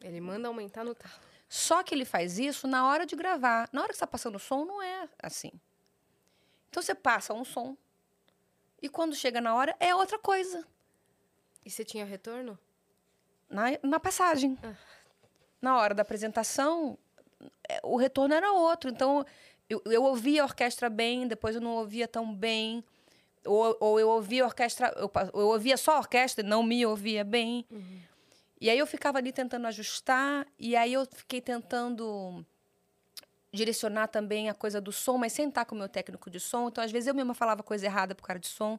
Ele 0.00 0.22
manda 0.22 0.48
aumentar 0.48 0.84
no 0.84 0.94
talo. 0.94 1.33
Só 1.54 1.84
que 1.84 1.94
ele 1.94 2.04
faz 2.04 2.36
isso 2.36 2.66
na 2.66 2.84
hora 2.88 3.06
de 3.06 3.14
gravar. 3.14 3.68
Na 3.70 3.80
hora 3.82 3.90
que 3.90 3.94
está 3.94 4.08
passando 4.08 4.34
o 4.34 4.40
som, 4.40 4.64
não 4.64 4.82
é 4.82 5.08
assim. 5.22 5.52
Então 6.68 6.82
você 6.82 6.96
passa 6.96 7.32
um 7.32 7.44
som 7.44 7.76
e 8.82 8.88
quando 8.88 9.14
chega 9.14 9.40
na 9.40 9.54
hora 9.54 9.76
é 9.78 9.94
outra 9.94 10.18
coisa. 10.18 10.66
E 11.64 11.70
você 11.70 11.84
tinha 11.84 12.04
retorno? 12.04 12.58
Na, 13.48 13.66
na 13.84 14.00
passagem. 14.00 14.58
Ah. 14.64 14.74
Na 15.62 15.78
hora 15.78 15.94
da 15.94 16.02
apresentação, 16.02 16.98
é, 17.68 17.78
o 17.84 17.96
retorno 17.96 18.34
era 18.34 18.50
outro. 18.50 18.90
Então 18.90 19.24
eu, 19.70 19.80
eu 19.84 20.02
ouvia 20.02 20.42
a 20.42 20.46
orquestra 20.46 20.90
bem, 20.90 21.28
depois 21.28 21.54
eu 21.54 21.62
não 21.62 21.76
ouvia 21.76 22.08
tão 22.08 22.34
bem. 22.34 22.82
Ou, 23.46 23.76
ou 23.78 24.00
eu 24.00 24.08
ouvia 24.08 24.42
a 24.42 24.46
orquestra, 24.46 24.92
eu, 24.96 25.08
eu 25.32 25.46
ouvia 25.46 25.76
só 25.76 25.92
a 25.92 25.98
orquestra 25.98 26.44
e 26.44 26.48
não 26.48 26.64
me 26.64 26.84
ouvia 26.84 27.22
bem. 27.22 27.64
Uhum. 27.70 28.00
E 28.60 28.70
aí 28.70 28.78
eu 28.78 28.86
ficava 28.86 29.18
ali 29.18 29.32
tentando 29.32 29.66
ajustar, 29.66 30.46
e 30.58 30.76
aí 30.76 30.92
eu 30.92 31.06
fiquei 31.06 31.40
tentando 31.40 32.44
direcionar 33.52 34.08
também 34.08 34.50
a 34.50 34.54
coisa 34.54 34.80
do 34.80 34.90
som, 34.90 35.16
mas 35.16 35.32
sem 35.32 35.48
estar 35.48 35.64
com 35.64 35.74
o 35.74 35.78
meu 35.78 35.88
técnico 35.88 36.28
de 36.28 36.40
som. 36.40 36.68
Então, 36.68 36.82
às 36.82 36.90
vezes, 36.90 37.06
eu 37.06 37.14
mesma 37.14 37.34
falava 37.34 37.62
coisa 37.62 37.86
errada 37.86 38.14
pro 38.14 38.24
cara 38.24 38.38
de 38.38 38.48
som. 38.48 38.78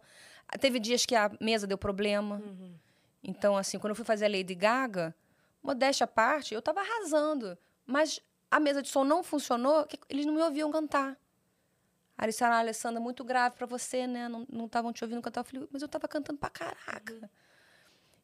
Teve 0.60 0.80
dias 0.80 1.06
que 1.06 1.16
a 1.16 1.32
mesa 1.40 1.66
deu 1.66 1.78
problema. 1.78 2.36
Uhum. 2.36 2.76
Então, 3.24 3.56
assim, 3.56 3.80
quando 3.80 3.92
eu 3.92 3.96
fui 3.96 4.06
fazer 4.06 4.26
a 4.26 4.30
Lady 4.30 4.54
Gaga, 4.54 5.16
modéstia 5.64 6.04
à 6.04 6.08
parte, 6.08 6.54
eu 6.54 6.60
estava 6.60 6.82
arrasando. 6.82 7.58
Mas 7.86 8.20
a 8.52 8.60
mesa 8.60 8.82
de 8.82 8.90
som 8.90 9.04
não 9.04 9.24
funcionou, 9.24 9.88
eles 10.10 10.26
não 10.26 10.34
me 10.34 10.42
ouviam 10.42 10.70
cantar. 10.72 11.18
Aí 12.18 12.26
eles 12.26 12.38
falaram, 12.38 12.58
ah, 12.58 12.60
Alessandra, 12.60 13.00
muito 13.00 13.24
grave 13.24 13.56
para 13.56 13.66
você, 13.66 14.06
né? 14.06 14.28
Não 14.28 14.66
estavam 14.66 14.94
te 14.94 15.04
ouvindo 15.04 15.22
cantar. 15.22 15.42
Eu 15.42 15.46
falei, 15.46 15.68
mas 15.72 15.82
eu 15.82 15.88
estava 15.88 16.08
cantando 16.08 16.38
pra 16.38 16.50
caraca. 16.50 17.14
Uhum. 17.14 17.30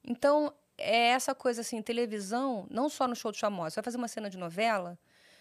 Então, 0.04 0.54
é 0.82 1.10
essa 1.10 1.34
coisa 1.34 1.62
assim, 1.62 1.82
televisão, 1.82 2.68
não 2.70 2.90
só 2.90 3.08
no 3.08 3.16
show 3.16 3.32
de 3.32 3.40
famosos. 3.40 3.74
Você 3.74 3.80
vai 3.80 3.84
fazer 3.86 3.98
uma 3.98 4.08
cena 4.08 4.30
de 4.30 4.38
novela, 4.38 4.98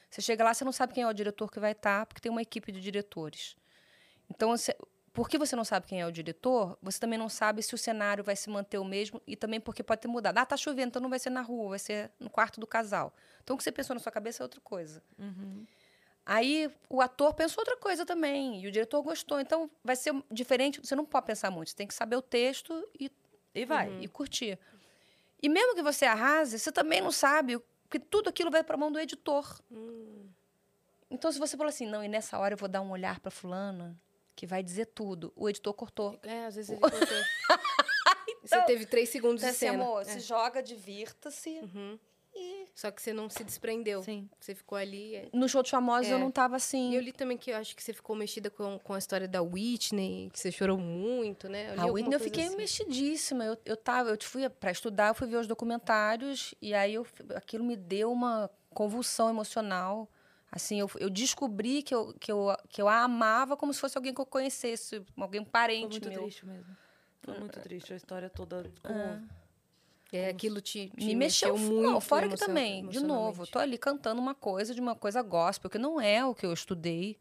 você 0.09 0.21
chega 0.21 0.45
lá, 0.45 0.53
você 0.53 0.65
não 0.65 0.73
sabe 0.73 0.95
quem 0.95 1.03
é 1.03 1.09
o 1.09 1.13
diretor 1.13 1.51
que 1.51 1.61
vai 1.61 1.73
estar, 1.73 2.07
porque 2.07 2.21
tem 2.21 2.31
uma 2.31 2.43
equipe 2.43 2.73
de 2.73 2.81
diretores. 2.81 3.57
Então, 4.29 4.51
você, 4.51 4.77
porque 5.13 5.39
você 5.39 5.57
não 5.57 5.65
sabe 5.65 5.87
quem 5.87 6.01
é 6.01 6.07
o 6.07 6.13
diretor, 6.13 6.79
você 6.83 6.99
também 6.99 7.19
não 7.19 7.29
sabe 7.29 7.63
se 7.63 7.75
o 7.75 7.79
cenário 7.79 8.23
vai 8.23 8.37
se 8.37 8.49
manter 8.49 8.79
o 8.79 8.85
mesmo 8.85 9.21
e 9.27 9.37
também 9.37 9.61
porque 9.61 9.83
pode 9.83 10.01
ter 10.01 10.09
mudado. 10.09 10.39
Ah, 10.39 10.47
tá 10.47 10.57
chovendo, 10.57 10.89
então 10.89 11.03
não 11.03 11.11
vai 11.11 11.19
ser 11.19 11.31
na 11.31 11.43
rua, 11.43 11.71
vai 11.71 11.79
ser 11.79 12.11
no 12.19 12.31
quarto 12.31 12.61
do 12.61 12.67
casal. 12.67 13.13
Então, 13.43 13.55
o 13.55 13.57
que 13.57 13.65
você 13.65 13.73
pensou 13.73 13.95
na 13.95 14.01
sua 14.01 14.13
cabeça 14.13 14.43
é 14.43 14.45
outra 14.45 14.61
coisa. 14.61 15.03
Uhum. 15.19 15.67
Aí 16.25 16.71
o 16.89 17.01
ator 17.01 17.35
pensou 17.35 17.63
outra 17.63 17.77
coisa 17.77 18.07
também, 18.07 18.63
e 18.63 18.67
o 18.69 18.71
diretor 18.71 19.03
gostou. 19.03 19.41
Então 19.41 19.71
vai 19.83 19.97
ser 19.97 20.15
diferente, 20.31 20.81
você 20.81 20.95
não 20.95 21.05
pode 21.05 21.27
pensar 21.27 21.51
muito, 21.51 21.71
você 21.71 21.77
tem 21.77 21.87
que 21.87 21.95
saber 21.95 22.17
o 22.17 22.23
texto 22.23 22.87
e, 22.99 23.11
E 23.55 23.65
vai. 23.65 23.99
e 24.01 24.07
curtir. 24.07 24.59
E 25.43 25.49
mesmo 25.49 25.75
que 25.75 25.83
você 25.83 26.05
arrase, 26.05 26.59
você 26.59 26.71
também 26.71 27.01
não 27.01 27.11
sabe, 27.11 27.59
porque 27.85 27.99
tudo 27.99 28.29
aquilo 28.29 28.51
vai 28.51 28.63
para 28.63 28.77
mão 28.77 28.91
do 28.93 28.99
editor. 28.99 29.61
Então 31.11 31.33
se 31.33 31.39
você 31.39 31.57
falou 31.57 31.69
assim, 31.71 31.87
não, 31.87 32.05
e 32.05 32.09
nessa 32.09 32.39
hora 32.39 32.55
eu 32.55 32.59
vou 32.59 32.69
dar 32.69 32.81
um 32.83 32.91
olhar 32.91 33.19
para 33.21 33.31
fulana 33.31 34.01
que 34.37 34.47
vai 34.47 34.63
dizer 34.63 34.87
tudo, 34.87 35.33
o 35.37 35.49
editor 35.49 35.75
cortou. 35.75 36.19
É, 36.23 36.47
às 36.47 36.55
vezes 36.55 36.71
ele 36.71 36.81
cortou. 36.81 37.19
Você 38.43 38.63
teve 38.63 38.87
três 38.87 39.09
segundos 39.11 39.43
Então, 39.43 39.51
de 39.51 39.57
assim, 39.57 39.67
cena. 39.67 39.83
amor, 39.85 40.03
É. 40.03 40.05
se 40.05 40.21
joga, 40.21 40.63
divirta-se. 40.63 41.61
Uhum. 41.61 41.99
E 42.35 42.67
Só 42.75 42.91
que 42.91 43.03
você 43.03 43.13
não 43.13 43.29
se 43.29 43.43
desprendeu. 43.45 44.03
Sim. 44.03 44.29
Você 44.39 44.55
ficou 44.55 44.79
ali. 44.79 45.17
é. 45.17 45.29
no 45.33 45.49
show 45.49 45.63
dos 45.63 45.71
famosos 45.71 46.11
É. 46.11 46.15
eu 46.15 46.19
não 46.19 46.31
tava 46.31 46.57
assim. 46.57 46.93
E 46.93 46.95
eu 46.95 47.01
li 47.01 47.13
também 47.13 47.37
que 47.37 47.51
eu 47.51 47.57
acho 47.57 47.75
que 47.75 47.83
você 47.83 47.93
ficou 47.93 48.15
mexida 48.17 48.49
com, 48.49 48.79
com 48.79 48.95
a 48.95 48.99
história 48.99 49.27
da 49.29 49.43
Whitney, 49.43 50.31
que 50.33 50.39
você 50.39 50.51
chorou 50.53 50.79
muito, 50.79 51.49
né? 51.49 51.75
li 51.75 51.81
A 51.81 51.87
Whitney 51.87 52.15
eu 52.15 52.21
fiquei 52.21 52.47
assim. 52.47 52.57
mexidíssima. 52.57 53.45
Eu, 53.45 53.59
eu 53.65 53.77
tava, 53.77 54.11
eu 54.11 54.19
fui 54.23 54.49
para 54.49 54.71
estudar, 54.71 55.09
eu 55.09 55.15
fui 55.15 55.27
ver 55.27 55.37
os 55.37 55.47
documentários 55.47 56.55
e 56.63 56.73
aí 56.73 56.95
eu, 56.95 57.07
aquilo 57.35 57.65
me 57.65 57.77
deu 57.77 58.11
uma 58.13 58.51
convulsão 58.73 59.29
emocional. 59.29 60.09
Assim, 60.53 60.81
eu, 60.81 60.91
eu 60.99 61.09
descobri 61.09 61.83
que 61.83 61.95
eu, 61.95 62.13
que, 62.19 62.31
eu, 62.33 62.57
que 62.69 62.83
eu 62.83 62.89
a 62.89 63.03
amava 63.03 63.57
como 63.57 63.73
se 63.73 63.81
fosse 63.81 63.97
alguém 63.97 64.13
que 64.13 64.21
eu 64.21 64.27
conhecesse, 64.27 65.01
alguém 65.17 65.41
um 65.41 65.45
Foi 65.45 65.53
parente 65.53 65.93
muito 66.01 66.09
meu. 66.09 66.23
triste 66.23 66.45
mesmo. 66.45 66.77
Foi 67.23 67.39
muito 67.39 67.61
triste 67.61 67.93
a 67.93 67.97
história 67.97 68.29
toda. 68.29 68.69
Ah. 68.83 68.91
É, 68.91 69.40
aquilo 70.31 70.61
te, 70.61 70.91
te 70.97 71.07
Me 71.07 71.15
mexeu 71.15 71.57
muito. 71.57 71.83
Não, 71.83 72.01
fora 72.01 72.29
que 72.29 72.37
também, 72.37 72.87
de 72.89 73.01
novo, 73.01 73.47
tô 73.47 73.59
ali 73.59 73.79
cantando 73.79 74.21
uma 74.21 74.35
coisa 74.35 74.75
de 74.75 74.81
uma 74.81 74.95
coisa 74.97 75.23
gospel, 75.23 75.71
que 75.71 75.79
não 75.79 76.01
é 76.01 76.25
o 76.25 76.35
que 76.35 76.45
eu 76.47 76.53
estudei. 76.53 77.17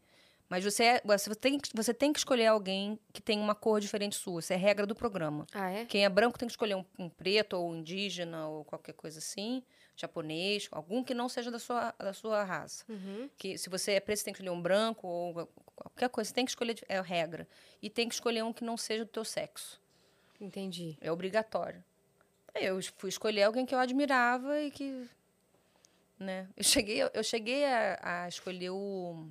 Mas 0.48 0.64
você, 0.64 0.82
é, 0.84 1.02
você, 1.04 1.32
tem, 1.36 1.60
que- 1.60 1.70
você 1.72 1.94
tem 1.94 2.12
que 2.12 2.18
escolher 2.18 2.46
alguém 2.48 2.98
que 3.12 3.22
tem 3.22 3.38
uma 3.38 3.54
cor 3.54 3.80
diferente 3.80 4.16
sua. 4.16 4.40
Isso 4.40 4.52
é 4.52 4.56
regra 4.56 4.84
do 4.84 4.96
programa. 4.96 5.46
Ah, 5.54 5.70
é? 5.70 5.84
Quem 5.84 6.04
é 6.04 6.08
branco 6.08 6.36
tem 6.36 6.48
que 6.48 6.52
escolher 6.52 6.74
um, 6.74 6.84
um 6.98 7.08
preto 7.08 7.52
ou 7.56 7.70
um 7.70 7.76
indígena 7.76 8.48
ou 8.48 8.64
qualquer 8.64 8.94
coisa 8.94 9.20
assim, 9.20 9.62
japonês, 9.94 10.66
algum 10.72 11.04
que 11.04 11.14
não 11.14 11.28
seja 11.28 11.52
da 11.52 11.60
sua, 11.60 11.94
da 11.96 12.12
sua 12.12 12.42
raça. 12.42 12.84
Uhum. 12.88 13.30
Que 13.38 13.56
se 13.56 13.70
você 13.70 13.92
é 13.92 14.00
preto, 14.00 14.18
você 14.18 14.24
tem 14.24 14.34
que 14.34 14.40
escolher 14.40 14.50
um 14.56 14.60
branco 14.60 15.06
ou 15.06 15.48
qualquer 15.76 16.08
coisa, 16.08 16.26
você 16.28 16.34
tem 16.34 16.44
que 16.44 16.50
escolher, 16.50 16.76
é 16.88 17.00
regra. 17.00 17.46
E 17.80 17.88
tem 17.88 18.08
que 18.08 18.14
escolher 18.14 18.42
um 18.42 18.52
que 18.52 18.64
não 18.64 18.76
seja 18.76 19.04
do 19.04 19.10
teu 19.12 19.24
sexo. 19.24 19.80
Entendi. 20.40 20.98
É 21.00 21.12
obrigatório. 21.12 21.84
Eu 22.54 22.80
fui 22.96 23.08
escolher 23.08 23.44
alguém 23.44 23.64
que 23.64 23.74
eu 23.74 23.78
admirava 23.78 24.60
e 24.60 24.70
que. 24.70 25.08
Né? 26.18 26.48
Eu 26.56 26.64
cheguei, 26.64 27.02
eu 27.02 27.22
cheguei 27.22 27.64
a, 27.64 28.24
a 28.24 28.28
escolher 28.28 28.70
o, 28.70 29.28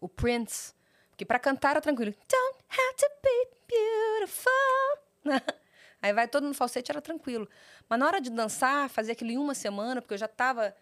o 0.00 0.08
Prince. 0.08 0.74
Porque 1.10 1.24
para 1.24 1.38
cantar 1.38 1.70
era 1.70 1.80
tranquilo. 1.80 2.12
Don't 2.12 2.64
have 2.70 2.96
to 2.96 3.06
be 3.22 3.48
beautiful. 3.68 4.52
Aí 6.00 6.12
vai 6.12 6.26
todo 6.26 6.46
no 6.46 6.54
falsete, 6.54 6.90
era 6.90 7.00
tranquilo. 7.00 7.48
Mas 7.88 7.98
na 7.98 8.06
hora 8.06 8.20
de 8.20 8.30
dançar, 8.30 8.88
fazer 8.88 9.12
aquilo 9.12 9.30
em 9.30 9.38
uma 9.38 9.54
semana, 9.54 10.00
porque 10.00 10.14
eu 10.14 10.18
já 10.18 10.26
estava 10.26 10.74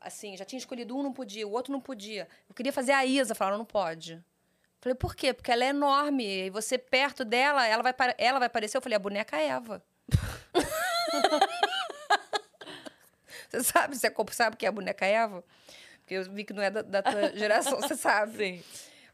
assim, 0.00 0.36
já 0.36 0.44
tinha 0.44 0.58
escolhido 0.58 0.94
um, 0.94 1.02
não 1.02 1.12
podia, 1.12 1.48
o 1.48 1.52
outro 1.52 1.72
não 1.72 1.80
podia. 1.80 2.28
Eu 2.48 2.54
queria 2.54 2.72
fazer 2.72 2.92
a 2.92 3.06
Isa, 3.06 3.34
falaram, 3.34 3.56
não 3.56 3.64
pode. 3.64 4.22
Falei, 4.80 4.94
por 4.94 5.16
quê? 5.16 5.32
Porque 5.32 5.50
ela 5.50 5.64
é 5.64 5.68
enorme. 5.68 6.26
E 6.26 6.50
você 6.50 6.76
perto 6.76 7.24
dela, 7.24 7.66
ela 7.66 7.82
vai, 7.82 7.94
ela 8.18 8.38
vai 8.38 8.46
aparecer. 8.46 8.76
Eu 8.76 8.82
falei, 8.82 8.96
a 8.96 8.98
boneca 8.98 9.38
Eva. 9.38 9.82
você 13.50 13.62
sabe, 13.62 13.96
você 13.96 14.12
sabe 14.32 14.56
que 14.56 14.66
é 14.66 14.68
a 14.68 14.72
boneca 14.72 15.06
Eva? 15.06 15.44
Porque 16.00 16.14
eu 16.14 16.24
vi 16.32 16.44
que 16.44 16.52
não 16.52 16.62
é 16.62 16.70
da, 16.70 16.82
da 16.82 17.02
tua 17.02 17.36
geração, 17.36 17.80
você 17.80 17.96
sabe. 17.96 18.36
Sim. 18.36 18.62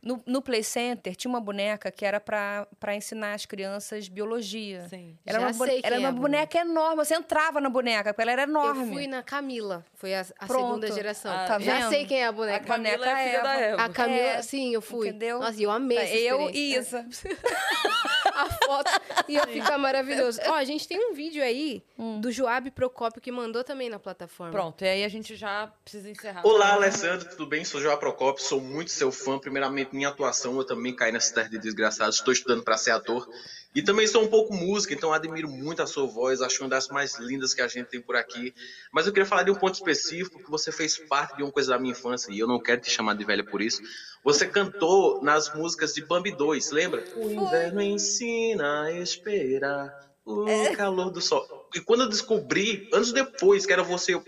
No, 0.02 0.22
no 0.26 0.40
Play 0.40 0.62
Center 0.62 1.14
tinha 1.14 1.28
uma 1.28 1.40
boneca 1.42 1.90
que 1.90 2.06
era 2.06 2.18
para 2.18 2.66
ensinar 2.96 3.34
as 3.34 3.44
crianças 3.44 4.08
biologia. 4.08 4.86
Sim. 4.88 5.18
Era 5.26 5.40
Já 5.40 5.46
uma, 5.48 5.66
sei 5.66 5.80
era 5.84 5.96
é 5.96 5.98
uma 5.98 6.08
a 6.08 6.12
boneca 6.12 6.58
enorme. 6.58 6.96
Você 7.04 7.14
entrava 7.14 7.60
na 7.60 7.68
boneca, 7.68 8.12
porque 8.14 8.22
ela 8.22 8.32
era 8.32 8.42
enorme. 8.44 8.86
Eu 8.86 8.92
fui 8.94 9.06
na 9.06 9.22
Camila, 9.22 9.84
foi 9.94 10.14
a, 10.14 10.24
a 10.38 10.46
segunda 10.46 10.90
geração. 10.90 11.30
Ah, 11.30 11.44
tá 11.46 11.58
Já 11.58 11.80
vendo? 11.80 11.88
sei 11.90 12.06
quem 12.06 12.22
é 12.22 12.26
a 12.26 12.28
A 12.30 12.32
boneca. 12.32 12.66
boneca 12.66 12.98
Camila 12.98 13.18
é 13.20 13.24
filha 13.26 13.42
da 13.42 13.54
Eva. 13.60 13.82
A 13.82 13.88
Camila, 13.90 14.20
É, 14.22 14.42
sim, 14.42 14.72
eu 14.74 14.80
fui. 14.80 15.08
entendeu? 15.08 15.38
Nossa, 15.38 15.60
e 15.60 15.64
eu 15.64 15.70
amei 15.70 15.98
essa 15.98 16.14
Eu 16.16 16.48
e. 16.50 16.74
Isa. 16.76 17.06
a 18.34 18.46
foto 18.64 18.90
ia 19.28 19.46
ficar 19.46 19.76
maravilhoso. 19.78 20.40
Ó, 20.46 20.54
a 20.54 20.64
gente 20.64 20.86
tem 20.88 21.10
um 21.10 21.14
vídeo 21.14 21.42
aí 21.42 21.82
Hum. 21.98 22.18
do 22.20 22.32
Joab 22.32 22.70
Procópio 22.70 23.20
que 23.20 23.30
mandou 23.30 23.62
também 23.62 23.90
na 23.90 23.98
plataforma. 23.98 24.50
Pronto, 24.52 24.82
e 24.82 24.88
aí 24.88 25.04
a 25.04 25.08
gente 25.08 25.36
já 25.36 25.70
precisa 25.84 26.08
encerrar. 26.08 26.40
Olá, 26.46 26.72
Alessandro, 26.72 27.28
tudo 27.28 27.46
bem? 27.46 27.62
Sou 27.64 27.78
João 27.80 27.98
Procopio, 27.98 28.42
sou 28.42 28.60
muito 28.60 28.90
seu 28.90 29.12
fã. 29.12 29.38
Primeiramente, 29.38 29.89
minha 29.92 30.08
atuação, 30.08 30.56
eu 30.56 30.64
também 30.64 30.94
caí 30.94 31.12
nessa 31.12 31.34
terra 31.34 31.48
de 31.48 31.58
desgraçados, 31.58 32.16
estou 32.16 32.32
estudando 32.32 32.62
para 32.62 32.76
ser 32.76 32.92
ator. 32.92 33.28
E 33.74 33.82
também 33.82 34.06
sou 34.06 34.24
um 34.24 34.28
pouco 34.28 34.52
músico, 34.52 34.92
então 34.92 35.12
admiro 35.12 35.48
muito 35.48 35.80
a 35.80 35.86
sua 35.86 36.06
voz, 36.06 36.40
acho 36.40 36.62
uma 36.62 36.68
das 36.68 36.88
mais 36.88 37.18
lindas 37.18 37.54
que 37.54 37.62
a 37.62 37.68
gente 37.68 37.86
tem 37.86 38.00
por 38.00 38.16
aqui. 38.16 38.52
Mas 38.92 39.06
eu 39.06 39.12
queria 39.12 39.26
falar 39.26 39.44
de 39.44 39.50
um 39.50 39.54
ponto 39.54 39.74
específico, 39.74 40.42
que 40.42 40.50
você 40.50 40.72
fez 40.72 40.98
parte 40.98 41.36
de 41.36 41.42
uma 41.42 41.52
coisa 41.52 41.70
da 41.70 41.78
minha 41.78 41.92
infância, 41.92 42.32
e 42.32 42.38
eu 42.38 42.48
não 42.48 42.60
quero 42.60 42.80
te 42.80 42.90
chamar 42.90 43.14
de 43.14 43.24
velha 43.24 43.44
por 43.44 43.62
isso. 43.62 43.80
Você 44.24 44.46
cantou 44.46 45.22
nas 45.22 45.54
músicas 45.54 45.94
de 45.94 46.04
Bambi 46.04 46.32
2, 46.32 46.72
lembra? 46.72 47.04
O 47.16 47.30
inverno 47.30 47.80
ensina 47.80 48.84
a 48.84 48.92
esperar 48.92 50.10
o 50.24 50.46
calor 50.76 51.10
do 51.10 51.20
sol. 51.20 51.68
E 51.74 51.80
quando 51.80 52.02
eu 52.02 52.08
descobri, 52.08 52.88
anos 52.92 53.12
depois, 53.12 53.64
que 53.64 53.72
era 53.72 53.82
você, 53.82 54.14
eu, 54.14 54.24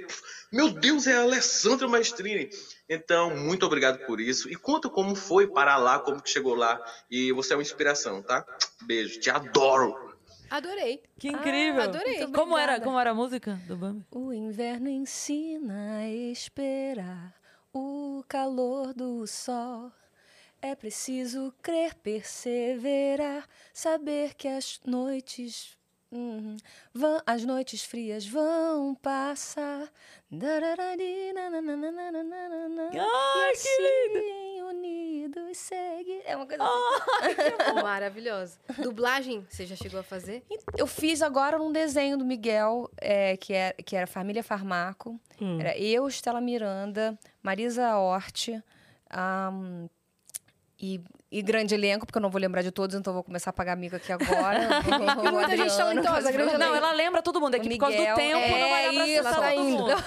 meu 0.53 0.71
Deus, 0.71 1.07
é 1.07 1.15
a 1.15 1.23
Alessandra 1.23 1.89
Maestrini. 1.89 2.51
Então, 2.93 3.35
muito 3.35 3.65
obrigado 3.65 4.05
por 4.05 4.21
isso. 4.21 4.51
E 4.51 4.55
conta 4.55 4.91
como 4.91 5.15
foi 5.15 5.47
parar 5.47 5.79
lá, 5.79 5.99
como 5.99 6.21
que 6.21 6.29
chegou 6.29 6.55
lá. 6.55 6.79
E 7.11 7.33
você 7.33 7.55
é 7.55 7.57
uma 7.57 7.63
inspiração, 7.63 8.23
tá? 8.23 8.45
Beijo, 8.83 9.19
te 9.19 9.31
adoro. 9.31 10.13
Adorei. 10.51 11.03
Que 11.19 11.29
incrível. 11.29 11.81
adorei. 11.81 12.19
Muito 12.19 12.39
Como 12.39 12.59
era, 12.59 12.79
como 12.79 13.01
era 13.01 13.13
a 13.13 13.15
música 13.15 13.59
do 13.67 13.75
Bambi? 13.75 14.05
O 14.11 14.31
inverno 14.31 14.91
ensina 14.91 16.01
a 16.01 16.09
esperar 16.11 17.35
o 17.73 18.23
calor 18.29 18.93
do 18.93 19.27
sol. 19.27 19.91
É 20.61 20.75
preciso 20.75 21.55
crer, 21.63 21.95
perseverar, 21.95 23.49
saber 23.73 24.35
que 24.35 24.47
as 24.47 24.79
noites. 24.85 25.79
Uhum, 26.13 26.57
vão, 26.93 27.21
as 27.27 27.45
noites 27.45 27.83
frias 27.83 28.27
vão 28.27 28.95
passar. 28.95 29.91
Ai, 33.01 33.51
e 33.51 33.53
assim, 33.53 34.63
unidos 34.63 35.59
segue. 35.59 36.23
É 36.25 36.37
uma 36.37 36.47
coisa 36.47 36.63
assim. 36.65 37.75
Maravilhosa. 37.83 38.59
Dublagem, 38.79 39.47
você 39.49 39.67
já 39.67 39.77
chegou 39.77 40.01
a 40.01 40.03
fazer? 40.03 40.45
Eu 40.77 40.87
fiz 40.87 41.23
agora 41.23 41.61
um 41.61 41.73
desenho 41.73 42.17
do 42.17 42.25
Miguel, 42.25 42.91
é, 42.99 43.37
que, 43.37 43.53
era, 43.53 43.75
que 43.75 43.97
era 43.97 44.07
Família 44.07 44.43
Farmaco. 44.43 45.21
Hum. 45.41 45.61
Era 45.61 45.77
eu, 45.79 46.07
Estela 46.07 46.41
Miranda, 46.41 47.19
Marisa 47.43 47.97
Hort, 47.97 48.49
ahn, 49.11 49.89
e, 50.83 51.01
e 51.31 51.41
grande 51.43 51.75
elenco, 51.77 52.05
porque 52.05 52.19
eu 52.19 52.23
não 52.23 52.29
vou 52.29 52.41
lembrar 52.41 52.61
de 52.63 52.73
todos, 52.73 52.97
então 52.97 53.15
vou 53.15 53.23
começar 53.23 53.51
a 53.51 53.53
pagar 53.53 53.77
mico 53.77 53.95
aqui 53.95 54.11
agora. 54.13 54.59
E 55.25 55.31
muita 55.31 55.57
gente 55.57 55.77
talentosa, 55.77 56.33
grande 56.33 56.59
Não, 56.59 56.75
ela 56.75 56.93
lembra 56.93 57.23
todo 57.23 57.41
mundo. 57.41 57.55
É 57.55 57.61
que 57.61 57.69
por 57.71 57.79
causa 57.79 57.97
do 57.97 58.01
Miguel, 58.01 58.17
tempo 58.17 58.41
não 58.41 58.69
vai 58.69 58.83
é 58.83 58.87
dar 58.87 58.93
pra 58.93 59.07
isso, 59.07 59.17
citar 59.23 59.35
tá 59.35 59.51
todo 59.53 59.61
indo. 59.69 59.79
mundo. 59.79 59.95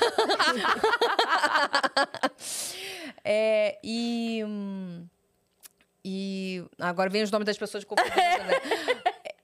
É, 3.28 3.80
e, 3.84 4.44
hum, 4.46 5.08
e 6.04 6.64
agora 6.80 7.10
vem 7.10 7.24
os 7.24 7.32
nomes 7.32 7.46
das 7.48 7.58
pessoas 7.58 7.84
confundidas, 7.84 8.14
né? 8.46 8.62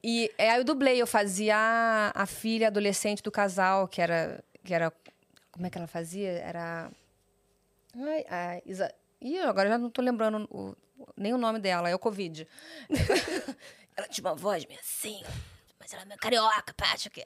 E 0.03 0.31
é, 0.37 0.51
aí 0.51 0.59
eu 0.59 0.63
dublei, 0.63 1.01
eu 1.01 1.07
fazia 1.07 1.55
a, 1.57 2.11
a 2.13 2.25
filha 2.27 2.67
adolescente 2.67 3.23
do 3.23 3.31
casal, 3.31 3.87
que 3.87 3.99
era, 4.01 4.43
que 4.63 4.71
era. 4.73 4.93
Como 5.51 5.65
é 5.65 5.69
que 5.69 5.77
ela 5.79 5.87
fazia? 5.87 6.29
Era. 6.29 6.91
Ai, 7.95 8.25
a 8.29 8.61
Isa. 8.65 8.93
Ih, 9.19 9.39
agora 9.39 9.67
eu 9.67 9.71
já 9.73 9.77
não 9.79 9.89
tô 9.89 10.01
lembrando 10.01 10.47
o- 10.51 10.75
nem 11.15 11.33
o 11.33 11.37
nome 11.37 11.59
dela, 11.59 11.89
é 11.89 11.95
o 11.95 11.99
Covid. 11.99 12.47
ela 13.95 14.07
tinha 14.07 14.25
uma 14.25 14.35
voz 14.35 14.65
meio 14.65 14.79
assim, 14.79 15.21
mas 15.79 15.93
ela 15.93 16.03
é 16.03 16.05
meio 16.05 16.19
carioca, 16.19 16.73
acho 16.93 17.09
que. 17.09 17.25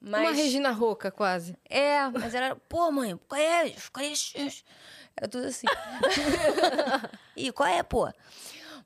Mas... 0.00 0.20
Uma 0.20 0.32
Regina 0.32 0.70
Roca, 0.70 1.10
quase. 1.10 1.56
É, 1.68 2.06
mas 2.08 2.34
ela 2.34 2.46
era, 2.46 2.56
pô, 2.56 2.90
mãe, 2.92 3.18
qual 3.26 3.40
é? 3.40 3.74
Qual 3.92 4.04
é? 4.04 4.08
isso?" 4.08 4.64
Era 5.16 5.28
tudo 5.28 5.46
assim. 5.46 5.66
e 7.36 7.52
qual 7.52 7.68
é, 7.68 7.82
pô? 7.82 8.12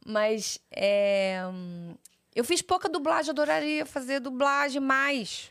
Mas 0.04 0.60
é, 0.70 1.40
eu 2.34 2.44
fiz 2.44 2.62
pouca 2.62 2.88
dublagem, 2.88 3.30
adoraria 3.30 3.84
fazer 3.84 4.20
dublagem 4.20 4.80
mais. 4.80 5.50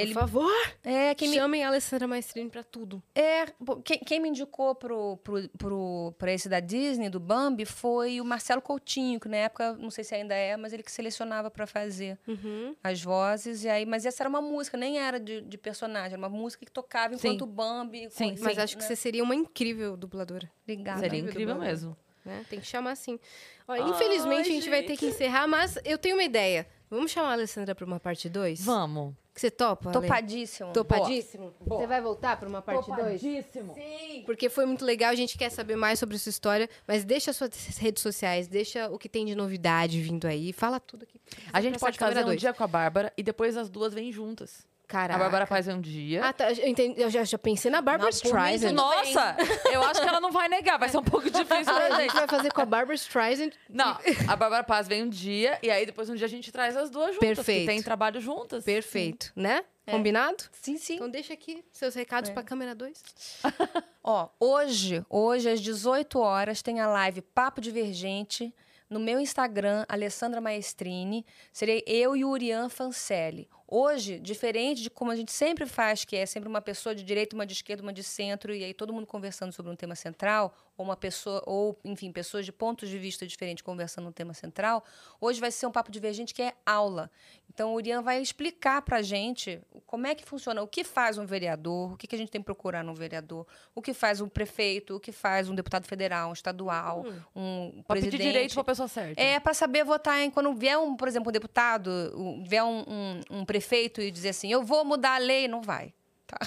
Ele 0.00 0.12
Por 0.14 0.20
favor, 0.20 0.52
é 0.84 1.14
quem 1.14 1.28
me, 1.30 1.34
chamem 1.36 1.64
a 1.64 1.68
Alessandra 1.68 2.06
Maestrini 2.06 2.48
pra 2.48 2.62
tudo. 2.62 3.02
é 3.14 3.46
quem, 3.84 3.98
quem 3.98 4.20
me 4.20 4.28
indicou 4.28 4.74
pro, 4.74 5.16
pro, 5.18 5.48
pro, 5.58 6.14
pra 6.16 6.32
esse 6.32 6.48
da 6.48 6.60
Disney, 6.60 7.08
do 7.10 7.18
Bambi, 7.18 7.64
foi 7.64 8.20
o 8.20 8.24
Marcelo 8.24 8.62
Coutinho, 8.62 9.18
que 9.18 9.28
na 9.28 9.38
época, 9.38 9.72
não 9.74 9.90
sei 9.90 10.04
se 10.04 10.14
ainda 10.14 10.34
é, 10.34 10.56
mas 10.56 10.72
ele 10.72 10.82
que 10.82 10.92
selecionava 10.92 11.50
pra 11.50 11.66
fazer 11.66 12.18
Uhum. 12.26 12.74
as 12.82 13.02
vozes. 13.02 13.64
E 13.64 13.68
aí, 13.68 13.84
mas 13.84 14.06
essa 14.06 14.22
era 14.22 14.28
uma 14.30 14.40
música, 14.40 14.76
nem 14.76 14.98
era 14.98 15.18
de, 15.18 15.40
de 15.40 15.58
personagem, 15.58 16.12
era 16.12 16.18
uma 16.18 16.28
música 16.28 16.64
que 16.64 16.70
tocava 16.72 17.14
enquanto 17.14 17.38
Sim. 17.38 17.44
o 17.44 17.46
Bambi. 17.46 18.08
Sim, 18.10 18.36
com- 18.36 18.44
Mas 18.44 18.56
né? 18.56 18.62
acho 18.62 18.76
que 18.76 18.84
você 18.84 18.94
seria 18.96 19.22
uma 19.24 19.34
incrível 19.34 19.96
dubladora. 19.96 20.50
Obrigada. 20.62 21.00
Seria 21.00 21.18
incrível 21.20 21.56
mesmo. 21.56 21.96
né? 22.24 22.44
Tem 22.48 22.60
que 22.60 22.66
chamar 22.66 22.92
assim. 22.92 23.18
Olha, 23.66 23.82
Ai, 23.84 23.90
infelizmente 23.90 24.48
a 24.48 24.52
gente 24.52 24.68
vai 24.70 24.82
ter 24.82 24.96
que 24.96 25.06
gente. 25.06 25.14
encerrar, 25.14 25.46
mas 25.46 25.78
eu 25.84 25.98
tenho 25.98 26.16
uma 26.16 26.24
ideia. 26.24 26.66
Vamos 26.90 27.10
chamar 27.10 27.28
a 27.28 27.32
Alessandra 27.32 27.74
pra 27.74 27.84
uma 27.84 28.00
parte 28.00 28.28
2? 28.28 28.64
Vamos. 28.64 29.14
Que 29.34 29.42
você 29.42 29.50
topa? 29.50 29.90
Ale? 29.90 30.00
Topadíssimo. 30.00 30.72
Topadíssimo? 30.72 31.54
Você 31.64 31.86
vai 31.86 32.00
voltar 32.00 32.36
pra 32.38 32.48
uma 32.48 32.60
parte 32.60 32.86
2? 32.86 32.96
Topadíssimo. 32.96 33.74
Sim, 33.74 34.22
porque 34.26 34.48
foi 34.48 34.66
muito 34.66 34.84
legal, 34.84 35.12
a 35.12 35.14
gente 35.14 35.38
quer 35.38 35.50
saber 35.50 35.76
mais 35.76 35.98
sobre 35.98 36.18
sua 36.18 36.30
história, 36.30 36.68
mas 36.88 37.04
deixa 37.04 37.30
as 37.30 37.36
suas 37.36 37.50
redes 37.78 38.02
sociais, 38.02 38.48
deixa 38.48 38.90
o 38.90 38.98
que 38.98 39.08
tem 39.08 39.24
de 39.26 39.34
novidade 39.34 40.00
vindo 40.00 40.26
aí, 40.26 40.52
fala 40.52 40.80
tudo 40.80 41.04
aqui. 41.04 41.20
A 41.52 41.60
gente 41.60 41.78
pode 41.78 41.98
fazer 41.98 42.20
um 42.20 42.26
dois. 42.26 42.40
dia 42.40 42.52
com 42.52 42.64
a 42.64 42.66
Bárbara 42.66 43.12
e 43.16 43.22
depois 43.22 43.56
as 43.56 43.68
duas 43.68 43.94
vêm 43.94 44.10
juntas. 44.10 44.66
Caraca. 44.88 45.14
A 45.14 45.18
Bárbara 45.18 45.44
faz 45.44 45.68
um 45.68 45.78
dia. 45.78 46.24
Ah, 46.24 46.32
tá, 46.32 46.50
eu, 46.50 46.66
entendi, 46.66 46.98
eu 46.98 47.10
já, 47.10 47.22
já 47.22 47.36
pensei 47.36 47.70
na 47.70 47.82
mim, 47.82 48.08
Streisand. 48.08 48.72
Nossa! 48.72 49.36
Eu 49.70 49.82
acho 49.82 50.00
que 50.00 50.08
ela 50.08 50.18
não 50.18 50.32
vai 50.32 50.48
negar, 50.48 50.78
vai 50.78 50.88
ser 50.88 50.96
um 50.96 51.04
pouco 51.04 51.28
difícil 51.30 51.46
pra 51.46 51.86
A 51.86 51.90
gente 51.90 52.00
gente. 52.00 52.14
vai 52.14 52.26
fazer 52.26 52.50
com 52.50 52.62
a 52.62 52.64
Barbara 52.64 52.94
Streisand. 52.94 53.50
Não, 53.68 53.98
a 54.26 54.34
Bárbara 54.34 54.64
Paz 54.64 54.88
vem 54.88 55.02
um 55.02 55.08
dia 55.10 55.58
e 55.62 55.70
aí 55.70 55.84
depois 55.84 56.08
um 56.08 56.14
dia 56.14 56.24
a 56.24 56.28
gente 56.28 56.50
traz 56.50 56.74
as 56.74 56.88
duas 56.88 57.14
juntas. 57.14 57.20
Perfeito. 57.36 57.60
Que 57.60 57.66
tem 57.66 57.82
trabalho 57.82 58.18
juntas. 58.18 58.64
Perfeito, 58.64 59.30
né? 59.36 59.62
Combinado? 59.90 60.44
Sim, 60.52 60.78
sim. 60.78 60.94
Então 60.94 61.10
deixa 61.10 61.34
aqui 61.34 61.62
seus 61.70 61.94
recados 61.94 62.30
pra 62.30 62.42
câmera 62.42 62.74
2. 62.74 63.02
Ó, 64.02 64.28
hoje, 64.40 65.04
hoje 65.10 65.50
às 65.50 65.60
18 65.60 66.18
horas 66.18 66.62
tem 66.62 66.80
a 66.80 66.86
live 66.88 67.20
Papo 67.20 67.60
Divergente 67.60 68.54
no 68.88 68.98
meu 68.98 69.20
Instagram, 69.20 69.84
Alessandra 69.86 70.40
Maestrini. 70.40 71.26
Serei 71.52 71.84
eu 71.86 72.16
e 72.16 72.24
o 72.24 72.30
Urian 72.30 72.70
Fancelli. 72.70 73.48
Hoje, 73.70 74.18
diferente 74.18 74.82
de 74.82 74.88
como 74.88 75.10
a 75.10 75.16
gente 75.16 75.30
sempre 75.30 75.66
faz, 75.66 76.02
que 76.02 76.16
é 76.16 76.24
sempre 76.24 76.48
uma 76.48 76.62
pessoa 76.62 76.94
de 76.94 77.02
direita, 77.02 77.36
uma 77.36 77.44
de 77.44 77.52
esquerda, 77.52 77.82
uma 77.82 77.92
de 77.92 78.02
centro, 78.02 78.54
e 78.54 78.64
aí 78.64 78.72
todo 78.72 78.94
mundo 78.94 79.06
conversando 79.06 79.52
sobre 79.52 79.70
um 79.70 79.76
tema 79.76 79.94
central, 79.94 80.54
ou 80.74 80.86
uma 80.86 80.96
pessoa, 80.96 81.42
ou, 81.44 81.78
enfim, 81.84 82.10
pessoas 82.10 82.46
de 82.46 82.52
pontos 82.52 82.88
de 82.88 82.98
vista 82.98 83.26
diferentes 83.26 83.60
conversando 83.62 84.08
um 84.08 84.12
tema 84.12 84.32
central, 84.32 84.82
hoje 85.20 85.38
vai 85.38 85.50
ser 85.50 85.66
um 85.66 85.70
papo 85.70 85.90
divergente 85.90 86.32
que 86.32 86.40
é 86.40 86.54
aula. 86.64 87.10
Então, 87.52 87.72
o 87.72 87.74
Urian 87.74 88.00
vai 88.00 88.22
explicar 88.22 88.80
pra 88.80 89.02
gente 89.02 89.60
como 89.86 90.06
é 90.06 90.14
que 90.14 90.24
funciona, 90.24 90.62
o 90.62 90.66
que 90.68 90.82
faz 90.82 91.18
um 91.18 91.26
vereador, 91.26 91.92
o 91.92 91.96
que, 91.98 92.06
que 92.06 92.14
a 92.14 92.18
gente 92.18 92.30
tem 92.30 92.40
que 92.40 92.44
procurar 92.46 92.82
num 92.82 92.94
vereador, 92.94 93.46
o 93.74 93.82
que 93.82 93.92
faz 93.92 94.20
um 94.22 94.28
prefeito, 94.28 94.96
o 94.96 95.00
que 95.00 95.12
faz 95.12 95.46
um 95.50 95.54
deputado 95.54 95.84
federal, 95.84 96.30
um 96.30 96.32
estadual, 96.32 97.04
um 97.36 97.82
Pra 97.86 97.96
presidente. 97.96 98.12
pedir 98.18 98.32
direito 98.32 98.54
pra 98.54 98.64
pessoa 98.64 98.88
certa. 98.88 99.20
É 99.20 99.38
para 99.38 99.52
saber 99.52 99.84
votar 99.84 100.20
em 100.22 100.30
quando 100.30 100.54
vier 100.54 100.78
um, 100.78 100.96
por 100.96 101.06
exemplo, 101.08 101.28
um 101.28 101.32
deputado, 101.32 101.90
um- 102.16 102.44
vier 102.44 102.62
um, 102.64 102.80
um- 102.88 103.20
um 103.40 103.44
prefeito 103.44 103.57
e 104.02 104.10
dizer 104.10 104.30
assim, 104.30 104.52
eu 104.52 104.62
vou 104.62 104.84
mudar 104.84 105.14
a 105.14 105.18
lei, 105.18 105.46
não 105.48 105.62
vai. 105.62 105.92
Tá? 106.26 106.38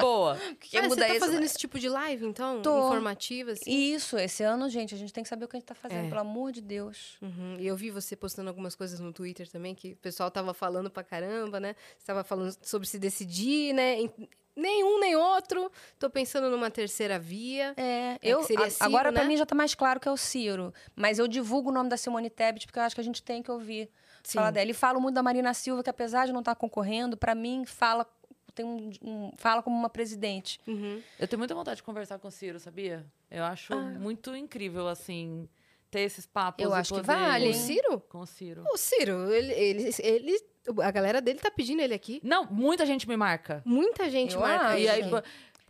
Boa. 0.00 0.38
Quem 0.60 0.78
ah, 0.78 0.88
você 0.88 1.00
tá 1.00 1.08
isso, 1.08 1.18
fazendo 1.18 1.42
esse 1.42 1.58
tipo 1.58 1.80
de 1.80 1.88
live, 1.88 2.24
então? 2.26 2.62
Tô. 2.62 2.86
Informativa, 2.86 3.50
assim? 3.50 3.68
Isso, 3.68 4.16
esse 4.16 4.44
ano, 4.44 4.68
gente, 4.70 4.94
a 4.94 4.98
gente 4.98 5.12
tem 5.12 5.24
que 5.24 5.28
saber 5.28 5.46
o 5.46 5.48
que 5.48 5.56
a 5.56 5.58
gente 5.58 5.66
tá 5.66 5.74
fazendo, 5.74 6.06
É. 6.06 6.08
pelo 6.08 6.20
amor 6.20 6.52
de 6.52 6.60
Deus. 6.60 7.16
Uhum. 7.20 7.56
E 7.58 7.66
eu 7.66 7.74
vi 7.76 7.90
você 7.90 8.14
postando 8.14 8.48
algumas 8.48 8.76
coisas 8.76 9.00
no 9.00 9.12
Twitter 9.12 9.50
também, 9.50 9.74
que 9.74 9.94
o 9.94 9.96
pessoal 9.96 10.30
tava 10.30 10.54
falando 10.54 10.88
pra 10.88 11.02
caramba, 11.02 11.58
né? 11.58 11.74
Você 11.98 12.06
tava 12.06 12.22
falando 12.22 12.56
sobre 12.62 12.86
se 12.86 12.98
decidir, 13.00 13.72
né? 13.74 14.00
Em- 14.00 14.12
Nenhum 14.54 14.98
nem 14.98 15.14
outro. 15.14 15.70
Tô 16.00 16.10
pensando 16.10 16.50
numa 16.50 16.68
terceira 16.68 17.16
via. 17.16 17.74
É, 17.76 18.18
que 18.20 18.28
eu, 18.28 18.42
seria 18.42 18.66
a- 18.66 18.70
Ciro, 18.70 18.84
agora 18.86 19.12
pra 19.12 19.22
né? 19.22 19.28
mim 19.28 19.36
já 19.36 19.46
tá 19.46 19.54
mais 19.54 19.72
claro 19.72 20.00
que 20.00 20.08
é 20.08 20.10
o 20.10 20.16
Ciro. 20.16 20.74
Mas 20.96 21.20
eu 21.20 21.28
divulgo 21.28 21.70
o 21.70 21.72
nome 21.72 21.88
da 21.88 21.96
Simone 21.96 22.28
Tebet 22.28 22.66
porque 22.66 22.76
eu 22.78 22.82
acho 22.82 22.94
que 22.94 23.00
a 23.00 23.04
gente 23.04 23.22
tem 23.22 23.40
que 23.40 23.50
ouvir 23.52 23.88
Sim. 24.32 24.38
falar 24.38 24.50
dela. 24.50 24.70
E 24.70 24.74
falo 24.74 25.00
muito 25.00 25.14
da 25.14 25.22
Marina 25.22 25.52
Silva, 25.54 25.82
que 25.82 25.90
apesar 25.90 26.26
de 26.26 26.32
não 26.32 26.40
estar 26.40 26.54
concorrendo, 26.54 27.16
pra 27.16 27.34
mim 27.34 27.64
fala, 27.64 28.06
tem 28.54 28.64
um, 28.66 28.90
um- 29.02 29.32
fala 29.36 29.62
como 29.62 29.76
uma 29.76 29.88
presidente. 29.88 30.60
Uhum. 30.66 31.00
Eu 31.18 31.26
tenho 31.28 31.38
muita 31.38 31.54
vontade 31.54 31.76
de 31.76 31.82
conversar 31.82 32.18
com 32.18 32.28
o 32.28 32.30
Ciro, 32.30 32.58
sabia? 32.58 33.06
Eu 33.30 33.44
acho 33.44 33.74
muito 33.76 34.34
incrível, 34.34 34.88
assim, 34.88 35.48
ter 35.90 36.00
esses 36.00 36.26
papos. 36.26 36.64
Eu 36.64 36.74
acho 36.74 36.94
que 36.94 37.00
vale, 37.02 37.44
O 37.44 37.48
hein? 37.48 37.54
Ciro? 37.54 38.00
Com 38.08 38.18
o 38.20 38.26
Ciro. 38.26 38.64
O 38.72 38.76
Ciro, 38.76 39.32
ele, 39.32 39.52
ele, 39.52 39.90
ele- 40.00 40.44
A 40.82 40.90
galera 40.90 41.20
dele 41.22 41.38
tá 41.38 41.50
pedindo 41.50 41.80
ele 41.80 41.94
aqui. 41.94 42.20
Não, 42.22 42.44
muita 42.44 42.84
gente 42.84 43.08
me 43.08 43.16
marca. 43.16 43.62
Muita 43.64 44.10
gente 44.10 44.34
Eu 44.34 44.40
marca 44.40 44.66
acho. 44.68 44.78
E 44.78 44.88
aí, 44.88 45.00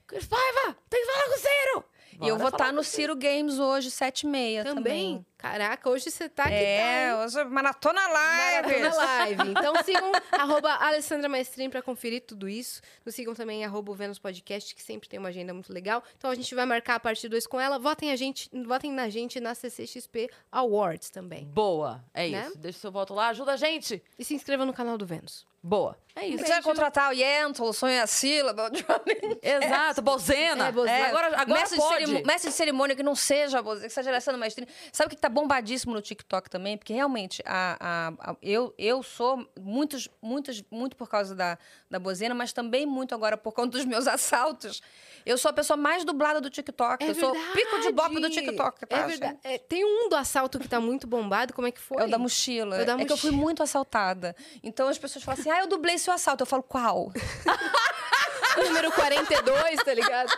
Paiva, 0.09 0.77
tem 0.89 1.01
que 1.05 1.13
falar 1.13 1.25
com 1.25 1.35
o 1.35 1.39
Ciro! 1.39 1.85
E 2.21 2.29
eu 2.29 2.37
vou 2.39 2.49
estar 2.49 2.73
no 2.73 2.83
Ciro 2.83 3.15
Games 3.17 3.59
hoje, 3.59 3.91
sete 3.91 4.23
e 4.23 4.27
meia 4.27 4.65
também. 4.65 4.83
Também. 5.17 5.27
Caraca, 5.39 5.89
hoje 5.89 6.11
você 6.11 6.29
tá 6.29 6.45
aqui. 6.45 6.55
É, 6.55 7.11
tá, 7.13 7.25
hoje 7.25 7.39
é 7.39 7.45
maratona 7.45 8.09
live. 8.09 8.81
Maratona 8.81 8.95
Live. 9.05 9.51
Então 9.51 9.75
sigam 9.85 10.11
arroba 10.33 10.73
Alessandra 10.73 11.29
Maestrin 11.29 11.71
pra 11.71 11.81
conferir 11.81 12.23
tudo 12.27 12.49
isso. 12.49 12.81
Nos 13.07 13.15
sigam 13.15 13.35
também 13.35 13.65
arroba 13.65 13.93
o 13.93 13.95
Vênus 13.95 14.19
Podcast, 14.19 14.75
que 14.75 14.83
sempre 14.83 15.09
tem 15.09 15.17
uma 15.19 15.29
agenda 15.29 15.55
muito 15.55 15.73
legal. 15.73 16.03
Então 16.17 16.29
a 16.29 16.35
gente 16.35 16.53
vai 16.57 16.67
marcar 16.67 16.97
a 16.97 17.01
parte 17.01 17.29
2 17.29 17.47
com 17.47 17.61
ela. 17.61 17.79
Votem, 17.79 18.11
a 18.11 18.17
gente, 18.17 18.51
votem 18.67 18.91
na 18.91 19.09
gente 19.09 19.39
na 19.39 19.55
CCXP 19.55 20.29
Awards 20.51 21.09
também. 21.11 21.45
Boa, 21.47 22.05
é 22.13 22.29
Né? 22.29 22.47
isso. 22.49 22.59
Deixa 22.59 22.79
o 22.79 22.81
seu 22.81 22.91
voto 22.91 23.15
lá, 23.15 23.29
ajuda 23.29 23.53
a 23.53 23.57
gente. 23.57 24.03
E 24.19 24.25
se 24.25 24.35
inscreva 24.35 24.67
no 24.67 24.73
canal 24.73 24.99
do 24.99 25.07
Vênus. 25.07 25.47
Boa. 25.63 25.97
É 26.19 26.23
Se 26.23 26.35
isso. 26.35 26.45
quiser 26.45 26.63
contratar 26.63 27.11
o 27.11 27.13
Yentl, 27.15 27.73
sonha 27.73 28.03
a 28.03 28.07
sílaba. 28.07 28.71
Exato, 29.43 30.03
Bozena. 30.03 30.69
É, 30.69 30.73
Bozena. 30.73 31.07
Agora, 31.09 31.27
agora 31.41 31.61
mestre, 31.61 31.79
de 31.79 31.83
pode. 31.85 32.07
cerimo- 32.07 32.27
mestre 32.27 32.51
de 32.51 32.57
cerimônia 32.57 32.97
que 32.97 33.03
não 33.03 33.15
seja, 33.15 33.63
que 33.63 33.89
seja 33.89 34.11
Alessandra 34.11 34.39
Maestrini. 34.39 34.69
Sabe 34.93 35.07
o 35.09 35.11
que 35.17 35.21
tá 35.21 35.29
bombadíssimo 35.29 35.95
no 35.95 36.03
TikTok 36.03 36.51
também? 36.51 36.77
Porque 36.77 36.93
realmente 36.93 37.43
a, 37.47 37.77
a- 38.19 38.31
a- 38.33 38.37
eu, 38.43 38.75
eu 38.79 39.03
sou 39.03 39.49
muitos, 39.59 40.09
muitos, 40.21 40.63
muito 40.71 40.97
por 40.97 41.09
causa 41.09 41.35
da, 41.35 41.59
da 41.91 41.99
Bozena, 41.99 42.35
mas 42.35 42.53
também 42.53 42.87
muito 42.87 43.15
agora 43.15 43.37
por 43.37 43.53
conta 43.53 43.77
dos 43.79 43.85
meus 43.85 44.07
assaltos. 44.09 44.81
Eu 45.27 45.37
sou 45.37 45.51
a 45.51 45.53
pessoa 45.53 45.77
mais 45.77 46.05
dublada 46.05 46.41
do 46.41 46.49
TikTok. 46.49 47.05
eu 47.05 47.15
sou 47.15 47.33
o 47.33 47.53
pico 47.53 47.81
de 47.81 47.93
bop 47.93 48.19
do 48.19 48.31
TikTok, 48.31 48.87
tá? 48.87 48.97
É 48.99 49.07
verdade. 49.07 49.39
É, 49.45 49.59
tem 49.59 49.85
um 49.85 50.09
do 50.09 50.17
assalto 50.17 50.59
que 50.59 50.67
tá 50.69 50.81
muito 50.81 51.07
bombado. 51.07 51.53
Como 51.53 51.67
é 51.67 51.71
que 51.71 51.81
foi? 51.81 52.01
É 52.03 52.07
o 52.07 52.11
da 52.11 52.17
mochila. 52.19 52.79
É 52.79 52.83
o 52.83 52.87
da 52.87 52.93
É 52.95 53.05
que 53.05 53.13
eu 53.13 53.17
fui 53.17 53.31
mochila. 53.31 53.43
muito 53.45 53.63
assaltada. 53.63 54.35
Então 54.63 54.89
as 54.89 54.97
pessoas 54.97 55.23
falam 55.25 55.39
assim: 55.39 55.51
ah, 55.51 55.59
eu 55.61 55.67
dublei 55.67 55.99
seu 56.09 56.15
assalto. 56.15 56.43
Eu 56.43 56.47
falo, 56.47 56.63
qual? 56.63 57.13
Número 58.57 58.91
42, 58.93 59.83
tá 59.85 59.95
ligado? 59.95 60.31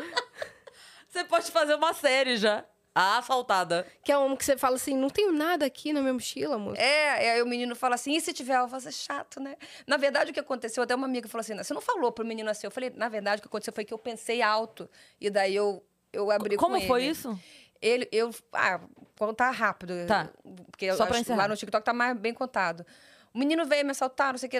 Você 1.08 1.24
pode 1.24 1.50
fazer 1.50 1.74
uma 1.74 1.92
série 1.94 2.36
já. 2.36 2.64
A 2.92 3.18
assaltada. 3.18 3.86
Que 4.04 4.10
é 4.10 4.18
um 4.18 4.34
que 4.34 4.44
você 4.44 4.56
fala 4.56 4.74
assim, 4.74 4.96
não 4.96 5.08
tenho 5.08 5.30
nada 5.30 5.64
aqui 5.64 5.92
na 5.92 6.00
minha 6.00 6.12
mochila, 6.12 6.58
moça. 6.58 6.80
É, 6.82 7.24
e 7.24 7.30
aí 7.30 7.42
o 7.42 7.46
menino 7.46 7.76
fala 7.76 7.94
assim, 7.94 8.16
e 8.16 8.20
se 8.20 8.32
tiver? 8.32 8.56
Eu 8.56 8.66
falo 8.66 8.76
assim, 8.78 8.90
chato, 8.90 9.38
né? 9.38 9.54
Na 9.86 9.96
verdade, 9.96 10.32
o 10.32 10.34
que 10.34 10.40
aconteceu, 10.40 10.82
até 10.82 10.92
uma 10.94 11.06
amiga 11.06 11.28
falou 11.28 11.40
assim, 11.40 11.56
você 11.56 11.72
não 11.72 11.80
falou 11.80 12.10
pro 12.10 12.24
menino 12.26 12.50
assim. 12.50 12.66
Eu 12.66 12.70
falei, 12.70 12.90
na 12.90 13.08
verdade, 13.08 13.38
o 13.38 13.42
que 13.42 13.48
aconteceu 13.48 13.72
foi 13.72 13.84
que 13.84 13.94
eu 13.94 13.98
pensei 13.98 14.42
alto. 14.42 14.90
E 15.20 15.30
daí 15.30 15.54
eu, 15.54 15.84
eu 16.12 16.32
abri 16.32 16.56
com 16.56 16.64
Como 16.66 16.80
foi 16.80 17.02
ele. 17.04 17.12
isso? 17.12 17.38
Ele, 17.80 18.08
eu, 18.10 18.34
ah, 18.52 18.80
contar 19.16 19.50
rápido. 19.50 19.94
Tá. 20.08 20.28
Porque 20.70 20.86
eu 20.86 20.96
Só 20.96 21.06
pra 21.06 21.14
acho 21.14 21.24
que 21.24 21.30
lá 21.30 21.34
encerrar. 21.36 21.48
no 21.48 21.56
TikTok 21.56 21.84
tá 21.84 21.92
mais 21.92 22.16
bem 22.18 22.34
contado. 22.34 22.84
O 23.32 23.38
menino 23.38 23.64
veio 23.64 23.84
me 23.84 23.92
assaltar, 23.92 24.32
não 24.32 24.38
sei 24.38 24.48
o 24.48 24.50
que, 24.50 24.58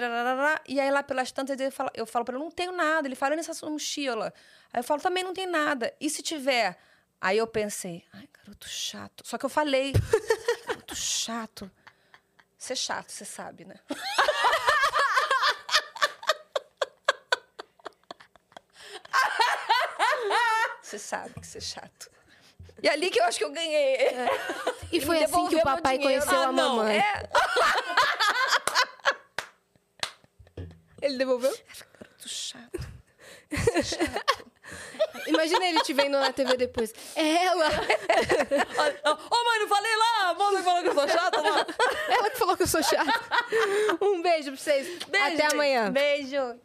e 0.67 0.79
aí 0.79 0.89
lá 0.91 1.03
pelas 1.03 1.31
tantas 1.31 1.59
ele 1.59 1.71
fala, 1.71 1.91
eu 1.93 2.05
falo 2.05 2.23
pra 2.23 2.35
ele, 2.35 2.43
não 2.43 2.51
tenho 2.51 2.71
nada. 2.71 3.07
Ele 3.07 3.15
fala, 3.15 3.35
nessa 3.35 3.53
mochila. 3.69 4.33
Aí 4.71 4.79
eu 4.79 4.83
falo, 4.83 5.01
também 5.01 5.23
não 5.23 5.33
tem 5.33 5.45
nada. 5.45 5.93
E 5.99 6.09
se 6.09 6.21
tiver? 6.21 6.77
Aí 7.19 7.37
eu 7.37 7.45
pensei, 7.47 8.05
ai, 8.13 8.27
garoto 8.33 8.67
chato. 8.69 9.23
Só 9.27 9.37
que 9.37 9.45
eu 9.45 9.49
falei, 9.49 9.93
garoto 10.65 10.95
chato. 10.95 11.69
Ser 12.57 12.75
chato, 12.77 13.11
você 13.11 13.25
sabe, 13.25 13.65
né? 13.65 13.75
Você 20.81 20.99
sabe 20.99 21.33
que 21.39 21.47
você 21.47 21.59
é 21.59 21.61
chato. 21.61 22.11
E 22.83 22.89
ali 22.89 23.09
que 23.09 23.17
eu 23.19 23.23
acho 23.23 23.37
que 23.37 23.45
eu 23.45 23.51
ganhei. 23.51 23.95
E 24.91 24.97
Ele 24.97 25.05
foi 25.05 25.23
assim 25.23 25.47
que 25.47 25.55
o 25.55 25.63
papai 25.63 25.97
dinheiro. 25.97 26.21
conheceu 26.21 26.41
Ah, 26.41 26.47
a 26.47 26.51
não, 26.51 26.75
mamãe. 26.77 26.97
É, 26.97 27.29
Ele 31.01 31.17
devolveu? 31.17 31.51
garoto 32.21 32.29
chato. 32.29 32.79
Imagina 35.27 35.65
ele 35.65 35.81
te 35.81 35.93
vendo 35.93 36.19
na 36.19 36.31
TV 36.31 36.55
depois. 36.55 36.93
É 37.15 37.45
ela! 37.45 37.67
Ô, 37.67 39.17
oh, 39.31 39.43
mãe, 39.43 39.59
não 39.59 39.67
falei 39.67 39.95
lá? 39.95 40.29
A 40.29 40.33
moça 40.33 40.57
que 40.57 40.63
falou 40.63 40.81
que 40.81 40.89
eu 40.89 40.93
sou 40.93 41.07
chata 41.07 41.41
lá. 41.41 41.65
Ela 42.09 42.29
que 42.29 42.37
falou 42.37 42.57
que 42.57 42.63
eu 42.63 42.67
sou 42.67 42.83
chata. 42.83 43.21
Um 44.01 44.21
beijo 44.21 44.51
pra 44.51 44.57
vocês. 44.57 45.03
Beijo, 45.05 45.33
Até 45.33 45.53
amanhã. 45.53 45.91
Beijo. 45.91 46.59